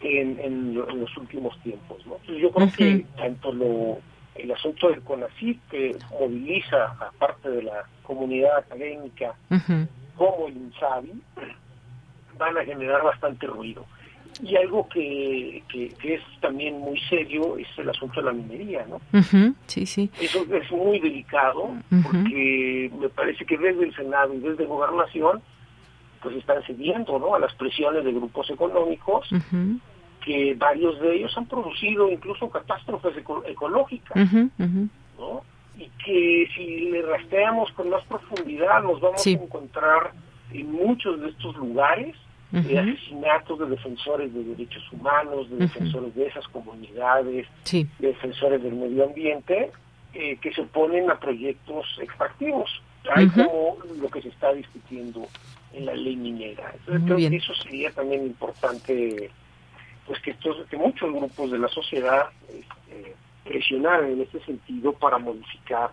en, 0.00 0.74
los 0.74 1.16
últimos 1.16 1.58
tiempos. 1.62 1.98
Entonces 2.04 2.36
yo 2.38 2.50
creo 2.50 2.68
que 2.76 3.06
tanto 3.16 3.52
lo, 3.52 3.98
el 4.34 4.52
asunto 4.52 4.90
del 4.90 5.00
CONACYT, 5.02 5.60
que 5.70 5.96
moviliza 6.10 6.84
a 6.84 7.10
parte 7.18 7.48
de 7.50 7.62
la 7.62 7.84
comunidad 8.02 8.58
académica, 8.58 9.34
como 10.16 10.48
el 10.48 10.56
INSABI, 10.56 11.22
van 12.38 12.58
a 12.58 12.64
generar 12.64 13.02
bastante 13.02 13.46
ruido. 13.46 13.86
Y 14.42 14.56
algo 14.56 14.88
que, 14.88 15.62
que, 15.68 16.14
es 16.14 16.20
también 16.40 16.78
muy 16.78 17.00
serio 17.08 17.56
es 17.56 17.68
el 17.78 17.88
asunto 17.88 18.20
de 18.20 18.26
la 18.26 18.32
minería, 18.32 18.86
¿no? 18.86 19.00
Sí, 19.66 19.86
sí. 19.86 20.10
Eso 20.20 20.44
es 20.54 20.70
muy 20.70 21.00
delicado 21.00 21.70
porque 22.02 22.90
me 22.98 23.08
parece 23.08 23.44
que 23.44 23.56
desde 23.56 23.84
el 23.84 23.94
Senado 23.94 24.34
y 24.34 24.38
desde 24.38 24.66
Gobernación 24.66 25.42
pues 26.22 26.36
están 26.36 26.62
cediendo, 26.64 27.18
¿no? 27.18 27.34
A 27.34 27.38
las 27.38 27.54
presiones 27.54 28.04
de 28.04 28.12
grupos 28.12 28.50
económicos 28.50 29.28
que 30.24 30.54
varios 30.54 31.00
de 31.00 31.16
ellos 31.16 31.32
han 31.36 31.46
producido 31.46 32.10
incluso 32.10 32.50
catástrofes 32.50 33.16
ecológicas, 33.16 34.32
¿no? 35.18 35.42
Y 35.78 35.88
que 36.04 36.48
si 36.54 36.90
le 36.90 37.02
rastreamos 37.02 37.70
con 37.72 37.90
más 37.90 38.02
profundidad 38.04 38.82
nos 38.82 39.00
vamos 39.00 39.26
a 39.26 39.30
encontrar 39.30 40.12
en 40.52 40.72
muchos 40.72 41.20
de 41.20 41.28
estos 41.28 41.56
lugares 41.56 42.16
de 42.62 42.78
asesinatos 42.78 43.58
de 43.58 43.66
defensores 43.66 44.32
de 44.32 44.44
derechos 44.44 44.84
humanos, 44.92 45.50
de 45.50 45.56
defensores 45.56 46.14
de 46.14 46.26
esas 46.26 46.46
comunidades, 46.48 47.46
de 47.70 47.86
defensores 47.98 48.62
del 48.62 48.74
medio 48.74 49.04
ambiente, 49.04 49.70
eh, 50.14 50.36
que 50.40 50.52
se 50.52 50.62
oponen 50.62 51.10
a 51.10 51.18
proyectos 51.18 51.86
extractivos, 52.00 52.82
tal 53.04 53.30
como 53.32 53.78
lo 54.00 54.08
que 54.08 54.22
se 54.22 54.28
está 54.28 54.52
discutiendo 54.52 55.26
en 55.72 55.86
la 55.86 55.94
ley 55.94 56.16
minera. 56.16 56.72
Entonces 56.74 57.02
creo 57.04 57.30
que 57.30 57.36
eso 57.36 57.54
sería 57.54 57.90
también 57.90 58.22
importante, 58.24 59.30
pues 60.06 60.20
que 60.22 60.30
estos, 60.30 60.66
que 60.68 60.76
muchos 60.76 61.12
grupos 61.12 61.50
de 61.50 61.58
la 61.58 61.68
sociedad 61.68 62.30
este, 62.48 63.14
presionaran 63.44 64.12
en 64.12 64.22
este 64.22 64.40
sentido 64.44 64.92
para 64.94 65.18
modificar 65.18 65.90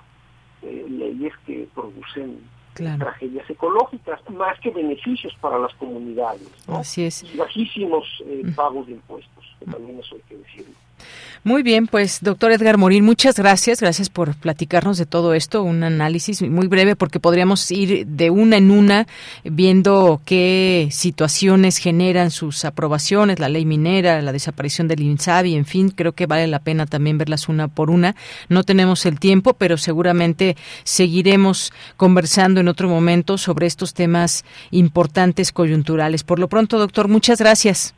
eh, 0.62 0.86
leyes 0.90 1.34
que 1.46 1.68
producen 1.76 2.40
tragedias 2.74 3.50
ecológicas, 3.50 4.20
más 4.30 4.60
que 4.60 4.72
beneficios 4.72 5.34
para 5.42 5.60
las 5.60 5.74
comunidades. 5.76 6.48
Así 6.68 7.06
es. 7.06 7.24
Y 7.24 7.38
bajísimos 7.38 8.06
eh, 8.26 8.44
pagos 8.56 8.88
de 8.88 8.94
impuestos, 8.94 9.46
que 9.60 9.66
también 9.66 10.00
eso 10.00 10.16
hay 10.16 10.22
que 10.28 10.38
decirlo. 10.38 10.74
Muy 11.46 11.62
bien, 11.62 11.88
pues 11.88 12.20
doctor 12.22 12.54
Edgar 12.54 12.78
Morín, 12.78 13.04
muchas 13.04 13.36
gracias, 13.36 13.82
gracias 13.82 14.10
por 14.10 14.34
platicarnos 14.36 14.98
de 14.98 15.06
todo 15.06 15.34
esto, 15.34 15.62
un 15.62 15.84
análisis 15.84 16.42
muy 16.42 16.68
breve 16.68 16.96
porque 16.96 17.20
podríamos 17.20 17.70
ir 17.70 18.08
de 18.08 18.30
una 18.30 18.56
en 18.56 18.72
una 18.72 19.08
viendo 19.44 20.22
qué 20.24 20.88
situaciones 20.92 21.80
generan 21.80 22.32
sus 22.32 22.64
aprobaciones, 22.64 23.40
la 23.40 23.50
ley 23.50 23.66
minera, 23.66 24.22
la 24.22 24.32
desaparición 24.32 24.88
del 24.88 25.02
INSABI, 25.02 25.56
en 25.56 25.66
fin, 25.66 25.90
creo 25.90 26.14
que 26.14 26.28
vale 26.28 26.48
la 26.48 26.60
pena 26.60 26.86
también 26.86 27.18
verlas 27.18 27.50
una 27.50 27.68
por 27.68 27.90
una. 27.90 28.16
No 28.48 28.64
tenemos 28.64 29.06
el 29.06 29.20
tiempo, 29.20 29.54
pero 29.54 29.78
seguramente 29.78 30.56
seguiremos 30.86 31.74
conversando 31.98 32.62
en 32.62 32.70
otro 32.70 32.88
momento 32.88 33.38
sobre 33.38 33.68
estos 33.68 33.94
temas 33.94 34.46
importantes 34.72 35.52
coyunturales. 35.52 36.24
Por 36.24 36.40
lo 36.40 36.48
pronto, 36.48 36.80
doctor, 36.80 37.10
muchas 37.10 37.40
gracias. 37.40 37.94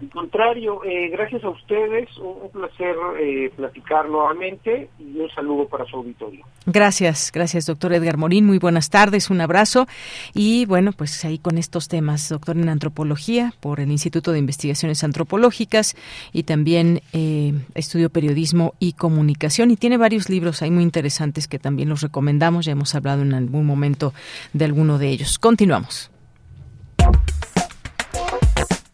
Al 0.00 0.10
contrario, 0.10 0.84
eh, 0.84 1.08
gracias 1.08 1.42
a 1.42 1.48
ustedes, 1.48 2.08
un, 2.18 2.50
placer 2.50 2.94
eh, 3.20 3.50
platicar 3.56 4.08
nuevamente 4.08 4.88
y 4.98 5.18
un 5.18 5.28
saludo 5.30 5.66
para 5.66 5.84
su 5.86 5.96
auditorio. 5.96 6.44
Gracias, 6.66 7.32
gracias 7.32 7.66
doctor 7.66 7.92
Edgar 7.92 8.16
Morín, 8.16 8.46
muy 8.46 8.58
buenas 8.58 8.90
tardes, 8.90 9.28
un 9.28 9.40
abrazo 9.40 9.86
y 10.34 10.66
bueno, 10.66 10.92
pues 10.92 11.24
ahí 11.24 11.38
con 11.38 11.58
estos 11.58 11.88
temas, 11.88 12.28
doctor 12.28 12.56
en 12.56 12.68
antropología 12.68 13.52
por 13.60 13.80
el 13.80 13.90
Instituto 13.90 14.30
de 14.30 14.38
Investigaciones 14.38 15.02
Antropológicas 15.02 15.96
y 16.32 16.44
también 16.44 17.00
eh, 17.12 17.54
estudio 17.74 18.10
periodismo 18.10 18.74
y 18.78 18.92
comunicación 18.92 19.70
y 19.72 19.76
tiene 19.76 19.96
varios 19.96 20.28
libros 20.28 20.62
ahí 20.62 20.70
muy 20.70 20.84
interesantes 20.84 21.48
que 21.48 21.58
también 21.58 21.88
los 21.88 22.02
recomendamos, 22.02 22.66
ya 22.66 22.72
hemos 22.72 22.94
hablado 22.94 23.22
en 23.22 23.34
algún 23.34 23.66
momento 23.66 24.12
de 24.52 24.64
alguno 24.64 24.98
de 24.98 25.08
ellos. 25.08 25.38
Continuamos. 25.38 26.10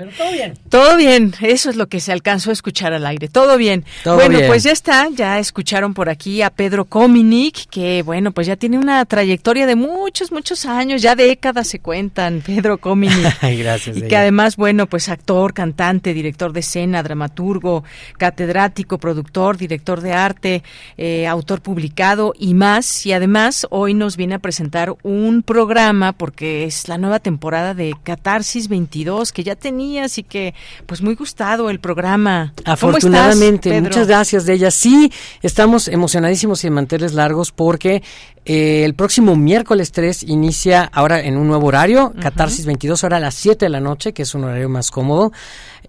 Pero 0.00 0.12
todo 0.16 0.32
bien. 0.32 0.58
Todo 0.70 0.96
bien, 0.96 1.34
eso 1.42 1.68
es 1.68 1.76
lo 1.76 1.88
que 1.88 2.00
se 2.00 2.10
alcanzó 2.10 2.48
a 2.48 2.54
escuchar 2.54 2.94
al 2.94 3.04
aire. 3.04 3.28
Todo 3.28 3.58
bien. 3.58 3.84
bueno, 4.06 4.38
pues 4.46 4.62
ya 4.62 4.72
está, 4.72 5.10
ya 5.14 5.38
escucharon 5.38 5.92
por 5.92 6.08
aquí 6.08 6.40
a 6.40 6.48
Pedro 6.48 6.86
Cominic, 6.86 7.68
que 7.68 8.00
bueno, 8.02 8.32
pues 8.32 8.46
ya 8.46 8.56
tiene 8.56 8.78
una 8.78 9.04
trayectoria 9.04 9.66
de 9.66 9.76
muchos, 9.76 10.32
muchos 10.32 10.64
años, 10.64 11.02
ya 11.02 11.14
décadas 11.16 11.68
se 11.68 11.80
cuentan, 11.80 12.40
Pedro 12.46 12.78
Cominic. 12.78 13.36
Ay, 13.42 13.58
gracias. 13.58 13.98
Y 13.98 14.08
que 14.08 14.16
además, 14.16 14.56
bueno, 14.56 14.86
pues 14.86 15.10
actor, 15.10 15.52
cantante, 15.52 16.14
director 16.14 16.54
de 16.54 16.60
escena, 16.60 17.02
dramaturgo, 17.02 17.84
catedrático, 18.16 18.96
productor, 18.96 19.58
director 19.58 20.00
de 20.00 20.14
arte, 20.14 20.62
eh, 20.96 21.26
autor 21.26 21.60
publicado 21.60 22.32
y 22.38 22.54
más. 22.54 23.04
Y 23.04 23.12
además, 23.12 23.66
hoy 23.68 23.92
nos 23.92 24.16
viene 24.16 24.36
a 24.36 24.38
presentar 24.38 24.94
un 25.02 25.42
programa, 25.42 26.14
porque 26.14 26.64
es 26.64 26.88
la 26.88 26.96
nueva 26.96 27.18
temporada 27.18 27.74
de 27.74 27.94
Catarsis 28.02 28.68
22, 28.68 29.32
que 29.32 29.44
ya 29.44 29.56
tenía 29.56 29.89
así 29.98 30.22
que 30.22 30.54
pues 30.86 31.02
muy 31.02 31.14
gustado 31.14 31.70
el 31.70 31.80
programa. 31.80 32.54
Afortunadamente, 32.64 33.80
muchas 33.80 34.06
gracias 34.06 34.46
de 34.46 34.54
ella. 34.54 34.70
Sí, 34.70 35.12
estamos 35.42 35.88
emocionadísimos 35.88 36.64
y 36.64 36.68
en 36.68 36.74
manteles 36.74 37.14
largos 37.14 37.52
porque 37.52 38.02
eh, 38.44 38.84
el 38.84 38.94
próximo 38.94 39.36
miércoles 39.36 39.92
3 39.92 40.24
inicia 40.24 40.84
ahora 40.92 41.20
en 41.20 41.36
un 41.36 41.46
nuevo 41.46 41.66
horario, 41.66 42.12
Catarsis 42.20 42.64
22, 42.64 43.04
ahora 43.04 43.18
a 43.18 43.20
las 43.20 43.34
7 43.34 43.66
de 43.66 43.68
la 43.68 43.80
noche, 43.80 44.12
que 44.12 44.22
es 44.22 44.34
un 44.34 44.44
horario 44.44 44.68
más 44.68 44.90
cómodo, 44.90 45.32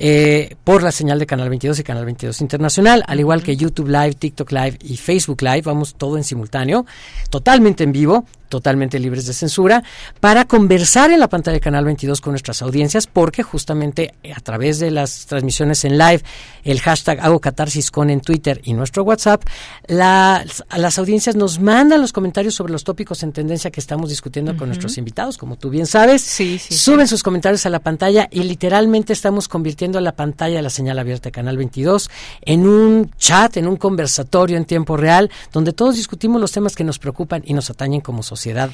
eh, 0.04 0.56
por 0.64 0.82
la 0.82 0.92
señal 0.92 1.20
de 1.20 1.28
Canal 1.28 1.48
22 1.48 1.78
y 1.78 1.84
Canal 1.84 2.06
22 2.06 2.42
Internacional, 2.42 3.04
al 3.06 3.20
igual 3.20 3.44
que 3.44 3.56
YouTube 3.56 3.88
Live, 3.88 4.16
TikTok 4.16 4.52
Live 4.52 4.80
y 4.82 4.98
Facebook 4.98 5.44
Live, 5.44 5.62
vamos 5.62 5.94
todo 5.94 6.18
en 6.18 6.24
simultáneo, 6.24 6.88
totalmente 7.30 7.84
en 7.84 7.92
vivo, 7.92 8.26
totalmente 8.50 9.00
libres 9.00 9.28
de 9.28 9.34
censura, 9.34 9.84
para 10.20 10.46
conversar 10.46 11.12
en 11.12 11.20
la 11.20 11.30
pantalla 11.30 11.54
de 11.54 11.62
Canal 11.62 11.86
22 11.86 12.20
con 12.20 12.34
nuestras 12.34 12.64
audiencias, 12.64 13.06
porque 13.06 13.44
justamente 13.44 14.16
a 14.36 14.40
través 14.42 14.80
de 14.80 14.90
las 14.90 15.28
transmisiones 15.28 15.86
en 15.86 16.00
live, 16.00 16.22
el 16.64 16.82
hashtag 16.82 17.20
hago 17.22 17.40
catarsis 17.40 17.92
con 17.92 18.10
en 18.10 18.22
Twitter 18.22 18.60
y 18.64 18.74
nuestro 18.74 19.04
WhatsApp, 19.04 19.44
las 19.88 20.98
audiencias 20.98 21.36
nos 21.36 21.60
mandan 21.60 22.02
los 22.02 22.12
comentarios 22.12 22.56
sobre 22.56 22.74
los 22.74 22.84
tópicos 22.84 23.22
en 23.22 23.34
tendencia 23.34 23.70
que 23.70 23.80
estamos 23.80 24.10
discutiendo 24.10 24.58
con 24.58 24.68
nuestros 24.68 24.98
invitados, 24.98 25.38
como 25.38 25.58
tú 25.58 25.70
bien 25.70 25.86
sabes. 25.86 26.22
Sí, 26.22 26.60
suben 26.60 27.08
sus 27.08 27.24
comentarios 27.24 27.66
a 27.66 27.70
la 27.70 27.80
pantalla 27.80 28.28
y 28.32 28.44
literalmente 28.44 29.14
estamos 29.14 29.48
convirtiendo 29.48 29.91
la 30.00 30.16
pantalla 30.16 30.58
de 30.58 30.62
la 30.62 30.70
señal 30.70 31.00
abierta 31.00 31.30
de 31.30 31.32
Canal 31.34 31.58
22 31.58 32.10
en 32.44 32.68
un 32.68 33.12
chat, 33.18 33.58
en 33.58 33.68
un 33.68 33.76
conversatorio 33.76 34.58
en 34.58 34.66
tiempo 34.66 34.96
real, 34.96 35.30
donde 35.52 35.74
todos 35.74 35.96
discutimos 35.96 36.40
los 36.40 36.52
temas 36.52 36.76
que 36.76 36.84
nos 36.84 37.00
preocupan 37.00 37.42
y 37.46 37.54
nos 37.54 37.70
atañen 37.70 38.02
como 38.02 38.24
sociedad 38.24 38.70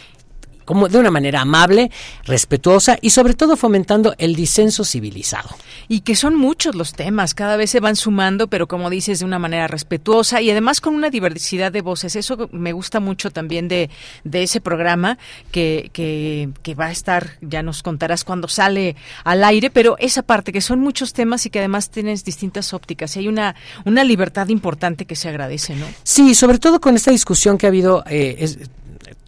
como 0.67 0.89
de 0.89 0.99
una 0.99 1.09
manera 1.09 1.41
amable, 1.41 1.89
respetuosa 2.25 2.99
y 3.01 3.11
sobre 3.11 3.33
todo 3.33 3.55
fomentando 3.55 4.13
el 4.17 4.35
disenso 4.35 4.83
civilizado. 4.83 5.49
Y 5.87 6.01
que 6.01 6.15
son 6.15 6.35
muchos 6.35 6.75
los 6.75 6.91
temas, 6.91 7.33
cada 7.33 7.55
vez 7.55 7.71
se 7.71 7.79
van 7.79 7.95
sumando, 7.95 8.49
pero 8.49 8.67
como 8.67 8.89
dices, 8.89 9.19
de 9.19 9.25
una 9.25 9.39
manera 9.39 9.67
respetuosa 9.67 10.41
y 10.41 10.51
además 10.51 10.81
con 10.81 10.93
una 10.93 11.09
diversidad 11.09 11.71
de 11.71 11.81
voces. 11.81 12.17
Eso 12.17 12.49
me 12.51 12.73
gusta 12.73 12.99
mucho 12.99 13.31
también 13.31 13.69
de, 13.69 13.89
de 14.25 14.43
ese 14.43 14.59
programa 14.59 15.17
que, 15.51 15.89
que, 15.93 16.49
que 16.63 16.75
va 16.75 16.87
a 16.87 16.91
estar, 16.91 17.37
ya 17.39 17.63
nos 17.63 17.81
contarás 17.81 18.25
cuando 18.25 18.49
sale 18.49 18.97
al 19.23 19.45
aire, 19.45 19.69
pero 19.69 19.95
esa 19.99 20.21
parte 20.21 20.51
que 20.51 20.59
son 20.59 20.81
muchos 20.81 21.13
temas 21.13 21.45
y 21.45 21.49
que 21.49 21.59
además 21.59 21.89
tienes 21.89 22.25
distintas 22.25 22.73
ópticas 22.73 23.15
y 23.15 23.19
hay 23.19 23.29
una, 23.29 23.55
una 23.85 24.03
libertad 24.03 24.49
importante 24.49 25.05
que 25.05 25.15
se 25.15 25.29
agradece, 25.29 25.75
¿no? 25.75 25.85
Sí, 26.03 26.35
sobre 26.35 26.59
todo 26.59 26.81
con 26.81 26.95
esta 26.95 27.11
discusión 27.11 27.57
que 27.57 27.67
ha 27.67 27.69
habido, 27.69 28.03
eh, 28.09 28.35
es, 28.39 28.59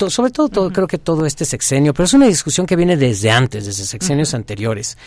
sobre 0.08 0.32
todo, 0.32 0.48
todo 0.48 0.72
creo 0.72 0.88
que 0.88 0.98
todo 0.98 1.26
este 1.26 1.44
sexenio, 1.44 1.94
pero 1.94 2.06
es 2.06 2.14
una 2.14 2.28
discusión 2.28 2.66
que 2.66 2.76
viene 2.76 2.96
desde 2.96 3.32
antes, 3.32 3.66
desde 3.66 3.84
sexenios 3.84 4.34
anteriores, 4.34 4.98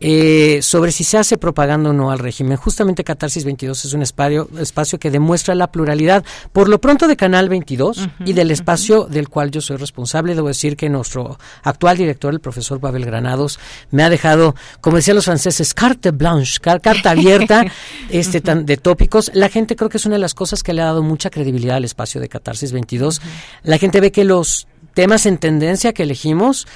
eh, 0.00 0.60
sobre 0.62 0.92
si 0.92 1.04
se 1.04 1.18
hace 1.18 1.36
propaganda 1.36 1.90
o 1.90 1.92
no 1.92 2.10
al 2.10 2.18
régimen. 2.18 2.56
Justamente 2.56 3.04
Catarsis 3.04 3.44
22 3.44 3.84
es 3.84 3.92
un 3.92 4.02
espacio, 4.02 4.48
espacio 4.58 4.98
que 4.98 5.10
demuestra 5.10 5.54
la 5.54 5.70
pluralidad, 5.70 6.24
por 6.52 6.68
lo 6.68 6.80
pronto 6.80 7.06
de 7.08 7.16
Canal 7.16 7.48
22 7.48 8.08
y 8.24 8.32
del 8.32 8.50
espacio 8.50 9.04
del 9.04 9.28
cual 9.28 9.50
yo 9.50 9.60
soy 9.60 9.76
responsable. 9.76 10.34
Debo 10.34 10.48
decir 10.48 10.76
que 10.76 10.88
nuestro 10.88 11.38
actual 11.62 11.96
director, 11.96 12.32
el 12.32 12.40
profesor 12.40 12.80
Babel 12.80 13.04
Granados, 13.04 13.58
me 13.90 14.02
ha 14.02 14.10
dejado, 14.10 14.54
como 14.80 14.96
decían 14.96 15.16
los 15.16 15.24
franceses, 15.24 15.74
carte 15.74 16.12
blanche, 16.12 16.60
carta 16.60 17.10
abierta 17.10 17.64
este, 18.10 18.40
tan, 18.40 18.64
de 18.64 18.76
tópicos. 18.76 19.30
La 19.34 19.48
gente 19.48 19.76
creo 19.76 19.90
que 19.90 19.96
es 19.96 20.06
una 20.06 20.14
de 20.14 20.20
las 20.20 20.34
cosas 20.34 20.62
que 20.62 20.72
le 20.72 20.82
ha 20.82 20.86
dado 20.86 21.02
mucha 21.02 21.30
credibilidad 21.30 21.76
al 21.76 21.84
espacio 21.84 22.20
de 22.20 22.28
Catarsis 22.28 22.72
22. 22.72 23.20
La 23.62 23.78
gente 23.78 24.00
ve 24.00 24.12
que 24.12 24.24
lo 24.24 24.37
los 24.38 24.68
temas 24.94 25.26
en 25.26 25.38
tendencia 25.38 25.92
que 25.92 26.04
elegimos, 26.04 26.66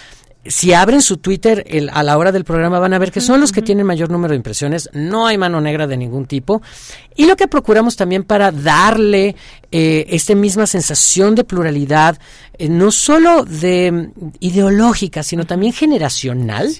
si 0.44 0.72
abren 0.72 1.02
su 1.02 1.18
Twitter 1.18 1.64
a 1.92 2.02
la 2.02 2.18
hora 2.18 2.32
del 2.32 2.44
programa 2.44 2.80
van 2.80 2.94
a 2.94 2.98
ver 2.98 3.12
que 3.12 3.20
son 3.20 3.40
los 3.40 3.52
que 3.52 3.62
tienen 3.62 3.86
mayor 3.86 4.10
número 4.10 4.32
de 4.32 4.38
impresiones, 4.38 4.90
no 4.92 5.26
hay 5.26 5.38
mano 5.38 5.60
negra 5.60 5.86
de 5.86 5.96
ningún 5.96 6.26
tipo. 6.26 6.62
Y 7.14 7.26
lo 7.26 7.36
que 7.36 7.46
procuramos 7.46 7.94
también 7.94 8.24
para 8.24 8.50
darle 8.50 9.36
eh, 9.70 10.06
esta 10.08 10.34
misma 10.34 10.66
sensación 10.66 11.36
de 11.36 11.44
pluralidad, 11.44 12.18
eh, 12.58 12.68
no 12.68 12.90
solo 12.90 13.44
de 13.44 13.92
mm, 13.92 14.30
ideológica, 14.40 15.22
sino 15.22 15.44
también 15.44 15.72
generacional 15.72 16.70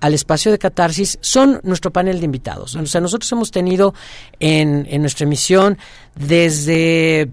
al 0.00 0.14
espacio 0.14 0.52
de 0.52 0.58
catarsis, 0.58 1.18
son 1.20 1.60
nuestro 1.64 1.92
panel 1.92 2.20
de 2.20 2.26
invitados. 2.26 2.76
O 2.76 2.86
sea, 2.86 3.00
nosotros 3.00 3.32
hemos 3.32 3.50
tenido 3.50 3.94
en, 4.38 4.86
en 4.88 5.00
nuestra 5.00 5.24
emisión 5.24 5.76
desde 6.14 7.28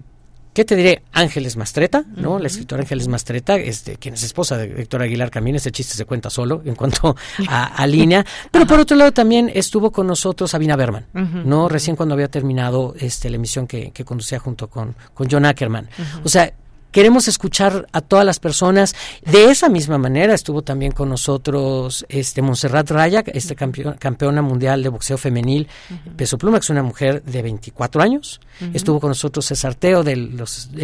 ¿Qué 0.56 0.64
te 0.64 0.74
diré? 0.74 1.02
Ángeles 1.12 1.58
Mastreta, 1.58 2.06
¿no? 2.16 2.38
La 2.38 2.46
escritora 2.46 2.80
Ángeles 2.80 3.08
Mastreta, 3.08 3.56
este, 3.56 3.98
quien 3.98 4.14
es 4.14 4.22
esposa 4.22 4.56
de 4.56 4.80
Héctor 4.80 5.02
Aguilar 5.02 5.30
Camín, 5.30 5.54
ese 5.54 5.70
chiste 5.70 5.94
se 5.94 6.06
cuenta 6.06 6.30
solo 6.30 6.62
en 6.64 6.74
cuanto 6.74 7.14
a, 7.50 7.86
línea. 7.86 8.24
Pero 8.50 8.66
por 8.66 8.80
otro 8.80 8.96
lado 8.96 9.12
también 9.12 9.50
estuvo 9.52 9.92
con 9.92 10.06
nosotros 10.06 10.52
Sabina 10.52 10.74
Berman, 10.74 11.04
¿no? 11.44 11.68
Recién 11.68 11.94
cuando 11.94 12.14
había 12.14 12.28
terminado 12.28 12.94
este, 12.98 13.28
la 13.28 13.36
emisión 13.36 13.66
que, 13.66 13.92
conducía 14.06 14.38
junto 14.38 14.68
con, 14.68 14.96
con 15.12 15.28
John 15.30 15.44
Ackerman. 15.44 15.90
O 16.24 16.28
sea, 16.30 16.50
queremos 16.90 17.28
escuchar 17.28 17.86
a 17.92 18.00
todas 18.00 18.24
las 18.24 18.38
personas. 18.40 18.94
De 19.24 19.50
esa 19.50 19.68
misma 19.68 19.98
manera 19.98 20.34
estuvo 20.34 20.62
también 20.62 20.92
con 20.92 21.08
nosotros 21.08 22.06
este 22.08 22.42
Montserrat 22.42 22.90
Raya, 22.90 23.24
este 23.26 23.54
campeona 23.54 24.42
mundial 24.42 24.82
de 24.82 24.88
boxeo 24.88 25.18
femenil, 25.18 25.68
peso 26.16 26.38
pluma, 26.38 26.58
que 26.58 26.64
es 26.64 26.70
una 26.70 26.82
mujer 26.82 27.22
de 27.22 27.42
24 27.42 28.02
años. 28.02 28.40
Estuvo 28.72 29.00
con 29.00 29.10
nosotros 29.10 29.44
César 29.44 29.74
Teo 29.74 30.02
del 30.02 30.36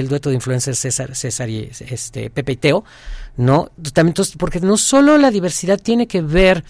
dueto 0.09 0.29
de 0.29 0.35
influencers 0.35 0.79
César, 0.79 1.15
César 1.15 1.49
y 1.49 1.71
este 1.89 2.31
Pepe 2.31 2.53
y 2.53 2.57
Teo, 2.57 2.85
¿no? 3.37 3.71
También 3.93 4.15
porque 4.39 4.61
no 4.61 4.77
solo 4.77 5.19
la 5.19 5.31
diversidad 5.31 5.81
tiene 5.81 6.07
que 6.07 6.21
ver 6.21 6.65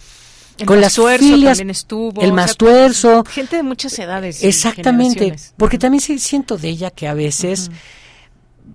con 0.66 0.80
las 0.80 0.94
filias, 0.94 1.58
también 1.58 1.70
estuvo, 1.70 2.20
el 2.22 2.32
mastuerzo, 2.32 3.24
gente 3.24 3.56
de 3.56 3.62
muchas 3.62 3.98
edades, 3.98 4.44
exactamente, 4.44 5.34
porque 5.56 5.78
también 5.78 6.00
siento 6.00 6.58
de 6.58 6.68
ella 6.68 6.90
que 6.90 7.08
a 7.08 7.14
veces 7.14 7.70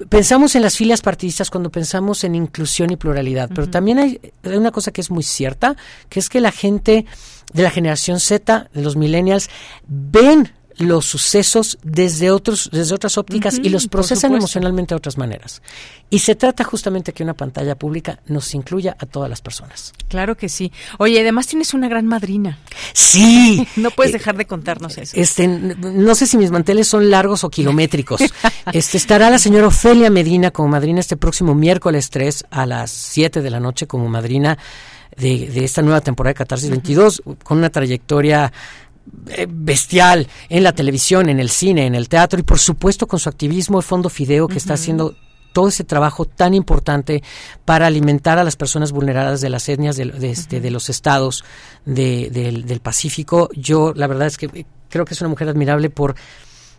pensamos 0.09 0.55
en 0.55 0.61
las 0.61 0.77
filias 0.77 1.01
partidistas 1.01 1.49
cuando 1.49 1.71
pensamos 1.71 2.23
en 2.23 2.35
inclusión 2.35 2.91
y 2.91 2.97
pluralidad, 2.97 3.49
pero 3.53 3.69
también 3.69 3.99
hay, 3.99 4.19
una 4.43 4.71
cosa 4.71 4.91
que 4.91 5.01
es 5.01 5.11
muy 5.11 5.23
cierta, 5.23 5.75
que 6.09 6.19
es 6.19 6.29
que 6.29 6.41
la 6.41 6.51
gente 6.51 7.05
de 7.53 7.63
la 7.63 7.71
generación 7.71 8.19
Z, 8.19 8.69
de 8.73 8.81
los 8.81 8.95
millennials, 8.95 9.49
ven 9.87 10.51
los 10.77 11.05
sucesos 11.05 11.77
desde 11.83 12.31
otros 12.31 12.69
desde 12.71 12.93
otras 12.93 13.17
ópticas 13.17 13.59
y 13.61 13.69
los 13.69 13.87
procesan 13.87 14.33
emocionalmente 14.33 14.93
de 14.93 14.97
otras 14.97 15.17
maneras. 15.17 15.61
Y 16.09 16.19
se 16.19 16.35
trata 16.35 16.63
justamente 16.63 17.13
que 17.13 17.23
una 17.23 17.33
pantalla 17.33 17.75
pública 17.75 18.19
nos 18.27 18.53
incluya 18.53 18.95
a 18.99 19.05
todas 19.05 19.29
las 19.29 19.41
personas. 19.41 19.93
Claro 20.07 20.37
que 20.37 20.49
sí. 20.49 20.71
Oye, 20.99 21.19
además 21.19 21.47
tienes 21.47 21.73
una 21.73 21.89
gran 21.89 22.05
madrina. 22.05 22.59
Sí. 22.93 23.67
no 23.75 23.91
puedes 23.91 24.11
eh, 24.11 24.17
dejar 24.17 24.37
de 24.37 24.45
contarnos 24.45 24.97
eso. 24.97 25.13
Este, 25.15 25.47
no 25.47 26.15
sé 26.15 26.27
si 26.27 26.37
mis 26.37 26.51
manteles 26.51 26.87
son 26.87 27.09
largos 27.09 27.43
o 27.43 27.49
kilométricos. 27.49 28.21
este 28.73 28.97
estará 28.97 29.29
la 29.29 29.39
señora 29.39 29.67
Ofelia 29.67 30.09
Medina 30.09 30.51
como 30.51 30.69
madrina 30.69 30.99
este 30.99 31.17
próximo 31.17 31.55
miércoles 31.55 32.09
3 32.09 32.45
a 32.51 32.65
las 32.65 32.91
7 32.91 33.41
de 33.41 33.49
la 33.49 33.59
noche 33.59 33.87
como 33.87 34.07
madrina 34.07 34.57
de, 35.17 35.49
de 35.49 35.65
esta 35.65 35.81
nueva 35.81 36.01
temporada 36.01 36.31
de 36.31 36.35
Catarsis 36.35 36.69
22 36.69 37.23
con 37.43 37.57
una 37.57 37.69
trayectoria 37.69 38.53
bestial 39.49 40.27
en 40.49 40.63
la 40.63 40.73
televisión, 40.73 41.29
en 41.29 41.39
el 41.39 41.49
cine, 41.49 41.85
en 41.85 41.95
el 41.95 42.09
teatro 42.09 42.39
y 42.39 42.43
por 42.43 42.59
supuesto 42.59 43.07
con 43.07 43.19
su 43.19 43.29
activismo 43.29 43.77
el 43.77 43.83
Fondo 43.83 44.09
Fideo 44.09 44.47
que 44.47 44.57
está 44.57 44.73
haciendo 44.75 45.15
todo 45.53 45.69
ese 45.69 45.83
trabajo 45.83 46.25
tan 46.25 46.53
importante 46.53 47.23
para 47.65 47.87
alimentar 47.87 48.37
a 48.37 48.43
las 48.43 48.55
personas 48.55 48.91
vulneradas 48.91 49.41
de 49.41 49.49
las 49.49 49.67
etnias 49.69 49.97
de, 49.97 50.13
este, 50.29 50.61
de 50.61 50.71
los 50.71 50.89
estados 50.89 51.43
del, 51.83 52.65
del 52.65 52.79
Pacífico. 52.79 53.49
Yo 53.53 53.91
la 53.95 54.05
verdad 54.07 54.27
es 54.27 54.37
que 54.37 54.65
creo 54.89 55.05
que 55.05 55.13
es 55.13 55.21
una 55.21 55.29
mujer 55.29 55.49
admirable 55.49 55.89
por 55.89 56.15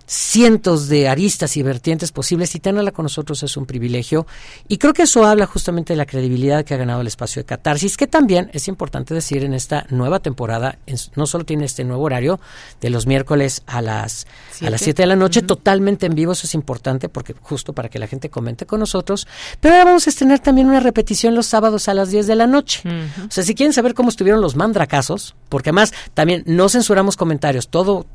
cientos 0.09 0.88
de 0.88 1.06
aristas 1.06 1.56
y 1.59 1.62
vertientes 1.62 2.12
posibles 2.12 2.54
y 2.54 2.61
tenerla 2.61 2.92
con 2.92 3.04
nosotros 3.04 3.42
es 3.42 3.56
un 3.59 3.66
privilegio. 3.66 4.26
Y 4.66 4.78
creo 4.78 4.94
que 4.94 5.02
eso 5.02 5.26
habla 5.26 5.46
justamente 5.46 5.92
de 5.92 5.98
la 5.98 6.06
credibilidad 6.06 6.64
que 6.64 6.72
ha 6.72 6.78
ganado 6.78 7.02
el 7.02 7.06
espacio 7.06 7.42
de 7.42 7.46
catarsis, 7.46 7.96
que 7.98 8.06
también 8.06 8.50
es 8.54 8.68
importante 8.68 9.12
decir 9.12 9.44
en 9.44 9.52
esta 9.52 9.86
nueva 9.90 10.20
temporada, 10.20 10.78
no 11.14 11.26
solo 11.26 11.44
tiene 11.44 11.66
este 11.66 11.84
nuevo 11.84 12.04
horario 12.04 12.40
de 12.80 12.88
los 12.88 13.06
miércoles 13.06 13.62
a 13.66 13.82
las, 13.82 14.26
a 14.62 14.70
las 14.70 14.80
7 14.80 15.02
de 15.02 15.06
la 15.06 15.16
noche, 15.16 15.42
totalmente 15.42 16.06
en 16.06 16.14
vivo, 16.14 16.32
eso 16.32 16.46
es 16.46 16.54
importante 16.54 17.11
porque 17.11 17.34
justo 17.42 17.74
para 17.74 17.90
que 17.90 17.98
la 17.98 18.06
gente 18.06 18.30
comente 18.30 18.64
con 18.64 18.80
nosotros, 18.80 19.28
pero 19.61 19.74
ahora 19.74 19.84
vamos 19.84 20.09
a 20.09 20.12
tener 20.12 20.38
también 20.38 20.68
una 20.68 20.80
repetición 20.80 21.34
los 21.34 21.46
sábados 21.46 21.88
a 21.88 21.94
las 21.94 22.11
10 22.11 22.26
de 22.26 22.34
la 22.34 22.46
noche. 22.46 22.82
O 23.28 23.30
sea, 23.30 23.44
si 23.44 23.54
quieren 23.54 23.74
saber 23.74 23.92
cómo 23.92 24.09
estuvieron 24.09 24.40
los 24.40 24.56
mandracasos, 24.56 25.36
porque 25.50 25.68
además 25.70 25.92
también 26.14 26.44
no 26.46 26.68
censuramos 26.70 27.16
comentarios, 27.16 27.68
todo 27.68 28.06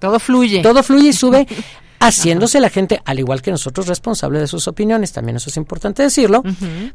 todo 0.00 0.18
fluye. 0.18 0.62
Todo 0.62 0.82
fluye 0.82 1.10
y 1.10 1.12
sube 1.12 1.46
haciéndose 2.00 2.60
la 2.60 2.70
gente, 2.70 3.00
al 3.04 3.18
igual 3.18 3.42
que 3.42 3.50
nosotros, 3.50 3.86
responsable 3.86 4.40
de 4.40 4.46
sus 4.46 4.66
opiniones, 4.66 5.12
también 5.12 5.36
eso 5.36 5.50
es 5.50 5.56
importante 5.56 6.02
decirlo. 6.02 6.42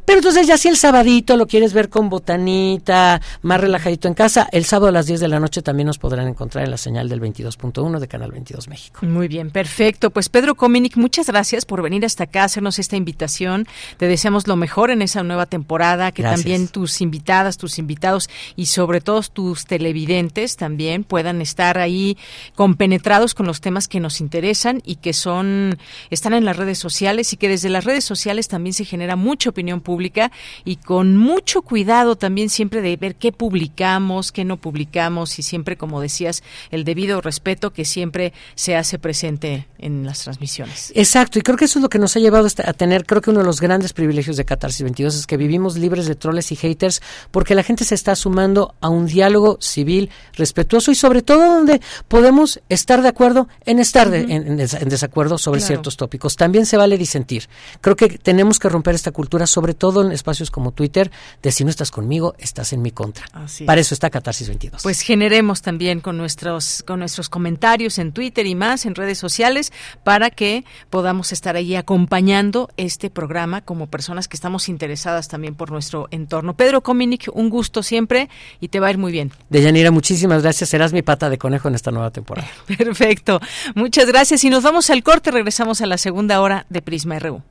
Pero 0.06 0.20
entonces 0.20 0.48
ya 0.48 0.58
si 0.58 0.68
el 0.68 0.78
sabadito 0.78 1.38
lo 1.38 1.48
quieres 1.48 1.74
ver 1.74 1.90
con 1.90 2.10
botanita, 2.10 3.22
más 3.44 3.62
relajadito 3.62 4.08
en 4.08 4.16
casa, 4.16 4.50
el 4.52 4.66
sábado 4.66 4.88
a 4.88 4.92
las 4.92 5.06
10 5.06 5.20
de 5.20 5.28
la 5.28 5.40
noche 5.40 5.62
también 5.62 5.88
nos 5.88 6.00
podrán 6.00 6.28
encontrar 6.28 6.66
en 6.66 6.72
la 6.72 6.78
señal 6.78 7.08
del 7.08 7.22
22.1 7.22 8.00
de 8.00 8.08
Canal 8.08 8.32
22 8.32 8.68
México. 8.68 9.06
Muy 9.06 9.28
bien, 9.28 9.52
perfecto. 9.52 10.10
Pues 10.10 10.30
Pedro 10.30 10.56
Cominic, 10.56 10.98
muchas 10.98 11.28
gracias 11.28 11.66
por 11.66 11.84
venir 11.84 12.04
hasta 12.04 12.24
acá, 12.26 12.44
hacernos 12.44 12.80
esta 12.80 12.96
invitación. 12.96 13.68
Te 13.98 14.08
deseamos 14.08 14.48
lo 14.48 14.56
mejor 14.56 14.90
en 14.90 15.04
esa 15.04 15.22
nueva 15.22 15.46
temporada, 15.46 16.12
que 16.12 16.24
también 16.24 16.68
tus 16.68 17.02
invitadas, 17.02 17.58
tus 17.58 17.78
invitados 17.78 18.28
y 18.56 18.66
sobre 18.66 19.02
todo 19.02 19.22
tus 19.22 19.66
televidentes 19.66 20.58
también 20.58 21.04
puedan 21.04 21.42
estar 21.42 21.78
ahí 21.78 22.18
compenetrados 22.56 23.36
con 23.36 23.46
los 23.46 23.62
temas 23.62 23.88
que 23.88 24.00
nos 24.00 24.20
interesan 24.20 24.82
y 24.84 24.95
que 24.96 25.14
son 25.14 25.78
están 26.10 26.34
en 26.34 26.46
las 26.46 26.58
redes 26.58 26.80
sociales 26.80 27.34
y 27.34 27.38
que 27.38 27.50
desde 27.50 27.70
las 27.70 27.84
redes 27.84 28.04
sociales 28.04 28.48
también 28.48 28.74
se 28.74 28.86
genera 28.86 29.16
mucha 29.16 29.50
opinión 29.50 29.82
pública 29.82 30.32
y 30.64 30.78
con 30.78 31.18
mucho 31.18 31.62
cuidado 31.62 32.16
también 32.16 32.50
siempre 32.50 32.82
de 32.82 32.98
ver 32.98 33.16
qué 33.16 33.32
publicamos, 33.32 34.32
qué 34.32 34.46
no 34.46 34.58
publicamos 34.58 35.38
y 35.40 35.44
siempre 35.44 35.78
como 35.78 36.02
decías 36.02 36.44
el 36.72 36.84
debido 36.84 37.22
respeto 37.22 37.72
que 37.72 37.86
siempre 37.86 38.34
se 38.56 38.76
hace 38.76 39.00
presente 39.00 39.68
en 39.78 40.06
las 40.06 40.24
transmisiones. 40.24 40.92
Exacto, 40.96 41.40
y 41.40 41.42
creo 41.42 41.58
que 41.58 41.66
eso 41.66 41.80
es 41.80 41.84
lo 41.84 41.90
que 41.90 42.00
nos 42.00 42.16
ha 42.16 42.20
llevado 42.20 42.48
a 42.48 42.74
tener, 42.74 43.06
creo 43.06 43.22
que 43.22 43.30
uno 43.30 43.40
de 43.40 43.46
los 43.46 43.62
grandes 43.62 43.94
privilegios 43.94 44.38
de 44.38 44.46
Catarsis 44.46 44.82
22 44.82 45.16
es 45.16 45.28
que 45.28 45.38
vivimos 45.38 45.78
libres 45.78 46.08
de 46.08 46.16
troles 46.16 46.52
y 46.52 46.56
haters 46.56 47.02
porque 47.32 47.56
la 47.56 47.64
gente 47.64 47.84
se 47.86 47.96
está 47.96 48.16
sumando 48.16 48.76
a 48.82 48.90
un 48.90 49.06
diálogo 49.08 49.58
civil 49.60 50.10
respetuoso 50.34 50.92
y 50.92 50.96
sobre 50.96 51.22
todo 51.22 51.56
donde 51.56 51.82
podemos 52.08 52.62
estar 52.70 53.02
de 53.02 53.10
acuerdo 53.10 53.48
en 53.66 53.80
estar 53.80 54.10
de, 54.10 54.22
en 54.22 54.60
desacuerdo 54.90 55.38
sobre 55.38 55.62
ciertos 55.62 55.98
tópicos. 55.98 56.36
También 56.36 56.66
se 56.66 56.78
vale 56.78 56.98
disentir. 56.98 57.48
Creo 57.82 57.96
que 57.96 58.10
tenemos 58.10 58.60
que 58.60 58.70
romper 58.70 58.96
esta 58.96 59.12
cultura, 59.12 59.48
sobre 59.48 59.74
todo 59.74 60.06
en 60.06 60.12
espacios 60.12 60.52
como 60.52 60.72
Twitter, 60.72 61.12
de 61.42 61.52
si 61.52 61.64
no 61.64 61.70
estás 61.70 61.92
conmigo, 61.92 62.36
estás 62.38 62.74
en 62.74 62.82
mi 62.82 62.92
contra. 62.92 63.26
Para 63.66 63.82
eso 63.82 63.94
está 63.94 64.10
Catarsis 64.10 64.48
22. 64.48 64.84
Pues 64.84 65.02
generemos 65.02 65.62
también 65.62 66.00
con 66.00 66.18
nuestros, 66.18 66.84
con 66.86 67.00
nuestros 67.00 67.30
comentarios 67.30 67.98
en 67.98 68.12
Twitter 68.12 68.46
y 68.46 68.56
más, 68.56 68.86
en 68.86 68.96
redes 68.96 69.18
sociales, 69.18 69.72
para 70.04 70.30
que 70.30 70.66
podamos 70.90 71.32
estar 71.32 71.56
ahí 71.56 71.76
acompañando 71.76 72.70
este 72.78 73.10
programa 73.10 73.62
como 73.62 73.88
personas 73.88 74.28
que 74.28 74.38
estamos 74.38 74.70
interesadas 74.70 75.28
también 75.28 75.56
por 75.56 75.72
nuestro 75.72 76.08
entorno. 76.12 76.56
Pedro 76.56 76.82
Cominic, 76.82 77.30
un 77.34 77.50
gusto 77.50 77.84
siempre 77.84 78.30
y 78.60 78.70
te 78.70 78.80
va 78.80 78.88
a 78.88 78.92
ir 78.92 78.98
muy 78.98 79.12
bien. 79.12 79.32
Deyanira, 79.50 79.92
muchísimas 79.92 80.42
gracias. 80.42 80.70
Serás 80.70 80.94
mi 80.94 81.02
pata 81.02 81.30
de 81.30 81.38
conejo 81.38 81.68
en 81.68 81.76
esta 81.76 81.92
nueva 81.92 82.12
temporada. 82.12 82.48
Perfecto. 82.78 83.40
Muchas 83.74 84.08
gracias. 84.08 84.44
Y 84.44 84.50
nos 84.50 84.64
vamos 84.64 84.75
al 84.76 85.04
corte. 85.04 85.32
Regresamos 85.32 85.82
a 85.82 85.86
la 85.86 85.98
segunda 85.98 86.42
hora 86.42 86.66
de 86.70 86.82
Prisma 86.82 87.18
RU. 87.20 87.42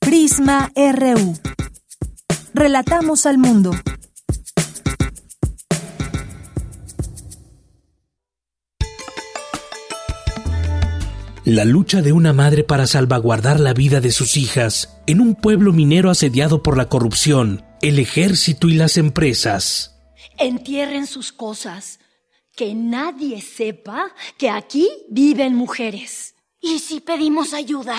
Prisma 0.00 0.72
RU. 0.74 1.34
Relatamos 2.54 3.26
al 3.26 3.38
mundo. 3.38 3.72
La 11.44 11.64
lucha 11.64 12.02
de 12.02 12.12
una 12.12 12.32
madre 12.32 12.62
para 12.64 12.86
salvaguardar 12.86 13.58
la 13.60 13.74
vida 13.74 14.00
de 14.00 14.12
sus 14.12 14.36
hijas 14.36 14.96
en 15.06 15.20
un 15.20 15.34
pueblo 15.34 15.72
minero 15.72 16.08
asediado 16.08 16.62
por 16.62 16.76
la 16.76 16.88
corrupción, 16.88 17.64
el 17.82 17.98
ejército 17.98 18.68
y 18.68 18.74
las 18.74 18.96
empresas. 18.96 20.00
Entierren 20.38 21.06
sus 21.06 21.32
cosas. 21.32 21.98
Que 22.54 22.74
nadie 22.74 23.40
sepa 23.40 24.14
que 24.36 24.50
aquí 24.50 24.86
viven 25.08 25.54
mujeres. 25.54 26.34
¿Y 26.60 26.80
si 26.80 27.00
pedimos 27.00 27.54
ayuda? 27.54 27.96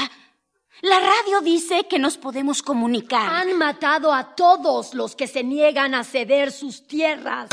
La 0.84 1.00
radio 1.00 1.42
dice 1.44 1.88
que 1.90 1.98
nos 1.98 2.18
podemos 2.18 2.62
comunicar. 2.62 3.34
Han 3.34 3.58
matado 3.58 4.14
a 4.14 4.36
todos 4.36 4.94
los 4.94 5.16
que 5.16 5.26
se 5.26 5.44
niegan 5.44 5.96
a 5.96 6.04
ceder 6.04 6.52
sus 6.52 6.86
tierras. 6.86 7.50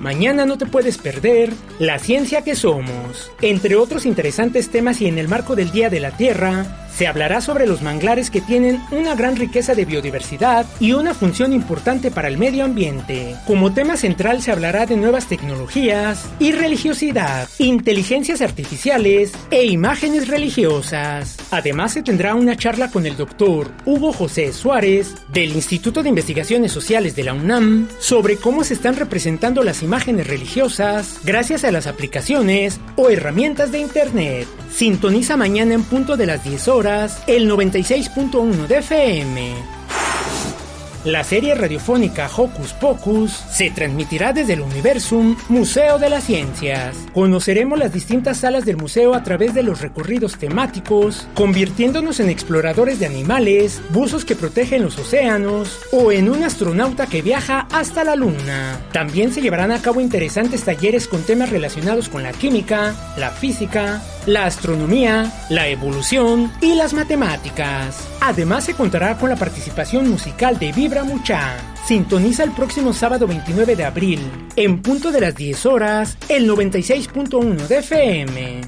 Mañana 0.00 0.46
no 0.46 0.58
te 0.58 0.66
puedes 0.66 0.98
perder 0.98 1.52
La 1.78 1.98
ciencia 1.98 2.42
que 2.42 2.54
somos. 2.54 3.30
Entre 3.42 3.76
otros 3.76 4.06
interesantes 4.06 4.70
temas 4.70 5.00
y 5.00 5.06
en 5.06 5.18
el 5.18 5.28
marco 5.28 5.56
del 5.56 5.70
Día 5.70 5.90
de 5.90 6.00
la 6.00 6.16
Tierra, 6.16 6.87
se 6.98 7.06
hablará 7.06 7.40
sobre 7.40 7.68
los 7.68 7.80
manglares 7.80 8.28
que 8.28 8.40
tienen 8.40 8.82
una 8.90 9.14
gran 9.14 9.36
riqueza 9.36 9.76
de 9.76 9.84
biodiversidad 9.84 10.66
y 10.80 10.94
una 10.94 11.14
función 11.14 11.52
importante 11.52 12.10
para 12.10 12.26
el 12.26 12.38
medio 12.38 12.64
ambiente. 12.64 13.36
Como 13.46 13.72
tema 13.72 13.96
central 13.96 14.42
se 14.42 14.50
hablará 14.50 14.84
de 14.84 14.96
nuevas 14.96 15.28
tecnologías 15.28 16.26
y 16.40 16.50
religiosidad, 16.50 17.48
inteligencias 17.60 18.40
artificiales 18.40 19.30
e 19.52 19.66
imágenes 19.66 20.26
religiosas. 20.26 21.36
Además 21.52 21.92
se 21.92 22.02
tendrá 22.02 22.34
una 22.34 22.56
charla 22.56 22.90
con 22.90 23.06
el 23.06 23.16
doctor 23.16 23.70
Hugo 23.84 24.12
José 24.12 24.52
Suárez 24.52 25.14
del 25.28 25.52
Instituto 25.52 26.02
de 26.02 26.08
Investigaciones 26.08 26.72
Sociales 26.72 27.14
de 27.14 27.22
la 27.22 27.32
UNAM 27.32 27.86
sobre 28.00 28.38
cómo 28.38 28.64
se 28.64 28.74
están 28.74 28.96
representando 28.96 29.62
las 29.62 29.84
imágenes 29.84 30.26
religiosas 30.26 31.20
gracias 31.24 31.62
a 31.62 31.70
las 31.70 31.86
aplicaciones 31.86 32.80
o 32.96 33.08
herramientas 33.08 33.70
de 33.70 33.78
Internet. 33.78 34.48
Sintoniza 34.74 35.36
mañana 35.36 35.74
en 35.74 35.84
punto 35.84 36.16
de 36.16 36.26
las 36.26 36.42
10 36.42 36.66
horas 36.66 36.87
el 37.26 37.50
96.1 37.50 38.66
de 38.66 38.78
FM. 38.78 39.54
La 41.08 41.24
serie 41.24 41.54
radiofónica 41.54 42.28
Hocus 42.28 42.74
Pocus 42.74 43.32
se 43.50 43.70
transmitirá 43.70 44.34
desde 44.34 44.52
el 44.52 44.60
Universum 44.60 45.36
Museo 45.48 45.98
de 45.98 46.10
las 46.10 46.24
Ciencias. 46.24 46.98
Conoceremos 47.14 47.78
las 47.78 47.94
distintas 47.94 48.40
salas 48.40 48.66
del 48.66 48.76
museo 48.76 49.14
a 49.14 49.22
través 49.22 49.54
de 49.54 49.62
los 49.62 49.80
recorridos 49.80 50.36
temáticos, 50.36 51.26
convirtiéndonos 51.32 52.20
en 52.20 52.28
exploradores 52.28 52.98
de 52.98 53.06
animales, 53.06 53.80
buzos 53.88 54.26
que 54.26 54.36
protegen 54.36 54.82
los 54.82 54.98
océanos 54.98 55.80
o 55.92 56.12
en 56.12 56.28
un 56.28 56.44
astronauta 56.44 57.06
que 57.06 57.22
viaja 57.22 57.66
hasta 57.72 58.04
la 58.04 58.14
Luna. 58.14 58.78
También 58.92 59.32
se 59.32 59.40
llevarán 59.40 59.72
a 59.72 59.80
cabo 59.80 60.02
interesantes 60.02 60.64
talleres 60.64 61.08
con 61.08 61.22
temas 61.22 61.48
relacionados 61.48 62.10
con 62.10 62.22
la 62.22 62.32
química, 62.32 62.94
la 63.16 63.30
física, 63.30 64.02
la 64.26 64.44
astronomía, 64.44 65.32
la 65.48 65.68
evolución 65.68 66.52
y 66.60 66.74
las 66.74 66.92
matemáticas. 66.92 68.06
Además 68.20 68.64
se 68.64 68.74
contará 68.74 69.16
con 69.16 69.30
la 69.30 69.36
participación 69.36 70.10
musical 70.10 70.58
de 70.58 70.70
Vibra 70.72 70.97
Mucha. 71.04 71.56
Sintoniza 71.86 72.44
el 72.44 72.50
próximo 72.52 72.92
sábado 72.92 73.26
29 73.26 73.76
de 73.76 73.84
abril, 73.84 74.20
en 74.56 74.82
punto 74.82 75.10
de 75.10 75.20
las 75.20 75.34
10 75.34 75.66
horas, 75.66 76.18
el 76.28 76.48
96.1 76.50 77.66
de 77.66 77.78
FM. 77.78 78.60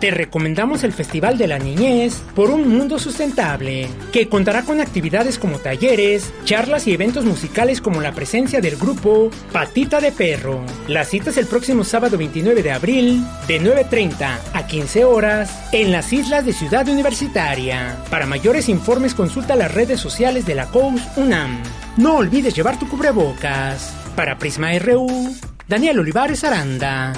Te 0.00 0.10
recomendamos 0.10 0.84
el 0.84 0.92
Festival 0.92 1.38
de 1.38 1.46
la 1.46 1.58
Niñez 1.58 2.20
por 2.34 2.50
un 2.50 2.68
Mundo 2.68 2.98
Sustentable, 2.98 3.88
que 4.12 4.28
contará 4.28 4.62
con 4.62 4.80
actividades 4.82 5.38
como 5.38 5.58
talleres, 5.58 6.34
charlas 6.44 6.86
y 6.86 6.92
eventos 6.92 7.24
musicales 7.24 7.80
como 7.80 8.02
la 8.02 8.12
presencia 8.12 8.60
del 8.60 8.76
grupo 8.76 9.30
Patita 9.52 10.00
de 10.00 10.12
Perro. 10.12 10.60
La 10.86 11.04
cita 11.04 11.30
es 11.30 11.38
el 11.38 11.46
próximo 11.46 11.82
sábado 11.82 12.18
29 12.18 12.62
de 12.62 12.72
abril, 12.72 13.24
de 13.48 13.58
9.30 13.58 14.38
a 14.52 14.66
15 14.66 15.04
horas, 15.04 15.72
en 15.72 15.92
las 15.92 16.12
islas 16.12 16.44
de 16.44 16.52
Ciudad 16.52 16.86
Universitaria. 16.86 17.96
Para 18.10 18.26
mayores 18.26 18.68
informes 18.68 19.14
consulta 19.14 19.56
las 19.56 19.72
redes 19.72 19.98
sociales 19.98 20.44
de 20.44 20.56
la 20.56 20.66
COUS 20.66 21.00
UNAM. 21.16 21.62
No 21.96 22.16
olvides 22.16 22.54
llevar 22.54 22.78
tu 22.78 22.86
cubrebocas. 22.86 23.94
Para 24.14 24.36
Prisma 24.36 24.78
RU, 24.78 25.34
Daniel 25.66 26.00
Olivares 26.00 26.44
Aranda. 26.44 27.14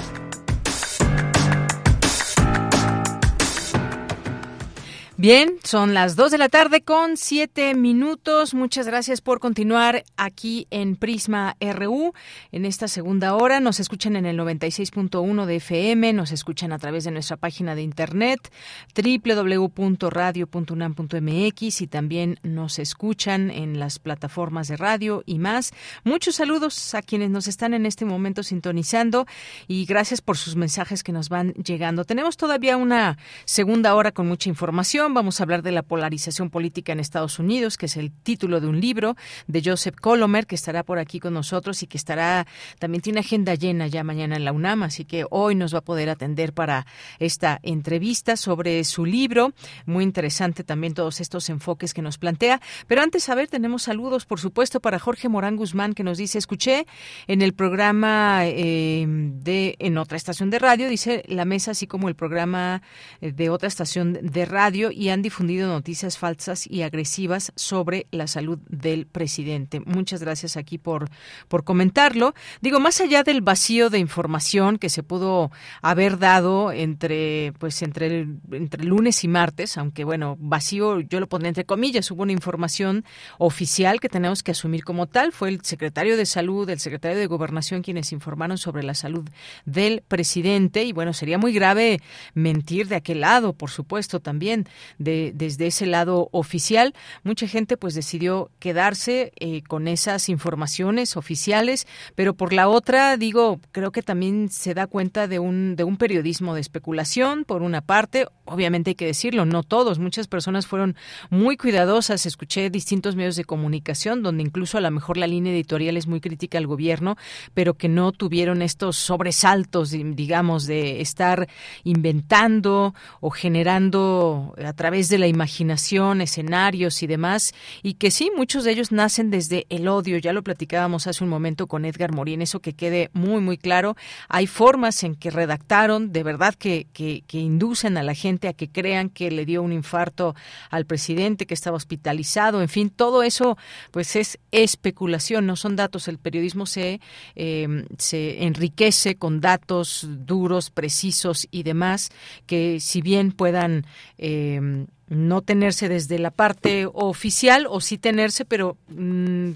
Bien, 5.21 5.57
son 5.65 5.93
las 5.93 6.15
2 6.15 6.31
de 6.31 6.37
la 6.37 6.47
tarde 6.47 6.81
con 6.81 7.17
7 7.17 7.75
minutos. 7.75 8.53
Muchas 8.53 8.87
gracias 8.87 9.19
por 9.19 9.41
continuar 9.41 10.05
aquí 10.15 10.65
en 10.71 10.95
Prisma 10.95 11.57
RU 11.59 12.13
en 12.53 12.63
esta 12.63 12.87
segunda 12.87 13.35
hora. 13.35 13.59
Nos 13.59 13.81
escuchan 13.81 14.15
en 14.15 14.25
el 14.25 14.39
96.1 14.39 15.45
de 15.45 15.57
FM, 15.57 16.13
nos 16.13 16.31
escuchan 16.31 16.71
a 16.71 16.79
través 16.79 17.03
de 17.03 17.11
nuestra 17.11 17.35
página 17.35 17.75
de 17.75 17.81
internet 17.81 18.49
www.radio.unam.mx 18.95 21.81
y 21.81 21.87
también 21.87 22.39
nos 22.41 22.79
escuchan 22.79 23.51
en 23.51 23.77
las 23.77 23.99
plataformas 23.99 24.69
de 24.69 24.77
radio 24.77 25.23
y 25.25 25.37
más. 25.37 25.73
Muchos 26.05 26.35
saludos 26.35 26.95
a 26.95 27.01
quienes 27.01 27.29
nos 27.29 27.49
están 27.49 27.73
en 27.73 27.85
este 27.85 28.05
momento 28.05 28.41
sintonizando 28.41 29.25
y 29.67 29.83
gracias 29.83 30.21
por 30.21 30.37
sus 30.37 30.55
mensajes 30.55 31.03
que 31.03 31.11
nos 31.11 31.27
van 31.27 31.51
llegando. 31.55 32.05
Tenemos 32.05 32.37
todavía 32.37 32.77
una 32.77 33.17
segunda 33.43 33.95
hora 33.95 34.13
con 34.13 34.25
mucha 34.25 34.47
información 34.47 35.08
Vamos 35.13 35.39
a 35.39 35.43
hablar 35.43 35.63
de 35.63 35.71
la 35.71 35.81
polarización 35.81 36.49
política 36.49 36.93
en 36.93 36.99
Estados 36.99 37.39
Unidos, 37.39 37.77
que 37.77 37.87
es 37.87 37.97
el 37.97 38.11
título 38.11 38.61
de 38.61 38.67
un 38.67 38.79
libro 38.79 39.15
de 39.47 39.61
Joseph 39.63 39.95
Colomer, 39.95 40.45
que 40.45 40.55
estará 40.55 40.83
por 40.83 40.99
aquí 40.99 41.19
con 41.19 41.33
nosotros 41.33 41.81
y 41.81 41.87
que 41.87 41.97
estará, 41.97 42.45
también 42.77 43.01
tiene 43.01 43.21
agenda 43.21 43.55
llena 43.55 43.87
ya 43.87 44.03
mañana 44.03 44.35
en 44.35 44.45
la 44.45 44.51
UNAM, 44.51 44.83
así 44.83 45.05
que 45.05 45.25
hoy 45.29 45.55
nos 45.55 45.73
va 45.73 45.79
a 45.79 45.83
poder 45.83 46.09
atender 46.09 46.53
para 46.53 46.85
esta 47.17 47.59
entrevista 47.63 48.37
sobre 48.37 48.83
su 48.83 49.05
libro. 49.05 49.53
Muy 49.85 50.03
interesante 50.03 50.63
también 50.63 50.93
todos 50.93 51.21
estos 51.21 51.49
enfoques 51.49 51.93
que 51.93 52.01
nos 52.01 52.17
plantea. 52.17 52.61
Pero 52.87 53.01
antes, 53.01 53.27
a 53.29 53.35
ver, 53.35 53.47
tenemos 53.47 53.83
saludos, 53.83 54.25
por 54.25 54.39
supuesto, 54.39 54.79
para 54.79 54.99
Jorge 54.99 55.27
Morán 55.27 55.55
Guzmán, 55.55 55.93
que 55.93 56.03
nos 56.03 56.17
dice, 56.17 56.37
escuché 56.37 56.85
en 57.27 57.41
el 57.41 57.53
programa 57.53 58.41
eh, 58.45 59.05
de, 59.07 59.75
en 59.79 59.97
otra 59.97 60.17
estación 60.17 60.49
de 60.49 60.59
radio, 60.59 60.87
dice 60.87 61.23
la 61.27 61.45
mesa, 61.45 61.71
así 61.71 61.87
como 61.87 62.09
el 62.09 62.15
programa 62.15 62.81
eh, 63.21 63.31
de 63.31 63.49
otra 63.49 63.67
estación 63.67 64.19
de 64.21 64.45
radio 64.45 64.91
y 64.99 65.09
han 65.09 65.21
difundido 65.21 65.69
noticias 65.69 66.17
falsas 66.17 66.67
y 66.69 66.81
agresivas 66.81 67.53
sobre 67.55 68.07
la 68.11 68.27
salud 68.27 68.59
del 68.67 69.07
presidente. 69.07 69.79
Muchas 69.79 70.21
gracias 70.21 70.57
aquí 70.57 70.77
por, 70.77 71.09
por 71.47 71.63
comentarlo. 71.63 72.33
Digo, 72.59 72.81
más 72.81 72.99
allá 72.99 73.23
del 73.23 73.39
vacío 73.39 73.89
de 73.89 73.97
información 73.97 74.77
que 74.77 74.89
se 74.89 75.01
pudo 75.01 75.51
haber 75.81 76.19
dado 76.19 76.73
entre, 76.73 77.53
pues, 77.59 77.81
entre, 77.81 78.27
entre 78.51 78.83
lunes 78.83 79.23
y 79.23 79.29
martes, 79.29 79.77
aunque 79.77 80.03
bueno, 80.03 80.35
vacío 80.37 80.99
yo 80.99 81.21
lo 81.21 81.29
pondré 81.29 81.47
entre 81.47 81.63
comillas, 81.63 82.11
hubo 82.11 82.23
una 82.23 82.33
información 82.33 83.05
oficial 83.37 84.01
que 84.01 84.09
tenemos 84.09 84.43
que 84.43 84.51
asumir 84.51 84.83
como 84.83 85.07
tal. 85.07 85.31
Fue 85.31 85.47
el 85.47 85.61
secretario 85.63 86.17
de 86.17 86.25
Salud, 86.25 86.69
el 86.69 86.79
secretario 86.81 87.17
de 87.17 87.27
Gobernación 87.27 87.83
quienes 87.83 88.11
informaron 88.11 88.57
sobre 88.57 88.83
la 88.83 88.95
salud 88.95 89.29
del 89.63 90.03
presidente 90.05 90.83
y 90.83 90.91
bueno, 90.91 91.13
sería 91.13 91.37
muy 91.37 91.53
grave 91.53 92.01
mentir 92.33 92.89
de 92.89 92.95
aquel 92.97 93.21
lado, 93.21 93.53
por 93.53 93.69
supuesto, 93.69 94.19
también 94.19 94.67
de, 94.97 95.31
desde 95.35 95.67
ese 95.67 95.85
lado 95.85 96.29
oficial. 96.31 96.93
Mucha 97.23 97.47
gente 97.47 97.77
pues 97.77 97.93
decidió 97.93 98.51
quedarse 98.59 99.31
eh, 99.39 99.61
con 99.63 99.87
esas 99.87 100.29
informaciones 100.29 101.17
oficiales, 101.17 101.87
pero 102.15 102.33
por 102.33 102.53
la 102.53 102.67
otra, 102.67 103.17
digo, 103.17 103.59
creo 103.71 103.91
que 103.91 104.01
también 104.01 104.49
se 104.49 104.73
da 104.73 104.87
cuenta 104.87 105.27
de 105.27 105.39
un, 105.39 105.75
de 105.75 105.83
un 105.83 105.97
periodismo 105.97 106.53
de 106.53 106.61
especulación, 106.61 107.45
por 107.45 107.61
una 107.61 107.81
parte, 107.81 108.27
obviamente 108.45 108.91
hay 108.91 108.95
que 108.95 109.05
decirlo, 109.05 109.45
no 109.45 109.63
todos, 109.63 109.99
muchas 109.99 110.27
personas 110.27 110.67
fueron 110.67 110.95
muy 111.29 111.57
cuidadosas, 111.57 112.25
escuché 112.25 112.69
distintos 112.69 113.15
medios 113.15 113.35
de 113.35 113.45
comunicación 113.45 114.23
donde 114.23 114.43
incluso 114.43 114.77
a 114.77 114.81
lo 114.81 114.91
mejor 114.91 115.17
la 115.17 115.27
línea 115.27 115.53
editorial 115.53 115.97
es 115.97 116.07
muy 116.07 116.21
crítica 116.21 116.57
al 116.57 116.67
gobierno, 116.67 117.17
pero 117.53 117.75
que 117.75 117.89
no 117.89 118.11
tuvieron 118.11 118.61
estos 118.61 118.97
sobresaltos, 118.97 119.91
digamos, 119.91 120.65
de 120.65 121.01
estar 121.01 121.47
inventando 121.83 122.93
o 123.19 123.29
generando 123.29 124.55
a 124.63 124.73
través 124.79 125.09
de 125.09 125.17
la 125.17 125.27
imaginación, 125.27 126.21
escenarios 126.21 127.03
y 127.03 127.07
demás, 127.07 127.53
y 127.83 127.95
que 127.95 128.11
sí, 128.11 128.31
muchos 128.33 128.63
de 128.63 128.71
ellos 128.71 128.93
nacen 128.93 129.29
desde 129.29 129.65
el 129.67 129.89
odio, 129.89 130.17
ya 130.19 130.31
lo 130.31 130.41
platicábamos 130.41 131.05
hace 131.05 131.21
un 131.21 131.29
momento 131.29 131.67
con 131.67 131.83
Edgar 131.83 132.13
Morín, 132.13 132.41
eso 132.41 132.61
que 132.61 132.71
quede 132.71 133.09
muy, 133.11 133.41
muy 133.41 133.57
claro. 133.57 133.97
Hay 134.29 134.47
formas 134.47 135.03
en 135.03 135.15
que 135.15 135.31
redactaron, 135.31 136.13
de 136.13 136.23
verdad 136.23 136.55
que, 136.55 136.87
que, 136.93 137.25
que 137.27 137.39
inducen 137.39 137.97
a 137.97 138.03
la 138.03 138.13
gente 138.13 138.47
a 138.47 138.53
que 138.53 138.69
crean 138.69 139.09
que 139.09 139.31
le 139.31 139.45
dio 139.45 139.61
un 139.63 139.73
infarto 139.73 140.33
al 140.69 140.85
presidente, 140.85 141.45
que 141.45 141.55
estaba 141.55 141.75
hospitalizado, 141.75 142.61
en 142.61 142.69
fin, 142.69 142.89
todo 142.89 143.21
eso 143.21 143.57
pues 143.91 144.15
es 144.15 144.39
especulación, 144.53 145.45
no 145.45 145.57
son 145.57 145.75
datos. 145.75 146.07
El 146.07 146.19
periodismo 146.19 146.65
se, 146.65 147.01
eh, 147.35 147.85
se 147.97 148.45
enriquece 148.45 149.15
con 149.15 149.41
datos 149.41 150.07
duros, 150.07 150.69
precisos 150.69 151.49
y 151.51 151.63
demás, 151.63 152.11
que 152.45 152.79
si 152.79 153.01
bien 153.01 153.33
puedan 153.33 153.85
eh, 154.17 154.68
no 155.07 155.41
tenerse 155.41 155.89
desde 155.89 156.19
la 156.19 156.31
parte 156.31 156.87
oficial 156.91 157.67
o 157.69 157.81
sí 157.81 157.97
tenerse, 157.97 158.45
pero 158.45 158.77
mm, 158.89 159.51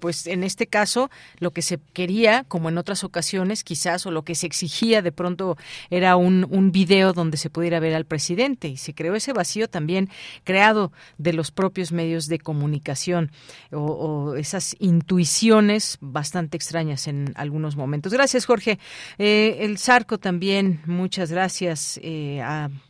pues 0.00 0.26
en 0.26 0.42
este 0.42 0.66
caso 0.66 1.10
lo 1.38 1.52
que 1.52 1.62
se 1.62 1.78
quería, 1.92 2.44
como 2.48 2.68
en 2.68 2.78
otras 2.78 3.04
ocasiones 3.04 3.62
quizás, 3.64 4.06
o 4.06 4.10
lo 4.10 4.22
que 4.24 4.34
se 4.34 4.46
exigía 4.46 5.02
de 5.02 5.12
pronto 5.12 5.56
era 5.90 6.16
un, 6.16 6.46
un 6.50 6.72
video 6.72 7.12
donde 7.12 7.36
se 7.36 7.50
pudiera 7.50 7.80
ver 7.80 7.94
al 7.94 8.06
presidente 8.06 8.68
y 8.68 8.76
se 8.76 8.94
creó 8.94 9.14
ese 9.14 9.32
vacío 9.32 9.68
también 9.68 10.08
creado 10.44 10.92
de 11.18 11.32
los 11.32 11.50
propios 11.50 11.92
medios 11.92 12.26
de 12.26 12.38
comunicación 12.38 13.30
o, 13.72 14.34
esas 14.36 14.76
intuiciones 14.78 15.98
bastante 16.00 16.56
extrañas 16.56 17.06
en 17.06 17.32
algunos 17.36 17.76
momentos. 17.76 18.12
Gracias, 18.12 18.46
Jorge. 18.46 18.78
Eh, 19.18 19.58
el 19.60 19.78
Zarco 19.78 20.18
también, 20.18 20.80
muchas 20.86 21.30
gracias 21.30 22.00
eh, 22.02 22.42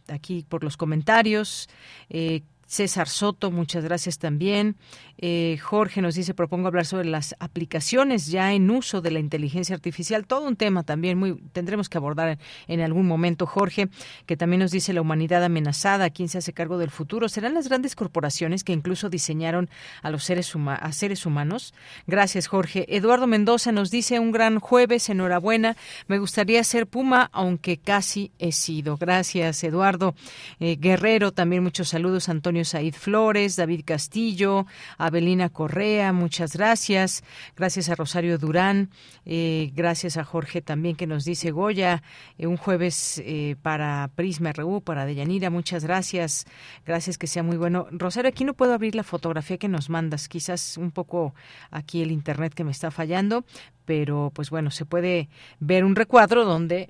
aquí 0.08 0.44
por 0.48 0.64
los 0.64 0.76
comentarios. 0.76 1.68
Eh, 2.08 2.42
César 2.66 3.08
Soto, 3.08 3.50
muchas 3.50 3.82
gracias 3.82 4.18
también. 4.18 4.76
Eh, 5.22 5.58
Jorge 5.60 6.00
nos 6.00 6.14
dice, 6.14 6.32
propongo 6.32 6.68
hablar 6.68 6.86
sobre 6.86 7.06
las 7.06 7.36
aplicaciones 7.40 8.28
ya 8.28 8.54
en 8.54 8.70
uso 8.70 9.02
de 9.02 9.10
la 9.10 9.18
inteligencia 9.18 9.74
artificial, 9.74 10.26
todo 10.26 10.48
un 10.48 10.56
tema 10.56 10.82
también 10.82 11.18
muy 11.18 11.34
tendremos 11.52 11.90
que 11.90 11.98
abordar 11.98 12.38
en, 12.68 12.80
algún 12.80 13.06
momento. 13.06 13.46
Jorge, 13.46 13.88
que 14.24 14.36
también 14.38 14.60
nos 14.60 14.70
dice 14.70 14.94
la 14.94 15.02
humanidad 15.02 15.44
amenazada, 15.44 16.08
¿quién 16.08 16.30
se 16.30 16.38
hace 16.38 16.54
cargo 16.54 16.78
del 16.78 16.90
futuro? 16.90 17.28
¿Serán 17.28 17.52
las 17.52 17.68
grandes 17.68 17.94
corporaciones 17.94 18.64
que 18.64 18.72
incluso 18.72 19.10
diseñaron 19.10 19.68
a 20.02 20.10
los 20.10 20.24
seres, 20.24 20.54
a 20.56 20.92
seres 20.92 21.26
humanos? 21.26 21.74
Gracias, 22.06 22.46
Jorge. 22.46 22.86
Eduardo 22.96 23.26
Mendoza 23.26 23.72
nos 23.72 23.90
dice, 23.90 24.18
un 24.18 24.32
gran 24.32 24.58
jueves, 24.58 25.10
enhorabuena. 25.10 25.76
Me 26.08 26.18
gustaría 26.18 26.64
ser 26.64 26.86
Puma, 26.86 27.28
aunque 27.32 27.76
casi 27.76 28.32
he 28.38 28.52
sido. 28.52 28.96
Gracias, 28.96 29.62
Eduardo. 29.64 30.14
Eh, 30.60 30.76
Guerrero, 30.80 31.32
también 31.32 31.62
muchos 31.62 31.88
saludos. 31.88 32.28
Antonio 32.30 32.64
Said 32.64 32.94
Flores, 32.94 33.56
David 33.56 33.82
Castillo, 33.84 34.66
Abelina 35.10 35.48
Correa, 35.48 36.12
muchas 36.12 36.56
gracias. 36.56 37.24
Gracias 37.56 37.88
a 37.88 37.96
Rosario 37.96 38.38
Durán, 38.38 38.90
eh, 39.26 39.72
gracias 39.74 40.16
a 40.16 40.24
Jorge 40.24 40.62
también 40.62 40.94
que 40.94 41.08
nos 41.08 41.24
dice 41.24 41.50
Goya, 41.50 42.04
eh, 42.38 42.46
un 42.46 42.56
jueves 42.56 43.20
eh, 43.24 43.56
para 43.60 44.08
Prisma 44.14 44.52
RU, 44.52 44.82
para 44.82 45.06
Deyanira, 45.06 45.50
muchas 45.50 45.84
gracias. 45.84 46.46
Gracias 46.86 47.18
que 47.18 47.26
sea 47.26 47.42
muy 47.42 47.56
bueno. 47.56 47.88
Rosario, 47.90 48.28
aquí 48.28 48.44
no 48.44 48.54
puedo 48.54 48.72
abrir 48.72 48.94
la 48.94 49.02
fotografía 49.02 49.58
que 49.58 49.66
nos 49.66 49.90
mandas, 49.90 50.28
quizás 50.28 50.76
un 50.76 50.92
poco 50.92 51.34
aquí 51.72 52.02
el 52.02 52.12
internet 52.12 52.54
que 52.54 52.62
me 52.62 52.70
está 52.70 52.92
fallando, 52.92 53.44
pero 53.86 54.30
pues 54.32 54.48
bueno, 54.50 54.70
se 54.70 54.84
puede 54.84 55.28
ver 55.58 55.84
un 55.84 55.96
recuadro 55.96 56.44
donde 56.44 56.88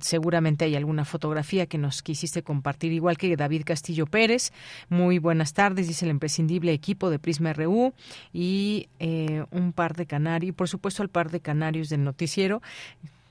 seguramente 0.00 0.64
hay 0.64 0.76
alguna 0.76 1.04
fotografía 1.04 1.66
que 1.66 1.78
nos 1.78 2.02
quisiste 2.02 2.42
compartir, 2.42 2.92
igual 2.92 3.18
que 3.18 3.36
David 3.36 3.62
Castillo 3.64 4.06
Pérez. 4.06 4.52
Muy 4.88 5.18
buenas 5.18 5.52
tardes, 5.54 5.88
dice 5.88 6.04
el 6.04 6.10
imprescindible 6.10 6.72
equipo 6.72 7.10
de 7.10 7.18
Prisma 7.18 7.52
RU 7.52 7.92
y 8.32 8.88
eh, 8.98 9.44
un 9.50 9.72
par 9.72 9.94
de 9.94 10.06
canarios, 10.06 10.54
por 10.54 10.68
supuesto 10.68 11.02
al 11.02 11.08
par 11.08 11.30
de 11.30 11.40
canarios 11.40 11.88
del 11.88 12.04
noticiero 12.04 12.62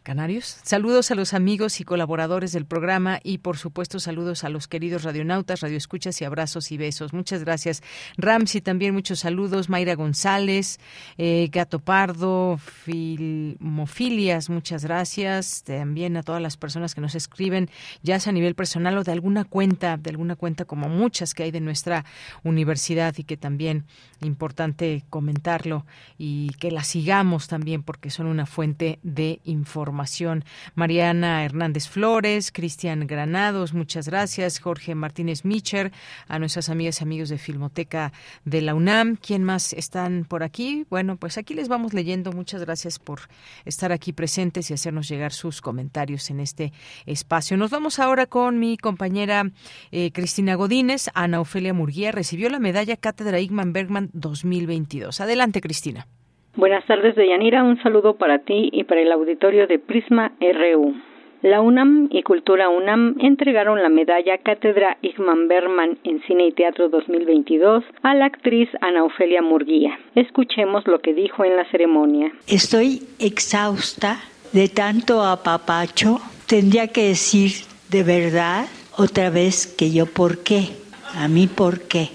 canarios. 0.04 0.60
Saludos 0.64 1.10
a 1.10 1.16
los 1.16 1.34
amigos 1.34 1.80
y 1.80 1.84
colaboradores 1.84 2.52
del 2.52 2.66
programa 2.66 3.20
y 3.24 3.40
por 3.40 3.58
supuesto 3.58 4.00
saludos 4.00 4.44
a 4.44 4.50
los 4.50 4.68
queridos 4.68 5.04
radionautas, 5.04 5.62
radioescuchas 5.62 6.22
y 6.22 6.26
abrazos 6.26 6.72
y 6.72 6.78
besos. 6.78 7.14
Muchas 7.14 7.44
gracias. 7.44 7.82
Ramsey 8.18 8.62
también 8.62 8.94
muchos 8.94 9.20
saludos. 9.20 9.70
Mayra 9.70 9.96
González, 9.96 10.80
eh, 11.18 11.50
Gato 11.52 11.80
Pardo, 11.80 12.58
Filmofilias, 12.58 14.50
muchas 14.50 14.84
gracias. 14.84 15.64
También 15.64 16.18
a 16.18 16.24
todas 16.24 16.42
las 16.42 16.58
personas 16.58 16.94
que 16.94 17.02
nos 17.02 17.16
escriben, 17.16 17.70
ya 18.04 18.20
sea 18.20 18.32
a 18.32 18.34
nivel 18.34 18.56
personal 18.56 18.98
o 18.98 19.04
de 19.04 19.14
alguna 19.14 19.46
cuenta, 19.46 19.98
de 19.98 20.10
alguna 20.10 20.36
cuenta 20.36 20.66
como 20.66 20.90
muchas 20.90 21.34
que 21.34 21.44
hay 21.44 21.52
de 21.52 21.62
nuestra 21.62 22.06
universidad 22.44 23.16
y 23.18 23.24
que 23.24 23.38
también 23.38 23.86
importante 24.22 25.04
comentarlo 25.10 25.86
y 26.18 26.50
que 26.60 26.72
la 26.72 26.84
sigamos 26.84 27.48
también 27.48 27.84
porque 27.84 28.10
son 28.10 28.28
una 28.28 28.46
fuente 28.46 29.00
de 29.04 29.40
información. 29.46 29.93
Mariana 30.76 31.46
Hernández 31.46 31.88
Flores, 31.88 32.52
Cristian 32.52 33.08
Granados, 33.08 33.74
muchas 33.74 34.08
gracias. 34.08 34.60
Jorge 34.60 34.96
Martínez 34.96 35.46
Micher, 35.46 35.92
a 36.28 36.40
nuestras 36.40 36.70
amigas 36.70 37.00
y 37.00 37.04
amigos 37.04 37.30
de 37.30 37.38
Filmoteca 37.38 38.12
de 38.46 38.62
la 38.62 38.76
UNAM. 38.76 39.16
¿Quién 39.16 39.44
más 39.44 39.74
están 39.74 40.26
por 40.26 40.44
aquí? 40.44 40.86
Bueno, 40.90 41.18
pues 41.18 41.38
aquí 41.38 41.54
les 41.54 41.68
vamos 41.68 41.94
leyendo. 41.94 42.32
Muchas 42.32 42.62
gracias 42.62 43.00
por 43.00 43.22
estar 43.66 43.92
aquí 43.92 44.14
presentes 44.14 44.70
y 44.70 44.74
hacernos 44.74 45.08
llegar 45.08 45.32
sus 45.32 45.62
comentarios 45.62 46.30
en 46.30 46.40
este 46.40 46.74
espacio. 47.06 47.58
Nos 47.58 47.72
vamos 47.72 48.00
ahora 48.00 48.26
con 48.26 48.60
mi 48.60 48.78
compañera 48.78 49.52
eh, 49.92 50.12
Cristina 50.12 50.56
Godínez. 50.56 51.10
Ana 51.14 51.40
Ofelia 51.40 51.74
Murguía 51.74 52.12
recibió 52.12 52.50
la 52.50 52.60
medalla 52.60 52.98
Cátedra 52.98 53.40
Igman 53.40 53.74
Bergman 53.74 54.10
2022. 54.14 55.22
Adelante, 55.22 55.62
Cristina. 55.62 56.08
Buenas 56.56 56.86
tardes, 56.86 57.16
Deyanira. 57.16 57.64
Un 57.64 57.82
saludo 57.82 58.16
para 58.16 58.40
ti 58.40 58.70
y 58.72 58.84
para 58.84 59.02
el 59.02 59.12
auditorio 59.12 59.66
de 59.66 59.80
Prisma 59.80 60.34
RU. 60.40 60.94
La 61.42 61.62
UNAM 61.62 62.10
y 62.12 62.22
Cultura 62.22 62.70
UNAM 62.70 63.16
entregaron 63.20 63.82
la 63.82 63.90
medalla 63.90 64.38
Cátedra 64.38 64.98
Igman 65.02 65.48
Berman 65.48 65.98
en 66.04 66.22
Cine 66.22 66.46
y 66.46 66.52
Teatro 66.52 66.90
2022 66.90 67.84
a 68.04 68.14
la 68.14 68.26
actriz 68.26 68.70
Ana 68.82 69.04
Ofelia 69.04 69.42
Murguía. 69.42 70.00
Escuchemos 70.14 70.88
lo 70.88 71.00
que 71.00 71.16
dijo 71.16 71.44
en 71.44 71.58
la 71.58 71.70
ceremonia. 71.72 72.32
Estoy 72.48 73.02
exhausta 73.18 74.22
de 74.54 74.70
tanto 74.70 75.24
apapacho. 75.24 76.20
Tendría 76.48 76.88
que 76.88 77.08
decir 77.08 77.52
de 77.90 78.04
verdad 78.04 78.68
otra 78.96 79.32
vez 79.32 79.66
que 79.66 79.92
yo 79.92 80.06
por 80.06 80.44
qué. 80.44 80.68
A 81.16 81.28
mí 81.28 81.48
por 81.48 81.82
qué. 81.88 82.10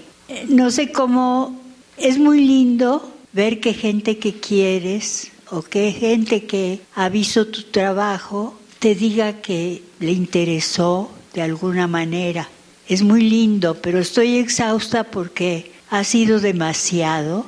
No 0.47 0.69
sé 0.69 0.93
cómo. 0.93 1.59
Es 1.97 2.17
muy 2.17 2.39
lindo 2.39 3.18
ver 3.33 3.59
que 3.59 3.73
gente 3.73 4.17
que 4.17 4.33
quieres 4.39 5.31
o 5.51 5.61
que 5.61 5.91
gente 5.91 6.45
que 6.45 6.79
ha 6.95 7.09
visto 7.09 7.47
tu 7.47 7.63
trabajo 7.63 8.57
te 8.79 8.95
diga 8.95 9.41
que 9.41 9.81
le 9.99 10.11
interesó 10.11 11.11
de 11.33 11.41
alguna 11.41 11.87
manera. 11.87 12.47
Es 12.87 13.03
muy 13.03 13.21
lindo, 13.21 13.75
pero 13.81 13.99
estoy 13.99 14.37
exhausta 14.37 15.03
porque 15.03 15.71
ha 15.89 16.03
sido 16.03 16.39
demasiado. 16.39 17.45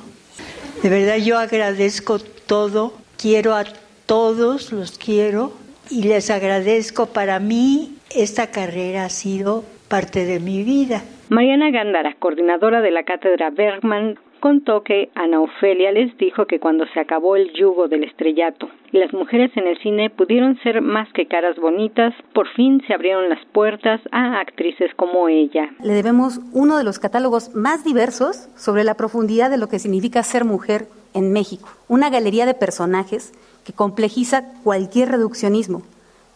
De 0.82 0.88
verdad 0.88 1.16
yo 1.16 1.38
agradezco 1.38 2.18
todo, 2.18 2.94
quiero 3.16 3.54
a 3.54 3.64
todos, 4.06 4.72
los 4.72 4.98
quiero 4.98 5.52
y 5.90 6.04
les 6.04 6.30
agradezco. 6.30 7.06
Para 7.06 7.38
mí 7.38 7.96
esta 8.14 8.48
carrera 8.48 9.06
ha 9.06 9.10
sido 9.10 9.64
parte 9.88 10.24
de 10.24 10.38
mi 10.38 10.62
vida. 10.62 11.02
Mariana 11.28 11.70
Gándara, 11.70 12.14
coordinadora 12.18 12.80
de 12.80 12.90
la 12.90 13.04
cátedra 13.04 13.50
Bergman, 13.50 14.18
contó 14.42 14.82
que 14.82 15.10
Ana 15.14 15.40
Ofelia 15.40 15.92
les 15.92 16.18
dijo 16.18 16.46
que 16.46 16.58
cuando 16.58 16.84
se 16.92 16.98
acabó 16.98 17.36
el 17.36 17.52
yugo 17.54 17.86
del 17.86 18.02
estrellato 18.02 18.68
y 18.90 18.98
las 18.98 19.12
mujeres 19.14 19.52
en 19.56 19.68
el 19.68 19.78
cine 19.78 20.10
pudieron 20.10 20.58
ser 20.64 20.82
más 20.82 21.08
que 21.14 21.28
caras 21.28 21.56
bonitas, 21.56 22.12
por 22.34 22.48
fin 22.48 22.82
se 22.86 22.92
abrieron 22.92 23.28
las 23.28 23.42
puertas 23.52 24.00
a 24.10 24.40
actrices 24.40 24.90
como 24.96 25.28
ella. 25.28 25.70
Le 25.82 25.94
debemos 25.94 26.40
uno 26.52 26.76
de 26.76 26.82
los 26.82 26.98
catálogos 26.98 27.54
más 27.54 27.84
diversos 27.84 28.48
sobre 28.56 28.82
la 28.82 28.94
profundidad 28.94 29.48
de 29.48 29.58
lo 29.58 29.68
que 29.68 29.78
significa 29.78 30.24
ser 30.24 30.44
mujer 30.44 30.86
en 31.14 31.32
México, 31.32 31.68
una 31.88 32.10
galería 32.10 32.44
de 32.44 32.54
personajes 32.54 33.32
que 33.64 33.72
complejiza 33.72 34.42
cualquier 34.64 35.10
reduccionismo 35.10 35.82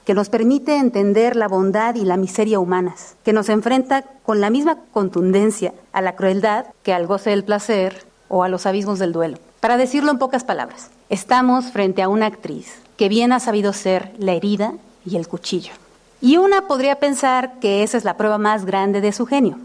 que 0.07 0.15
nos 0.15 0.29
permite 0.29 0.77
entender 0.77 1.35
la 1.35 1.49
bondad 1.49 1.97
y 1.97 2.05
la 2.05 2.17
miseria 2.17 2.61
humanas, 2.61 3.17
que 3.25 3.33
nos 3.33 3.49
enfrenta 3.49 4.05
con 4.23 4.41
la 4.41 4.51
misma 4.51 4.79
contundencia 4.93 5.75
a 5.93 6.01
la 6.01 6.15
crueldad 6.15 6.67
que 6.85 6.95
al 6.95 7.09
goce 7.09 7.31
del 7.31 7.43
placer 7.43 8.07
o 8.29 8.45
a 8.45 8.49
los 8.49 8.67
abismos 8.67 9.01
del 9.01 9.13
duelo. 9.13 9.39
Para 9.59 9.77
decirlo 9.77 10.13
en 10.13 10.19
pocas 10.19 10.45
palabras, 10.45 10.91
estamos 11.11 11.73
frente 11.73 12.03
a 12.03 12.09
una 12.09 12.27
actriz 12.27 12.81
que 12.97 13.09
bien 13.09 13.33
ha 13.33 13.41
sabido 13.41 13.73
ser 13.73 14.13
la 14.17 14.33
herida 14.33 14.75
y 15.05 15.17
el 15.17 15.27
cuchillo. 15.27 15.73
Y 16.21 16.37
una 16.37 16.69
podría 16.69 17.01
pensar 17.01 17.59
que 17.59 17.83
esa 17.83 17.99
es 17.99 18.05
la 18.05 18.17
prueba 18.17 18.39
más 18.39 18.65
grande 18.65 19.01
de 19.01 19.11
su 19.11 19.27
genio. 19.27 19.59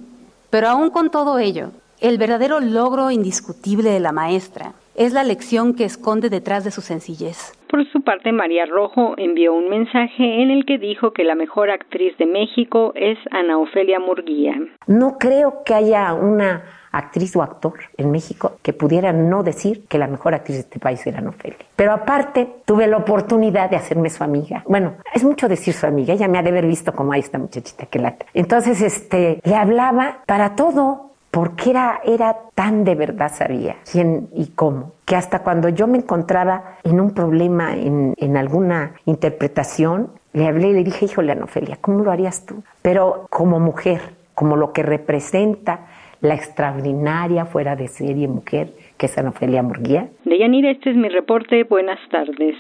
Pero 0.50 0.70
aún 0.70 0.90
con 0.90 1.12
todo 1.12 1.38
ello, 1.38 1.70
el 2.00 2.18
verdadero 2.18 2.60
logro 2.60 3.12
indiscutible 3.12 3.92
de 3.92 4.00
la 4.00 4.12
maestra 4.12 4.74
es 5.06 5.14
la 5.14 5.24
lección 5.24 5.74
que 5.74 5.84
esconde 5.84 6.30
detrás 6.30 6.64
de 6.64 6.70
su 6.70 6.82
sencillez. 6.82 7.54
Por 7.68 7.90
su 7.92 8.02
parte, 8.02 8.32
María 8.32 8.66
Rojo 8.68 9.16
envió 9.18 9.54
un 9.54 9.68
mensaje 9.68 10.44
en 10.44 10.52
el 10.52 10.66
que 10.66 10.78
dijo 10.78 11.12
que 11.12 11.24
la 11.24 11.34
mejor 11.34 11.72
actriz 11.72 12.16
de 12.18 12.28
México 12.28 12.92
es 12.96 13.18
Ana 13.32 13.58
Ofelia 13.58 14.00
Murguía. 14.00 14.54
No 14.86 15.18
creo 15.18 15.64
que 15.66 15.74
haya 15.74 16.14
una 16.14 16.64
actriz 16.92 17.36
o 17.36 17.42
actor 17.42 17.74
en 17.98 18.12
México 18.12 18.58
que 18.62 18.74
pudiera 18.74 19.12
no 19.14 19.42
decir 19.42 19.86
que 19.88 19.98
la 19.98 20.08
mejor 20.08 20.36
actriz 20.36 20.58
de 20.58 20.62
este 20.64 20.80
país 20.80 21.06
era 21.08 21.20
Ana 21.20 21.30
Ofelia. 21.30 21.58
Pero 21.76 21.94
aparte, 21.94 22.48
tuve 22.66 22.86
la 22.86 22.98
oportunidad 22.98 23.70
de 23.70 23.78
hacerme 23.78 24.10
su 24.10 24.24
amiga. 24.24 24.64
Bueno, 24.68 24.98
es 25.14 25.24
mucho 25.24 25.48
decir 25.48 25.74
su 25.74 25.88
amiga, 25.88 26.14
ella 26.14 26.28
me 26.28 26.38
ha 26.38 26.44
de 26.44 26.50
haber 26.50 26.68
visto 26.68 26.92
como 26.92 27.14
hay 27.14 27.22
esta 27.22 27.40
muchachita 27.40 27.88
que 27.88 27.98
lata. 27.98 28.26
Entonces, 28.34 28.82
este, 28.82 29.40
le 29.44 29.56
hablaba 29.56 30.20
para 30.28 30.56
todo, 30.56 31.11
porque 31.32 31.72
era, 31.72 32.02
era 32.06 32.38
tan 32.56 32.84
de 32.84 32.96
verdad 32.96 33.32
sabía 33.34 33.78
quién 33.90 34.30
y 34.36 34.48
cómo, 34.48 34.94
que 35.06 35.16
hasta 35.16 35.44
cuando 35.44 35.70
yo 35.70 35.88
me 35.88 35.98
encontraba 35.98 36.78
en 36.84 37.00
un 37.00 37.14
problema, 37.14 37.76
en, 37.76 38.14
en 38.18 38.38
alguna 38.38 38.94
interpretación, 39.06 40.12
le 40.34 40.48
hablé 40.48 40.70
y 40.70 40.74
le 40.74 40.84
dije, 40.84 41.06
híjole, 41.06 41.32
Anofelia, 41.32 41.78
¿cómo 41.82 42.04
lo 42.04 42.12
harías 42.12 42.46
tú? 42.46 42.64
Pero 42.82 43.28
como 43.30 43.60
mujer, 43.60 44.02
como 44.36 44.56
lo 44.56 44.72
que 44.72 44.84
representa 44.84 45.88
la 46.22 46.36
extraordinaria 46.36 47.46
fuera 47.46 47.76
de 47.76 47.88
serie 47.88 48.28
mujer 48.28 48.74
que 49.02 49.08
es 49.08 49.18
Anofelia 49.18 49.64
Murguía. 49.64 50.10
Deyanira, 50.26 50.70
este 50.70 50.92
es 50.92 50.96
mi 50.96 51.10
reporte. 51.10 51.64
Buenas 51.64 52.00
tardes. 52.12 52.56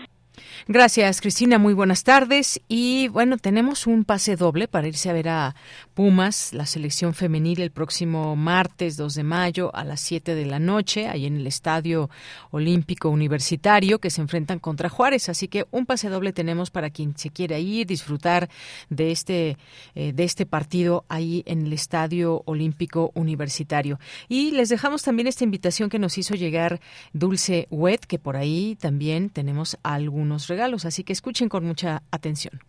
Gracias, 0.68 1.22
Cristina. 1.22 1.60
Muy 1.60 1.76
buenas 1.76 2.04
tardes. 2.04 2.60
Y 2.68 3.10
bueno, 3.10 3.38
tenemos 3.38 3.86
un 3.86 4.06
pase 4.06 4.36
doble 4.36 4.68
para 4.68 4.88
irse 4.88 5.12
a 5.12 5.14
ver 5.14 5.30
a 5.30 5.56
Pumas, 6.02 6.52
la 6.52 6.66
selección 6.66 7.14
femenil, 7.14 7.62
el 7.62 7.70
próximo 7.70 8.36
martes 8.36 8.97
2 8.97 9.14
de 9.14 9.24
mayo 9.24 9.70
a 9.76 9.84
las 9.84 9.99
7 9.99 10.34
de 10.34 10.47
la 10.47 10.58
noche, 10.58 11.08
ahí 11.08 11.28
en 11.28 11.36
el 11.36 11.45
Estadio 11.45 12.10
Olímpico 12.49 13.10
Universitario, 13.10 13.99
que 13.99 14.10
se 14.10 14.20
enfrentan 14.20 14.58
contra 14.58 14.89
Juárez. 14.89 15.30
Así 15.30 15.47
que 15.47 15.68
un 15.70 15.86
pase 15.86 16.10
doble 16.10 16.34
tenemos 16.34 16.72
para 16.72 16.89
quien 16.89 17.16
se 17.16 17.30
quiera 17.30 17.60
ir, 17.60 17.86
disfrutar 17.86 18.49
de 18.89 19.12
este, 19.12 19.58
eh, 19.93 20.12
de 20.12 20.24
este 20.24 20.47
partido 20.47 21.06
ahí 21.08 21.43
en 21.45 21.68
el 21.68 21.74
Estadio 21.74 22.41
Olímpico 22.45 23.12
Universitario. 23.14 23.99
Y 24.28 24.49
les 24.54 24.70
dejamos 24.70 25.04
también 25.04 25.28
esta 25.28 25.43
invitación 25.43 25.91
que 25.91 25.99
nos 25.99 26.18
hizo 26.18 26.34
llegar 26.34 26.82
Dulce 27.14 27.68
Wet, 27.70 28.08
que 28.08 28.18
por 28.18 28.38
ahí 28.38 28.76
también 28.82 29.30
tenemos 29.30 29.78
algunos 29.84 30.47
regalos, 30.47 30.84
así 30.86 31.04
que 31.04 31.14
escuchen 31.14 31.47
con 31.47 31.64
mucha 31.64 32.02
atención. 32.10 32.60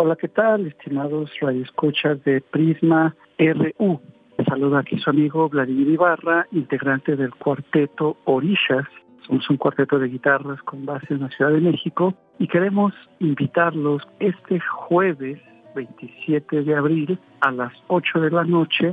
Hola, 0.00 0.14
¿qué 0.14 0.28
tal, 0.28 0.64
estimados 0.68 1.28
radioescuchas 1.40 2.22
de 2.22 2.40
Prisma 2.40 3.16
RU? 3.36 4.00
Saluda 4.48 4.78
aquí 4.78 4.96
su 4.96 5.10
amigo 5.10 5.48
Vladimir 5.48 5.88
Ibarra, 5.88 6.46
integrante 6.52 7.16
del 7.16 7.34
cuarteto 7.34 8.16
Orishas. 8.24 8.86
Somos 9.26 9.50
un 9.50 9.56
cuarteto 9.56 9.98
de 9.98 10.06
guitarras 10.06 10.62
con 10.62 10.86
base 10.86 11.14
en 11.14 11.22
la 11.22 11.28
Ciudad 11.30 11.50
de 11.50 11.60
México 11.60 12.14
y 12.38 12.46
queremos 12.46 12.94
invitarlos 13.18 14.06
este 14.20 14.60
jueves 14.60 15.40
27 15.74 16.62
de 16.62 16.76
abril 16.76 17.18
a 17.40 17.50
las 17.50 17.72
8 17.88 18.20
de 18.20 18.30
la 18.30 18.44
noche 18.44 18.92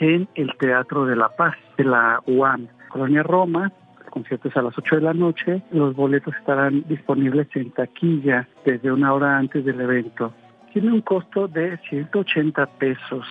en 0.00 0.28
el 0.34 0.52
Teatro 0.58 1.06
de 1.06 1.14
la 1.14 1.28
Paz 1.28 1.54
de 1.78 1.84
la 1.84 2.20
UAM, 2.26 2.66
Colonia 2.88 3.22
Roma. 3.22 3.72
El 4.10 4.14
concierto 4.14 4.48
es 4.48 4.56
a 4.56 4.62
las 4.62 4.76
8 4.76 4.96
de 4.96 5.02
la 5.02 5.14
noche. 5.14 5.62
Los 5.70 5.94
boletos 5.94 6.34
estarán 6.34 6.82
disponibles 6.88 7.46
en 7.54 7.70
taquilla 7.70 8.48
desde 8.64 8.90
una 8.90 9.14
hora 9.14 9.38
antes 9.38 9.64
del 9.64 9.80
evento. 9.80 10.34
Tiene 10.72 10.90
un 10.90 11.00
costo 11.02 11.46
de 11.46 11.78
180 11.88 12.66
pesos. 12.78 13.24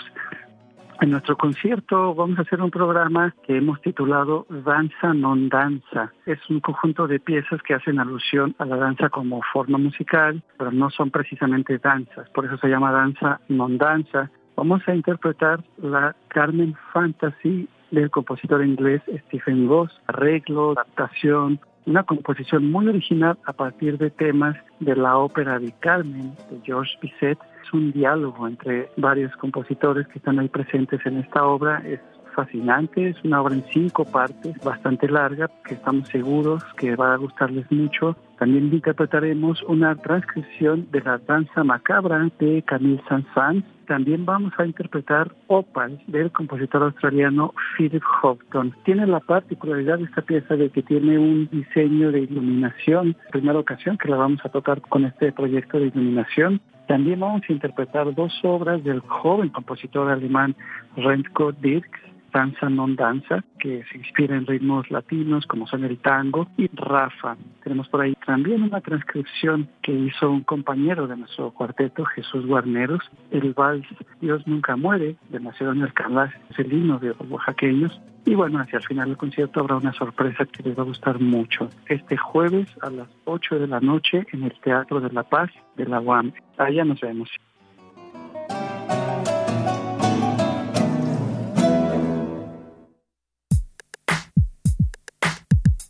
En 1.02 1.12
nuestro 1.12 1.36
concierto 1.36 2.16
vamos 2.16 2.40
a 2.40 2.44
hacer 2.44 2.62
un 2.62 2.72
programa 2.72 3.36
que 3.46 3.58
hemos 3.58 3.82
titulado 3.82 4.46
Danza 4.50 5.14
non 5.14 5.50
danza. 5.50 6.14
Es 6.26 6.40
un 6.50 6.62
conjunto 6.62 7.08
de 7.08 7.20
piezas 7.20 7.62
que 7.62 7.74
hacen 7.74 8.00
alusión 8.00 8.56
a 8.58 8.64
la 8.64 8.78
danza 8.78 9.10
como 9.10 9.42
forma 9.52 9.78
musical, 9.78 10.42
pero 10.58 10.72
no 10.72 10.90
son 10.90 11.12
precisamente 11.12 11.78
danzas. 11.78 12.30
Por 12.30 12.46
eso 12.46 12.58
se 12.58 12.70
llama 12.70 12.94
danza 12.94 13.42
non 13.50 13.78
danza 13.78 14.32
Vamos 14.60 14.82
a 14.90 14.94
interpretar 14.94 15.64
la 15.78 16.14
Carmen 16.28 16.76
Fantasy 16.92 17.70
del 17.92 18.10
compositor 18.10 18.64
inglés 18.66 19.02
Stephen 19.28 19.68
Goss, 19.68 19.92
arreglo, 20.08 20.72
adaptación, 20.72 21.60
una 21.86 22.04
composición 22.04 22.72
muy 22.72 22.88
original 22.88 23.38
a 23.46 23.54
partir 23.54 23.98
de 23.98 24.12
temas 24.12 24.56
de 24.80 24.96
la 24.96 25.18
ópera 25.18 25.60
de 25.60 25.74
Carmen 25.80 26.36
de 26.50 26.62
George 26.64 26.94
Bizet. 27.02 27.40
Es 27.64 27.74
un 27.74 27.92
diálogo 27.92 28.48
entre 28.48 28.90
varios 28.98 29.36
compositores 29.38 30.08
que 30.08 30.20
están 30.20 30.40
ahí 30.40 30.50
presentes 30.50 31.04
en 31.06 31.18
esta 31.18 31.46
obra. 31.46 31.82
Es 31.86 32.00
fascinante, 32.40 33.10
es 33.10 33.18
una 33.26 33.42
obra 33.42 33.56
en 33.56 33.66
cinco 33.74 34.06
partes, 34.06 34.58
bastante 34.64 35.10
larga, 35.10 35.50
que 35.66 35.74
estamos 35.74 36.08
seguros 36.08 36.64
que 36.78 36.96
va 36.96 37.14
a 37.14 37.18
gustarles 37.18 37.70
mucho. 37.70 38.16
También 38.38 38.74
interpretaremos 38.74 39.62
una 39.64 39.94
transcripción 39.96 40.88
de 40.92 41.02
la 41.02 41.18
danza 41.18 41.66
macabra 41.66 42.30
de 42.40 42.62
Camille 42.62 43.04
Saint-Saëns. 43.10 43.66
También 43.88 44.26
vamos 44.26 44.54
a 44.58 44.66
interpretar 44.66 45.34
Opal 45.48 46.00
del 46.08 46.32
compositor 46.32 46.84
australiano 46.84 47.54
Philip 47.76 48.04
Houghton. 48.04 48.74
Tiene 48.86 49.06
la 49.06 49.20
particularidad 49.20 49.98
de 49.98 50.06
esta 50.06 50.22
pieza 50.22 50.56
de 50.56 50.70
que 50.70 50.84
tiene 50.84 51.18
un 51.18 51.50
diseño 51.52 52.12
de 52.14 52.22
iluminación, 52.22 53.18
primera 53.32 53.60
ocasión 53.60 53.98
que 53.98 54.08
la 54.08 54.16
vamos 54.16 54.40
a 54.46 54.50
tocar 54.50 54.80
con 54.82 55.04
este 55.04 55.34
proyecto 55.34 55.78
de 55.78 55.88
iluminación. 55.88 56.62
También 56.88 57.20
vamos 57.20 57.42
a 57.50 57.52
interpretar 57.52 58.16
dos 58.16 58.34
obras 58.44 58.82
del 58.84 59.02
joven 59.02 59.50
compositor 59.50 60.10
alemán 60.10 60.56
Renko 60.96 61.52
Dirks 61.52 62.09
danza 62.32 62.70
non 62.70 62.96
danza, 62.96 63.44
que 63.60 63.84
se 63.92 63.98
inspira 63.98 64.36
en 64.36 64.46
ritmos 64.46 64.90
latinos 64.90 65.46
como 65.46 65.68
son 65.68 65.84
el 65.84 65.98
tango, 66.00 66.48
y 66.58 66.70
Rafa. 66.74 67.38
Tenemos 67.64 67.88
por 67.90 68.02
ahí 68.02 68.16
también 68.26 68.64
una 68.64 68.82
transcripción 68.82 69.70
que 69.82 69.92
hizo 69.92 70.30
un 70.30 70.44
compañero 70.44 71.08
de 71.08 71.18
nuestro 71.18 71.52
cuarteto, 71.52 72.06
Jesús 72.06 72.46
Guarneros, 72.46 73.02
el 73.32 73.54
vals 73.54 73.86
Dios 74.22 74.46
nunca 74.48 74.76
muere, 74.76 75.16
de 75.30 75.40
Macedonio 75.40 75.86
Alcalá, 75.86 76.34
es 76.50 76.60
el 76.60 76.72
himno 76.72 77.00
de 77.00 77.10
los 77.10 77.22
oaxaqueños. 77.30 78.00
Y 78.26 78.36
bueno, 78.36 78.60
hacia 78.60 78.78
el 78.78 78.86
final 78.86 79.08
del 79.08 79.18
concierto 79.18 79.60
habrá 79.62 79.78
una 79.78 79.94
sorpresa 79.94 80.46
que 80.46 80.64
les 80.64 80.78
va 80.78 80.84
a 80.84 80.86
gustar 80.86 81.20
mucho. 81.20 81.70
Este 81.88 82.18
jueves 82.18 82.68
a 82.82 82.90
las 82.90 83.08
8 83.26 83.60
de 83.60 83.68
la 83.68 83.80
noche 83.80 84.26
en 84.34 84.44
el 84.44 84.54
Teatro 84.60 85.00
de 85.00 85.10
la 85.12 85.24
Paz 85.24 85.50
de 85.78 85.86
la 85.86 86.00
UAM. 86.00 86.34
Allá 86.58 86.86
nos 86.86 87.00
vemos. 87.02 87.30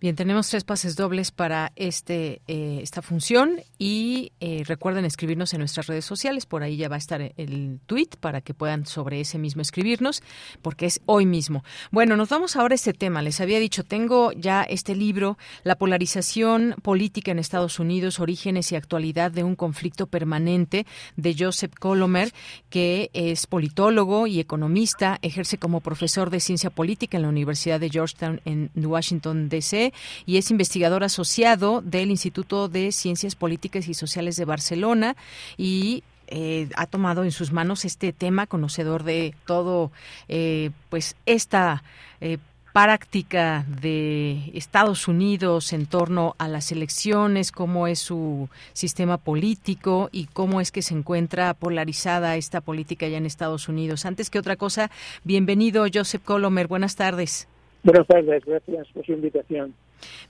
Bien, 0.00 0.16
tenemos 0.16 0.48
tres 0.48 0.64
pases 0.64 0.96
dobles 0.96 1.30
para 1.30 1.72
este 1.76 2.40
eh, 2.46 2.78
esta 2.82 3.02
función 3.02 3.60
y 3.76 4.32
eh, 4.40 4.62
recuerden 4.64 5.04
escribirnos 5.04 5.52
en 5.52 5.58
nuestras 5.58 5.88
redes 5.88 6.06
sociales, 6.06 6.46
por 6.46 6.62
ahí 6.62 6.78
ya 6.78 6.88
va 6.88 6.94
a 6.94 6.98
estar 6.98 7.20
el 7.20 7.80
tweet 7.84 8.08
para 8.18 8.40
que 8.40 8.54
puedan 8.54 8.86
sobre 8.86 9.20
ese 9.20 9.36
mismo 9.36 9.60
escribirnos, 9.60 10.22
porque 10.62 10.86
es 10.86 11.02
hoy 11.04 11.26
mismo. 11.26 11.64
Bueno, 11.90 12.16
nos 12.16 12.30
vamos 12.30 12.56
ahora 12.56 12.72
a 12.72 12.76
este 12.76 12.94
tema. 12.94 13.20
Les 13.20 13.42
había 13.42 13.58
dicho, 13.58 13.84
tengo 13.84 14.32
ya 14.32 14.62
este 14.62 14.96
libro, 14.96 15.36
La 15.64 15.76
polarización 15.76 16.76
política 16.80 17.32
en 17.32 17.38
Estados 17.38 17.78
Unidos, 17.78 18.20
orígenes 18.20 18.72
y 18.72 18.76
actualidad 18.76 19.30
de 19.30 19.44
un 19.44 19.54
conflicto 19.54 20.06
permanente, 20.06 20.86
de 21.16 21.36
Joseph 21.38 21.74
Colomer, 21.78 22.32
que 22.70 23.10
es 23.12 23.46
politólogo 23.46 24.26
y 24.26 24.40
economista, 24.40 25.18
ejerce 25.20 25.58
como 25.58 25.82
profesor 25.82 26.30
de 26.30 26.40
ciencia 26.40 26.70
política 26.70 27.18
en 27.18 27.24
la 27.24 27.28
Universidad 27.28 27.78
de 27.78 27.90
Georgetown 27.90 28.40
en 28.46 28.70
Washington, 28.74 29.50
D.C 29.50 29.89
y 30.26 30.36
es 30.36 30.50
investigador 30.50 31.04
asociado 31.04 31.80
del 31.82 32.10
Instituto 32.10 32.68
de 32.68 32.92
Ciencias 32.92 33.34
Políticas 33.34 33.88
y 33.88 33.94
Sociales 33.94 34.36
de 34.36 34.44
Barcelona 34.44 35.16
y 35.56 36.02
eh, 36.32 36.68
ha 36.76 36.86
tomado 36.86 37.24
en 37.24 37.32
sus 37.32 37.50
manos 37.50 37.84
este 37.84 38.12
tema, 38.12 38.46
conocedor 38.46 39.02
de 39.02 39.34
todo, 39.46 39.90
eh, 40.28 40.70
pues 40.88 41.16
esta 41.26 41.82
eh, 42.20 42.38
práctica 42.72 43.64
de 43.66 44.52
Estados 44.54 45.08
Unidos 45.08 45.72
en 45.72 45.86
torno 45.86 46.36
a 46.38 46.46
las 46.46 46.70
elecciones, 46.70 47.50
cómo 47.50 47.88
es 47.88 47.98
su 47.98 48.48
sistema 48.74 49.18
político 49.18 50.08
y 50.12 50.26
cómo 50.26 50.60
es 50.60 50.70
que 50.70 50.82
se 50.82 50.94
encuentra 50.94 51.52
polarizada 51.54 52.36
esta 52.36 52.60
política 52.60 53.08
ya 53.08 53.18
en 53.18 53.26
Estados 53.26 53.68
Unidos. 53.68 54.06
Antes 54.06 54.30
que 54.30 54.38
otra 54.38 54.54
cosa, 54.54 54.88
bienvenido 55.24 55.84
Joseph 55.92 56.22
Colomer, 56.22 56.68
buenas 56.68 56.94
tardes. 56.94 57.49
Buenas 57.82 58.06
tardes, 58.06 58.44
gracias 58.44 58.88
por 58.92 59.06
su 59.06 59.12
invitación. 59.12 59.74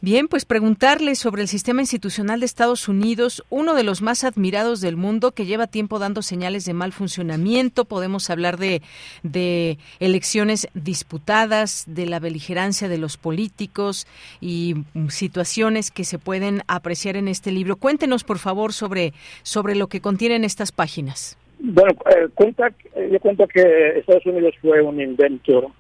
Bien, 0.01 0.29
pues 0.29 0.45
preguntarle 0.45 1.15
sobre 1.15 1.43
el 1.43 1.49
sistema 1.49 1.81
institucional 1.81 2.41
de 2.41 2.47
Estados 2.47 2.89
Unidos, 2.89 3.45
uno 3.51 3.75
de 3.75 3.85
los 3.85 4.03
más 4.03 4.25
admirados 4.25 4.81
del 4.81 4.97
mundo, 4.97 5.33
que 5.33 5.47
lleva 5.47 5.67
tiempo 5.67 5.99
dando 5.99 6.23
señales 6.23 6.65
de 6.65 6.75
mal 6.75 6.93
funcionamiento. 6.93 7.85
Podemos 7.85 8.31
hablar 8.31 8.57
de, 8.57 8.83
de 9.23 9.79
elecciones 9.99 10.69
disputadas, 10.75 11.85
de 11.87 12.07
la 12.07 12.19
beligerancia 12.19 12.89
de 12.89 12.99
los 12.99 13.17
políticos 13.17 14.07
y 14.41 14.75
situaciones 15.09 15.91
que 15.91 16.05
se 16.05 16.19
pueden 16.19 16.63
apreciar 16.67 17.17
en 17.17 17.29
este 17.29 17.53
libro. 17.53 17.77
Cuéntenos, 17.77 18.25
por 18.25 18.39
favor, 18.39 18.73
sobre, 18.73 19.13
sobre 19.43 19.75
lo 19.75 19.89
que 19.89 20.01
contienen 20.01 20.45
estas 20.45 20.73
páginas. 20.73 21.37
Bueno, 21.59 21.93
eh, 22.17 22.29
cuenta, 22.35 22.73
yo 23.11 23.21
cuento 23.21 23.47
que 23.47 23.99
Estados 23.99 24.25
Unidos 24.25 24.55
fue 24.63 24.81
un 24.81 25.01
invento 25.01 25.75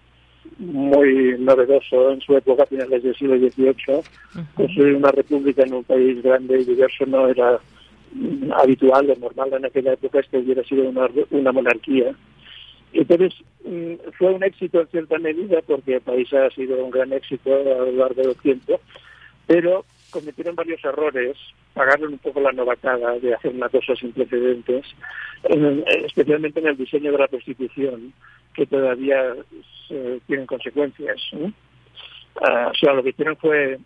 muy 0.59 1.37
novedoso 1.39 2.13
en 2.13 2.21
su 2.21 2.37
época, 2.37 2.65
a 2.65 2.67
finales 2.67 3.03
del 3.03 3.15
siglo 3.15 3.39
XVIII. 3.39 4.03
Construir 4.55 4.97
una 4.97 5.11
república 5.11 5.63
en 5.63 5.75
un 5.75 5.85
país 5.85 6.23
grande 6.23 6.61
y 6.61 6.65
diverso 6.65 7.07
no 7.07 7.29
era 7.29 7.59
mm, 8.13 8.53
habitual 8.53 9.11
o 9.11 9.17
normal 9.17 9.53
en 9.55 9.65
aquella 9.65 9.95
época, 9.95 10.21
es 10.21 10.29
que 10.29 10.39
hubiera 10.39 10.63
sido 10.65 10.89
una, 10.89 11.09
una 11.31 11.53
monarquía. 11.53 12.15
Entonces, 12.93 13.35
mm, 13.65 13.95
fue 14.19 14.33
un 14.33 14.43
éxito 14.43 14.81
en 14.81 14.89
cierta 14.89 15.19
medida 15.19 15.61
porque 15.67 15.95
el 15.95 16.01
país 16.01 16.33
ha 16.33 16.51
sido 16.51 16.85
un 16.85 16.91
gran 16.91 17.13
éxito 17.13 17.55
a 17.55 17.85
lo 17.87 17.93
largo 17.93 18.23
del 18.23 18.37
tiempo, 18.37 18.81
pero 19.47 19.85
cometieron 20.11 20.55
varios 20.55 20.85
errores, 20.85 21.37
pagaron 21.75 22.13
un 22.13 22.19
poco 22.19 22.41
la 22.41 22.53
novatada 22.53 23.19
de 23.19 23.35
hacer 23.35 23.53
una 23.55 23.69
cosa 23.69 23.95
sin 23.97 24.13
precedentes, 24.13 24.87
especialmente 26.05 26.61
en 26.61 26.67
el 26.69 26.77
diseño 26.77 27.13
de 27.13 27.19
la 27.19 27.29
Constitución, 27.29 28.13
que 28.55 28.67
todavía 28.67 29.35
tienen 30.27 30.47
consecuencias. 30.47 31.21
Ah, 32.43 32.71
o 32.71 32.75
sea, 32.75 32.93
lo 32.95 33.03
que 33.03 33.11
hicieron 33.11 33.37
fue 33.37 33.79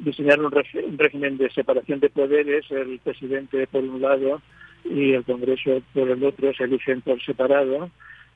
diseñar 0.00 0.40
un, 0.40 0.52
régimen 0.98 1.36
de 1.36 1.50
separación 1.50 2.00
de 2.00 2.10
poderes, 2.10 2.70
el 2.70 2.98
presidente 3.00 3.66
por 3.66 3.82
un 3.82 4.00
lado 4.00 4.40
y 4.84 5.12
el 5.12 5.24
Congreso 5.24 5.82
por 5.92 6.08
el 6.08 6.22
otro 6.24 6.52
se 6.54 6.64
eligen 6.64 7.00
por 7.00 7.20
separado, 7.22 7.90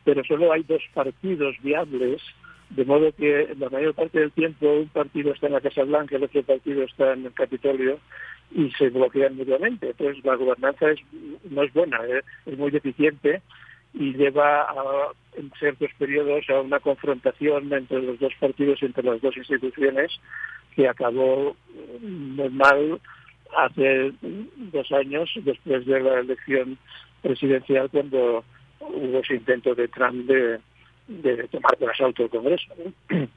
pero 0.05 0.25
solo 0.25 0.53
hay 0.53 0.63
dos 0.63 0.83
partidos 0.93 1.57
viables, 1.63 2.21
de 2.71 2.85
modo 2.85 3.13
que 3.13 3.55
la 3.59 3.69
mayor 3.69 3.95
parte 3.95 4.21
del 4.21 4.33
tiempo 4.33 4.73
un 4.73 4.89
partido 4.89 5.33
está 5.33 5.49
en 5.49 5.55
la 5.55 5.61
Casa 5.61 5.83
Blanca, 5.83 6.17
el 6.17 6.25
otro 6.25 6.43
partido 6.43 6.85
está 6.85 7.13
en 7.13 7.27
el 7.27 7.33
Capitolio 7.33 7.99
y 8.53 8.71
se 8.73 8.91
bloquean 8.91 9.37
mutuamente. 9.37 9.91
Entonces 9.91 10.25
la 10.25 10.37
gobernanza 10.37 10.91
es, 10.91 11.01
no 11.51 11.63
es 11.63 11.73
buena, 11.73 11.99
¿eh? 12.07 12.23
es 12.47 12.59
muy 12.59 12.71
deficiente 12.71 13.43
y 13.93 14.13
lleva 14.15 14.63
a, 14.63 15.13
en 15.37 15.51
ciertos 15.59 15.91
periodos 15.99 16.49
a 16.49 16.61
una 16.61 16.79
confrontación 16.79 17.73
entre 17.73 18.03
los 18.03 18.21
dos 18.21 18.33
partidos, 18.39 18.83
entre 18.83 19.03
las 19.03 19.21
dos 19.21 19.37
instituciones, 19.37 20.13
que 20.77 20.89
acabó 20.89 21.57
muy 22.01 22.49
mal 22.51 23.01
hace 23.57 24.13
dos 24.23 24.93
años, 24.93 25.29
después 25.43 25.85
de 25.87 26.01
la 26.01 26.21
elección 26.21 26.79
presidencial, 27.21 27.91
cuando 27.91 28.45
hubo 28.81 29.19
ese 29.19 29.35
intento 29.35 29.75
de 29.75 29.89
Trump 29.89 30.27
de, 30.27 30.61
de 31.11 31.49
tomar 31.49 31.77
por 31.77 31.91
asalto 31.91 32.25
el 32.25 32.31
Congreso. 32.31 32.73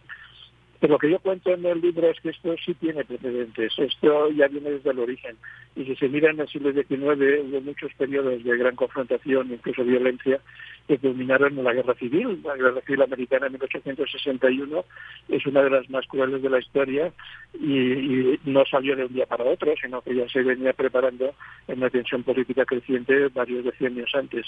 Pero 0.80 0.96
lo 0.96 1.00
que 1.00 1.10
yo 1.10 1.20
cuento 1.20 1.50
en 1.52 1.66
el 1.66 1.80
libro 1.80 2.10
es 2.10 2.20
que 2.20 2.30
esto 2.30 2.54
sí 2.66 2.74
tiene 2.74 3.06
precedentes, 3.06 3.72
esto 3.78 4.30
ya 4.32 4.50
viene 4.50 4.70
desde 4.72 4.92
el 4.92 5.00
origen. 5.00 5.38
Y 5.78 5.86
si 5.86 5.96
se 5.96 6.10
mira 6.10 6.30
en 6.30 6.42
el 6.42 6.48
siglo 6.50 6.74
XIX, 6.74 6.92
hubo 7.00 7.62
muchos 7.62 7.94
periodos 7.94 8.44
de 8.44 8.58
gran 8.58 8.76
confrontación, 8.76 9.50
incluso 9.50 9.86
violencia, 9.86 10.42
que 10.88 10.98
culminaron 10.98 11.58
en 11.58 11.64
la 11.64 11.74
Guerra 11.74 11.94
Civil. 11.96 12.42
La 12.44 12.56
Guerra 12.56 12.82
Civil 12.82 13.04
Americana 13.04 13.48
en 13.48 13.54
1861 13.54 14.86
es 15.30 15.46
una 15.46 15.62
de 15.62 15.70
las 15.70 15.90
más 15.90 16.06
crueles 16.08 16.42
de 16.42 16.50
la 16.50 16.60
historia 16.60 17.12
y, 17.54 18.40
no 18.46 18.66
salió 18.66 18.96
de 18.96 19.06
un 19.06 19.14
día 19.14 19.26
para 19.26 19.46
otro, 19.46 19.74
sino 19.82 20.02
que 20.02 20.16
ya 20.16 20.28
se 20.28 20.44
venía 20.44 20.74
preparando 20.74 21.34
en 21.68 21.78
una 21.78 21.90
tensión 21.90 22.24
política 22.24 22.66
creciente 22.66 23.30
varios 23.30 23.64
decenios 23.64 24.12
antes. 24.14 24.46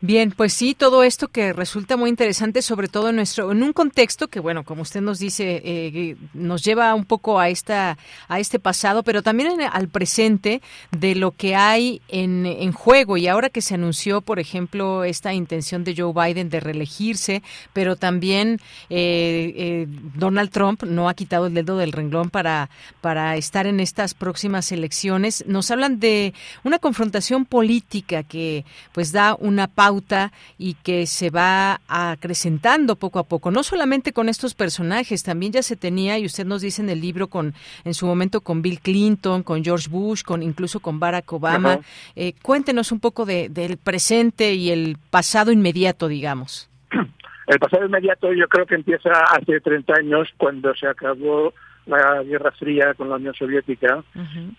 Bien, 0.00 0.32
pues 0.32 0.52
sí, 0.54 0.74
todo 0.74 1.02
esto 1.04 1.28
que 1.28 1.52
resulta 1.52 1.96
muy 1.96 2.10
interesante, 2.10 2.62
sobre 2.62 2.88
todo 2.88 3.10
en 3.10 3.16
nuestro, 3.16 3.52
en 3.52 3.62
un 3.62 3.72
contexto 3.72 4.28
que, 4.28 4.40
bueno, 4.40 4.64
como 4.64 4.82
usted 4.82 5.00
nos 5.00 5.18
dice, 5.18 5.62
eh, 5.64 6.16
nos 6.32 6.64
lleva 6.64 6.94
un 6.94 7.04
poco 7.04 7.38
a 7.38 7.48
esta, 7.48 7.96
a 8.28 8.40
este 8.40 8.58
pasado, 8.58 9.02
pero 9.02 9.22
también 9.22 9.60
al 9.70 9.88
presente 9.88 10.62
de 10.90 11.14
lo 11.14 11.32
que 11.32 11.54
hay 11.54 12.00
en, 12.08 12.46
en 12.46 12.72
juego. 12.72 13.16
Y 13.16 13.28
ahora 13.28 13.50
que 13.50 13.60
se 13.60 13.74
anunció, 13.74 14.20
por 14.20 14.38
ejemplo, 14.38 15.04
esta 15.04 15.33
intención 15.34 15.84
de 15.84 15.94
Joe 15.96 16.12
Biden 16.12 16.48
de 16.48 16.60
reelegirse, 16.60 17.42
pero 17.72 17.96
también 17.96 18.60
eh, 18.90 19.52
eh, 19.56 19.86
Donald 20.14 20.50
Trump 20.50 20.82
no 20.84 21.08
ha 21.08 21.14
quitado 21.14 21.46
el 21.46 21.54
dedo 21.54 21.76
del 21.76 21.92
renglón 21.92 22.30
para, 22.30 22.70
para 23.00 23.36
estar 23.36 23.66
en 23.66 23.80
estas 23.80 24.14
próximas 24.14 24.72
elecciones. 24.72 25.44
Nos 25.46 25.70
hablan 25.70 26.00
de 26.00 26.34
una 26.62 26.78
confrontación 26.78 27.44
política 27.44 28.22
que 28.22 28.64
pues 28.92 29.12
da 29.12 29.36
una 29.38 29.66
pauta 29.66 30.32
y 30.58 30.74
que 30.74 31.06
se 31.06 31.30
va 31.30 31.80
acrecentando 31.88 32.96
poco 32.96 33.18
a 33.18 33.24
poco, 33.24 33.50
no 33.50 33.62
solamente 33.62 34.12
con 34.12 34.28
estos 34.28 34.54
personajes, 34.54 35.22
también 35.22 35.52
ya 35.52 35.62
se 35.62 35.76
tenía, 35.76 36.18
y 36.18 36.26
usted 36.26 36.46
nos 36.46 36.62
dice 36.62 36.82
en 36.82 36.90
el 36.90 37.00
libro 37.00 37.28
con, 37.28 37.54
en 37.84 37.94
su 37.94 38.06
momento 38.06 38.40
con 38.40 38.62
Bill 38.62 38.80
Clinton, 38.80 39.42
con 39.42 39.64
George 39.64 39.88
Bush, 39.88 40.22
con 40.22 40.42
incluso 40.42 40.80
con 40.80 41.00
Barack 41.00 41.32
Obama. 41.32 41.80
Eh, 42.16 42.34
cuéntenos 42.42 42.92
un 42.92 43.00
poco 43.00 43.24
de, 43.24 43.48
del 43.48 43.76
presente 43.76 44.54
y 44.54 44.70
el 44.70 44.96
pasado 45.10 45.23
inmediato, 45.52 46.08
digamos. 46.08 46.68
El 47.46 47.58
pasado 47.58 47.84
inmediato 47.84 48.32
yo 48.32 48.48
creo 48.48 48.66
que 48.66 48.74
empieza 48.74 49.10
hace 49.10 49.60
30 49.60 49.94
años 49.98 50.28
cuando 50.38 50.74
se 50.74 50.86
acabó 50.86 51.52
la 51.86 52.22
Guerra 52.22 52.50
Fría 52.52 52.94
con 52.94 53.10
la 53.10 53.16
Unión 53.16 53.34
Soviética 53.34 54.02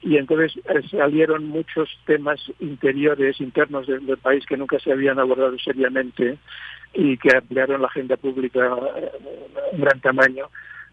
y 0.02 0.18
entonces 0.18 0.56
eh, 0.66 0.82
salieron 0.92 1.48
muchos 1.48 1.90
temas 2.06 2.40
interiores, 2.60 3.42
internos 3.42 3.88
del, 3.88 4.18
país 4.18 4.46
que 4.46 4.58
nunca 4.58 4.78
se 4.80 4.92
habían 4.92 5.20
abordado 5.20 5.58
seriamente 5.58 6.38
y 6.94 7.18
que 7.18 7.36
ampliaron 7.36 7.82
la 7.82 7.88
agenda 7.88 8.16
pública 8.18 8.70
eh, 8.98 9.12
en 9.74 9.82
gran 9.82 10.00
tamaño 10.02 10.50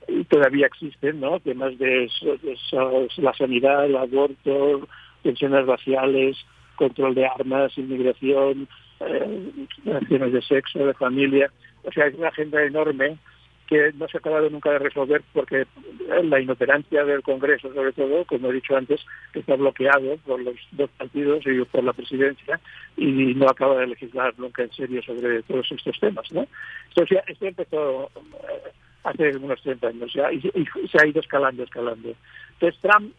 y 0.09 0.25
todavía 0.25 0.67
existen, 0.67 1.21
¿no? 1.21 1.39
Temas 1.41 1.79
de, 1.79 2.11
la 3.19 3.35
sanidad, 3.35 3.85
el 3.85 3.97
aborto, 3.97 4.89
pensiones 5.23 5.67
raciales, 5.67 6.37
control 6.77 7.15
de 7.15 7.27
armas, 7.27 7.77
inmigración, 7.77 8.69
eh, 9.07 9.67
relaciones 9.85 10.33
de 10.33 10.43
sexo, 10.43 10.87
de 10.87 10.95
familia. 10.95 11.51
O 11.85 11.93
sea, 11.93 12.07
es 12.07 12.15
una 12.15 12.29
agenda 12.29 12.63
enorme 12.63 13.19
que 13.73 13.93
no 13.95 14.07
se 14.07 14.19
ha 14.19 14.21
acabado 14.21 14.51
nunca 14.51 14.71
de 14.71 14.81
resolver 14.81 15.23
porque 15.33 15.67
la 16.25 16.41
inoperancia 16.41 17.05
del 17.05 17.23
Congreso, 17.23 17.73
sobre 17.73 17.93
todo, 17.93 18.25
como 18.27 18.51
he 18.51 18.55
dicho 18.55 18.77
antes, 18.77 19.01
está 19.33 19.57
bloqueado 19.57 20.19
por 20.27 20.43
los 20.43 20.57
dos 20.73 20.91
partidos 20.99 21.43
y 21.47 21.65
por 21.65 21.83
la 21.83 21.95
presidencia 21.95 22.61
y 22.99 23.35
no 23.35 23.47
acaba 23.49 23.79
de 23.79 23.87
legislar 23.87 24.35
nunca 24.37 24.63
en 24.63 24.73
serio 24.73 25.03
sobre 25.03 25.43
todos 25.45 25.73
estos 25.73 25.99
temas. 25.99 26.31
¿no? 26.33 26.47
Esto, 26.95 27.17
esto 27.27 27.47
empezó 27.47 28.11
eh, 28.11 28.71
hace 29.05 29.37
unos 29.39 29.63
30 29.63 29.89
años 29.89 30.13
ya 30.13 30.31
y, 30.31 30.41
se 30.41 31.03
ha 31.03 31.07
ido 31.07 31.21
escalando, 31.21 31.63
escalando. 31.63 32.15
Entonces 32.55 32.81
Trump 32.81 33.15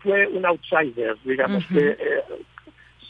fue 0.00 0.26
un 0.28 0.46
outsider, 0.46 1.16
digamos, 1.24 1.66
que 1.66 1.90
eh, 1.90 2.22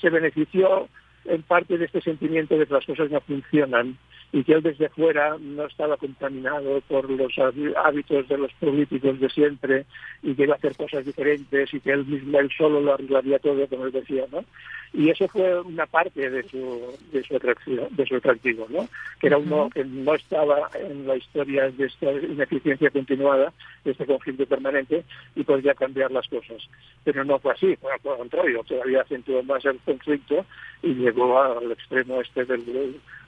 se 0.00 0.10
benefició 0.10 0.88
en 1.24 1.42
parte 1.42 1.78
de 1.78 1.84
este 1.84 2.00
sentimiento 2.00 2.56
de 2.58 2.66
que 2.66 2.74
las 2.74 2.86
cosas 2.86 3.10
no 3.10 3.20
funcionan 3.20 3.96
y 4.32 4.44
que 4.44 4.52
él 4.52 4.62
desde 4.62 4.88
fuera 4.90 5.36
no 5.40 5.64
estaba 5.64 5.96
contaminado 5.96 6.80
por 6.82 7.08
los 7.10 7.32
hábitos 7.76 8.28
de 8.28 8.38
los 8.38 8.52
políticos 8.54 9.18
de 9.20 9.28
siempre 9.30 9.86
y 10.22 10.34
que 10.34 10.42
iba 10.42 10.54
a 10.54 10.58
hacer 10.58 10.76
cosas 10.76 11.04
diferentes 11.04 11.72
y 11.72 11.80
que 11.80 11.92
él 11.92 12.04
mismo, 12.04 12.38
él 12.38 12.50
solo 12.56 12.80
lo 12.80 12.94
arreglaría 12.94 13.38
todo, 13.38 13.66
como 13.68 13.86
él 13.86 13.92
decía, 13.92 14.24
¿no? 14.30 14.44
Y 14.92 15.10
eso 15.10 15.28
fue 15.28 15.60
una 15.60 15.86
parte 15.86 16.30
de 16.30 16.42
su, 16.44 16.96
de 17.12 17.22
su 17.22 17.36
atracción, 17.36 17.88
de 17.90 18.06
su 18.06 18.16
atractivo, 18.16 18.66
¿no? 18.70 18.88
Que 19.20 19.26
era 19.26 19.36
uno 19.36 19.68
que 19.70 19.84
no 19.84 20.14
estaba 20.14 20.70
en 20.74 21.06
la 21.06 21.16
historia 21.16 21.70
de 21.70 21.86
esta 21.86 22.10
ineficiencia 22.12 22.90
continuada, 22.90 23.52
de 23.84 23.92
este 23.92 24.06
conflicto 24.06 24.46
permanente 24.46 25.04
y 25.36 25.44
podría 25.44 25.74
cambiar 25.74 26.10
las 26.10 26.26
cosas. 26.28 26.68
Pero 27.04 27.24
no 27.24 27.38
fue 27.38 27.52
así, 27.52 27.76
fue 27.76 27.92
al 27.92 28.00
contrario, 28.00 28.62
todavía 28.64 29.02
acentuó 29.02 29.42
más 29.42 29.64
el 29.64 29.78
conflicto 29.80 30.44
y 30.82 30.94
llegó 30.94 31.40
al 31.40 31.72
extremo 31.72 32.20
este 32.20 32.44
del 32.44 32.64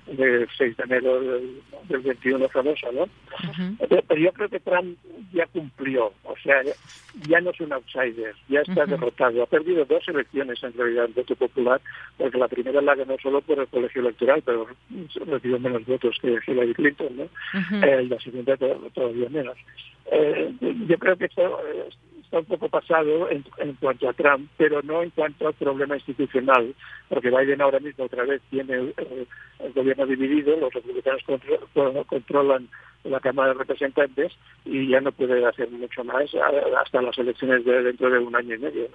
del 0.07 0.49
6 0.57 0.77
de 0.77 0.85
enero 0.85 1.21
del, 1.21 2.01
21 2.03 2.49
famoso, 2.49 2.91
¿no? 2.93 3.09
pero, 3.89 4.17
yo 4.17 4.33
creo 4.33 4.49
que 4.49 4.61
Trump 4.61 4.97
ya 5.33 5.47
cumplió, 5.47 6.13
o 6.25 6.35
sea, 6.43 6.63
ya 7.29 7.41
no 7.41 7.51
es 7.51 7.61
un 7.61 7.73
outsider, 7.73 8.35
ya 8.49 8.61
está 8.61 8.87
derrotado. 8.87 9.43
Ha 9.43 9.47
perdido 9.47 9.85
dos 9.85 10.07
elecciones 10.09 10.63
en 10.63 10.73
realidad 10.75 11.07
en 11.07 11.15
voto 11.15 11.35
popular, 11.35 11.81
porque 12.17 12.39
la 12.39 12.49
primera 12.49 12.81
la 12.81 12.95
ganó 12.95 13.17
solo 13.23 13.41
por 13.41 13.59
el 13.59 13.69
colegio 13.69 14.01
electoral, 14.03 14.43
pero 14.45 14.67
recibió 15.27 15.59
menos 15.59 15.85
votos 15.87 16.17
que 16.21 16.39
Hillary 16.47 16.75
Clinton, 16.75 17.17
¿no? 17.17 17.85
Eh, 17.85 18.07
la 18.09 18.19
segunda 18.21 18.57
todavía 18.57 19.29
menos. 19.29 19.57
Eh, 20.13 20.53
yo 20.61 20.99
creo 20.99 21.17
que 21.17 21.27
esto 21.27 21.61
está 22.31 22.39
un 22.39 22.45
poco 22.45 22.69
pasado 22.69 23.29
en, 23.29 23.43
cuanto 23.81 24.09
a 24.09 24.13
Trump, 24.13 24.49
pero 24.57 24.81
no 24.83 25.03
en 25.03 25.11
cuanto 25.11 25.49
al 25.49 25.55
problema 25.55 25.97
institucional, 25.97 26.73
porque 27.09 27.29
Biden 27.29 27.61
ahora 27.61 27.81
mismo 27.81 28.05
otra 28.05 28.25
vez 28.25 28.41
tiene 28.51 28.75
el, 28.75 29.27
gobierno 29.75 30.07
dividido, 30.07 30.57
los 30.57 30.73
republicanos 30.73 31.23
controlan 32.07 32.69
la 33.03 33.19
Cámara 33.19 33.49
de 33.49 33.59
Representantes 33.59 34.33
y 34.65 34.89
ya 34.89 35.01
no 35.01 35.11
puede 35.11 35.45
hacer 35.45 35.71
mucho 35.71 36.05
más 36.05 36.31
hasta 36.79 37.03
las 37.03 37.19
elecciones 37.19 37.65
de 37.65 37.83
dentro 37.83 38.09
de 38.09 38.19
un 38.21 38.37
año 38.37 38.55
y 38.55 38.59
medio. 38.59 38.89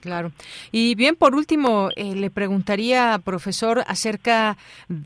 Claro. 0.00 0.32
Y 0.72 0.94
bien, 0.94 1.14
por 1.14 1.34
último, 1.34 1.90
eh, 1.94 2.14
le 2.14 2.30
preguntaría, 2.30 3.20
profesor, 3.22 3.82
acerca 3.86 4.56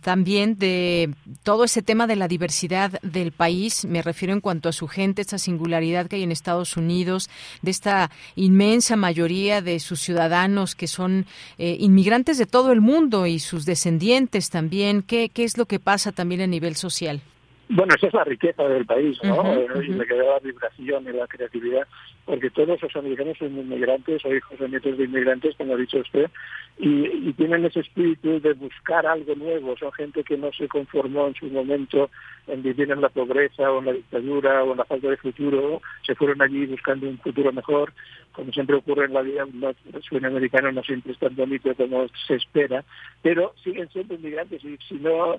también 0.03 0.57
de 0.57 1.11
todo 1.43 1.65
ese 1.65 1.83
tema 1.83 2.07
de 2.07 2.16
la 2.16 2.29
diversidad 2.29 3.01
del 3.03 3.33
país. 3.33 3.85
Me 3.85 4.03
refiero 4.03 4.33
en 4.33 4.41
cuanto 4.41 4.69
a 4.69 4.73
su 4.73 4.87
gente, 4.87 5.21
esta 5.21 5.39
singularidad 5.39 6.07
que 6.07 6.16
hay 6.16 6.23
en 6.23 6.33
Estados 6.33 6.77
Unidos, 6.77 7.29
de 7.62 7.73
esta 7.73 8.11
inmensa 8.37 8.95
mayoría 8.97 9.62
de 9.62 9.81
sus 9.81 10.01
ciudadanos 10.01 10.75
que 10.75 10.87
son 10.87 11.27
eh, 11.59 11.77
inmigrantes 11.81 12.39
de 12.39 12.47
todo 12.47 12.71
el 12.73 12.81
mundo 12.81 13.27
y 13.27 13.41
sus 13.41 13.66
descendientes 13.66 14.51
también. 14.51 15.03
¿Qué, 15.03 15.29
¿Qué 15.29 15.45
es 15.45 15.59
lo 15.59 15.66
que 15.66 15.81
pasa 15.81 16.12
también 16.12 16.41
a 16.41 16.47
nivel 16.47 16.77
social? 16.77 17.21
Bueno, 17.69 17.95
esa 17.97 18.09
es 18.09 18.15
la 18.15 18.25
riqueza 18.25 18.62
del 18.65 18.85
país, 18.85 19.19
¿no? 19.23 19.43
Y 19.83 19.89
le 19.89 20.07
queda 20.07 20.25
la 20.25 20.39
vibración 20.39 21.05
y 21.09 21.12
la 21.12 21.27
creatividad 21.27 21.87
porque 22.24 22.51
todos 22.51 22.80
los 22.80 22.96
americanos 22.96 23.36
son 23.38 23.59
inmigrantes 23.59 24.24
o 24.24 24.34
hijos 24.34 24.60
o 24.60 24.68
nietos 24.68 24.96
de 24.96 25.05
inmigrantes, 25.05 25.55
como 25.56 25.74
ha 25.74 25.76
dicho 25.76 25.98
usted, 25.98 26.30
y, 26.78 27.32
tienen 27.34 27.64
ese 27.64 27.80
espíritu 27.80 28.40
de 28.40 28.52
buscar 28.55 29.06
algo 29.06 29.34
nuevo. 29.34 29.76
Son 29.76 29.92
gente 29.92 30.24
que 30.24 30.36
no 30.36 30.52
se 30.52 30.68
conformó 30.68 31.26
en 31.26 31.34
su 31.34 31.46
momento 31.46 32.10
en 32.46 32.62
vivir 32.62 32.90
en 32.90 33.01
la 33.01 33.09
pobreza 33.09 33.70
o 33.70 33.78
en 33.80 33.86
la 33.86 33.92
dictadura 33.92 34.62
o 34.62 34.72
en 34.72 34.78
la 34.78 34.84
falta 34.84 35.09
de 35.09 35.16
futuro, 35.16 35.80
se 36.06 36.14
fueron 36.14 36.42
allí 36.42 36.66
buscando 36.66 37.09
un 37.09 37.18
futuro 37.18 37.52
mejor. 37.52 37.92
Como 38.32 38.52
siempre 38.52 38.76
ocurre 38.76 39.06
en 39.06 39.14
la 39.14 39.22
vida, 39.22 39.44
el 39.44 40.02
sueño 40.02 40.28
americano 40.28 40.72
no 40.72 40.82
siempre 40.82 41.12
es 41.12 41.18
tan 41.18 41.36
bonito 41.36 41.72
como 41.76 42.06
se 42.26 42.34
espera, 42.34 42.84
pero 43.22 43.55
siguen 43.62 43.88
siendo 43.90 44.14
inmigrantes 44.14 44.64
y 44.64 44.76
si 44.88 44.94
no 44.94 45.36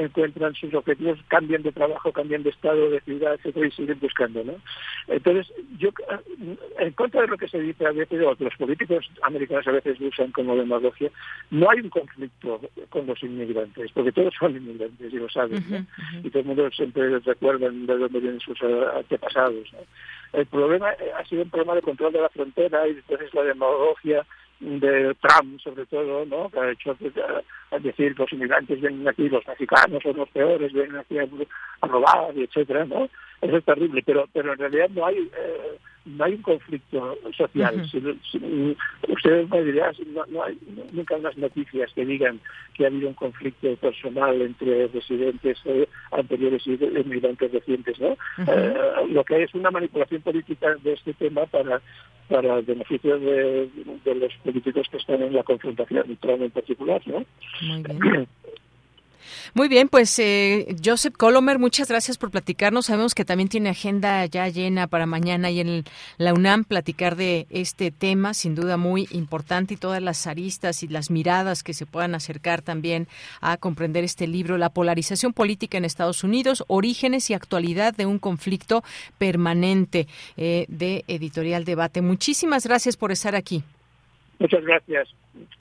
encuentran 0.00 0.54
sus 0.54 0.74
objetivos, 0.74 1.18
cambian 1.28 1.62
de 1.62 1.72
trabajo, 1.72 2.12
cambian 2.12 2.42
de 2.42 2.50
estado, 2.50 2.90
de 2.90 3.00
ciudad, 3.00 3.34
etcétera, 3.34 3.66
y 3.66 3.70
siguen 3.70 4.00
buscando. 4.00 4.42
¿no? 4.42 4.54
Entonces, 5.06 5.52
yo 5.78 5.90
en 6.78 6.92
contra 6.92 7.22
de 7.22 7.28
lo 7.28 7.38
que 7.38 7.48
se 7.48 7.60
dice 7.60 7.86
a 7.86 7.92
veces, 7.92 8.20
o 8.24 8.34
que 8.36 8.44
los 8.44 8.56
políticos 8.56 9.08
americanos 9.22 9.66
a 9.66 9.72
veces 9.72 10.00
usan 10.00 10.32
como 10.32 10.56
demagogia, 10.56 11.10
no 11.50 11.70
hay 11.70 11.80
un 11.80 11.90
conflicto 11.90 12.60
con 12.90 13.06
los 13.06 13.22
inmigrantes, 13.22 13.90
porque 13.92 14.12
todos 14.12 14.34
son 14.38 14.56
inmigrantes 14.56 15.12
y 15.12 15.16
lo 15.16 15.28
saben, 15.28 15.86
y 16.22 16.30
todo 16.30 16.40
el 16.40 16.46
mundo 16.46 16.70
siempre 16.70 17.18
recuerda 17.20 17.70
de 17.70 17.98
dónde 17.98 18.20
vienen 18.20 18.40
sus 18.40 18.60
eh, 18.62 18.84
antepasados. 18.96 19.68
El 20.32 20.46
problema 20.46 20.92
eh, 20.92 21.12
ha 21.16 21.24
sido 21.26 21.42
un 21.42 21.50
problema 21.50 21.74
de 21.74 21.82
control 21.82 22.12
de 22.12 22.22
la 22.22 22.28
frontera 22.28 22.88
y 22.88 22.94
después 22.94 23.20
es 23.20 23.34
la 23.34 23.44
demagogia 23.44 24.24
de 24.60 25.14
Trump, 25.20 25.60
sobre 25.60 25.86
todo, 25.86 26.24
¿no? 26.24 26.48
que 26.48 26.60
ha 26.60 26.70
hecho 26.70 26.96
a 27.72 27.78
decir 27.78 28.14
que 28.14 28.22
los 28.22 28.32
inmigrantes 28.32 28.80
vienen 28.80 29.08
aquí, 29.08 29.28
los 29.28 29.46
mexicanos 29.46 30.02
son 30.02 30.16
los 30.16 30.28
peores, 30.28 30.72
vienen 30.72 30.96
aquí 30.96 31.18
a, 31.18 31.86
robar, 31.86 32.32
etcétera, 32.36 32.84
¿no? 32.84 33.08
Eso 33.40 33.56
es 33.56 33.64
terrible, 33.64 34.02
pero 34.06 34.28
pero 34.32 34.52
en 34.52 34.58
realidad 34.58 34.88
no 34.90 35.04
hay 35.04 35.16
eh, 35.18 35.78
no 36.04 36.24
hay 36.24 36.34
un 36.34 36.42
conflicto 36.42 37.18
social. 37.36 37.82
ustedes 39.08 39.50
me 39.50 39.64
dirán, 39.64 39.94
no, 40.12 40.24
no 40.28 40.42
hay 40.44 40.58
nunca 40.92 41.16
unas 41.16 41.36
noticias 41.36 41.92
que 41.94 42.04
digan 42.04 42.40
que 42.74 42.84
ha 42.84 42.88
habido 42.88 43.08
un 43.08 43.14
conflicto 43.14 43.74
personal 43.76 44.40
entre 44.40 44.88
residentes 44.88 45.58
eh, 45.64 45.88
anteriores 46.10 46.66
y 46.66 46.72
inmigrantes 46.72 47.52
recientes. 47.52 48.00
¿no? 48.00 48.16
Eh, 48.46 48.74
lo 49.10 49.24
que 49.24 49.36
hay 49.36 49.42
es 49.42 49.54
una 49.54 49.70
manipulación 49.70 50.22
política 50.22 50.74
de 50.82 50.94
este 50.94 51.14
tema 51.14 51.46
para 51.46 51.80
para 52.28 52.58
el 52.58 52.64
beneficio 52.64 53.18
de, 53.18 53.68
los 54.04 54.32
políticos 54.42 54.86
que 54.90 54.96
están 54.96 55.22
en 55.22 55.34
la 55.34 55.42
confrontación, 55.42 56.16
Trump 56.20 56.42
en 56.42 56.50
particular. 56.50 57.02
¿no? 57.04 57.24
Muy 57.60 57.82
bien, 57.82 58.26
pues 59.90 60.18
eh, 60.18 60.74
Joseph 60.84 61.14
Colomer, 61.16 61.58
muchas 61.58 61.88
gracias 61.88 62.18
por 62.18 62.30
platicarnos. 62.30 62.86
Sabemos 62.86 63.14
que 63.14 63.24
también 63.24 63.48
tiene 63.48 63.70
agenda 63.70 64.24
ya 64.26 64.48
llena 64.48 64.86
para 64.86 65.06
mañana 65.06 65.50
y 65.50 65.60
en 65.60 65.84
la 66.18 66.34
UNAM 66.34 66.64
platicar 66.64 67.16
de 67.16 67.46
este 67.50 67.90
tema, 67.90 68.34
sin 68.34 68.54
duda 68.54 68.76
muy 68.76 69.08
importante, 69.10 69.74
y 69.74 69.76
todas 69.76 70.02
las 70.02 70.26
aristas 70.26 70.82
y 70.82 70.88
las 70.88 71.10
miradas 71.10 71.62
que 71.62 71.74
se 71.74 71.86
puedan 71.86 72.14
acercar 72.14 72.62
también 72.62 73.08
a 73.40 73.56
comprender 73.56 74.04
este 74.04 74.26
libro, 74.26 74.58
La 74.58 74.70
polarización 74.70 75.32
política 75.32 75.78
en 75.78 75.84
Estados 75.84 76.24
Unidos, 76.24 76.64
orígenes 76.68 77.30
y 77.30 77.34
actualidad 77.34 77.94
de 77.94 78.06
un 78.06 78.18
conflicto 78.18 78.82
permanente 79.18 80.06
eh, 80.36 80.66
de 80.68 81.04
Editorial 81.08 81.64
Debate. 81.64 82.02
Muchísimas 82.02 82.66
gracias 82.66 82.96
por 82.96 83.12
estar 83.12 83.34
aquí. 83.34 83.62
Muchas 84.38 84.64
gracias 84.64 85.08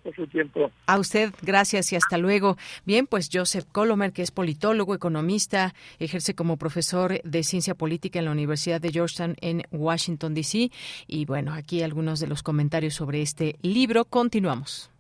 por 0.03 0.15
su 0.15 0.27
tiempo. 0.27 0.72
A 0.85 0.99
usted, 0.99 1.34
gracias 1.41 1.91
y 1.91 1.95
hasta 1.95 2.18
luego. 2.18 2.57
Bien, 2.85 3.07
pues 3.07 3.30
Joseph 3.31 3.65
Colomer, 3.72 4.11
que 4.11 4.22
es 4.22 4.31
politólogo, 4.31 4.95
economista, 4.95 5.73
ejerce 5.99 6.35
como 6.35 6.57
profesor 6.57 7.22
de 7.23 7.43
ciencia 7.43 7.76
política 7.76 8.19
en 8.19 8.26
la 8.26 8.31
Universidad 8.31 8.81
de 8.81 8.91
Georgetown 8.91 9.35
en 9.41 9.64
Washington, 9.72 10.34
D.C. 10.34 10.72
Y 11.07 11.26
bueno, 11.26 11.53
aquí 11.53 11.84
algunos 11.84 12.19
de 12.19 12.27
los 12.27 12.43
comentarios 12.43 12.95
sobre 12.95 13.22
este 13.22 13.57
libro. 13.61 14.06
Continuamos. 14.06 14.91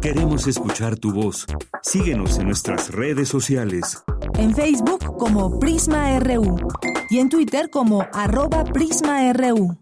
Queremos 0.00 0.46
escuchar 0.46 0.96
tu 0.96 1.12
voz. 1.12 1.44
Síguenos 1.82 2.38
en 2.38 2.46
nuestras 2.46 2.92
redes 2.92 3.28
sociales. 3.28 4.04
En 4.38 4.54
Facebook 4.54 5.16
como 5.18 5.58
Prisma 5.58 6.18
RU 6.20 6.56
y 7.10 7.18
en 7.18 7.28
Twitter 7.28 7.68
como 7.68 8.06
arroba 8.12 8.62
PrismaRU. 8.64 9.76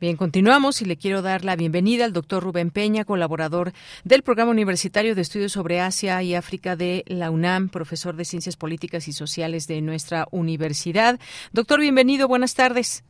Bien, 0.00 0.16
continuamos 0.16 0.80
y 0.80 0.84
le 0.84 0.96
quiero 0.96 1.22
dar 1.22 1.44
la 1.44 1.56
bienvenida 1.56 2.04
al 2.04 2.12
doctor 2.12 2.44
Rubén 2.44 2.70
Peña, 2.70 3.04
colaborador 3.04 3.72
del 4.04 4.22
Programa 4.22 4.52
Universitario 4.52 5.16
de 5.16 5.22
Estudios 5.22 5.50
sobre 5.50 5.80
Asia 5.80 6.22
y 6.22 6.36
África 6.36 6.76
de 6.76 7.02
la 7.08 7.32
UNAM, 7.32 7.68
profesor 7.68 8.14
de 8.14 8.24
Ciencias 8.24 8.54
Políticas 8.54 9.08
y 9.08 9.12
Sociales 9.12 9.66
de 9.66 9.80
nuestra 9.80 10.28
universidad. 10.30 11.18
Doctor, 11.52 11.80
bienvenido, 11.80 12.28
buenas 12.28 12.54
tardes. 12.54 13.02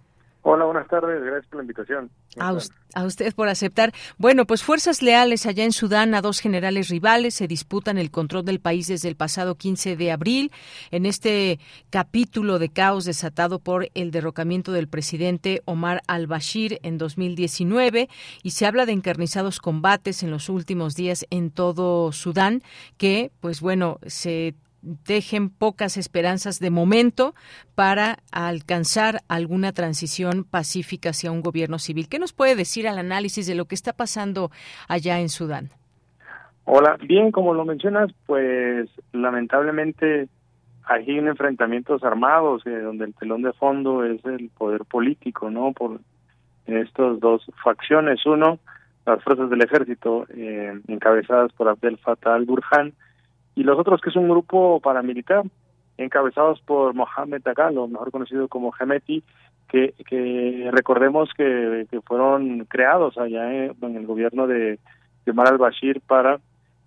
Hola, 0.42 0.64
buenas 0.64 0.88
tardes, 0.88 1.20
gracias 1.22 1.46
por 1.46 1.56
la 1.56 1.62
invitación. 1.64 2.10
A, 2.38 3.04
usted 3.04 3.34
por 3.34 3.48
aceptar. 3.48 3.92
Bueno, 4.18 4.46
pues 4.46 4.62
fuerzas 4.62 5.02
leales 5.02 5.46
allá 5.46 5.64
en 5.64 5.72
Sudán 5.72 6.14
a 6.14 6.22
dos 6.22 6.38
generales 6.38 6.88
rivales 6.88 7.34
se 7.34 7.48
disputan 7.48 7.98
el 7.98 8.10
control 8.10 8.44
del 8.44 8.60
país 8.60 8.86
desde 8.86 9.08
el 9.08 9.16
pasado 9.16 9.56
15 9.56 9.96
de 9.96 10.12
abril. 10.12 10.52
En 10.90 11.06
este 11.06 11.58
capítulo 11.90 12.58
de 12.58 12.68
caos 12.68 13.04
desatado 13.04 13.58
por 13.58 13.88
el 13.94 14.10
derrocamiento 14.10 14.72
del 14.72 14.88
presidente 14.88 15.60
Omar 15.64 16.02
al-Bashir 16.06 16.78
en 16.82 16.98
2019 16.98 18.08
y 18.42 18.50
se 18.50 18.66
habla 18.66 18.86
de 18.86 18.92
encarnizados 18.92 19.58
combates 19.58 20.22
en 20.22 20.30
los 20.30 20.48
últimos 20.48 20.94
días 20.94 21.26
en 21.30 21.50
todo 21.50 22.12
Sudán 22.12 22.62
que, 22.96 23.32
pues 23.40 23.60
bueno, 23.60 23.98
se 24.06 24.54
dejen 24.82 25.50
pocas 25.50 25.96
esperanzas 25.96 26.60
de 26.60 26.70
momento 26.70 27.34
para 27.74 28.18
alcanzar 28.32 29.20
alguna 29.28 29.72
transición 29.72 30.44
pacífica 30.44 31.10
hacia 31.10 31.32
un 31.32 31.40
gobierno 31.40 31.78
civil. 31.78 32.08
¿Qué 32.08 32.18
nos 32.18 32.32
puede 32.32 32.54
decir 32.54 32.88
al 32.88 32.98
análisis 32.98 33.46
de 33.46 33.54
lo 33.54 33.66
que 33.66 33.74
está 33.74 33.92
pasando 33.92 34.50
allá 34.88 35.20
en 35.20 35.28
Sudán? 35.28 35.70
Hola, 36.64 36.98
bien, 37.00 37.32
como 37.32 37.54
lo 37.54 37.64
mencionas, 37.64 38.10
pues 38.26 38.88
lamentablemente 39.12 40.28
hay 40.84 41.18
un 41.18 41.28
enfrentamientos 41.28 42.02
armados 42.02 42.66
eh, 42.66 42.70
donde 42.70 43.06
el 43.06 43.14
telón 43.14 43.42
de 43.42 43.52
fondo 43.52 44.04
es 44.04 44.24
el 44.24 44.50
poder 44.50 44.84
político, 44.84 45.50
¿no? 45.50 45.72
Por 45.72 46.00
estas 46.66 47.20
dos 47.20 47.44
facciones. 47.62 48.24
Uno, 48.26 48.58
las 49.06 49.22
fuerzas 49.22 49.50
del 49.50 49.62
ejército 49.62 50.26
eh, 50.30 50.78
encabezadas 50.88 51.52
por 51.52 51.68
Abdel 51.68 51.98
Fattah 51.98 52.34
al-Burhan, 52.34 52.92
y 53.58 53.64
los 53.64 53.76
otros 53.76 54.00
que 54.00 54.10
es 54.10 54.14
un 54.14 54.28
grupo 54.28 54.78
paramilitar 54.78 55.42
encabezados 55.96 56.60
por 56.60 56.94
Mohamed 56.94 57.42
Dagalo, 57.42 57.88
mejor 57.88 58.12
conocido 58.12 58.46
como 58.46 58.72
Hemeti, 58.78 59.24
que, 59.68 59.94
que 60.08 60.70
recordemos 60.70 61.28
que, 61.36 61.88
que 61.90 62.00
fueron 62.02 62.66
creados 62.66 63.18
allá 63.18 63.52
en, 63.52 63.96
el 63.96 64.06
gobierno 64.06 64.46
de, 64.46 64.78
de 65.26 65.32
Mar 65.32 65.48
al-Bashir 65.48 66.00
para 66.02 66.38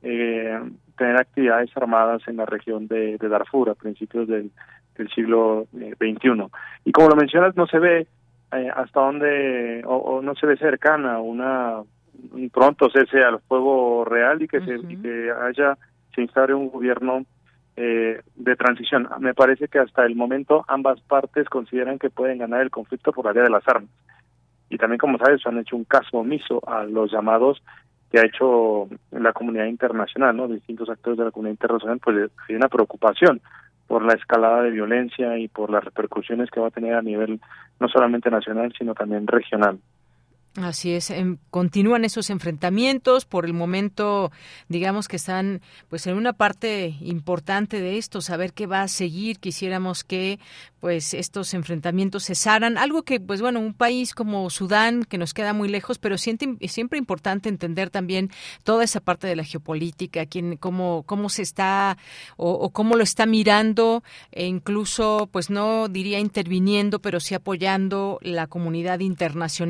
eh, 0.02 0.61
tener 0.98 1.18
actividades 1.18 1.69
armadas 1.76 2.22
en 2.27 2.38
la 2.38 2.45
región 2.45 2.88
de, 2.88 3.18
de 3.18 3.27
Darfur 3.27 3.69
a 3.69 3.76
principios 3.76 4.30
del, 4.30 4.49
del 4.95 5.10
siglo 5.10 5.68
XXI. 5.73 5.89
Eh, 5.99 6.48
y 6.85 6.93
como 6.93 7.10
lo 7.10 7.18
mencionas, 7.18 7.53
no 7.57 7.68
se 7.68 7.80
ve 7.80 8.07
eh, 8.53 8.72
hasta 8.73 9.02
dónde, 9.02 9.84
o, 9.85 10.22
no 10.22 10.35
se 10.35 10.48
ve 10.48 10.56
cercana 10.56 11.19
una 11.19 11.81
un 12.31 12.49
pronto 12.49 12.89
cese 12.89 13.22
al 13.23 13.41
fuego 13.41 14.06
real 14.06 14.41
y 14.41 14.48
que, 14.48 14.61
se, 14.61 14.76
y 14.76 14.95
que 15.02 15.31
haya 15.31 15.77
se 16.14 16.22
instaure 16.22 16.54
un 16.54 16.70
gobierno 16.70 17.26
eh, 17.76 18.22
de 18.36 18.56
transición. 18.56 19.08
Me 19.20 19.34
parece 19.34 19.68
que 19.68 19.80
hasta 19.80 20.06
el 20.06 20.16
momento 20.16 20.66
ambas 20.68 21.00
partes 21.02 21.48
consideran 21.50 22.00
que 22.00 22.10
pueden 22.10 22.40
ganar 22.40 22.62
el 22.62 22.70
conflicto 22.70 23.12
por 23.12 23.26
la 23.26 23.34
vía 23.34 23.44
de 23.44 23.50
las 23.50 23.68
armas. 23.68 23.90
Y 24.70 24.78
también, 24.78 25.00
como 25.00 25.18
sabes, 25.18 25.46
han 25.46 25.60
hecho 25.60 25.76
un 25.76 25.84
caso 25.84 26.18
omiso 26.18 26.62
a 26.68 26.84
los 26.84 27.12
llamados 27.12 27.62
que 28.12 28.20
ha 28.20 28.26
hecho 28.26 28.90
la 29.12 29.32
comunidad 29.32 29.66
internacional, 29.66 30.36
¿no? 30.36 30.48
Distintos 30.48 30.90
actores 30.90 31.18
de 31.18 31.26
la 31.26 31.32
comunidad 31.32 31.54
internacional, 31.54 32.00
pues 32.00 32.30
hay 32.48 32.56
una 32.56 32.68
preocupación 32.68 33.42
por 33.88 34.04
la 34.06 34.14
escalada 34.14 34.64
de 34.64 34.72
violencia 34.72 35.38
y 35.38 35.48
por 35.48 35.70
las 35.70 35.84
repercusiones 35.84 36.50
que 36.50 36.60
va 36.60 36.68
a 36.68 36.72
tener 36.72 36.94
a 36.94 37.02
nivel 37.02 37.40
no 37.80 37.88
solamente 37.88 38.30
nacional, 38.30 38.74
sino 38.78 38.94
también 38.94 39.28
regional. 39.28 39.80
Así 40.56 40.91
es, 40.91 41.10
em, 41.11 41.38
continúan 41.49 42.03
esos 42.03 42.30
enfrentamientos. 42.30 43.23
Por 43.23 43.45
el 43.45 43.53
momento, 43.53 44.34
digamos 44.68 45.07
que 45.07 45.15
están, 45.15 45.61
pues, 45.88 46.07
en 46.07 46.18
una 46.18 46.34
parte 46.34 46.98
importante 46.99 47.80
de 47.80 47.98
esto, 47.98 48.19
saber 48.19 48.52
qué 48.52 48.68
va 48.68 48.82
a 48.82 48.90
seguir. 48.90 49.40
Quisiéramos 49.40 50.03
que, 50.03 50.40
pues, 50.82 51.14
estos 51.14 51.53
enfrentamientos 51.53 52.26
cesaran. 52.26 52.78
Algo 52.78 53.03
que, 53.03 53.22
pues, 53.22 53.40
bueno, 53.40 53.62
un 53.62 53.74
país 53.74 54.14
como 54.14 54.49
Sudán, 54.49 55.06
que 55.06 55.18
nos 55.18 55.34
queda 55.34 55.53
muy 55.53 55.70
lejos, 55.70 55.98
pero 55.98 56.18
siempre, 56.18 56.68
siempre 56.68 56.99
importante 56.99 57.48
entender 57.48 57.90
también 57.90 58.30
toda 58.64 58.84
esa 58.84 58.99
parte 58.99 59.28
de 59.28 59.38
la 59.38 59.45
geopolítica, 59.45 60.26
quién, 60.26 60.58
cómo, 60.58 61.03
cómo 61.06 61.30
se 61.30 61.44
está 61.44 61.98
o, 62.36 62.52
o 62.52 62.72
cómo 62.72 62.98
lo 62.98 63.03
está 63.03 63.26
mirando, 63.26 64.03
e 64.34 64.45
incluso, 64.45 65.30
pues, 65.32 65.49
no 65.49 65.88
diría 65.88 66.20
interviniendo, 66.20 66.99
pero 66.99 67.22
sí 67.22 67.34
apoyando 67.34 68.20
la 68.22 68.48
comunidad 68.48 68.99
internacional 68.99 69.62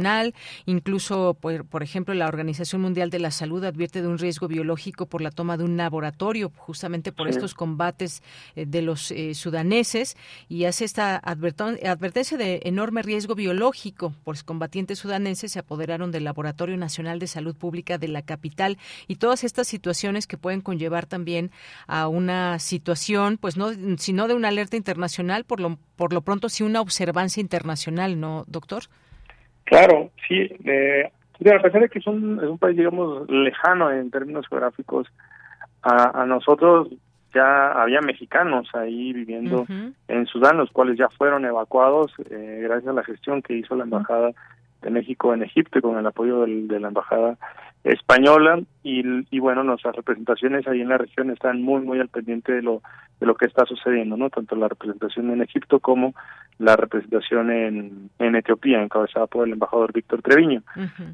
Incluso, 0.66 1.38
por, 1.40 1.66
por, 1.66 1.84
ejemplo, 1.84 2.14
la 2.14 2.28
Organización 2.28 2.82
Mundial 2.82 3.10
de 3.10 3.20
la 3.20 3.32
Salud 3.32 3.64
advierte 3.64 4.02
de 4.02 4.08
un 4.08 4.18
riesgo 4.18 4.48
biológico 4.48 5.06
por 5.06 5.22
la 5.22 5.32
toma 5.32 5.58
de 5.58 5.64
un 5.64 5.78
laboratorio, 5.78 6.52
justamente 6.56 7.12
por 7.12 7.28
estos 7.28 7.54
combates 7.54 8.22
eh, 8.56 8.66
de 8.66 8.82
los 8.82 9.12
eh, 9.12 9.34
sudaneses, 9.34 10.16
y 10.48 10.66
hace 10.66 10.86
esta 10.86 11.01
advertencia 11.02 12.38
de 12.38 12.62
enorme 12.64 13.02
riesgo 13.02 13.36
biológico, 13.36 14.14
pues 14.24 14.44
combatientes 14.44 15.00
sudaneses 15.00 15.52
se 15.52 15.60
apoderaron 15.60 16.12
del 16.12 16.24
Laboratorio 16.24 16.78
Nacional 16.78 17.20
de 17.20 17.28
Salud 17.28 17.56
Pública 17.56 17.98
de 17.98 18.08
la 18.08 18.22
capital 18.22 18.78
y 19.08 19.16
todas 19.16 19.44
estas 19.44 19.68
situaciones 19.68 20.28
que 20.28 20.38
pueden 20.38 20.62
conllevar 20.62 21.06
también 21.06 21.52
a 21.88 22.08
una 22.08 22.60
situación, 22.60 23.38
pues 23.38 23.58
no, 23.58 23.70
sino 23.98 24.28
de 24.28 24.34
una 24.34 24.50
alerta 24.50 24.78
internacional, 24.78 25.44
por 25.44 25.60
lo, 25.60 25.78
por 25.96 26.14
lo 26.14 26.22
pronto 26.22 26.50
sí 26.50 26.64
una 26.64 26.82
observancia 26.82 27.42
internacional, 27.42 28.20
¿no, 28.20 28.44
doctor? 28.48 28.84
Claro, 29.66 30.12
sí. 30.28 30.50
Eh, 30.66 31.12
a 31.40 31.62
pesar 31.62 31.82
de 31.82 31.90
que 31.90 32.00
es 32.00 32.08
un, 32.08 32.40
es 32.40 32.50
un 32.50 32.58
país, 32.58 32.78
digamos, 32.78 33.30
lejano 33.30 33.92
en 33.92 34.12
términos 34.12 34.48
geográficos, 34.48 35.08
a, 35.82 36.22
a 36.22 36.26
nosotros 36.26 36.90
ya 37.34 37.72
había 37.72 38.02
mexicanos 38.02 38.68
ahí 38.74 39.14
viviendo 39.14 39.66
en 40.08 40.26
Sudán, 40.28 40.58
los 40.58 40.72
cuales 40.72 40.98
ya 40.98 41.10
fueron 41.10 41.46
evacuados 41.46 42.12
eh, 42.30 42.60
gracias 42.64 42.90
a 42.90 42.94
la 42.94 43.04
gestión 43.04 43.42
que 43.42 43.56
hizo 43.56 43.76
la 43.76 43.84
Embajada 43.84 44.32
de 44.82 44.90
México 44.90 45.34
en 45.34 45.44
Egipto 45.44 45.80
y 45.80 45.82
con 45.82 45.98
el 45.98 46.06
apoyo 46.06 46.42
del, 46.42 46.68
de 46.68 46.80
la 46.80 46.90
Embajada 46.90 47.38
española. 47.84 48.60
Y, 48.84 49.04
y 49.30 49.40
bueno 49.40 49.64
nuestras 49.64 49.96
representaciones 49.96 50.68
ahí 50.68 50.82
en 50.82 50.90
la 50.90 50.98
región 50.98 51.30
están 51.30 51.62
muy 51.62 51.82
muy 51.82 52.00
al 52.00 52.10
pendiente 52.10 52.52
de 52.52 52.62
lo 52.62 52.82
de 53.20 53.28
lo 53.28 53.36
que 53.36 53.46
está 53.46 53.66
sucediendo 53.66 54.18
no 54.18 54.32
tanto 54.32 54.56
la 54.56 54.68
representación 54.68 55.30
en 55.30 55.44
Egipto 55.44 55.80
como 55.80 56.16
la 56.58 56.76
representación 56.76 57.52
en, 57.52 58.10
en 58.18 58.36
Etiopía 58.36 58.82
encabezada 58.82 59.28
por 59.28 59.46
el 59.46 59.54
embajador 59.54 59.94
Víctor 59.94 60.22
Treviño. 60.24 60.64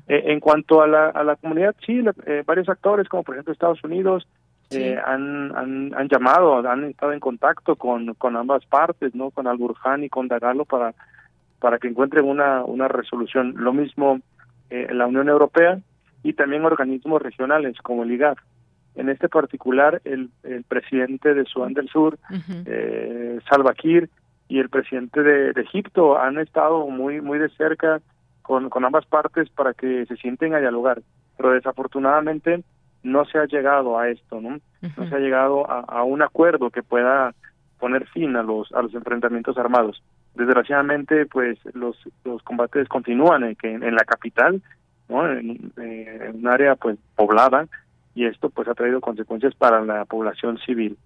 Eh, 0.07 0.23
en 0.27 0.39
cuanto 0.39 0.81
a 0.81 0.88
la 0.88 1.10
a 1.10 1.23
la 1.23 1.35
comunidad 1.35 1.76
sí 1.85 2.02
eh, 2.26 2.44
varios 2.45 2.69
actores 2.69 3.10
como 3.10 3.23
por 3.23 3.35
ejemplo 3.35 3.52
Estados 3.52 3.84
Unidos 3.84 4.27
eh, 4.72 4.99
han, 5.06 5.56
han 5.56 5.94
han 5.95 6.07
llamado 6.10 6.57
han 6.68 6.84
estado 6.85 7.14
en 7.14 7.19
contacto 7.19 7.76
con 7.76 8.14
con 8.15 8.35
ambas 8.35 8.65
partes 8.65 9.15
no 9.15 9.31
con 9.31 9.48
Al 9.48 9.57
Burhan 9.57 10.03
y 10.03 10.10
con 10.10 10.27
Dagalo 10.27 10.65
para 10.65 10.94
para 11.60 11.80
que 11.80 11.88
encuentren 11.88 12.26
una 12.26 12.64
una 12.65 12.88
resolución 12.88 13.53
lo 13.57 13.73
mismo 13.73 14.19
la 14.69 15.07
Unión 15.07 15.30
Europea 15.30 15.80
y 16.23 16.34
también 16.34 16.65
organismos 16.65 17.22
regionales 17.22 17.77
como 17.81 18.03
el 18.03 18.11
IGAD. 18.11 18.35
En 18.95 19.10
este 19.10 19.30
particular, 19.30 20.02
el, 20.03 20.30
el 20.44 20.64
presidente 20.64 21.34
de 21.34 21.45
Sudán 21.45 21.73
del 21.73 21.88
Sur, 21.88 22.18
eh, 22.65 23.39
Salva 23.49 23.73
Kiir, 23.73 24.10
y 24.49 24.60
el 24.60 24.69
presidente 24.69 25.22
de, 25.23 25.52
Egipto 25.61 26.18
han 26.18 26.38
estado 26.39 26.88
muy 26.88 27.22
muy 27.22 27.38
de 27.38 27.49
cerca 27.49 28.02
con, 28.41 28.69
con 28.69 28.85
ambas 28.85 29.06
partes 29.06 29.49
para 29.49 29.73
que 29.73 30.06
se 30.06 30.15
sienten 30.18 30.53
a 30.53 30.60
dialogar. 30.60 31.02
pero 31.38 31.52
desafortunadamente 31.52 32.64
no 33.08 33.26
se 33.26 33.40
ha 33.40 33.46
llegado 33.46 33.98
a 33.98 34.10
esto, 34.10 34.42
¿no? 34.42 34.60
No 34.96 35.10
se 35.10 35.16
ha 35.16 35.20
llegado 35.20 35.70
a, 35.70 36.04
un 36.04 36.22
acuerdo 36.22 36.70
que 36.70 36.84
pueda 36.84 37.34
poner 37.80 38.08
fin 38.08 38.36
a 38.36 38.44
los 38.44 38.72
a 38.74 38.82
los 38.82 38.94
enfrentamientos 38.94 39.58
armados. 39.58 40.04
Desgraciadamente, 40.36 41.26
pues 41.26 41.58
los 41.74 41.98
los 42.24 42.44
combates 42.44 42.88
continúan 42.88 43.44
en, 43.44 43.58
en 43.64 43.96
la 43.96 44.04
capital, 44.04 44.62
¿no? 45.10 45.30
En, 45.32 45.72
en 45.78 46.36
un 46.36 46.48
área 46.48 46.76
pues 46.76 46.98
poblada 47.16 47.68
y 48.14 48.26
esto 48.26 48.50
pues 48.50 48.68
ha 48.68 48.74
traído 48.74 49.00
consecuencias 49.00 49.56
para 49.56 49.82
la 49.82 50.06
población 50.06 50.58
civil. 50.60 50.98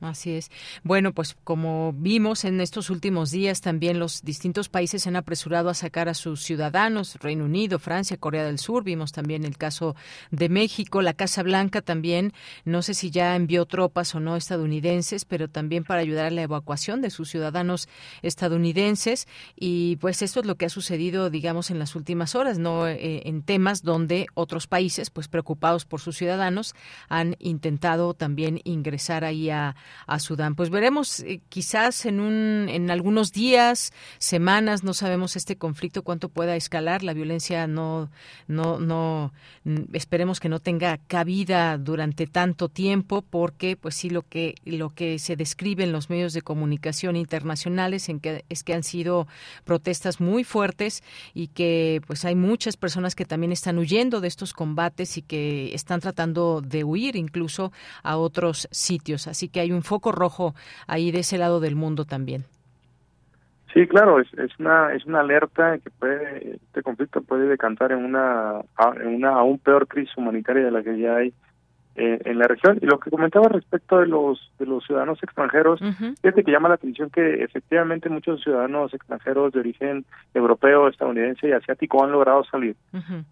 Así 0.00 0.32
es. 0.32 0.50
Bueno, 0.82 1.14
pues 1.14 1.36
como 1.42 1.94
vimos 1.94 2.44
en 2.44 2.60
estos 2.60 2.90
últimos 2.90 3.30
días, 3.30 3.62
también 3.62 3.98
los 3.98 4.22
distintos 4.22 4.68
países 4.68 5.02
se 5.02 5.08
han 5.08 5.16
apresurado 5.16 5.70
a 5.70 5.74
sacar 5.74 6.10
a 6.10 6.14
sus 6.14 6.42
ciudadanos, 6.42 7.16
Reino 7.16 7.46
Unido, 7.46 7.78
Francia, 7.78 8.18
Corea 8.18 8.44
del 8.44 8.58
Sur, 8.58 8.84
vimos 8.84 9.12
también 9.12 9.44
el 9.44 9.56
caso 9.56 9.96
de 10.30 10.50
México, 10.50 11.00
la 11.00 11.14
Casa 11.14 11.42
Blanca 11.42 11.80
también, 11.80 12.34
no 12.66 12.82
sé 12.82 12.92
si 12.92 13.10
ya 13.10 13.36
envió 13.36 13.64
tropas 13.64 14.14
o 14.14 14.20
no 14.20 14.36
estadounidenses, 14.36 15.24
pero 15.24 15.48
también 15.48 15.82
para 15.82 16.00
ayudar 16.00 16.26
a 16.26 16.30
la 16.30 16.42
evacuación 16.42 17.00
de 17.00 17.08
sus 17.08 17.30
ciudadanos 17.30 17.88
estadounidenses 18.20 19.26
y 19.54 19.96
pues 19.96 20.20
esto 20.20 20.40
es 20.40 20.46
lo 20.46 20.56
que 20.56 20.66
ha 20.66 20.70
sucedido, 20.70 21.30
digamos, 21.30 21.70
en 21.70 21.78
las 21.78 21.96
últimas 21.96 22.34
horas, 22.34 22.58
no 22.58 22.86
eh, 22.86 23.22
en 23.24 23.42
temas 23.42 23.82
donde 23.82 24.26
otros 24.34 24.66
países, 24.66 25.08
pues 25.08 25.28
preocupados 25.28 25.86
por 25.86 26.02
sus 26.02 26.18
ciudadanos, 26.18 26.74
han 27.08 27.36
intentado 27.38 28.12
también 28.12 28.60
ingresar 28.64 29.24
ahí 29.24 29.48
a 29.48 29.74
a 30.06 30.18
Sudán. 30.18 30.54
Pues 30.54 30.70
veremos 30.70 31.20
eh, 31.20 31.40
quizás 31.48 32.06
en 32.06 32.20
un 32.20 32.68
en 32.68 32.90
algunos 32.90 33.32
días, 33.32 33.92
semanas, 34.18 34.84
no 34.84 34.94
sabemos 34.94 35.36
este 35.36 35.56
conflicto 35.56 36.02
cuánto 36.02 36.28
pueda 36.28 36.56
escalar, 36.56 37.02
la 37.02 37.14
violencia 37.14 37.66
no 37.66 38.10
no 38.48 38.78
no 38.78 39.32
esperemos 39.92 40.40
que 40.40 40.48
no 40.48 40.60
tenga 40.60 40.98
cabida 40.98 41.78
durante 41.78 42.26
tanto 42.26 42.68
tiempo 42.68 43.22
porque 43.22 43.76
pues 43.76 43.94
sí 43.94 44.10
lo 44.10 44.22
que 44.22 44.54
lo 44.64 44.90
que 44.90 45.18
se 45.18 45.36
describe 45.36 45.84
en 45.84 45.92
los 45.92 46.10
medios 46.10 46.32
de 46.32 46.42
comunicación 46.42 47.16
internacionales 47.16 48.08
en 48.08 48.20
que 48.20 48.44
es 48.48 48.62
que 48.62 48.74
han 48.74 48.82
sido 48.82 49.26
protestas 49.64 50.20
muy 50.20 50.44
fuertes 50.44 51.02
y 51.34 51.48
que 51.48 52.00
pues 52.06 52.24
hay 52.24 52.34
muchas 52.34 52.76
personas 52.76 53.14
que 53.14 53.24
también 53.24 53.52
están 53.52 53.78
huyendo 53.78 54.20
de 54.20 54.28
estos 54.28 54.52
combates 54.52 55.16
y 55.16 55.22
que 55.22 55.74
están 55.74 56.00
tratando 56.00 56.60
de 56.60 56.84
huir 56.84 57.16
incluso 57.16 57.72
a 58.02 58.16
otros 58.16 58.68
sitios. 58.70 59.26
Así 59.26 59.48
que 59.48 59.60
hay 59.60 59.72
un 59.72 59.75
foco 59.82 60.12
rojo 60.12 60.54
ahí 60.86 61.10
de 61.10 61.20
ese 61.20 61.38
lado 61.38 61.60
del 61.60 61.76
mundo 61.76 62.04
también. 62.04 62.44
Sí, 63.76 63.86
claro, 63.86 64.20
es, 64.20 64.32
es 64.38 64.58
una 64.58 64.94
es 64.94 65.04
una 65.04 65.20
alerta 65.20 65.76
que 65.78 65.90
puede 65.90 66.54
este 66.54 66.82
conflicto 66.82 67.20
puede 67.20 67.46
decantar 67.46 67.92
en 67.92 68.04
una 68.04 68.62
en 69.00 69.16
una 69.16 69.34
aún 69.34 69.58
peor 69.58 69.86
crisis 69.86 70.16
humanitaria 70.16 70.64
de 70.64 70.70
la 70.70 70.82
que 70.82 70.98
ya 70.98 71.16
hay 71.16 71.34
eh, 71.98 72.20
en 72.26 72.38
la 72.38 72.46
región. 72.46 72.78
Y 72.82 72.86
lo 72.86 72.98
que 73.00 73.10
comentaba 73.10 73.48
respecto 73.48 73.98
de 73.98 74.06
los 74.06 74.52
de 74.58 74.66
los 74.66 74.84
ciudadanos 74.84 75.22
extranjeros, 75.22 75.80
fíjate 76.20 76.44
que 76.44 76.52
llama 76.52 76.68
la 76.68 76.74
atención 76.74 77.10
que 77.10 77.42
efectivamente 77.42 78.08
muchos 78.08 78.42
ciudadanos 78.42 78.92
extranjeros 78.92 79.52
de 79.52 79.60
origen 79.60 80.04
europeo, 80.34 80.88
estadounidense 80.88 81.48
y 81.48 81.52
asiático 81.52 82.04
han 82.04 82.12
logrado 82.12 82.44
salir. 82.44 82.76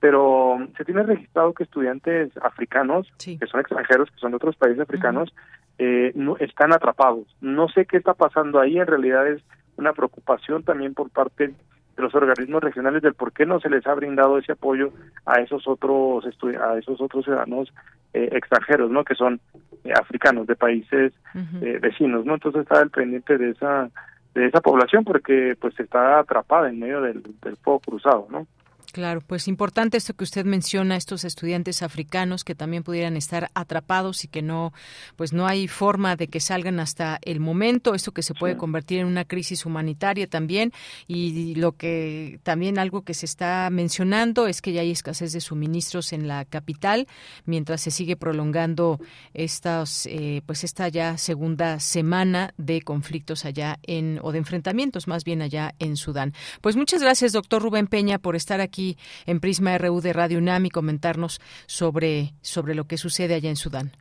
Pero 0.01 0.59
se 0.77 0.85
tiene 0.85 1.03
registrado 1.03 1.53
que 1.53 1.65
estudiantes 1.65 2.33
africanos, 2.43 3.07
que 3.19 3.47
son 3.47 3.61
extranjeros, 3.61 4.11
que 4.11 4.19
son 4.19 4.33
de 4.33 4.37
otros 4.37 4.57
países 4.57 4.81
africanos, 4.81 5.35
eh, 5.79 6.13
no, 6.15 6.37
están 6.39 6.73
atrapados. 6.73 7.27
No 7.41 7.69
sé 7.69 7.87
qué 7.87 7.97
está 7.97 8.15
pasando 8.15 8.61
ahí, 8.61 8.79
en 8.79 8.87
realidad 8.87 9.27
es 9.29 9.43
una 9.77 9.93
preocupación 9.93 10.63
también 10.63 10.95
por 10.95 11.11
parte 11.11 11.49
de 11.97 12.03
los 12.03 12.15
organismos 12.15 12.63
regionales 12.63 13.03
del 13.03 13.15
por 13.15 13.33
qué 13.33 13.47
no 13.47 13.61
se 13.61 13.71
les 13.71 13.87
ha 13.87 13.95
brindado 13.95 14.39
ese 14.39 14.53
apoyo 14.53 14.93
a 15.27 15.41
esos 15.41 15.67
otros 15.69 16.25
a 16.61 16.79
esos 16.79 17.01
otros 17.01 17.25
ciudadanos 17.25 17.73
eh, 18.13 18.31
extranjeros 18.33 18.91
no 18.91 19.05
que 19.05 19.15
son 19.15 19.41
eh, 19.85 19.93
africanos 19.93 20.47
de 20.47 20.57
países 20.57 21.13
eh, 21.63 21.79
vecinos 21.81 22.25
no 22.25 22.35
entonces 22.35 22.63
está 22.63 22.81
el 22.81 22.91
pendiente 22.91 23.39
de 23.39 23.51
esa 23.51 23.91
de 24.35 24.47
esa 24.47 24.61
población 24.61 25.05
porque 25.05 25.57
pues 25.61 25.79
está 25.79 26.19
atrapada 26.19 26.69
en 26.69 26.81
medio 26.81 27.01
del, 27.01 27.23
del 27.43 27.57
fuego 27.59 27.79
cruzado 27.81 28.27
no 28.31 28.47
Claro, 28.95 29.23
pues 29.23 29.49
importante 29.49 29.97
esto 29.97 30.15
que 30.15 30.23
usted 30.23 30.45
menciona, 30.45 30.95
estos 30.95 31.25
estudiantes 31.25 31.83
africanos 31.83 32.45
que 32.45 32.55
también 32.55 32.85
pudieran 32.85 33.17
estar 33.17 33.51
atrapados 33.53 34.23
y 34.23 34.29
que 34.29 34.41
no, 34.41 34.73
pues 35.17 35.33
no 35.33 35.49
hay 35.49 35.67
forma 35.67 36.15
de 36.15 36.29
que 36.29 36.39
salgan 36.39 36.79
hasta 36.79 37.19
el 37.23 37.41
momento, 37.41 37.97
esto 37.97 38.13
que 38.13 38.23
se 38.23 38.35
puede 38.35 38.57
convertir 38.57 39.01
en 39.01 39.07
una 39.09 39.25
crisis 39.25 39.67
humanitaria 39.67 40.29
también. 40.29 40.73
Y 41.09 41.57
lo 41.57 41.73
que 41.73 42.39
también 42.45 42.79
algo 42.79 43.03
que 43.03 43.15
se 43.15 43.27
está 43.27 43.69
mencionando 43.69 44.47
es 44.47 44.63
que 44.63 44.73
ya 44.73 44.83
hay 44.83 44.93
escasez 44.93 45.33
de 45.33 45.41
suministros 45.41 46.13
en 46.13 46.29
la 46.29 46.45
capital 46.45 47.09
mientras 47.47 47.81
se 47.81 47.91
sigue 47.91 48.15
prolongando 48.15 49.01
estas, 49.33 50.07
eh, 50.07 50.43
pues 50.47 50.63
esta 50.63 50.87
ya 50.87 51.19
segunda 51.19 51.81
semana 51.81 52.55
de 52.59 52.81
conflictos 52.81 53.45
allá 53.45 53.81
en 53.83 54.21
o 54.23 54.31
de 54.31 54.39
enfrentamientos 54.39 55.09
más 55.09 55.25
bien 55.25 55.43
allá 55.43 55.75
en 55.81 55.97
Sudán. 55.97 56.33
Pues 56.61 56.77
muchas 56.77 57.03
gracias, 57.03 57.33
doctor 57.33 57.61
Rubén 57.61 57.89
Peña, 57.89 58.21
por 58.21 58.37
estar 58.37 58.61
aquí 58.61 58.84
en 59.27 59.41
Prisma 59.41 59.77
RU 59.79 60.01
de 60.01 60.13
Radio 60.13 60.39
UNAM 60.39 60.67
y 60.67 60.71
comentarnos 60.71 61.41
sobre, 61.67 62.35
sobre 62.41 62.75
lo 62.75 62.85
que 62.85 62.99
sucede 62.99 63.35
allá 63.35 63.51
en 63.51 63.57
Sudán. 63.57 63.93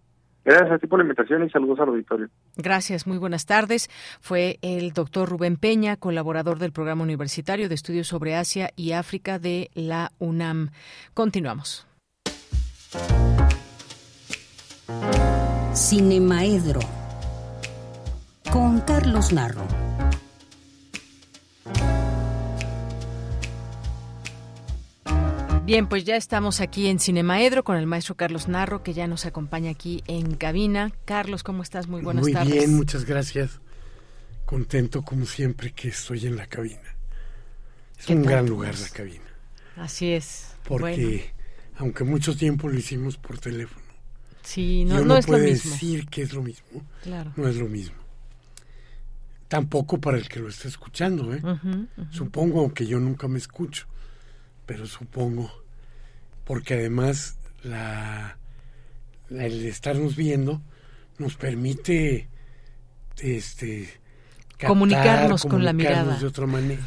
Gracias 0.45 0.71
a 0.71 0.77
ti 0.77 0.87
por 0.87 0.99
la 0.99 1.03
invitación 1.03 1.45
y 1.45 1.49
saludos 1.49 1.79
al 1.79 1.89
auditorio. 1.89 2.27
Gracias, 2.57 3.07
muy 3.07 3.17
buenas 3.17 3.45
tardes. 3.45 3.89
Fue 4.19 4.59
el 4.61 4.91
doctor 4.91 5.29
Rubén 5.29 5.55
Peña, 5.55 5.95
colaborador 5.95 6.59
del 6.59 6.73
Programa 6.73 7.03
Universitario 7.03 7.69
de 7.69 7.75
Estudios 7.75 8.07
sobre 8.07 8.35
Asia 8.35 8.71
y 8.75 8.91
África 8.91 9.39
de 9.39 9.69
la 9.73 10.11
UNAM. 10.19 10.71
Continuamos. 11.13 11.87
Cinemaedro 15.73 16.81
con 18.51 18.81
Carlos 18.81 19.33
Narro. 19.33 19.82
Bien, 25.65 25.87
pues 25.87 26.03
ya 26.03 26.17
estamos 26.17 26.59
aquí 26.59 26.87
en 26.87 26.99
Cinemaedro 26.99 27.63
con 27.63 27.77
el 27.77 27.87
maestro 27.87 28.15
Carlos 28.15 28.49
Narro, 28.49 28.83
que 28.83 28.93
ya 28.93 29.07
nos 29.07 29.25
acompaña 29.25 29.71
aquí 29.71 30.03
en 30.07 30.35
cabina. 30.35 30.91
Carlos, 31.05 31.41
¿cómo 31.41 31.63
estás? 31.63 31.87
Muy 31.87 32.01
buenas 32.01 32.29
tardes. 32.29 32.49
Muy 32.49 32.57
bien, 32.57 32.75
muchas 32.75 33.05
gracias. 33.05 33.61
Contento 34.45 35.03
como 35.03 35.25
siempre 35.25 35.71
que 35.71 35.87
estoy 35.87 36.27
en 36.27 36.35
la 36.35 36.47
cabina. 36.47 36.81
Es 37.97 38.09
un 38.09 38.23
gran 38.23 38.45
lugar 38.45 38.77
la 38.77 38.89
cabina. 38.89 39.23
Así 39.77 40.11
es. 40.11 40.53
Porque 40.65 41.31
aunque 41.77 42.03
mucho 42.03 42.35
tiempo 42.35 42.67
lo 42.67 42.77
hicimos 42.77 43.15
por 43.15 43.39
teléfono. 43.39 43.85
Sí, 44.43 44.83
no, 44.83 45.01
no, 45.05 45.15
es 45.15 45.29
lo 45.29 45.37
mismo. 45.37 45.71
decir 45.71 46.07
que 46.07 46.23
es 46.23 46.33
lo 46.33 46.41
mismo. 46.43 46.85
Claro. 47.03 47.31
No 47.37 47.47
es 47.47 47.55
lo 47.55 47.69
mismo. 47.69 47.95
Tampoco 49.47 49.97
para 49.97 50.17
el 50.17 50.27
que 50.27 50.41
lo 50.41 50.49
está 50.49 50.67
escuchando, 50.67 51.33
¿eh? 51.33 51.41
Supongo, 52.09 52.59
aunque 52.59 52.85
yo 52.85 52.99
nunca 52.99 53.29
me 53.29 53.37
escucho 53.37 53.87
pero 54.65 54.85
supongo, 54.85 55.51
porque 56.43 56.75
además 56.75 57.37
la, 57.63 58.37
el 59.29 59.65
estarnos 59.65 60.15
viendo 60.15 60.61
nos 61.17 61.35
permite 61.35 62.27
este 63.17 63.89
comunicarnos 64.65 65.43
con 65.43 65.63
la 65.63 65.73
mirada 65.73 66.17
de 66.17 66.25
otra 66.25 66.47
manera. 66.47 66.83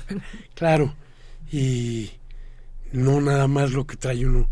claro, 0.54 0.94
y 1.50 2.12
no 2.92 3.20
nada 3.20 3.46
más 3.48 3.72
lo 3.72 3.86
que 3.86 3.96
trae 3.96 4.24
uno 4.24 4.48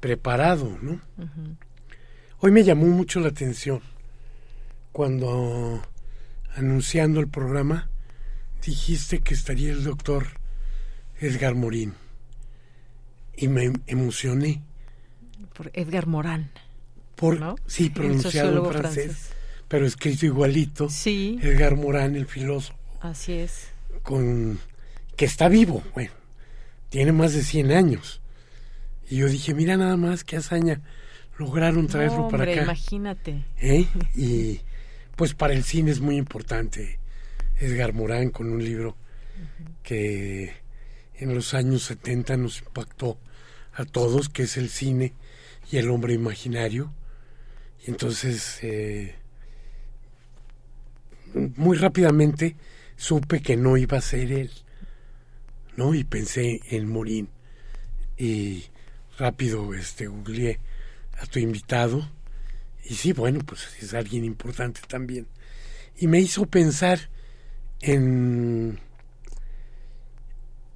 preparado, 0.00 0.76
¿no? 0.82 1.00
Hoy 2.38 2.50
me 2.50 2.64
llamó 2.64 2.86
mucho 2.86 3.20
la 3.20 3.28
atención 3.28 3.80
cuando 4.92 5.82
anunciando 6.54 7.20
el 7.20 7.28
programa 7.28 7.88
dijiste 8.64 9.20
que 9.20 9.34
estaría 9.34 9.70
el 9.70 9.84
doctor 9.84 10.26
Edgar 11.20 11.54
Morín 11.54 11.94
y 13.36 13.48
me 13.48 13.72
emocioné. 13.86 14.62
Por 15.54 15.70
Edgar 15.74 16.06
Morán. 16.06 16.50
Por, 17.14 17.56
Sí, 17.66 17.90
pronunciado 17.90 18.66
en 18.66 18.72
francés, 18.72 19.30
pero 19.68 19.86
escrito 19.86 20.26
igualito. 20.26 20.88
Sí. 20.90 21.38
Edgar 21.42 21.76
Morán, 21.76 22.14
el 22.14 22.26
filósofo. 22.26 22.78
Así 23.00 23.32
es. 23.32 23.68
Con, 24.02 24.58
que 25.16 25.24
está 25.24 25.48
vivo, 25.48 25.82
bueno, 25.94 26.12
tiene 26.90 27.12
más 27.12 27.32
de 27.32 27.42
100 27.42 27.72
años. 27.72 28.20
Y 29.08 29.16
yo 29.18 29.28
dije, 29.28 29.54
mira 29.54 29.76
nada 29.76 29.96
más 29.96 30.24
qué 30.24 30.36
hazaña 30.36 30.82
lograron 31.38 31.86
traerlo 31.86 32.28
para 32.28 32.44
acá. 32.44 32.62
imagínate. 32.62 33.44
¿Eh? 33.60 33.86
Y 34.14 34.60
pues 35.16 35.34
para 35.34 35.54
el 35.54 35.64
cine 35.64 35.90
es 35.90 36.00
muy 36.00 36.16
importante 36.16 36.98
Edgar 37.58 37.92
Morán 37.92 38.30
con 38.30 38.50
un 38.50 38.62
libro 38.62 38.96
que 39.82 40.52
en 41.14 41.34
los 41.34 41.54
años 41.54 41.84
70 41.84 42.36
nos 42.36 42.60
impactó 42.60 43.18
a 43.76 43.84
todos, 43.84 44.28
que 44.28 44.44
es 44.44 44.56
el 44.56 44.68
cine 44.68 45.12
y 45.70 45.76
el 45.76 45.90
hombre 45.90 46.14
imaginario. 46.14 46.92
Y 47.86 47.90
entonces, 47.90 48.58
eh, 48.62 49.14
muy 51.34 51.76
rápidamente 51.76 52.56
supe 52.96 53.40
que 53.40 53.56
no 53.56 53.76
iba 53.76 53.98
a 53.98 54.02
ser 54.02 54.32
él, 54.32 54.50
¿no? 55.76 55.94
Y 55.94 56.04
pensé 56.04 56.60
en 56.70 56.88
Morín. 56.88 57.28
Y 58.18 58.64
rápido 59.18 59.74
este 59.74 60.06
googleé 60.06 60.58
a 61.18 61.26
tu 61.26 61.38
invitado 61.38 62.08
y 62.88 62.94
sí, 62.94 63.12
bueno, 63.12 63.40
pues 63.44 63.68
es 63.80 63.94
alguien 63.94 64.24
importante 64.24 64.80
también. 64.86 65.26
Y 65.96 66.06
me 66.06 66.20
hizo 66.20 66.46
pensar 66.46 67.10
en 67.80 68.78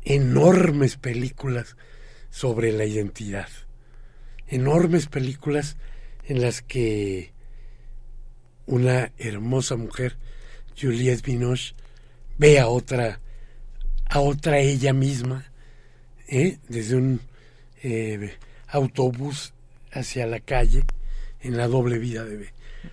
enormes 0.03 0.97
películas 0.97 1.77
sobre 2.31 2.73
la 2.73 2.85
identidad, 2.85 3.49
enormes 4.47 5.07
películas 5.07 5.77
en 6.25 6.41
las 6.41 6.63
que 6.63 7.33
una 8.67 9.13
hermosa 9.19 9.77
mujer, 9.77 10.17
Juliette 10.81 11.25
Binoche, 11.25 11.75
ve 12.39 12.61
a 12.61 12.69
otra, 12.69 13.21
a 14.07 14.21
otra 14.21 14.61
ella 14.61 14.93
misma, 14.93 15.51
¿eh? 16.29 16.59
desde 16.69 16.97
un 16.97 17.21
eh, 17.83 18.37
autobús 18.69 19.53
hacia 19.93 20.27
la 20.27 20.41
calle, 20.41 20.85
en 21.41 21.57
la 21.57 21.67
doble 21.67 21.99
vida 21.99 22.25
de, 22.25 22.53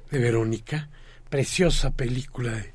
de 0.10 0.20
Verónica, 0.20 0.90
preciosa 1.30 1.92
película 1.92 2.54
de 2.54 2.74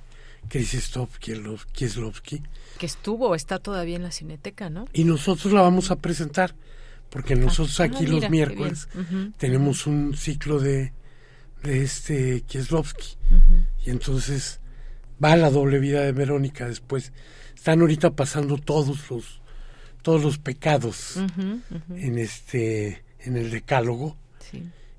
Krzysztof 0.48 1.18
Kieslowski. 1.18 2.42
Que 2.82 2.86
estuvo, 2.86 3.36
está 3.36 3.60
todavía 3.60 3.94
en 3.94 4.02
la 4.02 4.10
cineteca, 4.10 4.68
¿no? 4.68 4.86
Y 4.92 5.04
nosotros 5.04 5.52
la 5.52 5.62
vamos 5.62 5.92
a 5.92 6.00
presentar, 6.00 6.56
porque 7.10 7.36
nosotros 7.36 7.78
ah, 7.78 7.84
aquí 7.84 8.08
los 8.08 8.28
miércoles 8.28 8.88
tenemos 9.36 9.86
un 9.86 10.16
ciclo 10.16 10.58
de, 10.58 10.92
de 11.62 11.82
este 11.84 12.40
Kieslowski. 12.40 13.18
Y 13.86 13.90
entonces 13.90 14.58
va 15.22 15.36
la 15.36 15.48
doble 15.48 15.78
vida 15.78 16.00
de 16.00 16.10
Verónica 16.10 16.66
después. 16.66 17.12
Están 17.54 17.82
ahorita 17.82 18.16
pasando 18.16 18.58
todos 18.58 19.08
los 19.08 19.40
todos 20.02 20.20
los 20.24 20.38
pecados 20.38 21.18
en 21.94 22.18
este 22.18 23.04
en 23.20 23.36
el 23.36 23.52
decálogo. 23.52 24.16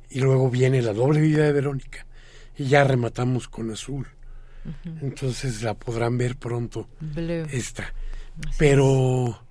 Y 0.10 0.22
luego 0.22 0.50
viene 0.50 0.82
la 0.82 0.94
doble 0.94 1.20
vida 1.20 1.44
de 1.44 1.52
Verónica 1.52 2.06
y 2.58 2.64
ya 2.64 2.86
rematamos 2.86 3.50
con 3.50 3.72
azul. 3.72 4.08
Entonces 5.02 5.62
la 5.62 5.74
podrán 5.74 6.18
ver 6.18 6.36
pronto 6.38 6.88
esta. 7.52 7.94
Pero 8.58 9.44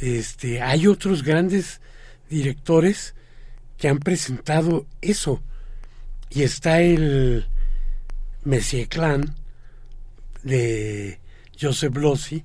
este 0.00 0.60
hay 0.60 0.86
otros 0.86 1.22
grandes 1.22 1.80
directores 2.28 3.14
que 3.78 3.88
han 3.88 3.98
presentado 3.98 4.86
eso. 5.00 5.42
Y 6.30 6.42
está 6.42 6.80
el 6.80 7.46
Messier 8.44 8.88
Clan 8.88 9.34
de 10.42 11.20
Joseph 11.60 11.96
Lossi. 11.96 12.44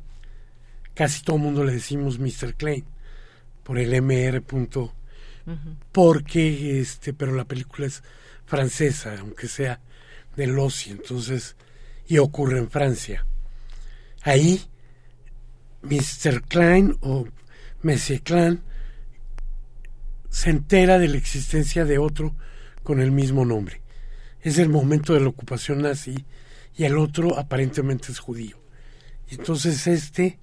Casi 0.94 1.24
todo 1.24 1.38
el 1.38 1.44
mundo 1.44 1.64
le 1.64 1.74
decimos 1.74 2.20
Mr. 2.20 2.56
Klein 2.56 2.86
por 3.64 3.80
el 3.80 4.02
MR. 4.02 4.42
Porque 5.92 6.80
este, 6.80 7.14
pero 7.14 7.34
la 7.34 7.46
película 7.46 7.88
es 7.88 8.04
francesa, 8.46 9.18
aunque 9.20 9.48
sea 9.48 9.80
de 10.36 10.48
Lossi, 10.48 10.92
entonces 10.92 11.56
y 12.08 12.18
ocurre 12.18 12.58
en 12.58 12.70
Francia. 12.70 13.26
Ahí, 14.24 14.62
Mr. 15.82 16.42
Klein 16.44 16.98
o 17.02 17.28
Monsieur 17.82 18.22
Klein 18.22 18.62
se 20.30 20.50
entera 20.50 21.00
de 21.00 21.08
la 21.08 21.18
existencia 21.18 21.86
de 21.86 21.98
otro 21.98 22.36
con 22.84 23.02
el 23.02 23.12
mismo 23.12 23.46
nombre. 23.46 23.82
Es 24.42 24.58
el 24.58 24.70
momento 24.70 25.14
de 25.14 25.20
la 25.20 25.30
ocupación 25.30 25.82
nazi 25.82 26.26
y 26.76 26.86
el 26.86 26.98
otro 26.98 27.38
aparentemente 27.38 28.12
es 28.12 28.20
judío. 28.20 28.58
Y 29.30 29.36
entonces 29.36 29.88
este 29.88 30.40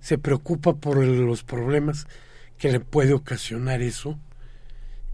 se 0.00 0.18
preocupa 0.18 0.74
por 0.74 0.98
los 0.98 1.42
problemas 1.42 2.06
que 2.58 2.70
le 2.70 2.80
puede 2.80 3.12
ocasionar 3.12 3.82
eso 3.82 4.18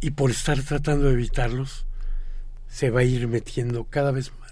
y 0.00 0.10
por 0.10 0.30
estar 0.30 0.62
tratando 0.62 1.06
de 1.06 1.14
evitarlos 1.14 1.86
se 2.68 2.90
va 2.90 3.00
a 3.00 3.04
ir 3.04 3.28
metiendo 3.28 3.84
cada 3.84 4.10
vez 4.10 4.32
más 4.40 4.43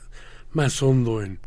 más 0.53 0.83
hondo 0.83 1.23
en, 1.23 1.41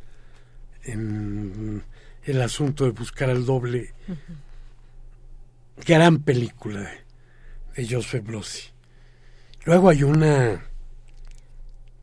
en 0.84 1.84
el 2.24 2.42
asunto 2.42 2.86
de 2.86 2.92
buscar 2.92 3.30
al 3.30 3.46
doble. 3.46 3.94
Gran 5.86 6.20
película 6.20 6.82
de, 6.82 7.84
de 7.84 7.96
Joseph 7.96 8.26
Blossi. 8.26 8.70
Luego 9.66 9.90
hay 9.90 10.04
una 10.04 10.64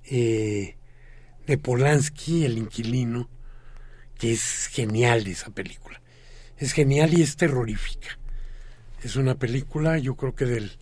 eh, 0.04 0.76
de 1.46 1.58
Polanski, 1.58 2.44
El 2.44 2.58
Inquilino, 2.58 3.28
que 4.18 4.32
es 4.32 4.66
genial 4.66 5.26
esa 5.26 5.50
película. 5.50 6.00
Es 6.58 6.72
genial 6.72 7.16
y 7.16 7.22
es 7.22 7.36
terrorífica. 7.36 8.18
Es 9.02 9.16
una 9.16 9.36
película, 9.36 9.98
yo 9.98 10.16
creo 10.16 10.34
que 10.34 10.44
del, 10.44 10.72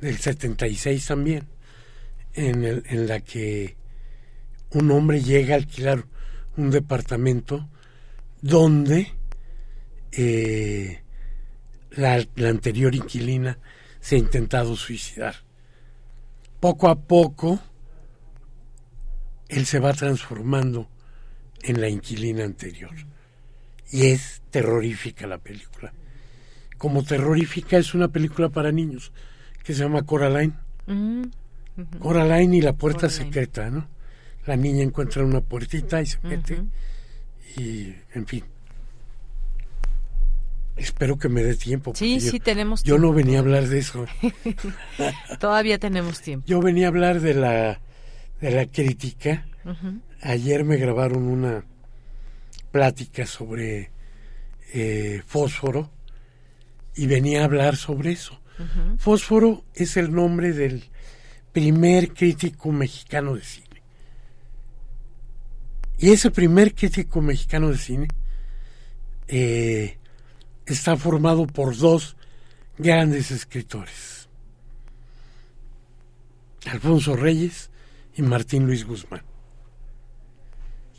del 0.00 0.18
76 0.18 1.06
también, 1.06 1.46
en, 2.34 2.64
el, 2.64 2.82
en 2.86 3.06
la 3.06 3.20
que 3.20 3.76
un 4.74 4.90
hombre 4.90 5.22
llega 5.22 5.54
a 5.54 5.58
alquilar 5.58 6.04
un 6.56 6.70
departamento 6.70 7.68
donde 8.40 9.12
eh, 10.12 11.02
la, 11.90 12.24
anterior 12.48 12.94
inquilina 12.94 13.58
se 14.00 14.16
ha 14.16 14.18
intentado 14.18 14.76
suicidar. 14.76 15.36
Poco 16.60 16.88
a 16.88 16.96
poco, 16.96 17.60
él 19.48 19.66
se 19.66 19.78
va 19.78 19.92
transformando 19.92 20.88
en 21.62 21.80
la 21.80 21.88
inquilina 21.88 22.44
anterior. 22.44 22.94
Y 23.90 24.06
es 24.06 24.42
terrorífica 24.50 25.26
la 25.26 25.38
película. 25.38 25.92
Como 26.78 27.04
terrorífica 27.04 27.76
es 27.76 27.94
una 27.94 28.08
película 28.08 28.48
para 28.48 28.72
niños 28.72 29.12
que 29.62 29.74
se 29.74 29.82
llama 29.82 30.02
Coraline. 30.02 30.54
Mm, 30.86 31.24
Coraline 31.98 32.56
y 32.56 32.60
la 32.60 32.72
puerta 32.72 33.08
secreta, 33.08 33.70
¿no? 33.70 33.88
La 34.46 34.56
niña 34.56 34.82
encuentra 34.82 35.24
una 35.24 35.40
puertita 35.40 36.00
y 36.00 36.06
se 36.06 36.18
mete 36.22 36.62
y 37.56 37.94
en 38.14 38.26
fin. 38.26 38.44
Espero 40.74 41.18
que 41.18 41.28
me 41.28 41.42
dé 41.42 41.54
tiempo 41.54 41.92
sí 41.94 42.18
sí 42.18 42.40
tenemos 42.40 42.82
yo 42.82 42.96
no 42.96 43.12
venía 43.12 43.38
a 43.38 43.40
hablar 43.40 43.68
de 43.68 43.78
eso. 43.78 44.06
Todavía 45.40 45.78
tenemos 45.78 46.20
tiempo. 46.20 46.46
Yo 46.46 46.60
venía 46.60 46.86
a 46.86 46.88
hablar 46.88 47.20
de 47.20 47.34
la 47.34 47.80
de 48.40 48.50
la 48.50 48.66
crítica. 48.66 49.46
Ayer 50.20 50.64
me 50.64 50.76
grabaron 50.76 51.24
una 51.24 51.64
plática 52.72 53.26
sobre 53.26 53.90
eh, 54.72 55.22
fósforo 55.26 55.90
y 56.96 57.06
venía 57.06 57.42
a 57.42 57.44
hablar 57.44 57.76
sobre 57.76 58.12
eso. 58.12 58.40
Fósforo 58.98 59.64
es 59.74 59.96
el 59.96 60.12
nombre 60.12 60.52
del 60.52 60.84
primer 61.52 62.12
crítico 62.12 62.70
mexicano 62.70 63.34
de 63.34 63.42
cine 63.42 63.71
y 66.02 66.10
ese 66.10 66.32
primer 66.32 66.74
crítico 66.74 67.22
mexicano 67.22 67.70
de 67.70 67.78
cine 67.78 68.08
eh, 69.28 69.98
está 70.66 70.96
formado 70.96 71.46
por 71.46 71.76
dos 71.76 72.16
grandes 72.76 73.30
escritores, 73.30 74.28
Alfonso 76.66 77.14
Reyes 77.14 77.70
y 78.16 78.22
Martín 78.22 78.66
Luis 78.66 78.84
Guzmán. 78.84 79.22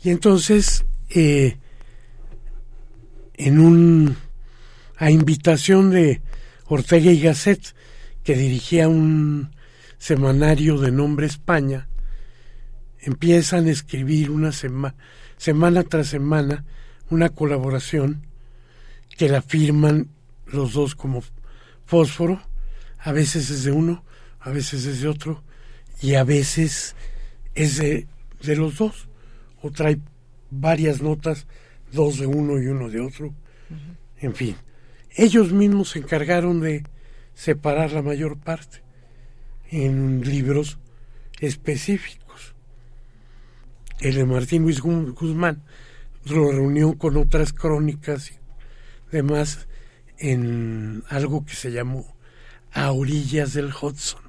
Y 0.02 0.08
entonces, 0.08 0.86
eh, 1.10 1.58
en 3.34 3.60
un 3.60 4.16
a 4.96 5.10
invitación 5.10 5.90
de 5.90 6.22
Ortega 6.64 7.12
y 7.12 7.20
Gasset, 7.20 7.74
que 8.22 8.36
dirigía 8.36 8.88
un 8.88 9.54
semanario 9.98 10.78
de 10.78 10.92
nombre 10.92 11.26
España, 11.26 11.88
empiezan 13.04 13.66
a 13.66 13.70
escribir 13.70 14.30
una 14.30 14.50
semana, 14.52 14.94
semana 15.36 15.82
tras 15.84 16.08
semana 16.08 16.64
una 17.10 17.28
colaboración 17.28 18.26
que 19.16 19.28
la 19.28 19.42
firman 19.42 20.08
los 20.46 20.72
dos 20.72 20.94
como 20.94 21.22
fósforo, 21.84 22.40
a 22.98 23.12
veces 23.12 23.50
es 23.50 23.64
de 23.64 23.72
uno, 23.72 24.04
a 24.40 24.50
veces 24.50 24.86
es 24.86 25.02
de 25.02 25.08
otro, 25.08 25.44
y 26.00 26.14
a 26.14 26.24
veces 26.24 26.96
es 27.54 27.76
de, 27.76 28.06
de 28.42 28.56
los 28.56 28.78
dos, 28.78 29.08
o 29.60 29.70
trae 29.70 29.98
varias 30.50 31.02
notas, 31.02 31.46
dos 31.92 32.18
de 32.18 32.26
uno 32.26 32.60
y 32.60 32.66
uno 32.66 32.88
de 32.88 33.00
otro, 33.00 33.34
en 34.18 34.34
fin. 34.34 34.56
Ellos 35.16 35.52
mismos 35.52 35.90
se 35.90 35.98
encargaron 36.00 36.60
de 36.60 36.84
separar 37.34 37.92
la 37.92 38.02
mayor 38.02 38.38
parte 38.38 38.82
en 39.70 40.22
libros 40.22 40.78
específicos 41.40 42.23
el 44.04 44.16
de 44.16 44.26
Martín 44.26 44.64
Luis 44.64 44.80
Guzmán 44.82 45.62
lo 46.26 46.52
reunió 46.52 46.98
con 46.98 47.16
otras 47.16 47.54
crónicas 47.54 48.32
y 48.32 48.34
demás 49.10 49.66
en 50.18 51.02
algo 51.08 51.46
que 51.46 51.54
se 51.54 51.72
llamó 51.72 52.14
A 52.70 52.92
orillas 52.92 53.54
del 53.54 53.72
Hudson 53.72 54.20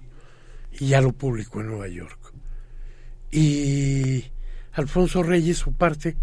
y 0.72 0.88
ya 0.88 1.02
lo 1.02 1.12
publicó 1.12 1.60
en 1.60 1.68
Nueva 1.68 1.90
York. 1.90 2.34
Y 3.32 4.24
Alfonso 4.72 5.24
Reyes, 5.24 5.58
su 5.58 5.74
parte, 5.74 6.16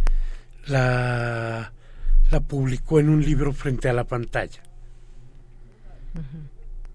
la, 0.65 1.74
la 2.31 2.41
publicó 2.41 3.01
en 3.01 3.11
un 3.11 3.23
libro 3.23 3.53
frente 3.53 3.91
a 3.91 3.93
la 3.93 4.05
pantalla. 4.05 4.62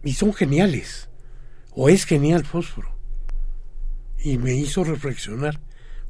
y 0.03 0.13
son 0.13 0.33
geniales, 0.33 1.07
o 1.71 1.87
es 1.89 2.05
genial 2.05 2.45
Fósforo. 2.45 2.97
Y 4.17 4.39
me 4.39 4.55
hizo 4.55 4.83
reflexionar 4.83 5.66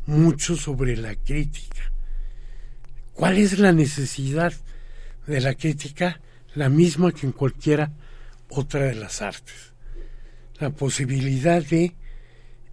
mucho 0.08 0.56
sobre 0.56 0.98
la 0.98 1.16
crítica. 1.16 1.92
¿Cuál 3.14 3.38
es 3.38 3.60
la 3.60 3.72
necesidad 3.72 4.54
de 5.28 5.42
la 5.42 5.54
crítica? 5.54 6.22
La 6.56 6.70
misma 6.70 7.12
que 7.12 7.28
en 7.28 7.34
cualquiera 7.34 7.92
otra 8.50 8.86
de 8.86 8.96
las 8.96 9.22
artes. 9.22 9.74
La 10.60 10.72
posibilidad 10.72 11.64
de... 11.64 11.96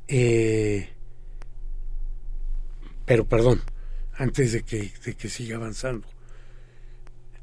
Eh, 0.09 0.89
pero 3.05 3.27
perdón, 3.27 3.61
antes 4.17 4.53
de 4.53 4.63
que, 4.63 4.93
de 5.05 5.15
que 5.15 5.29
siga 5.29 5.57
avanzando. 5.57 6.07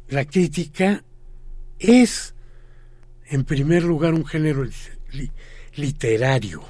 La 0.10 0.26
crítica 0.26 1.04
es, 1.80 2.34
en 3.28 3.44
primer 3.46 3.84
lugar, 3.84 4.14
un 4.14 4.26
género 4.26 4.68
literario. 5.76 6.64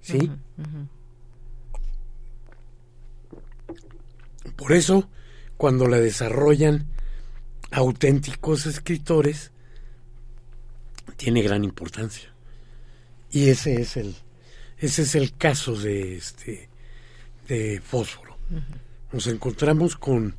¿Sí? 0.00 0.30
Por 4.56 4.72
eso, 4.72 5.08
cuando 5.56 5.86
la 5.86 5.98
desarrollan 5.98 6.88
auténticos 7.70 8.66
escritores, 8.66 9.52
tiene 11.16 11.42
gran 11.42 11.64
importancia. 11.64 12.32
Y 13.30 13.48
ese 13.48 13.80
es 13.80 13.96
el, 13.96 14.14
ese 14.78 15.02
es 15.02 15.14
el 15.14 15.36
caso 15.36 15.76
de 15.76 16.16
este 16.16 16.68
de 17.48 17.80
fósforo. 17.80 18.36
Nos 19.12 19.26
encontramos 19.28 19.96
con 19.96 20.34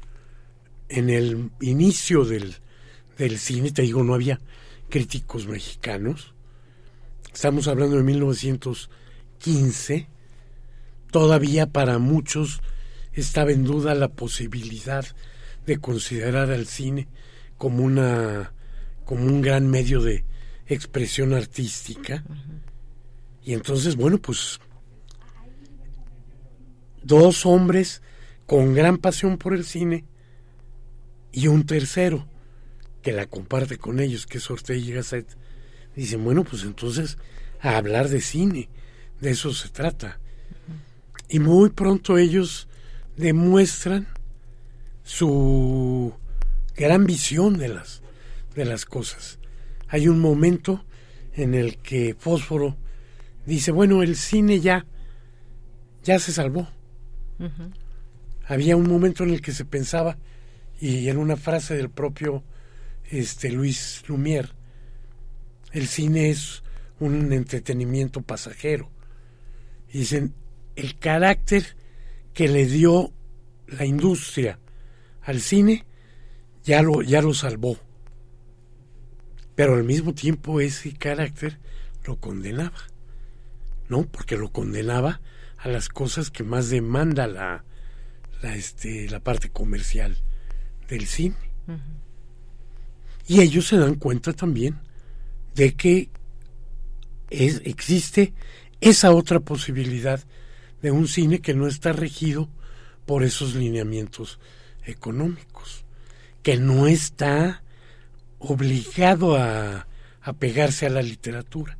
en 0.89 1.09
el 1.09 1.49
inicio 1.61 2.25
del, 2.25 2.57
del 3.17 3.39
cine, 3.39 3.71
te 3.71 3.81
digo, 3.81 4.03
no 4.03 4.13
había 4.13 4.39
críticos 4.89 5.47
mexicanos. 5.47 6.33
Estamos 7.33 7.67
hablando 7.67 7.97
de 7.97 8.03
1915. 8.03 10.07
Todavía 11.11 11.67
para 11.67 11.99
muchos 11.99 12.61
estaba 13.21 13.51
en 13.51 13.63
duda 13.63 13.95
la 13.95 14.09
posibilidad 14.09 15.05
de 15.65 15.77
considerar 15.77 16.51
al 16.51 16.65
cine 16.67 17.07
como 17.57 17.83
una 17.83 18.53
como 19.05 19.25
un 19.25 19.41
gran 19.41 19.69
medio 19.69 20.01
de 20.01 20.25
expresión 20.67 21.33
artística. 21.33 22.23
Y 23.41 23.53
entonces, 23.53 23.95
bueno, 23.95 24.17
pues 24.17 24.59
dos 27.03 27.45
hombres 27.45 28.01
con 28.45 28.73
gran 28.73 28.97
pasión 28.97 29.37
por 29.37 29.53
el 29.53 29.63
cine 29.63 30.03
y 31.31 31.47
un 31.47 31.65
tercero 31.65 32.27
que 33.01 33.13
la 33.13 33.25
comparte 33.25 33.77
con 33.77 34.01
ellos, 34.01 34.27
que 34.27 34.39
es 34.39 34.51
Ortega 34.51 35.01
y 35.95 36.01
dicen, 36.01 36.23
bueno, 36.23 36.43
pues 36.43 36.63
entonces 36.63 37.17
a 37.61 37.77
hablar 37.77 38.09
de 38.09 38.19
cine, 38.19 38.69
de 39.21 39.31
eso 39.31 39.53
se 39.53 39.69
trata. 39.69 40.19
Y 41.29 41.39
muy 41.39 41.69
pronto 41.69 42.17
ellos 42.17 42.67
demuestran 43.17 44.07
su 45.03 46.13
gran 46.75 47.05
visión 47.05 47.57
de 47.57 47.69
las, 47.69 48.01
de 48.55 48.65
las 48.65 48.85
cosas. 48.85 49.39
Hay 49.87 50.07
un 50.07 50.19
momento 50.19 50.85
en 51.33 51.55
el 51.55 51.77
que 51.77 52.15
Fósforo 52.17 52.77
dice, 53.45 53.71
bueno, 53.71 54.03
el 54.03 54.15
cine 54.15 54.59
ya, 54.59 54.85
ya 56.03 56.19
se 56.19 56.31
salvó. 56.31 56.67
Había 58.45 58.75
un 58.75 58.87
momento 58.87 59.23
en 59.23 59.31
el 59.31 59.41
que 59.41 59.51
se 59.51 59.65
pensaba, 59.65 60.17
y 60.79 61.09
en 61.09 61.17
una 61.17 61.35
frase 61.35 61.75
del 61.75 61.89
propio 61.89 62.43
este, 63.09 63.49
Luis 63.51 64.03
Lumière, 64.07 64.49
el 65.71 65.87
cine 65.87 66.29
es 66.29 66.63
un 66.99 67.31
entretenimiento 67.31 68.21
pasajero. 68.21 68.89
dicen, 69.91 70.33
el 70.75 70.97
carácter 70.99 71.76
que 72.37 72.47
le 72.47 72.67
dio 72.67 73.11
la 73.65 73.83
industria 73.83 74.59
al 75.23 75.41
cine 75.41 75.87
ya 76.63 76.83
lo, 76.83 77.01
ya 77.01 77.19
lo 77.23 77.33
salvó. 77.33 77.79
Pero 79.55 79.73
al 79.73 79.83
mismo 79.83 80.13
tiempo 80.13 80.61
ese 80.61 80.93
carácter 80.93 81.57
lo 82.05 82.17
condenaba. 82.17 82.77
¿No? 83.89 84.03
Porque 84.03 84.37
lo 84.37 84.51
condenaba 84.51 85.19
a 85.57 85.67
las 85.67 85.89
cosas 85.89 86.29
que 86.29 86.43
más 86.43 86.69
demanda 86.69 87.25
la, 87.25 87.65
la, 88.43 88.55
este, 88.55 89.09
la 89.09 89.19
parte 89.19 89.49
comercial 89.49 90.15
del 90.87 91.07
cine. 91.07 91.37
Y 93.25 93.41
ellos 93.41 93.65
se 93.65 93.77
dan 93.77 93.95
cuenta 93.95 94.33
también 94.33 94.77
de 95.55 95.73
que 95.73 96.11
es, 97.31 97.63
existe 97.65 98.35
esa 98.79 99.11
otra 99.11 99.39
posibilidad 99.39 100.23
de 100.81 100.91
un 100.91 101.07
cine 101.07 101.39
que 101.39 101.53
no 101.53 101.67
está 101.67 101.93
regido 101.93 102.49
por 103.05 103.23
esos 103.23 103.55
lineamientos 103.55 104.39
económicos, 104.85 105.83
que 106.43 106.57
no 106.57 106.87
está 106.87 107.63
obligado 108.39 109.35
a, 109.35 109.87
a 110.21 110.33
pegarse 110.33 110.85
a 110.85 110.89
la 110.89 111.01
literatura. 111.01 111.77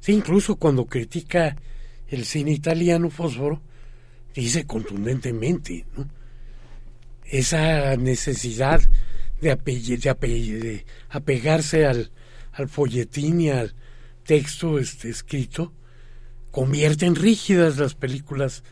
Sí, 0.00 0.12
incluso 0.12 0.56
cuando 0.56 0.86
critica 0.86 1.56
el 2.08 2.24
cine 2.24 2.52
italiano 2.52 3.10
Fósforo, 3.10 3.60
dice 4.34 4.66
contundentemente, 4.66 5.86
¿no? 5.96 6.08
Esa 7.24 7.96
necesidad 7.96 8.80
de, 9.40 9.54
de, 9.54 10.84
apegarse 11.10 11.86
al, 11.86 12.10
al 12.52 12.68
folletín 12.68 13.40
y 13.40 13.50
al 13.50 13.74
texto 14.24 14.78
este, 14.78 15.10
escrito 15.10 15.72
convierte 16.50 17.06
en 17.06 17.14
rígidas 17.14 17.76
las 17.78 17.94
películas 17.94 18.62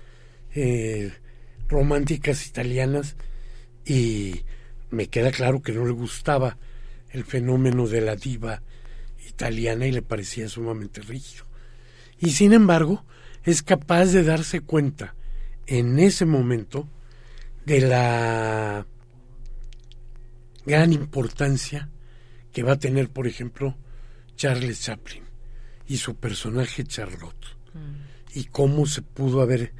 eh, 0.55 1.13
románticas 1.69 2.47
italianas 2.47 3.17
y 3.85 4.43
me 4.91 5.09
queda 5.09 5.31
claro 5.31 5.63
que 5.63 5.73
no 5.73 5.85
le 5.85 5.93
gustaba 5.93 6.59
el 7.11 7.25
fenómeno 7.25 7.87
de 7.87 8.01
la 8.01 8.17
diva 8.17 8.63
italiana 9.27 9.87
y 9.87 9.93
le 9.93 10.03
parecía 10.03 10.49
sumamente 10.49 11.01
rígido. 11.01 11.45
Y 12.19 12.31
sin 12.31 12.53
embargo, 12.53 13.05
es 13.45 13.63
capaz 13.63 14.07
de 14.07 14.25
darse 14.25 14.61
cuenta 14.61 15.15
en 15.67 15.99
ese 15.99 16.25
momento 16.25 16.89
de 17.65 17.83
la 17.83 18.87
gran 20.67 20.93
importancia 20.93 21.89
que 22.53 22.63
va 22.63 22.73
a 22.73 22.79
tener, 22.79 23.11
por 23.11 23.27
ejemplo, 23.27 23.77
Charles 24.37 24.83
Chaplin 24.83 25.25
y 25.87 25.99
su 25.99 26.17
personaje 26.17 26.85
Charlotte. 26.85 27.58
Y 28.35 28.45
cómo 28.45 28.87
se 28.87 29.03
pudo 29.03 29.41
haber 29.43 29.73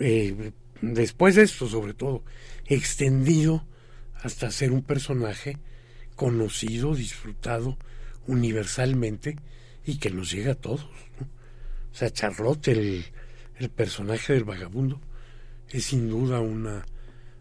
eh, 0.00 0.52
después 0.92 1.34
de 1.36 1.42
esto 1.42 1.68
sobre 1.68 1.94
todo, 1.94 2.22
extendido 2.66 3.64
hasta 4.22 4.50
ser 4.50 4.72
un 4.72 4.82
personaje 4.82 5.58
conocido, 6.16 6.94
disfrutado 6.94 7.76
universalmente 8.26 9.36
y 9.84 9.98
que 9.98 10.10
nos 10.10 10.30
llega 10.30 10.52
a 10.52 10.56
todos. 10.56 10.84
O 11.92 11.96
sea, 11.96 12.10
Charlotte, 12.10 12.68
el, 12.68 13.04
el 13.56 13.68
personaje 13.70 14.32
del 14.32 14.44
vagabundo, 14.44 15.00
es 15.70 15.84
sin 15.86 16.08
duda 16.08 16.40
una 16.40 16.86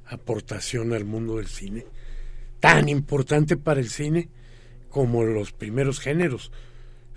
aportación 0.06 0.94
al 0.94 1.06
mundo 1.06 1.38
del 1.38 1.48
cine, 1.48 1.86
tan 2.60 2.90
importante 2.90 3.58
para 3.58 3.80
el 3.80 3.90
cine 3.90 4.30
como 4.90 5.24
los 5.24 5.52
primeros 5.52 6.00
géneros, 6.00 6.52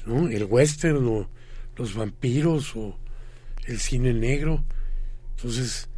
¿no? 0.06 0.28
el 0.28 0.44
western 0.44 1.06
o 1.06 1.28
los 1.76 1.94
vampiros 1.94 2.74
o 2.76 2.98
el 3.66 3.78
cine 3.80 4.12
negro. 4.12 4.64
Entonces, 5.36 5.88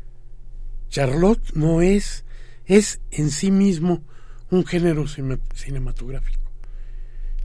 Charlotte 0.89 1.53
no 1.55 1.81
es, 1.83 2.25
es 2.67 3.01
en 3.11 3.31
sí 3.31 3.51
mismo 3.51 4.03
un 4.51 4.65
género 4.67 5.07
cinematográfico. 5.55 6.51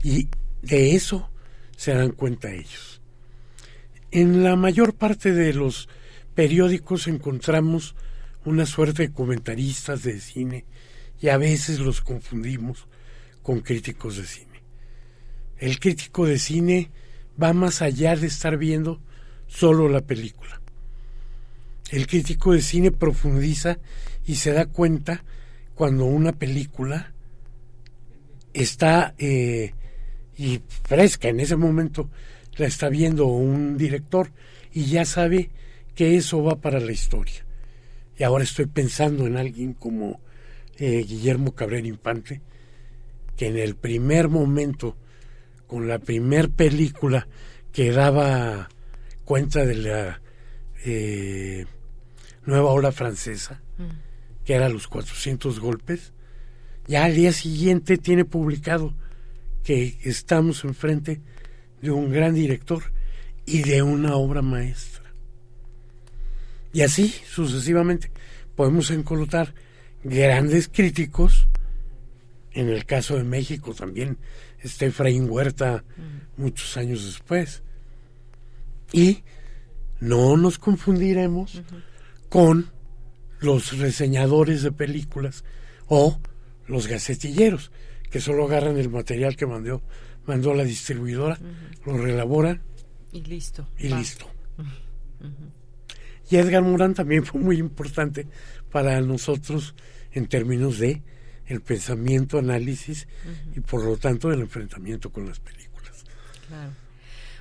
Y 0.02 0.28
de 0.62 0.94
eso 0.94 1.30
se 1.76 1.94
dan 1.94 2.12
cuenta 2.12 2.52
ellos. 2.52 3.00
En 4.10 4.44
la 4.44 4.56
mayor 4.56 4.94
parte 4.94 5.32
de 5.32 5.52
los 5.52 5.88
periódicos 6.34 7.06
encontramos 7.06 7.94
una 8.44 8.66
suerte 8.66 9.04
de 9.04 9.12
comentaristas 9.12 10.02
de 10.02 10.20
cine 10.20 10.64
y 11.20 11.28
a 11.28 11.38
veces 11.38 11.80
los 11.80 12.00
confundimos 12.00 12.86
con 13.42 13.60
críticos 13.60 14.16
de 14.16 14.26
cine. 14.26 14.62
El 15.58 15.78
crítico 15.78 16.26
de 16.26 16.38
cine 16.38 16.90
va 17.40 17.52
más 17.52 17.82
allá 17.82 18.16
de 18.16 18.26
estar 18.26 18.56
viendo 18.56 19.00
solo 19.46 19.88
la 19.88 20.00
película 20.00 20.60
el 21.90 22.06
crítico 22.06 22.52
de 22.52 22.62
cine 22.62 22.90
profundiza 22.90 23.78
y 24.26 24.36
se 24.36 24.52
da 24.52 24.66
cuenta 24.66 25.24
cuando 25.74 26.06
una 26.06 26.32
película 26.32 27.12
está 28.52 29.14
eh, 29.18 29.74
y 30.36 30.60
fresca 30.84 31.28
en 31.28 31.40
ese 31.40 31.56
momento 31.56 32.10
la 32.56 32.66
está 32.66 32.88
viendo 32.88 33.26
un 33.26 33.76
director 33.76 34.30
y 34.72 34.86
ya 34.86 35.04
sabe 35.04 35.50
que 35.94 36.16
eso 36.16 36.42
va 36.42 36.56
para 36.56 36.80
la 36.80 36.90
historia. 36.90 37.44
Y 38.16 38.24
ahora 38.24 38.44
estoy 38.44 38.66
pensando 38.66 39.26
en 39.26 39.36
alguien 39.36 39.74
como 39.74 40.20
eh, 40.76 41.04
Guillermo 41.06 41.54
Cabrera 41.54 41.86
Infante, 41.86 42.40
que 43.36 43.48
en 43.48 43.58
el 43.58 43.76
primer 43.76 44.28
momento, 44.28 44.96
con 45.66 45.88
la 45.88 45.98
primer 45.98 46.50
película 46.50 47.26
que 47.72 47.90
daba 47.90 48.68
cuenta 49.24 49.64
de 49.64 49.74
la 49.74 50.20
eh, 50.84 51.66
nueva 52.46 52.70
ola 52.70 52.92
francesa, 52.92 53.62
mm. 53.78 54.44
que 54.44 54.54
era 54.54 54.68
Los 54.68 54.86
400 54.86 55.60
golpes, 55.60 56.12
ya 56.86 57.04
al 57.04 57.14
día 57.14 57.32
siguiente 57.32 57.96
tiene 57.96 58.24
publicado 58.24 58.94
que 59.62 59.98
estamos 60.02 60.64
enfrente 60.64 61.20
de 61.80 61.90
un 61.90 62.12
gran 62.12 62.34
director 62.34 62.82
y 63.46 63.62
de 63.62 63.82
una 63.82 64.16
obra 64.16 64.42
maestra. 64.42 65.02
Y 66.72 66.82
así 66.82 67.14
sucesivamente 67.26 68.10
podemos 68.56 68.90
encontrar 68.90 69.54
grandes 70.02 70.68
críticos, 70.68 71.48
en 72.54 72.68
el 72.68 72.86
caso 72.86 73.16
de 73.16 73.24
México 73.24 73.74
también 73.74 74.18
está 74.60 74.86
Efraín 74.86 75.28
Huerta 75.28 75.84
mm. 75.96 76.42
muchos 76.42 76.76
años 76.76 77.04
después. 77.04 77.62
Y 78.92 79.24
no 80.00 80.36
nos 80.36 80.58
confundiremos 80.58 81.62
con 82.28 82.70
los 83.40 83.78
reseñadores 83.78 84.62
de 84.62 84.72
películas 84.72 85.44
o 85.86 86.18
los 86.66 86.86
gacetilleros, 86.86 87.70
que 88.10 88.20
solo 88.20 88.46
agarran 88.46 88.78
el 88.78 88.88
material 88.88 89.36
que 89.36 89.46
mandó, 89.46 89.82
mandó 90.26 90.54
la 90.54 90.64
distribuidora, 90.64 91.38
lo 91.84 91.98
relaboran 91.98 92.62
y 93.12 93.22
listo. 93.22 93.68
Y 93.78 93.88
listo. 93.88 94.26
Y 96.30 96.36
Edgar 96.36 96.62
Morán 96.62 96.94
también 96.94 97.24
fue 97.24 97.40
muy 97.40 97.58
importante 97.58 98.26
para 98.70 99.00
nosotros 99.00 99.74
en 100.12 100.26
términos 100.26 100.78
de 100.78 101.02
el 101.46 101.60
pensamiento, 101.60 102.38
análisis 102.38 103.06
y 103.54 103.60
por 103.60 103.84
lo 103.84 103.96
tanto 103.96 104.32
el 104.32 104.40
enfrentamiento 104.40 105.10
con 105.10 105.26
las 105.26 105.40
películas. 105.40 106.04
Claro. 106.48 106.72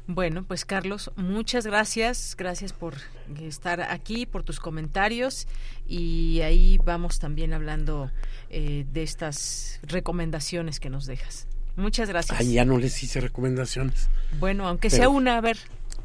Bueno, 0.06 0.44
pues 0.44 0.66
Carlos, 0.66 1.12
muchas 1.16 1.66
gracias, 1.66 2.36
gracias 2.38 2.74
por 2.74 2.96
estar 3.42 3.82
aquí, 3.82 4.26
por 4.26 4.44
tus 4.44 4.60
comentarios 4.60 5.48
y 5.88 6.42
ahí 6.42 6.78
vamos 6.84 7.20
también 7.20 7.54
hablando 7.54 8.12
eh, 8.50 8.86
de 8.92 9.04
estas 9.04 9.80
recomendaciones 9.84 10.82
que 10.82 10.90
nos 10.90 11.06
dejas. 11.06 11.48
Muchas 11.78 12.10
gracias. 12.10 12.38
Ay, 12.38 12.54
ya 12.54 12.66
no 12.66 12.78
les 12.78 13.02
hice 13.02 13.22
recomendaciones. 13.22 14.10
Bueno, 14.40 14.68
aunque 14.68 14.90
sea 14.90 15.08
una, 15.08 15.38
a 15.38 15.42
ver. 15.42 15.58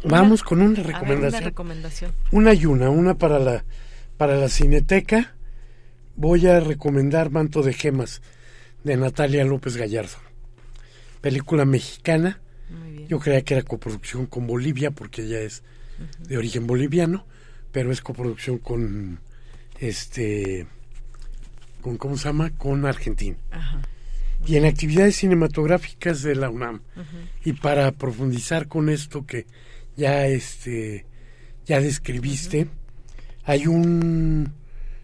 Vamos 0.05 0.45
con 0.45 0.63
una 0.63 0.81
recomendación. 0.81 1.29
una 1.29 1.41
recomendación. 1.41 2.13
Una 2.31 2.55
y 2.55 2.67
una, 2.67 2.91
una 2.91 3.15
para 3.17 3.41
la 3.41 3.65
para 4.17 4.37
la 4.37 4.49
Cineteca. 4.49 5.35
Voy 6.21 6.49
a 6.49 6.59
recomendar 6.59 7.31
Manto 7.31 7.63
de 7.63 7.73
Gemas 7.73 8.23
de 8.83 8.97
Natalia 8.97 9.45
López 9.45 9.77
Gallardo. 9.77 10.17
Película 11.21 11.65
mexicana. 11.65 12.41
Yo 13.09 13.21
creía 13.21 13.43
que 13.43 13.55
era 13.55 13.63
coproducción 13.63 14.27
con 14.27 14.45
Bolivia 14.49 14.91
porque 14.91 15.23
ella 15.23 15.39
es 15.39 15.63
de 16.19 16.37
origen 16.37 16.67
boliviano, 16.67 17.25
pero 17.71 17.93
es 17.93 18.01
coproducción 18.01 18.59
con 18.59 19.21
este 19.79 20.67
con 21.83 21.97
cómo 21.99 22.17
se 22.17 22.25
llama 22.25 22.51
con 22.51 22.85
Argentina. 22.85 23.37
Y 24.45 24.57
en 24.57 24.65
actividades 24.65 25.15
cinematográficas 25.15 26.23
de 26.23 26.35
la 26.35 26.51
UNAM. 26.51 26.83
Y 27.45 27.53
para 27.53 27.93
profundizar 27.93 28.67
con 28.67 28.89
esto 28.89 29.25
que 29.25 29.47
ya 29.97 30.27
este 30.27 31.07
ya 31.65 31.81
describiste, 31.81 32.67
hay 33.45 33.69
un 33.69 34.53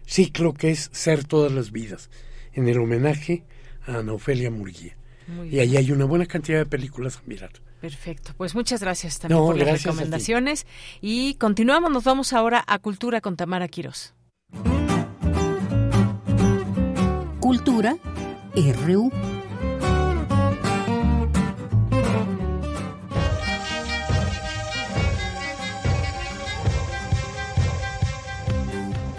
ciclo 0.05 0.53
que 0.53 0.71
es 0.71 0.89
Ser 0.93 1.23
todas 1.23 1.51
las 1.51 1.71
vidas, 1.71 2.09
en 2.53 2.67
el 2.67 2.79
homenaje 2.79 3.43
a 3.85 3.97
Ana 3.97 4.13
Ofelia 4.13 4.51
Murguía. 4.51 4.95
Y 5.49 5.59
ahí 5.59 5.75
hay 5.75 5.91
una 5.91 6.05
buena 6.05 6.25
cantidad 6.25 6.59
de 6.59 6.65
películas 6.65 7.17
a 7.17 7.21
mirar. 7.25 7.51
Perfecto. 7.81 8.33
Pues 8.37 8.55
muchas 8.55 8.81
gracias 8.81 9.19
también 9.19 9.39
por 9.39 9.57
las 9.57 9.83
recomendaciones. 9.83 10.65
Y 11.01 11.35
continuamos, 11.35 11.91
nos 11.91 12.03
vamos 12.03 12.33
ahora 12.33 12.63
a 12.67 12.79
Cultura 12.79 13.21
con 13.21 13.35
Tamara 13.35 13.67
Quirós. 13.67 14.13
Cultura 17.39 17.97
RU. 18.55 19.11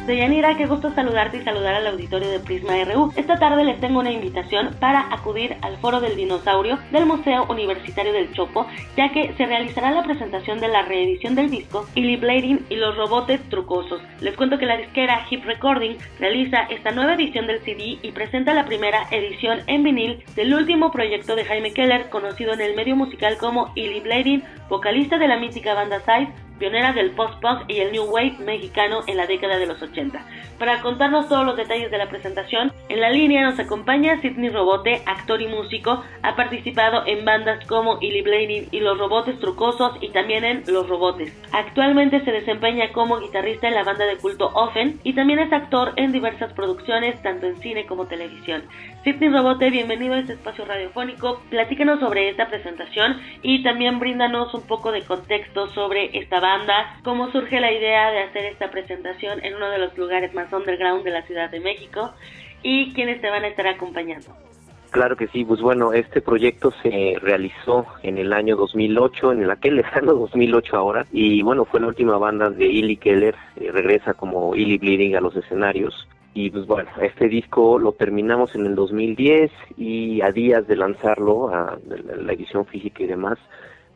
Deyanira, 0.07 0.57
qué 0.57 0.67
gusto 0.67 0.95
saludarte 0.95 1.39
y 1.39 1.43
saludar 1.43 1.75
al 1.75 1.89
auditorio 1.89 2.31
de 2.31 2.39
Prisma 2.39 2.75
RU. 2.85 3.13
Esta 3.17 3.41
tarde 3.41 3.65
les 3.65 3.81
tengo 3.81 3.99
una 3.99 4.13
invitación 4.13 4.77
para 4.79 5.13
acudir 5.13 5.57
al 5.63 5.79
Foro 5.79 6.01
del 6.01 6.15
Dinosaurio 6.15 6.79
del 6.93 7.07
Museo 7.07 7.45
Universitario 7.49 8.13
del 8.13 8.33
Chopo, 8.33 8.69
ya 8.97 9.09
que 9.09 9.35
se 9.35 9.47
realizará 9.47 9.91
la 9.91 10.05
presentación 10.05 10.61
de 10.61 10.69
la 10.69 10.83
reedición 10.83 11.35
del 11.35 11.51
disco 11.51 11.89
Illy 11.97 12.19
Blading 12.19 12.67
y 12.69 12.77
los 12.77 12.97
robotes 12.97 13.41
trucosos. 13.49 14.01
Les 14.21 14.37
cuento 14.37 14.59
que 14.59 14.67
la 14.67 14.77
disquera 14.77 15.27
Hip 15.29 15.45
Recording 15.45 15.97
realiza 16.21 16.63
esta 16.71 16.93
nueva 16.93 17.15
edición 17.15 17.49
del 17.49 17.63
CD 17.65 17.99
y 18.01 18.13
presenta 18.13 18.55
la 18.55 18.65
primera 18.65 19.09
edición 19.11 19.59
en 19.67 19.83
vinil 19.83 20.23
del 20.37 20.55
último 20.55 20.93
proyecto 20.93 21.35
de 21.35 21.45
Jaime 21.45 21.73
Keller, 21.73 22.11
conocido 22.11 22.53
en 22.53 22.61
el 22.61 22.77
medio 22.77 22.95
musical 22.95 23.39
como 23.39 23.73
Illy 23.75 23.99
Blading, 23.99 24.45
vocalista 24.69 25.19
de 25.19 25.27
la 25.27 25.41
mítica 25.41 25.75
banda 25.75 25.99
Size, 25.99 26.33
pionera 26.59 26.93
del 26.93 27.13
post-punk 27.13 27.65
y 27.69 27.79
el 27.79 27.93
new 27.93 28.05
wave 28.05 28.37
mexicano 28.39 29.01
en 29.07 29.17
la 29.17 29.27
década 29.27 29.59
de 29.59 29.67
los 29.67 29.81
80. 29.81 30.25
Para 30.59 30.81
contarnos 30.81 31.29
todos 31.29 31.45
los 31.45 31.57
detalles 31.57 31.91
de 31.91 31.99
la 31.99 32.09
presentación, 32.09 32.73
en 32.89 33.01
la 33.01 33.11
línea 33.11 33.43
nos 33.43 33.59
acompaña 33.59 34.21
Sidney 34.23 34.49
Robote, 34.49 35.03
actor 35.05 35.43
y 35.43 35.49
músico, 35.49 36.03
ha 36.23 36.35
participado 36.35 37.03
en 37.07 37.27
bandas 37.27 37.67
como 37.67 37.99
Illy 38.01 38.23
Blading 38.23 38.69
y 38.71 38.81
Los 38.81 38.99
Robotes 38.99 39.39
Trucosos 39.39 39.99
y 40.01 40.09
también 40.09 40.45
en 40.45 40.63
Los 40.67 40.89
Robotes. 40.89 41.31
Actualmente 41.53 42.25
se 42.25 42.33
desempeña 42.33 42.91
como 42.93 43.21
guitarrista 43.21 43.69
en 43.69 43.75
la 43.75 43.85
banda 43.85 44.07
de 44.07 44.17
culto 44.17 44.51
Offen 44.55 44.99
y 45.05 45.13
también 45.13 45.41
es 45.41 45.53
actor 45.53 45.93
en 45.97 46.13
diversas 46.13 46.55
producciones, 46.55 47.21
tanto 47.23 47.47
en 47.47 47.61
cine 47.61 47.85
como 47.85 48.07
televisión. 48.07 48.63
Sidney 49.05 49.29
Robote, 49.29 49.69
bienvenido 49.71 50.15
a 50.15 50.21
este 50.21 50.33
espacio 50.33 50.65
radiofónico. 50.65 51.43
Platícanos 51.51 52.01
sobre 52.01 52.31
esta 52.31 52.49
presentación 52.49 53.21
y 53.43 53.63
también 53.63 53.99
bríndanos 53.99 54.55
un 54.55 54.63
poco 54.63 54.91
de 54.91 55.03
contexto 55.03 55.69
sobre 55.75 56.19
esta 56.19 56.41
banda, 56.41 56.46
cómo 57.03 57.31
surge 57.31 57.61
la 57.61 57.73
idea 57.73 58.11
de 58.11 58.23
hacer 58.25 58.45
esta 58.47 58.71
presentación 58.71 59.45
en 59.45 59.55
uno 59.55 59.71
de 59.71 59.79
los 59.79 59.97
lugares 59.97 60.35
más 60.35 60.53
underground 60.53 61.05
de 61.05 61.11
la 61.11 61.23
Ciudad 61.23 61.51
de 61.51 61.61
México 61.61 62.13
y 62.63 62.93
quiénes 62.95 63.21
te 63.21 63.31
van 63.31 63.45
a 63.45 63.49
estar 63.49 63.67
acompañando. 63.67 64.29
Claro 64.91 65.17
que 65.17 65.27
sí, 65.29 65.45
pues 65.45 65.61
bueno, 65.61 65.93
este 65.93 66.23
proyecto 66.23 66.73
se 66.83 67.17
realizó 67.21 67.87
en 68.03 68.19
el 68.19 68.33
año 68.33 68.57
2008, 68.57 69.33
en 69.33 69.43
el 69.43 69.51
aquel 69.51 69.77
lejano 69.77 70.15
2008 70.15 70.77
ahora, 70.77 71.07
y 71.13 71.43
bueno, 71.43 71.65
fue 71.65 71.81
la 71.81 71.89
última 71.89 72.17
banda 72.17 72.51
de 72.51 72.67
Illy 72.67 72.97
Keller, 72.97 73.35
eh, 73.57 73.71
regresa 73.73 74.15
como 74.15 74.55
Illy 74.55 74.79
Bleeding 74.79 75.17
a 75.17 75.21
los 75.21 75.37
escenarios, 75.37 76.09
y 76.33 76.51
pues 76.51 76.67
bueno, 76.67 76.89
este 77.03 77.29
disco 77.29 77.79
lo 77.79 77.93
terminamos 77.93 78.55
en 78.55 78.65
el 78.65 78.75
2010 78.75 79.51
y 79.77 80.23
a 80.23 80.31
días 80.31 80.67
de 80.67 80.77
lanzarlo, 80.77 81.49
a 81.49 81.79
la 81.89 82.33
edición 82.33 82.65
física 82.65 83.03
y 83.03 83.07
demás, 83.07 83.39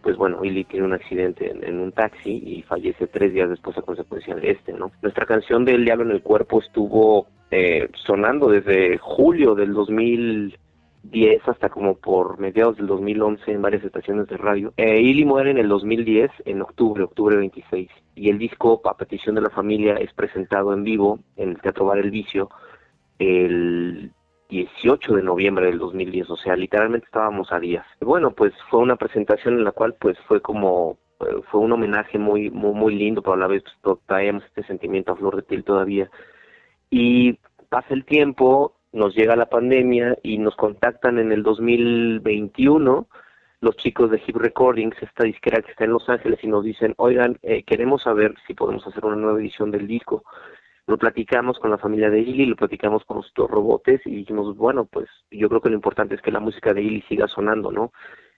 pues 0.03 0.17
bueno, 0.17 0.45
Illy 0.45 0.65
tiene 0.65 0.87
un 0.87 0.93
accidente 0.93 1.51
en, 1.51 1.79
un 1.79 1.93
taxi 1.93 2.43
y 2.45 2.63
fallece 2.63 3.07
tres 3.07 3.33
días 3.33 3.51
después 3.51 3.77
a 3.77 3.83
consecuencia 3.83 4.35
de 4.35 4.51
este, 4.51 4.73
¿no? 4.73 4.91
Nuestra 5.03 5.27
canción 5.27 5.65
del 5.65 5.85
Diablo 5.85 6.05
en 6.05 6.13
el 6.13 6.23
Cuerpo 6.23 6.61
estuvo 6.61 7.27
eh, 7.51 7.89
sonando 8.07 8.49
desde 8.49 8.99
julio 8.99 9.55
del 9.55 9.73
2010 9.73 11.49
hasta 11.49 11.69
como 11.69 11.97
por 11.97 12.39
mediados 12.39 12.77
del 12.77 12.87
2011 12.87 13.53
en 13.53 13.63
varias 13.63 13.85
estaciones 13.85 14.27
de 14.29 14.37
radio. 14.37 14.73
Eh, 14.77 15.25
muere 15.25 15.51
en 15.51 15.59
el 15.59 15.69
2010, 15.69 16.31
en 16.47 16.63
octubre, 16.63 17.05
octubre 17.05 17.37
26, 17.37 17.89
y 18.15 18.31
el 18.31 18.39
disco, 18.39 18.81
a 18.85 18.97
petición 18.97 19.35
de 19.35 19.43
la 19.43 19.51
familia, 19.51 19.95
es 19.95 20.13
presentado 20.15 20.73
en 20.73 20.85
vivo 20.85 21.19
en 21.37 21.51
el 21.51 21.61
Teatro 21.61 21.87
Bar 21.87 21.99
El 21.99 22.11
Vicio 22.11 22.49
el 23.21 24.13
18 24.51 25.15
de 25.15 25.23
noviembre 25.23 25.67
del 25.67 25.79
2010, 25.79 26.31
o 26.31 26.37
sea, 26.37 26.57
literalmente 26.57 27.07
estábamos 27.07 27.53
a 27.53 27.61
días. 27.61 27.87
Bueno, 28.01 28.33
pues 28.33 28.53
fue 28.69 28.81
una 28.81 28.97
presentación 28.97 29.55
en 29.55 29.65
la 29.65 29.73
cual 29.73 29.95
pues 29.99 30.19
fue 30.27 30.43
como 30.43 30.99
eh, 31.21 31.41
fue 31.51 31.61
un 31.61 31.73
homenaje 31.73 32.19
muy 32.19 32.51
muy 32.51 32.73
muy 32.73 32.95
lindo, 32.95 33.23
pero 33.23 33.35
a 33.35 33.39
la 33.39 33.47
vez 33.47 33.63
pues, 33.83 33.99
traemos 34.07 34.45
este 34.45 34.65
sentimiento 34.65 35.13
a 35.13 35.17
flor 35.17 35.37
de 35.37 35.43
piel 35.43 35.65
todavía. 35.65 36.11
Y 36.91 37.39
pasa 37.69 37.95
el 37.95 38.05
tiempo, 38.05 38.77
nos 38.93 39.15
llega 39.15 39.37
la 39.37 39.47
pandemia 39.47 40.19
y 40.23 40.39
nos 40.39 40.57
contactan 40.57 41.19
en 41.19 41.33
el 41.33 41.43
2021 41.43 43.09
los 43.61 43.77
chicos 43.77 44.11
de 44.11 44.23
Hip 44.27 44.37
Recordings, 44.37 44.97
esta 45.03 45.25
disquera 45.25 45.61
que 45.61 45.71
está 45.71 45.85
en 45.85 45.93
Los 45.93 46.09
Ángeles, 46.09 46.43
y 46.43 46.47
nos 46.47 46.65
dicen, 46.65 46.95
oigan, 46.97 47.39
eh, 47.43 47.63
queremos 47.63 48.03
saber 48.03 48.35
si 48.47 48.55
podemos 48.55 48.87
hacer 48.87 49.05
una 49.05 49.17
nueva 49.17 49.39
edición 49.39 49.71
del 49.71 49.87
disco. 49.87 50.25
Lo 50.91 50.99
platicamos 50.99 51.57
con 51.61 51.71
la 51.71 51.79
familia 51.79 52.11
de 52.11 52.19
Illy, 52.19 52.47
lo 52.47 52.57
platicamos 52.57 53.05
con 53.05 53.19
los 53.19 53.49
robotes 53.49 54.01
y 54.07 54.11
dijimos, 54.11 54.57
bueno, 54.57 54.87
pues 54.87 55.09
yo 55.31 55.49
creo 55.49 55.61
que 55.61 55.69
lo 55.69 55.77
importante 55.77 56.17
es 56.17 56.21
que 56.21 56.33
la 56.33 56.41
música 56.41 56.75
de 56.75 56.83
Illy 56.83 57.03
siga 57.03 57.29
sonando, 57.29 57.71
¿no? 57.71 57.93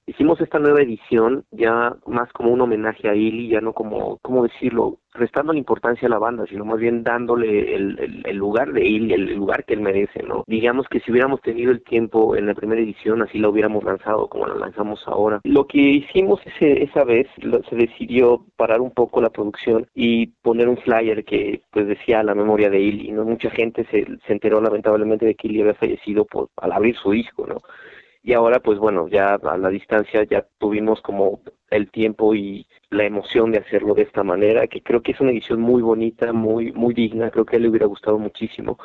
Hicimos 0.07 0.41
esta 0.41 0.59
nueva 0.59 0.83
edición 0.83 1.45
ya 1.51 1.95
más 2.07 2.33
como 2.33 2.51
un 2.51 2.61
homenaje 2.61 3.09
a 3.09 3.15
Ili, 3.15 3.49
ya 3.49 3.61
no 3.61 3.73
como, 3.73 4.19
¿cómo 4.19 4.43
decirlo? 4.43 4.99
Restando 5.15 5.53
la 5.53 5.59
importancia 5.59 6.07
a 6.07 6.11
la 6.11 6.19
banda, 6.19 6.47
sino 6.47 6.65
más 6.65 6.79
bien 6.79 7.03
dándole 7.05 7.75
el, 7.75 8.37
lugar 8.37 8.73
de 8.73 8.85
Ili, 8.85 9.13
el, 9.13 9.35
lugar 9.35 9.65
que 9.65 9.75
él 9.75 9.81
merece, 9.81 10.23
¿no? 10.23 10.45
Digamos 10.47 10.89
que 10.89 11.01
si 11.01 11.11
hubiéramos 11.11 11.41
tenido 11.43 11.71
el 11.71 11.83
tiempo 11.83 12.35
en 12.35 12.47
la 12.47 12.55
primera 12.55 12.81
edición, 12.81 13.23
así 13.23 13.39
la 13.39 13.51
hubiéramos 13.51 13.85
lanzado 13.85 14.29
como 14.29 14.47
la 14.47 14.55
lanzamos 14.55 15.07
ahora. 15.07 15.41
Lo 15.45 15.67
que 15.67 15.79
hicimos 15.79 16.41
ese, 16.47 16.83
esa 16.83 17.05
vez, 17.05 17.29
se 17.69 17.77
decidió 17.77 18.45
parar 18.57 18.81
un 18.81 18.91
poco 18.91 19.21
la 19.21 19.31
producción 19.31 19.87
y 19.95 20.29
poner 20.43 20.69
un 20.69 20.79
flyer 20.79 21.25
que 21.25 21.63
pues 21.71 21.87
decía 21.87 22.23
la 22.23 22.35
memoria 22.35 22.71
de 22.71 22.81
Ili, 22.81 23.13
¿no? 23.13 23.25
Mucha 23.25 23.51
gente 23.51 23.85
se, 23.91 24.07
se 24.27 24.33
enteró 24.33 24.61
lamentablemente 24.61 25.27
de 25.27 25.35
que 25.35 25.49
Ili 25.49 25.61
había 25.61 25.75
fallecido 25.75 26.25
por, 26.25 26.49
al 26.57 26.73
abrir 26.73 26.97
su 26.97 27.11
disco, 27.11 27.47
¿no? 27.47 27.61
Y 28.23 28.33
ahora 28.35 28.61
pues 28.61 28.79
bueno, 28.79 29.09
ya 29.09 29.35
a 29.35 29.59
la 29.59 29.69
distancia 29.71 30.25
ya 30.25 30.47
tuvimos 30.59 31.01
como 31.03 31.41
el 31.71 31.91
tiempo 31.91 32.35
y 32.35 32.67
la 32.91 33.05
emoción 33.05 33.51
de 33.53 33.59
hacerlo 33.59 33.95
de 33.95 34.03
esta 34.03 34.23
manera, 34.23 34.67
que 34.69 34.83
creo 34.83 35.03
que 35.03 35.13
es 35.13 35.21
una 35.21 35.31
edición 35.33 35.61
muy 35.61 35.83
bonita, 35.83 36.33
muy 36.33 36.73
muy 36.73 36.95
digna, 36.95 37.31
creo 37.31 37.45
que 37.47 37.59
le 37.59 37.69
hubiera 37.69 37.87
gustado 37.87 38.19
muchísimo 38.19 38.79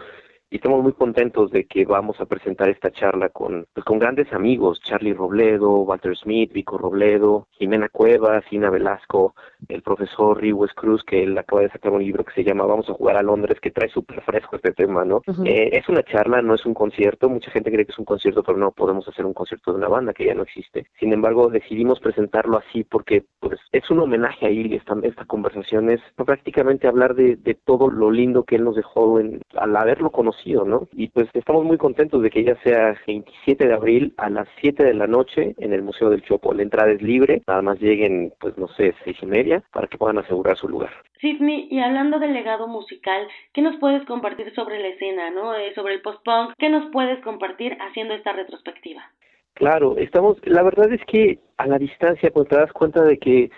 y 0.49 0.57
estamos 0.57 0.81
muy 0.81 0.93
contentos 0.93 1.51
de 1.51 1.65
que 1.65 1.85
vamos 1.85 2.19
a 2.21 2.25
presentar 2.25 2.69
esta 2.69 2.89
charla 2.89 3.29
con, 3.29 3.65
pues, 3.73 3.83
con 3.83 3.99
grandes 3.99 4.31
amigos, 4.31 4.79
Charlie 4.81 5.13
Robledo, 5.13 5.79
Walter 5.79 6.15
Smith, 6.15 6.53
Vico 6.53 6.77
Robledo, 6.77 7.47
Jimena 7.51 7.89
Cuevas, 7.89 8.45
Ina 8.51 8.69
Velasco, 8.69 9.35
el 9.67 9.81
profesor 9.81 10.39
Riwes 10.39 10.73
Cruz, 10.73 11.03
que 11.03 11.23
él 11.23 11.37
acaba 11.37 11.63
de 11.63 11.69
sacar 11.69 11.91
un 11.91 12.03
libro 12.03 12.23
que 12.23 12.33
se 12.33 12.43
llama 12.45 12.65
Vamos 12.65 12.89
a 12.89 12.93
jugar 12.93 13.17
a 13.17 13.23
Londres, 13.23 13.59
que 13.59 13.71
trae 13.71 13.89
súper 13.89 14.21
fresco 14.21 14.55
este 14.55 14.71
tema, 14.71 15.03
¿no? 15.03 15.21
Eh, 15.43 15.69
es 15.73 15.89
una 15.89 16.03
charla, 16.03 16.41
no 16.41 16.55
es 16.55 16.65
un 16.65 16.73
concierto, 16.73 17.29
mucha 17.29 17.51
gente 17.51 17.71
cree 17.71 17.85
que 17.85 17.91
es 17.91 17.99
un 17.99 18.05
concierto, 18.05 18.41
pero 18.41 18.57
no 18.57 18.71
podemos 18.71 19.05
hacer 19.07 19.25
un 19.25 19.33
concierto 19.33 19.71
de 19.71 19.79
una 19.79 19.89
banda 19.89 20.13
que 20.13 20.25
ya 20.25 20.33
no 20.33 20.43
existe. 20.43 20.87
Sin 20.99 21.11
embargo, 21.11 21.49
decidimos 21.49 21.99
presentarlo 21.99 22.57
así 22.57 22.85
porque 22.85 23.25
pues 23.39 23.59
es 23.73 23.89
un 23.91 23.99
homenaje 23.99 24.45
a 24.45 24.49
él 24.49 24.71
y 24.71 24.75
esta, 24.75 24.95
esta 25.03 25.25
conversación 25.25 25.89
es 25.89 25.99
prácticamente 26.15 26.87
hablar 26.87 27.15
de, 27.15 27.35
de 27.35 27.53
todo 27.53 27.89
lo 27.89 28.11
lindo 28.11 28.43
que 28.43 28.55
él 28.55 28.63
nos 28.63 28.75
dejó 28.75 29.19
en, 29.19 29.41
al 29.55 29.75
haberlo 29.75 30.09
conocido 30.09 30.36
¿no? 30.45 30.87
Y 30.93 31.09
pues 31.09 31.27
estamos 31.33 31.65
muy 31.65 31.77
contentos 31.77 32.21
de 32.21 32.29
que 32.29 32.43
ya 32.43 32.55
sea 32.61 32.95
27 33.05 33.67
de 33.67 33.73
abril 33.73 34.13
a 34.17 34.29
las 34.29 34.47
7 34.61 34.83
de 34.83 34.93
la 34.93 35.07
noche 35.07 35.55
en 35.57 35.73
el 35.73 35.81
Museo 35.81 36.09
del 36.09 36.21
Chopo. 36.21 36.53
La 36.53 36.63
entrada 36.63 36.91
es 36.91 37.01
libre, 37.01 37.41
nada 37.47 37.61
más 37.61 37.79
lleguen, 37.79 38.33
pues 38.39 38.57
no 38.57 38.67
sé, 38.69 38.93
seis 39.03 39.17
y 39.21 39.25
media 39.25 39.63
para 39.71 39.87
que 39.87 39.97
puedan 39.97 40.17
asegurar 40.17 40.57
su 40.57 40.67
lugar. 40.67 40.91
Sidney, 41.19 41.67
y 41.71 41.79
hablando 41.79 42.19
del 42.19 42.33
legado 42.33 42.67
musical, 42.67 43.27
¿qué 43.53 43.61
nos 43.61 43.77
puedes 43.77 44.05
compartir 44.05 44.53
sobre 44.53 44.79
la 44.79 44.89
escena, 44.89 45.31
¿no? 45.31 45.55
Eh, 45.55 45.73
sobre 45.73 45.95
el 45.95 46.01
post-punk, 46.01 46.53
¿qué 46.57 46.69
nos 46.69 46.91
puedes 46.91 47.19
compartir 47.23 47.77
haciendo 47.79 48.13
esta 48.13 48.33
retrospectiva? 48.33 49.01
Claro, 49.53 49.97
estamos, 49.97 50.37
la 50.43 50.61
verdad 50.61 50.93
es 50.93 51.01
que 51.05 51.39
a 51.57 51.65
la 51.65 51.79
distancia 51.79 52.29
pues 52.31 52.47
te 52.47 52.55
das 52.55 52.71
cuenta 52.71 53.03
de 53.03 53.17
que 53.17 53.49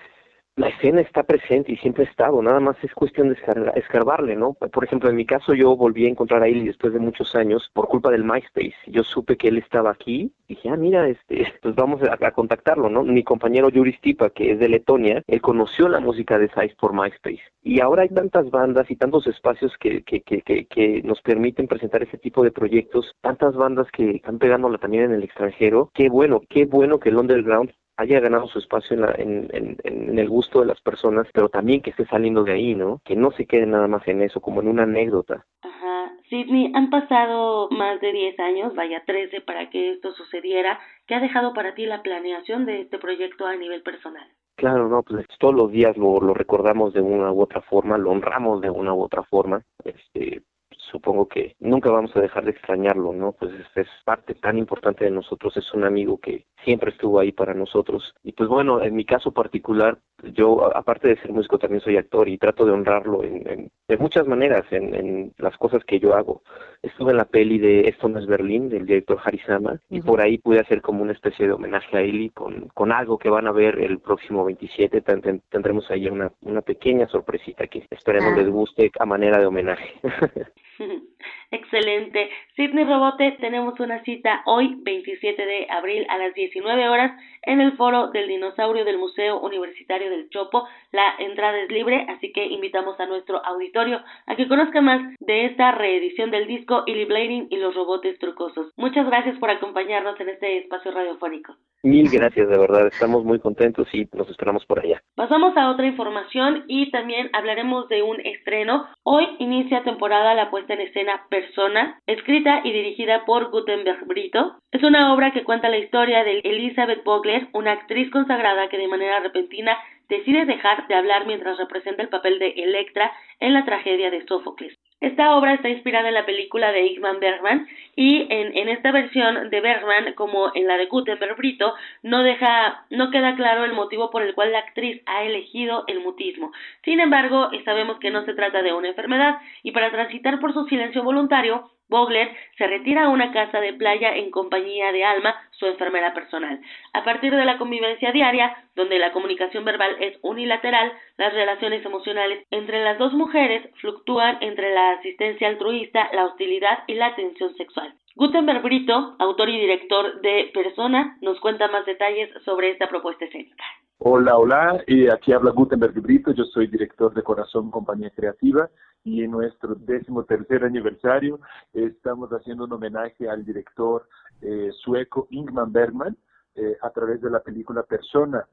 la 0.60 0.68
escena 0.68 0.99
está 0.99 1.23
presente 1.23 1.72
y 1.72 1.77
siempre 1.77 2.03
ha 2.03 2.10
estado, 2.10 2.41
nada 2.41 2.60
más 2.60 2.76
es 2.84 2.94
cuestión 2.94 3.30
de 3.30 3.38
escarbarle, 3.76 4.36
¿no? 4.36 4.56
Por 4.56 4.84
ejemplo, 4.84 5.10
en 5.10 5.15
mi 5.15 5.26
caso 5.26 5.53
yo 5.53 5.73
volví 5.77 6.06
a 6.06 6.10
encontrar 6.10 6.44
a 6.44 6.48
él 6.48 6.65
después 6.65 6.91
de 6.91 6.99
muchos 6.99 7.34
años 7.34 7.72
por 7.73 7.88
culpa 7.88 8.11
del 8.11 8.26
MySpace. 8.26 8.76
Yo 8.88 9.06
supe 9.06 9.38
que 9.38 9.48
él 9.48 9.57
estaba 9.57 9.90
aquí 9.90 10.34
y 10.49 10.56
dije, 10.56 10.69
ah, 10.69 10.76
mira, 10.76 11.07
este, 11.07 11.48
pues 11.61 11.76
vamos 11.76 12.02
a, 12.03 12.31
contactarlo, 12.31 12.90
¿no? 12.90 13.03
Mi 13.03 13.23
compañero 13.23 13.69
Yuri 13.69 13.94
Stipa, 13.94 14.31
que 14.31 14.52
es 14.52 14.60
de 14.60 14.68
Letonia, 14.68 15.23
él 15.27 15.41
conoció 15.41 15.88
la 15.88 16.02
música 16.02 16.38
de 16.38 16.49
Size 16.49 16.76
por 16.77 16.94
MySpace. 16.94 17.41
Y 17.64 17.80
ahora 17.80 18.02
hay 18.02 18.10
tantas 18.10 18.49
bandas 18.52 18.91
y 18.91 18.98
tantos 18.98 19.27
espacios 19.27 19.72
que, 19.80 20.03
que, 20.03 20.22
que, 20.22 20.41
que, 20.41 21.02
nos 21.03 21.22
permiten 21.22 21.68
presentar 21.68 22.03
ese 22.03 22.18
tipo 22.18 22.44
de 22.44 22.52
proyectos, 22.52 23.15
tantas 23.22 23.56
bandas 23.56 23.88
que 23.91 24.11
están 24.11 24.40
pegándola 24.40 24.77
también 24.77 25.06
en 25.06 25.14
el 25.14 25.23
extranjero. 25.23 25.90
Qué 25.94 26.10
bueno, 26.10 26.41
qué 26.49 26.65
bueno 26.65 26.99
que 26.99 27.10
el 27.10 27.18
underground 27.18 27.72
haya 28.00 28.22
ganado 28.22 28.48
su 28.48 28.60
espacio 28.60 28.96
en, 29.18 29.50
en, 29.54 29.78
en, 29.84 30.18
el 30.18 30.30
gusto 30.30 30.62
de 30.62 30.68
las 30.68 30.80
personas, 30.80 31.28
pero 31.34 31.50
también 31.50 31.82
que 31.82 31.90
esté 31.90 32.06
saliendo 32.06 32.46
de 32.46 32.54
ahí, 32.54 32.74
¿no? 32.74 33.02
Que 33.04 33.16
no 33.16 33.32
se 33.32 33.46
quede 33.46 33.66
nada 33.66 33.88
más 33.88 34.08
en 34.08 34.22
eso, 34.22 34.40
como 34.40 34.62
en 34.62 34.70
una 34.70 34.84
anécdota. 34.84 35.46
Ajá. 35.62 36.14
Sidney, 36.30 36.72
han 36.76 36.90
pasado 36.90 37.70
más 37.72 38.00
de 38.00 38.14
10 38.14 38.40
años, 38.40 38.74
vaya 38.74 39.04
13, 39.06 39.42
para 39.42 39.70
que 39.70 39.92
esto 39.92 40.14
sucediera. 40.14 40.80
¿Qué 41.08 41.16
ha 41.16 41.20
dejado 41.20 41.54
para 41.54 41.74
ti 41.74 41.86
la 41.86 42.02
planeación 42.02 42.66
de 42.66 42.82
este 42.82 43.00
proyecto 43.00 43.46
a 43.46 43.58
nivel 43.58 43.82
personal? 43.82 44.28
Claro, 44.56 44.88
no, 44.88 45.04
pues 45.04 45.26
todos 45.38 45.56
los 45.56 45.70
días 45.70 45.98
lo, 45.98 46.22
lo 46.22 46.34
recordamos 46.34 46.94
de 46.94 47.02
una 47.02 47.34
u 47.34 47.42
otra 47.42 47.62
forma, 47.62 47.98
lo 47.98 48.12
honramos 48.12 48.62
de 48.62 48.70
una 48.70 48.94
u 48.94 49.02
otra 49.02 49.24
forma. 49.24 49.62
Este, 49.84 50.44
supongo 50.92 51.28
que 51.28 51.56
nunca 51.60 51.92
vamos 51.92 52.16
a 52.16 52.22
dejar 52.22 52.46
de 52.46 52.52
extrañarlo, 52.52 53.14
¿no? 53.14 53.34
Pues 53.34 53.52
es, 53.76 53.88
parte 54.04 54.36
tan 54.36 54.58
importante 54.58 55.06
de 55.06 55.12
nosotros, 55.12 55.56
es 55.58 55.74
un 55.74 55.84
amigo 55.84 56.18
que 56.20 56.46
siempre 56.64 56.91
estuvo 56.91 57.19
ahí 57.19 57.31
para 57.31 57.53
nosotros. 57.53 58.14
Y 58.23 58.34
pues 58.34 58.49
bueno, 58.49 58.81
en 58.81 58.95
mi 58.95 59.06
caso 59.06 59.31
particular, 59.31 59.98
yo 60.34 60.76
aparte 60.76 61.07
de 61.07 61.22
ser 61.22 61.31
músico 61.31 61.57
también 61.57 61.81
soy 61.81 61.98
actor 61.98 62.27
y 62.27 62.38
trato 62.38 62.65
de 62.65 62.72
honrarlo 62.72 63.23
en, 63.23 63.69
de 63.88 63.98
muchas 63.98 64.27
maneras, 64.27 64.65
en, 64.72 65.34
las 65.38 65.57
cosas 65.57 65.84
que 65.86 65.99
yo 65.99 66.15
hago. 66.15 66.41
Estuve 66.81 67.11
en 67.11 67.18
la 67.18 67.26
peli 67.26 67.57
de 67.60 67.81
Esto 67.81 68.07
no 68.10 68.19
es 68.19 68.26
Berlín, 68.26 68.69
del 68.69 68.86
director 68.86 69.19
Harisama, 69.23 69.80
y 69.90 70.02
por 70.02 70.22
ahí 70.22 70.38
pude 70.38 70.60
hacer 70.60 70.81
como 70.81 71.02
una 71.02 71.14
especie 71.14 71.48
de 71.48 71.53
homenaje 71.53 71.98
a 71.98 72.02
Eli 72.02 72.30
con, 72.30 72.68
con 72.69 72.91
algo 72.91 73.18
que 73.18 73.30
van 73.30 73.48
a 73.48 73.52
ver 73.52 73.80
el 73.80 73.99
próximo 73.99 74.44
27. 74.45 75.02
Tendremos 75.49 75.90
ahí 75.90 76.07
una, 76.07 76.31
una 76.41 76.61
pequeña 76.61 77.07
sorpresita 77.07 77.68
que 77.68 77.86
esperemos 77.90 78.34
ah. 78.34 78.38
les 78.38 78.49
guste 78.49 78.91
a 78.99 79.06
manera 79.06 79.40
de 79.40 79.45
homenaje. 79.45 79.94
Excelente. 81.52 82.30
Sidney 82.56 82.84
Robote, 82.84 83.38
tenemos 83.40 83.80
una 83.80 84.04
cita 84.04 84.44
hoy, 84.46 84.76
27 84.84 85.46
de 85.46 85.68
abril 85.70 86.06
a 86.10 86.18
las 86.20 86.34
19 86.36 86.90
horas, 86.90 87.12
en 87.42 87.60
el 87.60 87.76
foro 87.76 88.12
del 88.12 88.28
dinosaurio 88.28 88.86
del 88.86 89.00
Museo 89.00 89.40
Universitario 89.40 90.12
del 90.12 90.30
Chopo. 90.30 90.68
La 90.92 91.16
entrada 91.18 91.58
es 91.60 91.72
libre, 91.72 92.06
así 92.10 92.32
que 92.32 92.46
invitamos 92.46 93.00
a 93.00 93.08
nuestro 93.08 93.44
auditorio 93.44 94.00
a 94.28 94.36
que 94.36 94.48
conozca 94.48 94.82
más 94.82 95.02
de 95.20 95.46
esta 95.46 95.72
reedición 95.72 96.30
del 96.30 96.46
disco 96.46 96.84
Illy 96.86 97.06
Blading 97.06 97.48
y 97.50 97.58
los 97.58 97.74
robotes 97.74 98.20
trucosos. 98.20 98.72
Muchas 98.78 99.08
gracias 99.08 99.38
por 99.40 99.50
acompañarnos 99.50 100.20
en 100.20 100.30
este 100.30 100.60
espacio 100.60 100.92
radiofónico. 100.92 101.56
Mil 101.82 102.10
gracias, 102.12 102.50
de 102.50 102.58
verdad. 102.58 102.88
Estamos 102.88 103.24
muy 103.24 103.40
contentos 103.40 103.88
y 103.94 104.08
nos 104.14 104.30
esperamos 104.30 104.66
por 104.66 104.80
allá. 104.80 105.02
Pasamos 105.16 105.56
a 105.56 105.72
otra 105.72 105.88
información 105.88 106.66
y 106.68 106.92
también 106.92 107.30
hablaremos 107.34 107.88
de 107.88 108.04
un 108.04 108.20
estreno. 108.22 108.86
Hoy 109.04 109.26
inicia 109.40 109.84
temporada 109.84 110.34
la 110.34 110.52
puesta 110.52 110.74
en 110.74 110.82
escena 110.82 111.26
Persona, 111.40 112.02
escrita 112.06 112.60
y 112.66 112.74
dirigida 112.74 113.24
por 113.26 113.49
Gutenberg 113.49 114.06
Brito. 114.06 114.57
Es 114.72 114.84
una 114.84 115.14
obra 115.14 115.32
que 115.32 115.45
cuenta 115.45 115.70
la 115.70 115.78
historia 115.78 116.26
de 116.26 116.40
Elizabeth 116.44 117.06
Bogler, 117.06 117.48
una 117.53 117.72
actriz 117.72 118.11
consagrada 118.11 118.68
que 118.68 118.78
de 118.78 118.90
manera 118.90 119.22
repentina 119.22 119.78
decide 120.10 120.45
dejar 120.45 120.86
de 120.88 120.95
hablar 120.95 121.26
mientras 121.28 121.57
representa 121.57 122.02
el 122.02 122.10
papel 122.10 122.40
de 122.40 122.49
Electra 122.57 123.10
en 123.40 123.53
la 123.53 123.64
tragedia 123.64 124.11
de 124.11 124.26
Sófocles. 124.26 124.78
Esta 125.02 125.36
obra 125.36 125.54
está 125.54 125.70
inspirada 125.70 126.10
en 126.10 126.14
la 126.14 126.26
película 126.26 126.74
de 126.74 126.86
Igman 126.88 127.22
Bergman 127.22 127.68
y 127.96 128.28
en, 128.30 128.58
en, 128.58 128.68
esta 128.68 128.92
versión 128.92 129.50
de 129.50 129.62
Bergman, 129.62 130.14
como 130.14 130.52
en 130.54 130.68
la 130.68 130.78
de 130.78 130.88
Gutenberg 130.88 131.38
Brito, 131.38 131.74
no 132.04 132.22
deja, 132.24 132.86
no 132.90 133.10
queda 133.10 133.36
claro 133.36 133.64
el 133.64 133.74
motivo 133.74 134.10
por 134.10 134.24
el 134.24 134.36
cual 134.36 134.52
la 134.52 134.60
actriz 134.60 135.02
ha 135.06 135.24
elegido 135.24 135.86
el 135.88 136.02
mutismo. 136.02 136.52
Sin 136.84 137.00
embargo, 137.00 137.50
sabemos 137.64 138.00
que 138.00 138.12
no 138.12 138.26
se 138.26 138.34
trata 138.34 138.62
de 138.62 138.74
una 138.74 138.90
enfermedad 138.90 139.38
y 139.64 139.72
para 139.72 139.90
transitar 139.90 140.40
por 140.42 140.54
su 140.54 140.66
silencio 140.66 141.02
voluntario, 141.02 141.72
Bogler 141.90 142.34
se 142.57 142.68
retira 142.68 143.06
a 143.06 143.10
una 143.10 143.32
casa 143.32 143.60
de 143.60 143.74
playa 143.74 144.16
en 144.16 144.32
compañía 144.32 144.91
de 144.91 145.03
Alma, 145.03 145.36
su 145.52 145.66
enfermera 145.66 146.14
personal. 146.14 146.61
A 146.94 147.03
partir 147.03 147.36
de 147.36 147.45
la 147.45 147.57
convivencia 147.57 148.11
diaria, 148.11 148.56
donde 148.76 148.99
la 148.99 149.11
comunicación 149.11 149.66
verbal 149.66 149.98
es 149.99 150.18
unilateral, 150.22 150.94
las 151.18 151.34
relaciones 151.34 151.86
emocionales 151.86 152.45
entre 152.52 152.84
las 152.84 152.98
dos 152.98 153.14
mujeres 153.14 153.70
fluctúan 153.82 154.38
entre 154.41 154.74
la 154.74 154.91
asistencia 154.91 155.48
altruista, 155.48 156.10
la 156.14 156.26
hostilidad 156.26 156.84
y 156.88 156.94
la 156.94 157.16
tensión 157.16 157.53
sexual. 157.56 157.94
Gutenberg 158.16 158.61
Brito, 158.61 159.16
autor 159.18 159.49
y 159.49 159.60
director 159.60 160.22
de 160.22 160.52
Persona, 160.53 161.18
nos 161.22 161.40
cuenta 161.40 161.68
más 161.70 161.86
detalles 161.86 162.30
sobre 162.44 162.72
esta 162.72 162.88
propuesta 162.88 163.26
escénica. 163.26 163.64
Hola, 164.02 164.38
hola, 164.38 164.82
aquí 165.14 165.34
habla 165.34 165.52
Gutenberg 165.52 166.00
Brito, 166.00 166.32
yo 166.32 166.46
soy 166.46 166.68
director 166.68 167.14
de 167.14 167.22
Corazón 167.22 167.70
Compañía 167.70 168.10
Creativa 168.12 168.70
y 169.04 169.26
en 169.26 169.32
nuestro 169.32 169.76
décimo 169.76 170.24
tercer 170.24 170.64
aniversario 170.64 171.42
estamos 171.74 172.30
haciendo 172.30 172.64
un 172.64 172.72
homenaje 172.72 173.30
al 173.30 173.44
director 173.44 174.08
eh, 174.40 174.70
sueco 174.72 175.28
Ingman 175.32 175.74
Bergman 175.74 176.18
eh, 176.56 176.78
a 176.82 176.92
través 176.92 177.20
de 177.20 177.30
la 177.30 177.42
película 177.42 177.84
Persona. 177.84 178.48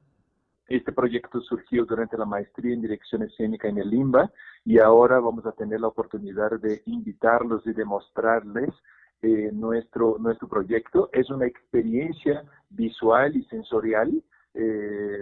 Este 0.67 0.91
proyecto 0.91 1.39
surgió 1.39 1.85
durante 1.85 2.17
la 2.17 2.25
maestría 2.25 2.73
en 2.73 2.81
dirección 2.81 3.23
escénica 3.23 3.69
en 3.69 3.77
el 3.77 3.89
LIMBA 3.89 4.29
y 4.65 4.79
ahora 4.79 5.21
vamos 5.21 5.45
a 5.45 5.53
tener 5.53 5.79
la 5.79 5.87
oportunidad 5.87 6.59
de 6.59 6.81
invitarlos 6.87 7.65
y 7.65 7.71
demostrarles 7.71 8.73
eh, 9.21 9.49
nuestro, 9.53 10.17
nuestro 10.19 10.49
proyecto. 10.49 11.09
Es 11.13 11.29
una 11.29 11.45
experiencia 11.45 12.43
visual 12.69 13.37
y 13.37 13.45
sensorial. 13.45 14.21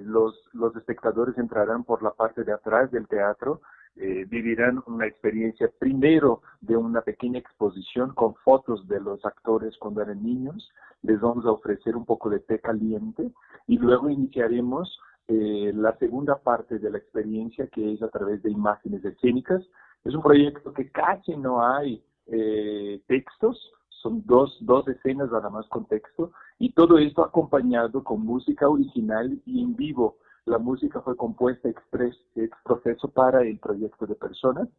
Los, 0.04 0.50
los 0.54 0.76
espectadores 0.76 1.38
entrarán 1.38 1.84
por 1.84 2.02
la 2.02 2.12
parte 2.12 2.44
de 2.44 2.54
atrás 2.54 2.90
del 2.92 3.08
teatro 3.08 3.62
eh, 3.98 4.26
vivirán 4.28 4.84
una 4.88 5.08
experiencia 5.08 5.72
primero 5.80 6.42
de 6.60 6.76
una 6.76 7.02
pequeña 7.02 7.40
exposición 7.40 8.14
con 8.14 8.36
fotos 8.36 8.86
de 8.90 9.00
los 9.00 9.26
actores 9.26 9.78
cuando 9.78 10.02
eran 10.02 10.22
niños. 10.22 10.70
Les 11.02 11.22
vamos 11.22 11.46
a 11.46 11.52
ofrecer 11.52 11.96
un 11.96 12.04
poco 12.04 12.30
de 12.30 12.40
té 12.40 12.60
caliente 12.60 13.32
y 13.68 13.78
luego 13.78 14.10
iniciaremos 14.10 15.00
eh, 15.30 15.72
la 15.74 15.98
segunda 15.98 16.36
parte 16.36 16.78
de 16.78 16.90
la 16.90 16.98
experiencia 16.98 17.68
que 17.68 17.94
es 17.94 18.02
a 18.02 18.10
través 18.10 18.44
de 18.44 18.52
imágenes 18.52 19.06
escénicas. 19.06 19.64
Es 20.04 20.14
un 20.14 20.22
proyecto 20.22 20.74
que 20.74 20.92
casi 20.92 21.38
no 21.38 21.66
hay 21.66 22.04
eh, 22.28 23.02
textos, 23.08 23.72
son 23.90 24.24
dos, 24.26 24.58
dos 24.60 24.86
escenas 24.90 25.32
nada 25.32 25.50
más 25.50 25.68
con 25.70 25.86
texto 25.86 26.34
y 26.60 26.72
todo 26.72 26.98
esto 26.98 27.24
acompañado 27.24 28.04
con 28.04 28.22
música 28.22 28.68
original 28.68 29.42
y 29.46 29.62
en 29.62 29.76
vivo 29.76 30.18
la 30.46 30.60
música 30.60 31.02
fue 31.02 31.18
compuesta 31.18 31.68
express, 31.68 32.16
ex 32.36 32.56
proceso 32.64 33.08
para 33.10 33.42
el 33.42 33.58
proyecto 33.58 34.06
de 34.06 34.14
personas, 34.14 34.70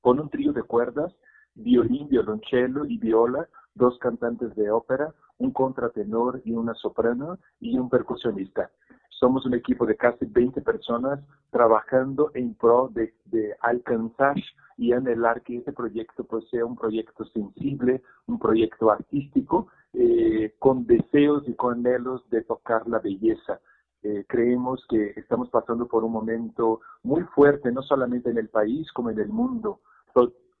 con 0.00 0.18
un 0.18 0.28
trío 0.28 0.52
de 0.52 0.64
cuerdas, 0.64 1.14
violín, 1.54 2.08
violonchelo 2.08 2.84
y 2.84 2.98
viola, 2.98 3.48
dos 3.74 3.96
cantantes 4.00 4.54
de 4.56 4.70
ópera, 4.70 5.14
un 5.38 5.52
contratenor 5.52 6.42
y 6.44 6.52
una 6.52 6.74
soprano 6.74 7.38
y 7.60 7.78
un 7.78 7.88
percusionista. 7.88 8.70
Somos 9.18 9.46
un 9.46 9.54
equipo 9.54 9.86
de 9.86 9.96
casi 9.96 10.26
20 10.26 10.60
personas 10.60 11.20
trabajando 11.50 12.30
en 12.34 12.54
pro 12.54 12.90
de, 12.92 13.12
alcanzar 13.60 14.36
y 14.76 14.92
anhelar 14.92 15.42
que 15.42 15.56
este 15.56 15.72
proyecto 15.72 16.24
pues, 16.24 16.48
sea 16.50 16.64
un 16.64 16.76
proyecto 16.76 17.24
sensible, 17.26 18.02
un 18.26 18.38
proyecto 18.38 18.90
artístico, 18.90 19.68
eh, 19.92 20.54
con 20.58 20.86
deseos 20.86 21.48
y 21.48 21.54
con 21.54 21.78
anhelos 21.78 22.28
de 22.30 22.42
tocar 22.42 22.86
la 22.86 22.98
belleza 22.98 23.60
eh, 24.02 24.24
creemos 24.28 24.84
que 24.88 25.12
estamos 25.16 25.50
pasando 25.50 25.88
por 25.88 26.04
un 26.04 26.12
momento 26.12 26.80
muy 27.02 27.22
fuerte, 27.34 27.72
no 27.72 27.82
solamente 27.82 28.30
en 28.30 28.38
el 28.38 28.48
país, 28.48 28.90
como 28.92 29.10
en 29.10 29.18
el 29.18 29.28
mundo. 29.28 29.80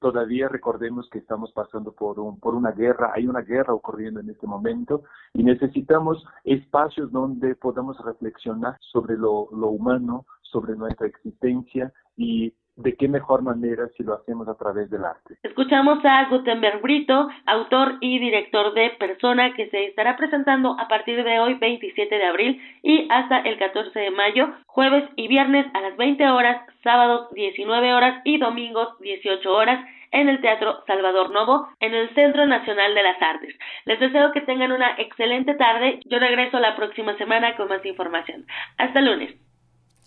Todavía 0.00 0.48
recordemos 0.48 1.08
que 1.10 1.18
estamos 1.18 1.52
pasando 1.52 1.92
por, 1.92 2.18
un, 2.20 2.38
por 2.38 2.54
una 2.54 2.72
guerra, 2.72 3.12
hay 3.14 3.26
una 3.26 3.40
guerra 3.40 3.74
ocurriendo 3.74 4.20
en 4.20 4.30
este 4.30 4.46
momento 4.46 5.02
y 5.34 5.42
necesitamos 5.42 6.24
espacios 6.44 7.10
donde 7.12 7.54
podamos 7.56 8.02
reflexionar 8.04 8.76
sobre 8.80 9.16
lo, 9.16 9.48
lo 9.52 9.68
humano, 9.68 10.26
sobre 10.42 10.76
nuestra 10.76 11.06
existencia 11.06 11.92
y 12.16 12.54
de 12.78 12.94
qué 12.94 13.08
mejor 13.08 13.42
manera 13.42 13.88
si 13.96 14.04
lo 14.04 14.14
hacemos 14.14 14.48
a 14.48 14.56
través 14.56 14.88
del 14.90 15.04
arte. 15.04 15.36
Escuchamos 15.42 15.98
a 16.04 16.28
Gutenberg 16.28 16.80
Brito, 16.80 17.28
autor 17.46 17.96
y 18.00 18.18
director 18.18 18.72
de 18.72 18.90
Persona, 18.90 19.52
que 19.54 19.68
se 19.70 19.86
estará 19.86 20.16
presentando 20.16 20.76
a 20.78 20.88
partir 20.88 21.22
de 21.24 21.40
hoy, 21.40 21.54
27 21.54 22.14
de 22.14 22.24
abril, 22.24 22.62
y 22.82 23.08
hasta 23.10 23.40
el 23.40 23.58
14 23.58 23.98
de 23.98 24.10
mayo, 24.12 24.48
jueves 24.66 25.04
y 25.16 25.28
viernes 25.28 25.66
a 25.74 25.80
las 25.80 25.96
20 25.96 26.28
horas, 26.30 26.62
sábados 26.84 27.32
19 27.34 27.92
horas 27.92 28.22
y 28.24 28.38
domingos 28.38 28.98
18 29.00 29.52
horas 29.52 29.84
en 30.12 30.28
el 30.28 30.40
Teatro 30.40 30.84
Salvador 30.86 31.30
Novo, 31.30 31.68
en 31.80 31.94
el 31.94 32.14
Centro 32.14 32.46
Nacional 32.46 32.94
de 32.94 33.02
las 33.02 33.20
Artes. 33.20 33.54
Les 33.84 34.00
deseo 34.00 34.32
que 34.32 34.40
tengan 34.40 34.72
una 34.72 34.94
excelente 34.98 35.54
tarde. 35.54 36.00
Yo 36.06 36.18
regreso 36.18 36.58
la 36.60 36.76
próxima 36.76 37.16
semana 37.18 37.56
con 37.56 37.68
más 37.68 37.84
información. 37.84 38.46
Hasta 38.78 39.00
lunes. 39.00 39.47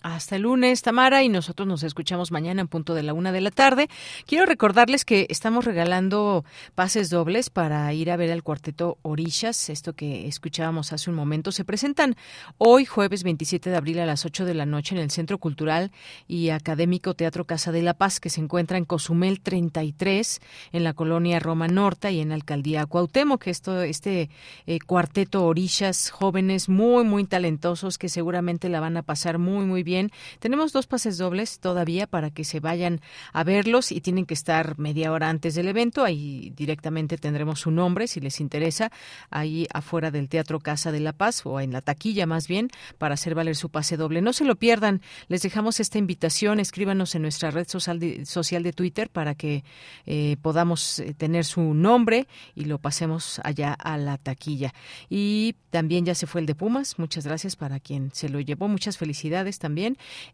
Hasta 0.04 0.36
el 0.36 0.42
lunes, 0.42 0.82
Tamara, 0.82 1.22
y 1.22 1.30
nosotros 1.30 1.68
nos 1.68 1.84
escuchamos 1.84 2.32
mañana 2.32 2.62
en 2.62 2.68
punto 2.68 2.96
de 2.96 3.04
la 3.04 3.14
una 3.14 3.32
de 3.32 3.40
la 3.40 3.52
tarde. 3.52 3.88
Quiero 4.26 4.48
recordarles 4.48 5.06
que 5.06 5.28
estamos 5.30 5.64
regalando 5.64 6.44
pases 6.74 7.12
dobles 7.12 7.52
para 7.52 7.94
ir 7.94 8.10
a 8.10 8.18
ver 8.18 8.32
al 8.32 8.42
cuarteto 8.42 8.98
Orishas, 9.04 9.70
esto 9.70 9.94
que 9.94 10.28
escuchábamos 10.28 10.92
hace 10.92 11.12
un 11.12 11.16
momento. 11.16 11.52
Se 11.52 11.66
presentan 11.66 12.16
hoy, 12.58 12.86
jueves 12.86 13.22
27 13.22 13.70
de 13.70 13.76
abril 13.78 14.00
a 14.00 14.08
las 14.08 14.26
8 14.26 14.44
de 14.46 14.56
la 14.56 14.66
noche 14.66 14.96
en 14.96 15.02
el 15.02 15.12
Centro 15.12 15.38
Cultural 15.38 15.92
y 16.28 16.50
Académico 16.50 17.14
Teatro 17.14 17.46
Casa 17.46 17.72
de 17.72 17.84
la 17.84 17.94
Paz, 17.94 18.20
que 18.20 18.32
se 18.32 18.42
encuentra 18.42 18.80
en 18.80 18.86
Cozumel 18.86 19.40
33, 19.40 20.42
en 20.72 20.84
la 20.84 20.94
colonia 20.94 21.40
Roma 21.40 21.68
Norte 21.68 22.12
y 22.12 22.22
en 22.22 22.30
la 22.30 22.36
alcaldía 22.36 22.88
Cuauhtémoc. 22.88 23.46
Esto, 23.46 23.84
este 23.84 24.32
eh, 24.66 24.80
cuarteto 24.80 25.46
Orishas, 25.46 26.10
jóvenes 26.10 26.70
muy, 26.70 27.04
muy 27.04 27.26
talentosos 27.26 28.00
que 28.00 28.10
seguramente 28.10 28.68
la 28.68 28.80
van 28.80 28.98
a 28.98 29.04
pasar 29.04 29.38
muy, 29.38 29.66
muy 29.66 29.84
bien 29.84 29.91
tenemos 30.40 30.72
dos 30.72 30.88
pases 30.88 31.18
dobles 31.18 31.60
todavía 31.60 32.08
para 32.08 32.30
que 32.30 32.44
se 32.44 32.60
vayan 32.60 33.02
a 33.34 33.44
verlos 33.44 33.92
y 33.92 34.02
tienen 34.02 34.26
que 34.26 34.34
estar 34.34 34.78
media 34.80 35.12
hora 35.12 35.30
antes 35.30 35.56
del 35.56 35.68
evento. 35.68 36.04
Ahí 36.04 36.52
directamente 36.56 37.18
tendremos 37.18 37.62
su 37.62 37.72
nombre 37.72 38.08
si 38.08 38.20
les 38.20 38.40
interesa, 38.40 38.92
ahí 39.30 39.68
afuera 39.74 40.12
del 40.12 40.30
Teatro 40.30 40.60
Casa 40.60 40.92
de 40.92 41.00
la 41.00 41.14
Paz 41.14 41.46
o 41.46 41.60
en 41.60 41.72
la 41.72 41.82
taquilla 41.82 42.26
más 42.26 42.48
bien 42.48 42.70
para 42.98 43.16
hacer 43.16 43.36
valer 43.36 43.56
su 43.56 43.70
pase 43.70 43.98
doble. 43.98 44.22
No 44.22 44.34
se 44.34 44.46
lo 44.46 44.56
pierdan. 44.56 45.02
Les 45.28 45.42
dejamos 45.42 45.80
esta 45.80 45.98
invitación. 45.98 46.60
Escríbanos 46.60 47.16
en 47.16 47.24
nuestra 47.24 47.52
red 47.52 47.68
social 47.68 48.00
de, 48.00 48.74
Twitter 48.74 49.10
para 49.10 49.36
que 49.36 49.64
eh, 50.06 50.38
podamos 50.42 51.00
eh, 51.00 51.14
tener 51.14 51.46
su 51.46 51.74
nombre 51.74 52.28
y 52.56 52.66
lo 52.66 52.80
pasemos 52.80 53.42
allá 53.44 53.74
a 53.74 53.98
la 53.98 54.18
taquilla. 54.18 54.74
Y 55.10 55.56
también 55.70 56.06
ya 56.06 56.16
se 56.16 56.28
fue 56.28 56.42
el 56.42 56.48
de 56.48 56.56
Pumas. 56.56 57.00
Muchas 57.00 57.26
gracias 57.26 57.56
para 57.56 57.80
quien 57.80 58.12
se 58.14 58.30
lo 58.30 58.40
llevó. 58.40 58.68
Muchas 58.68 58.98
felicidades 58.98 59.60
también 59.60 59.81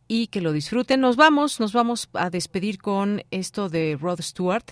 y 0.07 0.27
que 0.27 0.41
lo 0.41 0.51
disfruten. 0.51 1.01
Nos 1.01 1.15
vamos, 1.15 1.59
nos 1.59 1.73
vamos 1.73 2.09
a 2.13 2.29
despedir 2.29 2.79
con 2.79 3.23
esto 3.31 3.69
de 3.69 3.97
Rod 3.99 4.21
Stewart, 4.21 4.65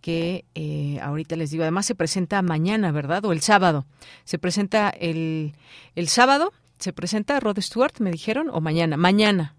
que 0.00 0.44
eh, 0.54 0.98
ahorita 1.00 1.36
les 1.36 1.50
digo, 1.50 1.62
además 1.62 1.86
se 1.86 1.94
presenta 1.94 2.42
mañana, 2.42 2.92
¿verdad? 2.92 3.24
O 3.24 3.32
el 3.32 3.40
sábado. 3.40 3.86
Se 4.24 4.38
presenta 4.38 4.90
el, 4.90 5.54
el 5.94 6.08
sábado, 6.08 6.52
se 6.78 6.92
presenta 6.92 7.40
Rod 7.40 7.60
Stewart, 7.60 7.98
me 8.00 8.10
dijeron, 8.10 8.50
o 8.52 8.60
mañana, 8.60 8.96
mañana, 8.96 9.54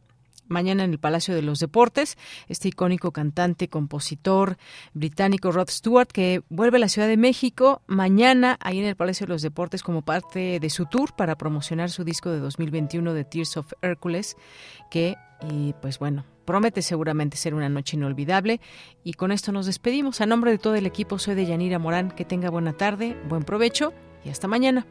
mañana 0.48 0.84
en 0.84 0.92
el 0.92 1.00
Palacio 1.00 1.36
de 1.36 1.42
los 1.42 1.60
Deportes, 1.60 2.18
este 2.48 2.70
icónico 2.70 3.12
cantante, 3.12 3.68
compositor 3.68 4.58
británico 4.94 5.52
Rod 5.52 5.70
Stewart, 5.70 6.08
que 6.08 6.42
vuelve 6.50 6.78
a 6.78 6.82
la 6.82 6.90
Ciudad 6.90 7.08
de 7.08 7.18
México 7.18 7.82
mañana 7.88 8.58
ahí 8.60 8.80
en 8.80 8.86
el 8.86 8.96
Palacio 8.96 9.26
de 9.26 9.34
los 9.34 9.42
Deportes 9.42 9.84
como 9.84 10.02
parte 10.02 10.60
de 10.60 10.70
su 10.70 10.86
tour 10.86 11.16
para 11.16 11.38
promocionar 11.38 11.90
su 11.90 12.04
disco 12.04 12.30
de 12.30 12.40
2021 12.40 13.14
de 13.14 13.24
Tears 13.24 13.58
of 13.58 13.74
Hercules, 13.82 14.36
que, 14.90 15.16
y 15.50 15.74
pues 15.82 16.00
bueno, 16.00 16.26
promete 16.46 16.82
seguramente 16.82 17.38
ser 17.38 17.54
una 17.54 17.70
noche 17.70 17.98
inolvidable. 17.98 18.62
Y 19.04 19.14
con 19.14 19.32
esto 19.32 19.52
nos 19.52 19.66
despedimos. 19.66 20.22
A 20.22 20.26
nombre 20.26 20.52
de 20.52 20.58
todo 20.58 20.76
el 20.76 20.86
equipo, 20.86 21.20
soy 21.20 21.36
de 21.36 21.46
Yanira 21.46 21.80
Morán. 21.80 22.12
Que 22.12 22.24
tenga 22.24 22.50
buena 22.50 22.74
tarde, 22.74 23.18
buen 23.28 23.44
provecho 23.44 23.94
y 24.24 24.30
hasta 24.30 24.48
mañana. 24.48 24.86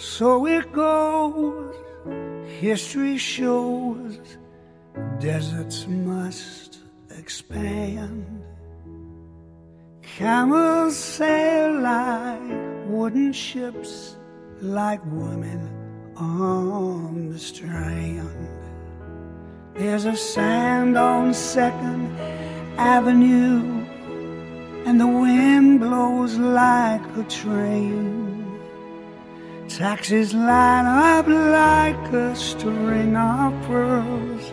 So 0.00 0.46
it 0.46 0.72
goes, 0.72 1.76
history 2.58 3.18
shows, 3.18 4.18
deserts 5.18 5.86
must 5.86 6.78
expand. 7.18 8.42
Camels 10.00 10.96
sail 10.96 11.80
like 11.82 12.40
wooden 12.86 13.34
ships, 13.34 14.16
like 14.62 15.04
women 15.04 15.68
on 16.16 17.28
the 17.28 17.38
strand. 17.38 18.48
There's 19.74 20.06
a 20.06 20.16
sand 20.16 20.96
on 20.96 21.34
Second 21.34 22.18
Avenue, 22.78 23.84
and 24.86 24.98
the 24.98 25.06
wind 25.06 25.80
blows 25.80 26.38
like 26.38 27.04
a 27.18 27.24
train. 27.24 28.29
Taxis 29.78 30.34
line 30.34 30.86
up 30.86 31.28
like 31.28 32.12
a 32.12 32.34
string 32.34 33.16
of 33.16 33.54
pearls 33.68 34.52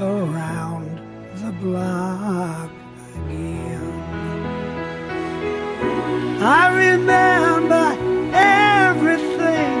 around 0.00 0.98
the 1.42 1.52
block 1.60 2.70
again. 3.14 3.92
I 6.40 6.72
remember 6.72 7.86
everything 8.32 9.76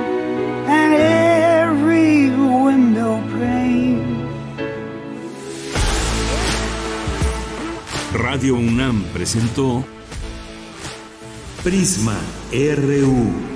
and 0.68 0.92
every 0.94 2.28
window 2.36 3.22
pane. 3.32 4.28
Radio 8.12 8.56
UNAM 8.56 9.04
presentó 9.14 9.82
Prisma 11.64 12.20
RU. 12.52 13.55